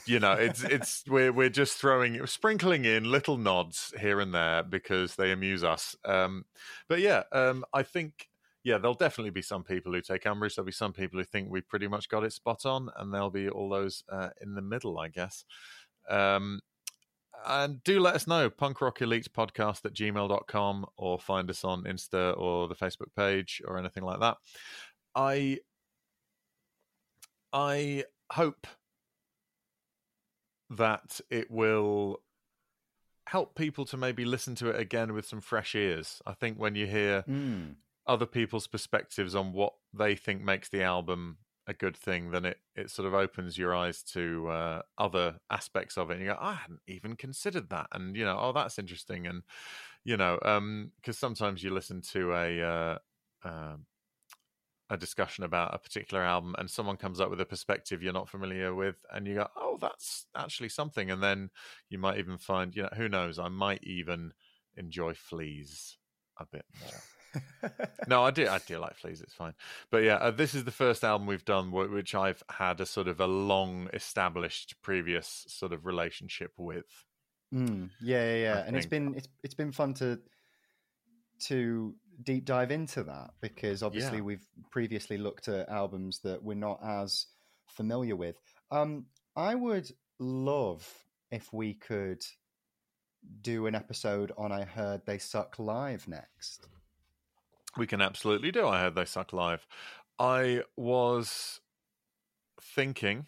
You 0.05 0.19
know, 0.19 0.34
it's 0.34 0.63
it's 0.65 1.03
we're 1.07 1.31
we're 1.31 1.49
just 1.49 1.77
throwing 1.77 2.26
sprinkling 2.27 2.85
in 2.85 3.11
little 3.11 3.38
nods 3.38 3.93
here 3.99 4.19
and 4.19 4.34
there 4.34 4.63
because 4.63 5.15
they 5.15 5.31
amuse 5.31 5.63
us. 5.63 5.95
Um, 6.03 6.45
but 6.88 6.99
yeah, 6.99 7.23
um, 7.31 7.63
I 7.73 7.84
think 7.84 8.30
yeah, 8.65 8.80
there'll 8.80 8.95
definitely 8.95 9.30
be 9.30 9.43
some 9.43 9.63
people 9.63 9.93
who 9.93 10.01
take 10.01 10.26
umbrage. 10.26 10.55
There'll 10.55 10.65
be 10.65 10.72
some 10.72 10.91
people 10.91 11.19
who 11.19 11.23
think 11.23 11.51
we 11.51 11.61
pretty 11.61 11.88
much 11.88 12.09
got 12.09 12.23
it 12.23 12.34
spot 12.34 12.65
on, 12.65 12.89
and 12.97 13.13
there'll 13.13 13.30
be 13.30 13.47
all 13.47 13.69
those 13.69 14.03
uh, 14.11 14.30
in 14.41 14.55
the 14.55 14.61
middle, 14.61 14.97
I 14.97 15.09
guess. 15.09 15.45
Um, 16.09 16.61
and 17.45 17.84
do 17.84 17.99
let 17.99 18.15
us 18.15 18.27
know 18.27 18.49
punk 18.49 18.81
rock 18.81 19.01
elite 19.01 19.31
podcast 19.34 19.85
at 19.85 19.93
gmail.com 19.93 20.85
or 20.97 21.19
find 21.19 21.49
us 21.49 21.63
on 21.63 21.84
insta 21.84 22.38
or 22.38 22.67
the 22.67 22.76
facebook 22.76 23.13
page 23.15 23.61
or 23.65 23.77
anything 23.77 24.03
like 24.03 24.19
that 24.19 24.38
i 25.15 25.57
i 27.53 28.03
hope 28.31 28.67
that 30.69 31.22
it 31.30 31.49
will 31.51 32.22
help 33.27 33.55
people 33.55 33.85
to 33.85 33.97
maybe 33.97 34.26
listen 34.26 34.55
to 34.55 34.69
it 34.69 34.80
again 34.80 35.13
with 35.13 35.26
some 35.26 35.41
fresh 35.41 35.76
ears 35.76 36.22
i 36.26 36.34
think 36.34 36.57
when 36.57 36.76
you 36.76 36.85
hear 36.85 37.23
mm. 37.27 37.73
other 38.07 38.26
people's 38.26 38.67
perspectives 38.67 39.35
on 39.35 39.53
what 39.53 39.73
they 39.93 40.15
think 40.15 40.41
makes 40.41 40.69
the 40.69 40.81
album 40.81 41.38
a 41.67 41.73
good 41.73 41.97
thing, 41.97 42.31
then 42.31 42.45
it, 42.45 42.57
it 42.75 42.89
sort 42.89 43.07
of 43.07 43.13
opens 43.13 43.57
your 43.57 43.75
eyes 43.75 44.03
to 44.03 44.47
uh, 44.49 44.81
other 44.97 45.35
aspects 45.49 45.97
of 45.97 46.09
it. 46.09 46.15
And 46.15 46.21
you 46.21 46.27
go, 46.27 46.37
I 46.39 46.53
hadn't 46.53 46.81
even 46.87 47.15
considered 47.15 47.69
that. 47.69 47.87
And, 47.91 48.15
you 48.15 48.25
know, 48.25 48.37
oh, 48.39 48.53
that's 48.53 48.79
interesting. 48.79 49.27
And, 49.27 49.43
you 50.03 50.17
know, 50.17 50.37
because 50.41 50.57
um, 50.57 50.91
sometimes 51.13 51.63
you 51.63 51.71
listen 51.71 52.01
to 52.13 52.33
a, 52.33 52.61
uh, 52.61 52.97
uh, 53.43 53.75
a 54.89 54.97
discussion 54.97 55.43
about 55.43 55.73
a 55.73 55.79
particular 55.79 56.23
album 56.23 56.55
and 56.59 56.69
someone 56.69 56.97
comes 56.97 57.19
up 57.19 57.31
with 57.31 57.41
a 57.41 57.45
perspective 57.45 58.03
you're 58.03 58.13
not 58.13 58.29
familiar 58.29 58.75
with 58.75 58.97
and 59.11 59.25
you 59.25 59.35
go, 59.35 59.47
oh, 59.55 59.77
that's 59.81 60.27
actually 60.35 60.69
something. 60.69 61.09
And 61.09 61.23
then 61.23 61.49
you 61.89 61.97
might 61.97 62.19
even 62.19 62.37
find, 62.37 62.75
you 62.75 62.83
know, 62.83 62.89
who 62.95 63.09
knows, 63.09 63.39
I 63.39 63.47
might 63.47 63.83
even 63.83 64.33
enjoy 64.77 65.13
Fleas 65.13 65.97
a 66.37 66.45
bit 66.45 66.65
more 66.79 67.01
no, 68.07 68.23
I 68.23 68.31
do. 68.31 68.47
I 68.47 68.59
do 68.59 68.77
like 68.77 68.95
Fleas. 68.97 69.21
It's 69.21 69.33
fine. 69.33 69.53
But 69.91 70.03
yeah, 70.03 70.15
uh, 70.15 70.31
this 70.31 70.53
is 70.53 70.63
the 70.63 70.71
first 70.71 71.03
album 71.03 71.27
we've 71.27 71.45
done 71.45 71.71
which 71.71 72.15
I've 72.15 72.43
had 72.49 72.81
a 72.81 72.85
sort 72.85 73.07
of 73.07 73.19
a 73.19 73.27
long 73.27 73.89
established 73.93 74.75
previous 74.81 75.45
sort 75.47 75.73
of 75.73 75.85
relationship 75.85 76.53
with. 76.57 77.05
Mm, 77.53 77.89
yeah, 78.01 78.25
yeah, 78.25 78.41
yeah. 78.41 78.63
and 78.65 78.75
it's 78.75 78.85
been 78.85 79.13
it's 79.15 79.27
it's 79.43 79.53
been 79.53 79.71
fun 79.71 79.93
to 79.95 80.19
to 81.47 81.95
deep 82.23 82.45
dive 82.45 82.71
into 82.71 83.03
that 83.03 83.31
because 83.41 83.83
obviously 83.83 84.17
yeah. 84.17 84.23
we've 84.23 84.47
previously 84.71 85.17
looked 85.17 85.47
at 85.47 85.69
albums 85.69 86.19
that 86.23 86.41
we're 86.43 86.55
not 86.55 86.79
as 86.83 87.27
familiar 87.67 88.15
with. 88.15 88.37
Um, 88.71 89.05
I 89.35 89.55
would 89.55 89.91
love 90.19 90.87
if 91.31 91.51
we 91.51 91.73
could 91.73 92.23
do 93.41 93.67
an 93.67 93.75
episode 93.75 94.31
on 94.37 94.51
I 94.51 94.63
Heard 94.63 95.01
They 95.05 95.17
Suck 95.17 95.59
Live 95.59 96.07
next. 96.07 96.67
We 97.77 97.88
can 97.88 98.02
absolutely 98.02 98.52
do. 98.52 98.68
I 98.68 98.80
heard 98.80 98.95
they 98.95 99.06
suck 99.06 99.34
live. 99.34 99.68
I 100.18 100.64
was 100.77 101.60
thinking 102.61 103.27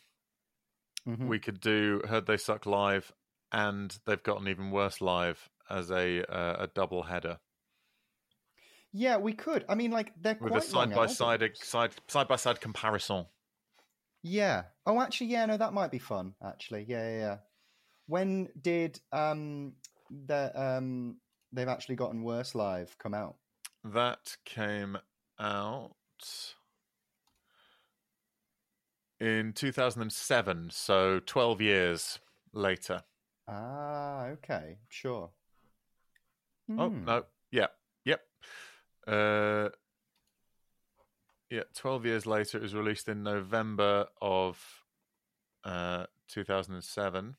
mm-hmm. 1.08 1.28
we 1.28 1.40
could 1.40 1.60
do 1.60 2.02
heard 2.08 2.28
they 2.28 2.38
suck 2.38 2.66
live, 2.66 3.12
and 3.52 3.98
they've 4.06 4.24
gotten 4.24 4.48
even 4.48 4.72
worse 4.72 5.02
live 5.02 5.50
as 5.70 5.92
a 5.92 6.24
uh, 6.24 6.64
a 6.64 6.68
double 6.68 7.04
header. 7.04 7.40
Yeah, 8.94 9.18
we 9.18 9.34
could. 9.34 9.66
I 9.68 9.76
mean, 9.76 9.92
like 9.92 10.12
they're 10.20 10.38
with 10.40 10.56
a 10.56 10.62
side 10.62 10.94
by 10.94 11.08
side 11.08 11.44
side 11.56 11.92
side 12.08 12.28
by 12.28 12.36
side 12.36 12.62
comparison. 12.62 13.26
Yeah. 14.24 14.64
Oh, 14.86 15.00
actually, 15.02 15.28
yeah. 15.28 15.46
No, 15.46 15.58
that 15.58 15.74
might 15.74 15.92
be 15.92 16.00
fun. 16.00 16.34
Actually, 16.44 16.86
yeah, 16.88 17.10
yeah. 17.10 17.20
yeah. 17.20 17.38
When 18.08 18.50
did 18.60 19.00
um 19.12 19.74
the 20.10 20.52
um 20.60 21.18
they've 21.52 21.68
actually 21.68 21.96
gotten 21.96 22.24
worse 22.24 22.56
live 22.56 22.98
come 22.98 23.14
out? 23.14 23.36
That 23.94 24.36
came 24.44 24.98
out 25.40 25.96
in 29.20 29.54
2007, 29.54 30.70
so 30.72 31.22
12 31.26 31.62
years 31.62 32.20
later. 32.52 33.04
Ah, 33.48 34.26
okay, 34.26 34.78
sure. 34.90 35.30
Oh, 36.78 36.90
hmm. 36.90 37.06
no, 37.06 37.24
yeah, 37.50 37.68
yep. 38.04 38.22
Uh, 39.08 39.70
yeah, 41.50 41.64
12 41.74 42.06
years 42.06 42.26
later, 42.26 42.58
it 42.58 42.64
was 42.64 42.76
released 42.76 43.08
in 43.08 43.24
November 43.24 44.08
of 44.22 44.84
uh, 45.64 46.08
2007. 46.28 47.36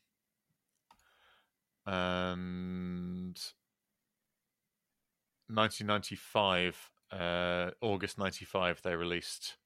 And 1.87 3.39
1995, 5.49 6.91
uh, 7.11 7.71
August 7.81 8.19
95, 8.19 8.83
they 8.83 8.95
released 8.95 9.57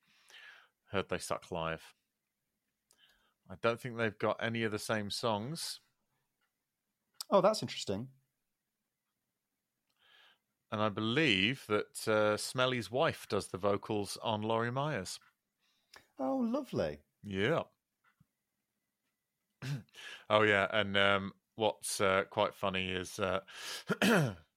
Heard 0.93 1.09
They 1.09 1.19
Suck 1.19 1.51
Live. 1.51 1.95
I 3.51 3.55
don't 3.61 3.81
think 3.81 3.97
they've 3.97 4.19
got 4.19 4.37
any 4.41 4.63
of 4.63 4.71
the 4.71 4.79
same 4.79 5.11
songs. 5.11 5.81
Oh, 7.31 7.41
that's 7.41 7.63
interesting. 7.63 8.09
And 10.71 10.81
I 10.81 10.89
believe 10.89 11.65
that 11.69 12.09
uh, 12.09 12.37
Smelly's 12.37 12.91
wife 12.91 13.27
does 13.29 13.49
the 13.49 13.59
vocals 13.59 14.17
on 14.23 14.43
Lori 14.43 14.71
Meyers. 14.71 15.19
Oh, 16.19 16.37
lovely. 16.37 17.01
Yeah. 17.25 17.63
oh, 20.31 20.43
yeah. 20.43 20.69
And 20.73 20.97
um, 20.97 21.33
what's 21.57 22.01
uh, 22.01 22.23
quite 22.31 22.55
funny 22.55 22.91
is. 22.91 23.19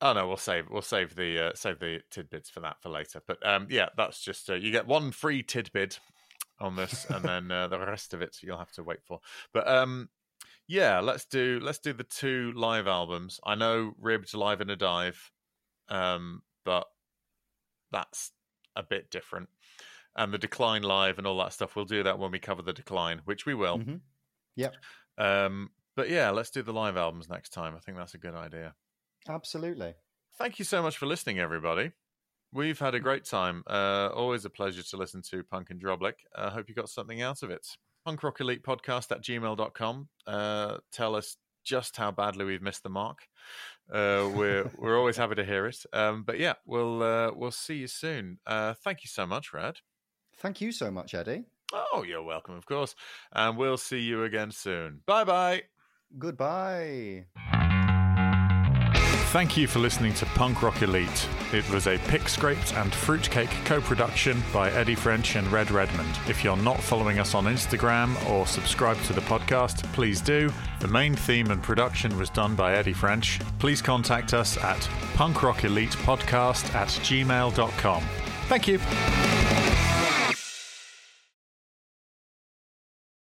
Oh 0.00 0.12
no, 0.12 0.28
we'll 0.28 0.36
save 0.36 0.70
we'll 0.70 0.82
save 0.82 1.16
the 1.16 1.48
uh, 1.48 1.50
save 1.54 1.80
the 1.80 2.00
tidbits 2.10 2.48
for 2.48 2.60
that 2.60 2.80
for 2.80 2.88
later. 2.88 3.20
But 3.26 3.44
um, 3.46 3.66
yeah, 3.68 3.88
that's 3.96 4.22
just 4.22 4.48
uh, 4.48 4.54
you 4.54 4.70
get 4.70 4.86
one 4.86 5.10
free 5.10 5.42
tidbit 5.42 5.98
on 6.60 6.76
this, 6.76 7.06
and 7.08 7.24
then 7.24 7.50
uh, 7.50 7.68
the 7.68 7.78
rest 7.78 8.14
of 8.14 8.22
it 8.22 8.36
you'll 8.40 8.58
have 8.58 8.72
to 8.72 8.84
wait 8.84 9.02
for. 9.04 9.20
But 9.52 9.66
um, 9.68 10.08
yeah, 10.68 11.00
let's 11.00 11.24
do 11.24 11.58
let's 11.62 11.80
do 11.80 11.92
the 11.92 12.04
two 12.04 12.52
live 12.54 12.86
albums. 12.86 13.40
I 13.44 13.54
know 13.56 13.92
Ribbed 13.98 14.34
live 14.34 14.60
in 14.60 14.70
a 14.70 14.76
dive, 14.76 15.32
um, 15.88 16.42
but 16.64 16.86
that's 17.90 18.30
a 18.76 18.82
bit 18.82 19.10
different. 19.10 19.48
And 20.16 20.32
the 20.32 20.38
Decline 20.38 20.82
live 20.82 21.18
and 21.18 21.26
all 21.26 21.38
that 21.38 21.52
stuff, 21.52 21.76
we'll 21.76 21.84
do 21.84 22.02
that 22.02 22.18
when 22.18 22.32
we 22.32 22.38
cover 22.38 22.62
the 22.62 22.72
Decline, 22.72 23.20
which 23.24 23.46
we 23.46 23.54
will. 23.54 23.78
Mm-hmm. 23.78 23.96
Yep. 24.56 24.74
Um, 25.16 25.70
but 25.96 26.10
yeah, 26.10 26.30
let's 26.30 26.50
do 26.50 26.62
the 26.62 26.72
live 26.72 26.96
albums 26.96 27.28
next 27.28 27.50
time. 27.50 27.74
I 27.76 27.78
think 27.78 27.96
that's 27.96 28.14
a 28.14 28.18
good 28.18 28.34
idea. 28.34 28.74
Absolutely. 29.28 29.94
Thank 30.38 30.58
you 30.58 30.64
so 30.64 30.82
much 30.82 30.96
for 30.96 31.06
listening, 31.06 31.38
everybody. 31.38 31.92
We've 32.52 32.78
had 32.78 32.94
a 32.94 33.00
great 33.00 33.24
time. 33.24 33.62
Uh, 33.66 34.08
always 34.14 34.44
a 34.44 34.50
pleasure 34.50 34.82
to 34.82 34.96
listen 34.96 35.20
to 35.30 35.42
Punk 35.42 35.70
and 35.70 35.82
Drublic. 35.82 36.14
I 36.34 36.42
uh, 36.42 36.50
hope 36.50 36.68
you 36.68 36.74
got 36.74 36.88
something 36.88 37.20
out 37.20 37.42
of 37.42 37.50
it. 37.50 37.66
Punk 38.04 38.22
Rock 38.22 38.40
Elite 38.40 38.62
Podcast 38.62 39.10
at 39.12 39.22
gmail.com. 39.22 40.08
Uh, 40.26 40.78
tell 40.92 41.14
us 41.14 41.36
just 41.64 41.96
how 41.96 42.10
badly 42.10 42.46
we've 42.46 42.62
missed 42.62 42.82
the 42.82 42.88
mark. 42.88 43.18
Uh, 43.92 44.30
we're 44.34 44.70
we're 44.78 44.98
always 44.98 45.16
happy 45.16 45.34
to 45.34 45.44
hear 45.44 45.66
it. 45.66 45.84
Um, 45.92 46.22
but 46.22 46.38
yeah, 46.38 46.54
we'll 46.64 47.02
uh, 47.02 47.32
we'll 47.34 47.50
see 47.50 47.76
you 47.76 47.86
soon. 47.86 48.38
Uh, 48.46 48.74
thank 48.82 49.04
you 49.04 49.08
so 49.08 49.26
much, 49.26 49.52
Red. 49.52 49.76
Thank 50.38 50.60
you 50.60 50.72
so 50.72 50.90
much, 50.90 51.14
Eddie. 51.14 51.44
Oh, 51.72 52.02
you're 52.02 52.22
welcome, 52.22 52.54
of 52.54 52.64
course. 52.64 52.94
And 53.32 53.58
we'll 53.58 53.76
see 53.76 54.00
you 54.00 54.24
again 54.24 54.52
soon. 54.52 55.00
Bye 55.04 55.24
bye. 55.24 55.62
Goodbye. 56.18 57.26
Thank 59.30 59.58
you 59.58 59.66
for 59.66 59.78
listening 59.78 60.14
to 60.14 60.24
Punk 60.24 60.62
Rock 60.62 60.80
Elite. 60.80 61.28
It 61.52 61.68
was 61.68 61.86
a 61.86 61.98
Pick 62.08 62.30
Scraped 62.30 62.72
and 62.72 62.90
Fruitcake 62.90 63.50
co 63.66 63.78
production 63.78 64.42
by 64.54 64.70
Eddie 64.70 64.94
French 64.94 65.36
and 65.36 65.46
Red 65.52 65.70
Redmond. 65.70 66.18
If 66.26 66.42
you're 66.42 66.56
not 66.56 66.80
following 66.80 67.18
us 67.18 67.34
on 67.34 67.44
Instagram 67.44 68.16
or 68.30 68.46
subscribe 68.46 68.98
to 69.02 69.12
the 69.12 69.20
podcast, 69.20 69.82
please 69.92 70.22
do. 70.22 70.50
The 70.80 70.88
main 70.88 71.14
theme 71.14 71.50
and 71.50 71.62
production 71.62 72.16
was 72.16 72.30
done 72.30 72.54
by 72.54 72.74
Eddie 72.76 72.94
French. 72.94 73.38
Please 73.58 73.82
contact 73.82 74.32
us 74.32 74.56
at 74.64 74.80
punkrockelitepodcast 75.12 76.74
at 76.74 76.88
gmail.com. 76.88 78.02
Thank 78.48 78.66
you. 78.66 79.87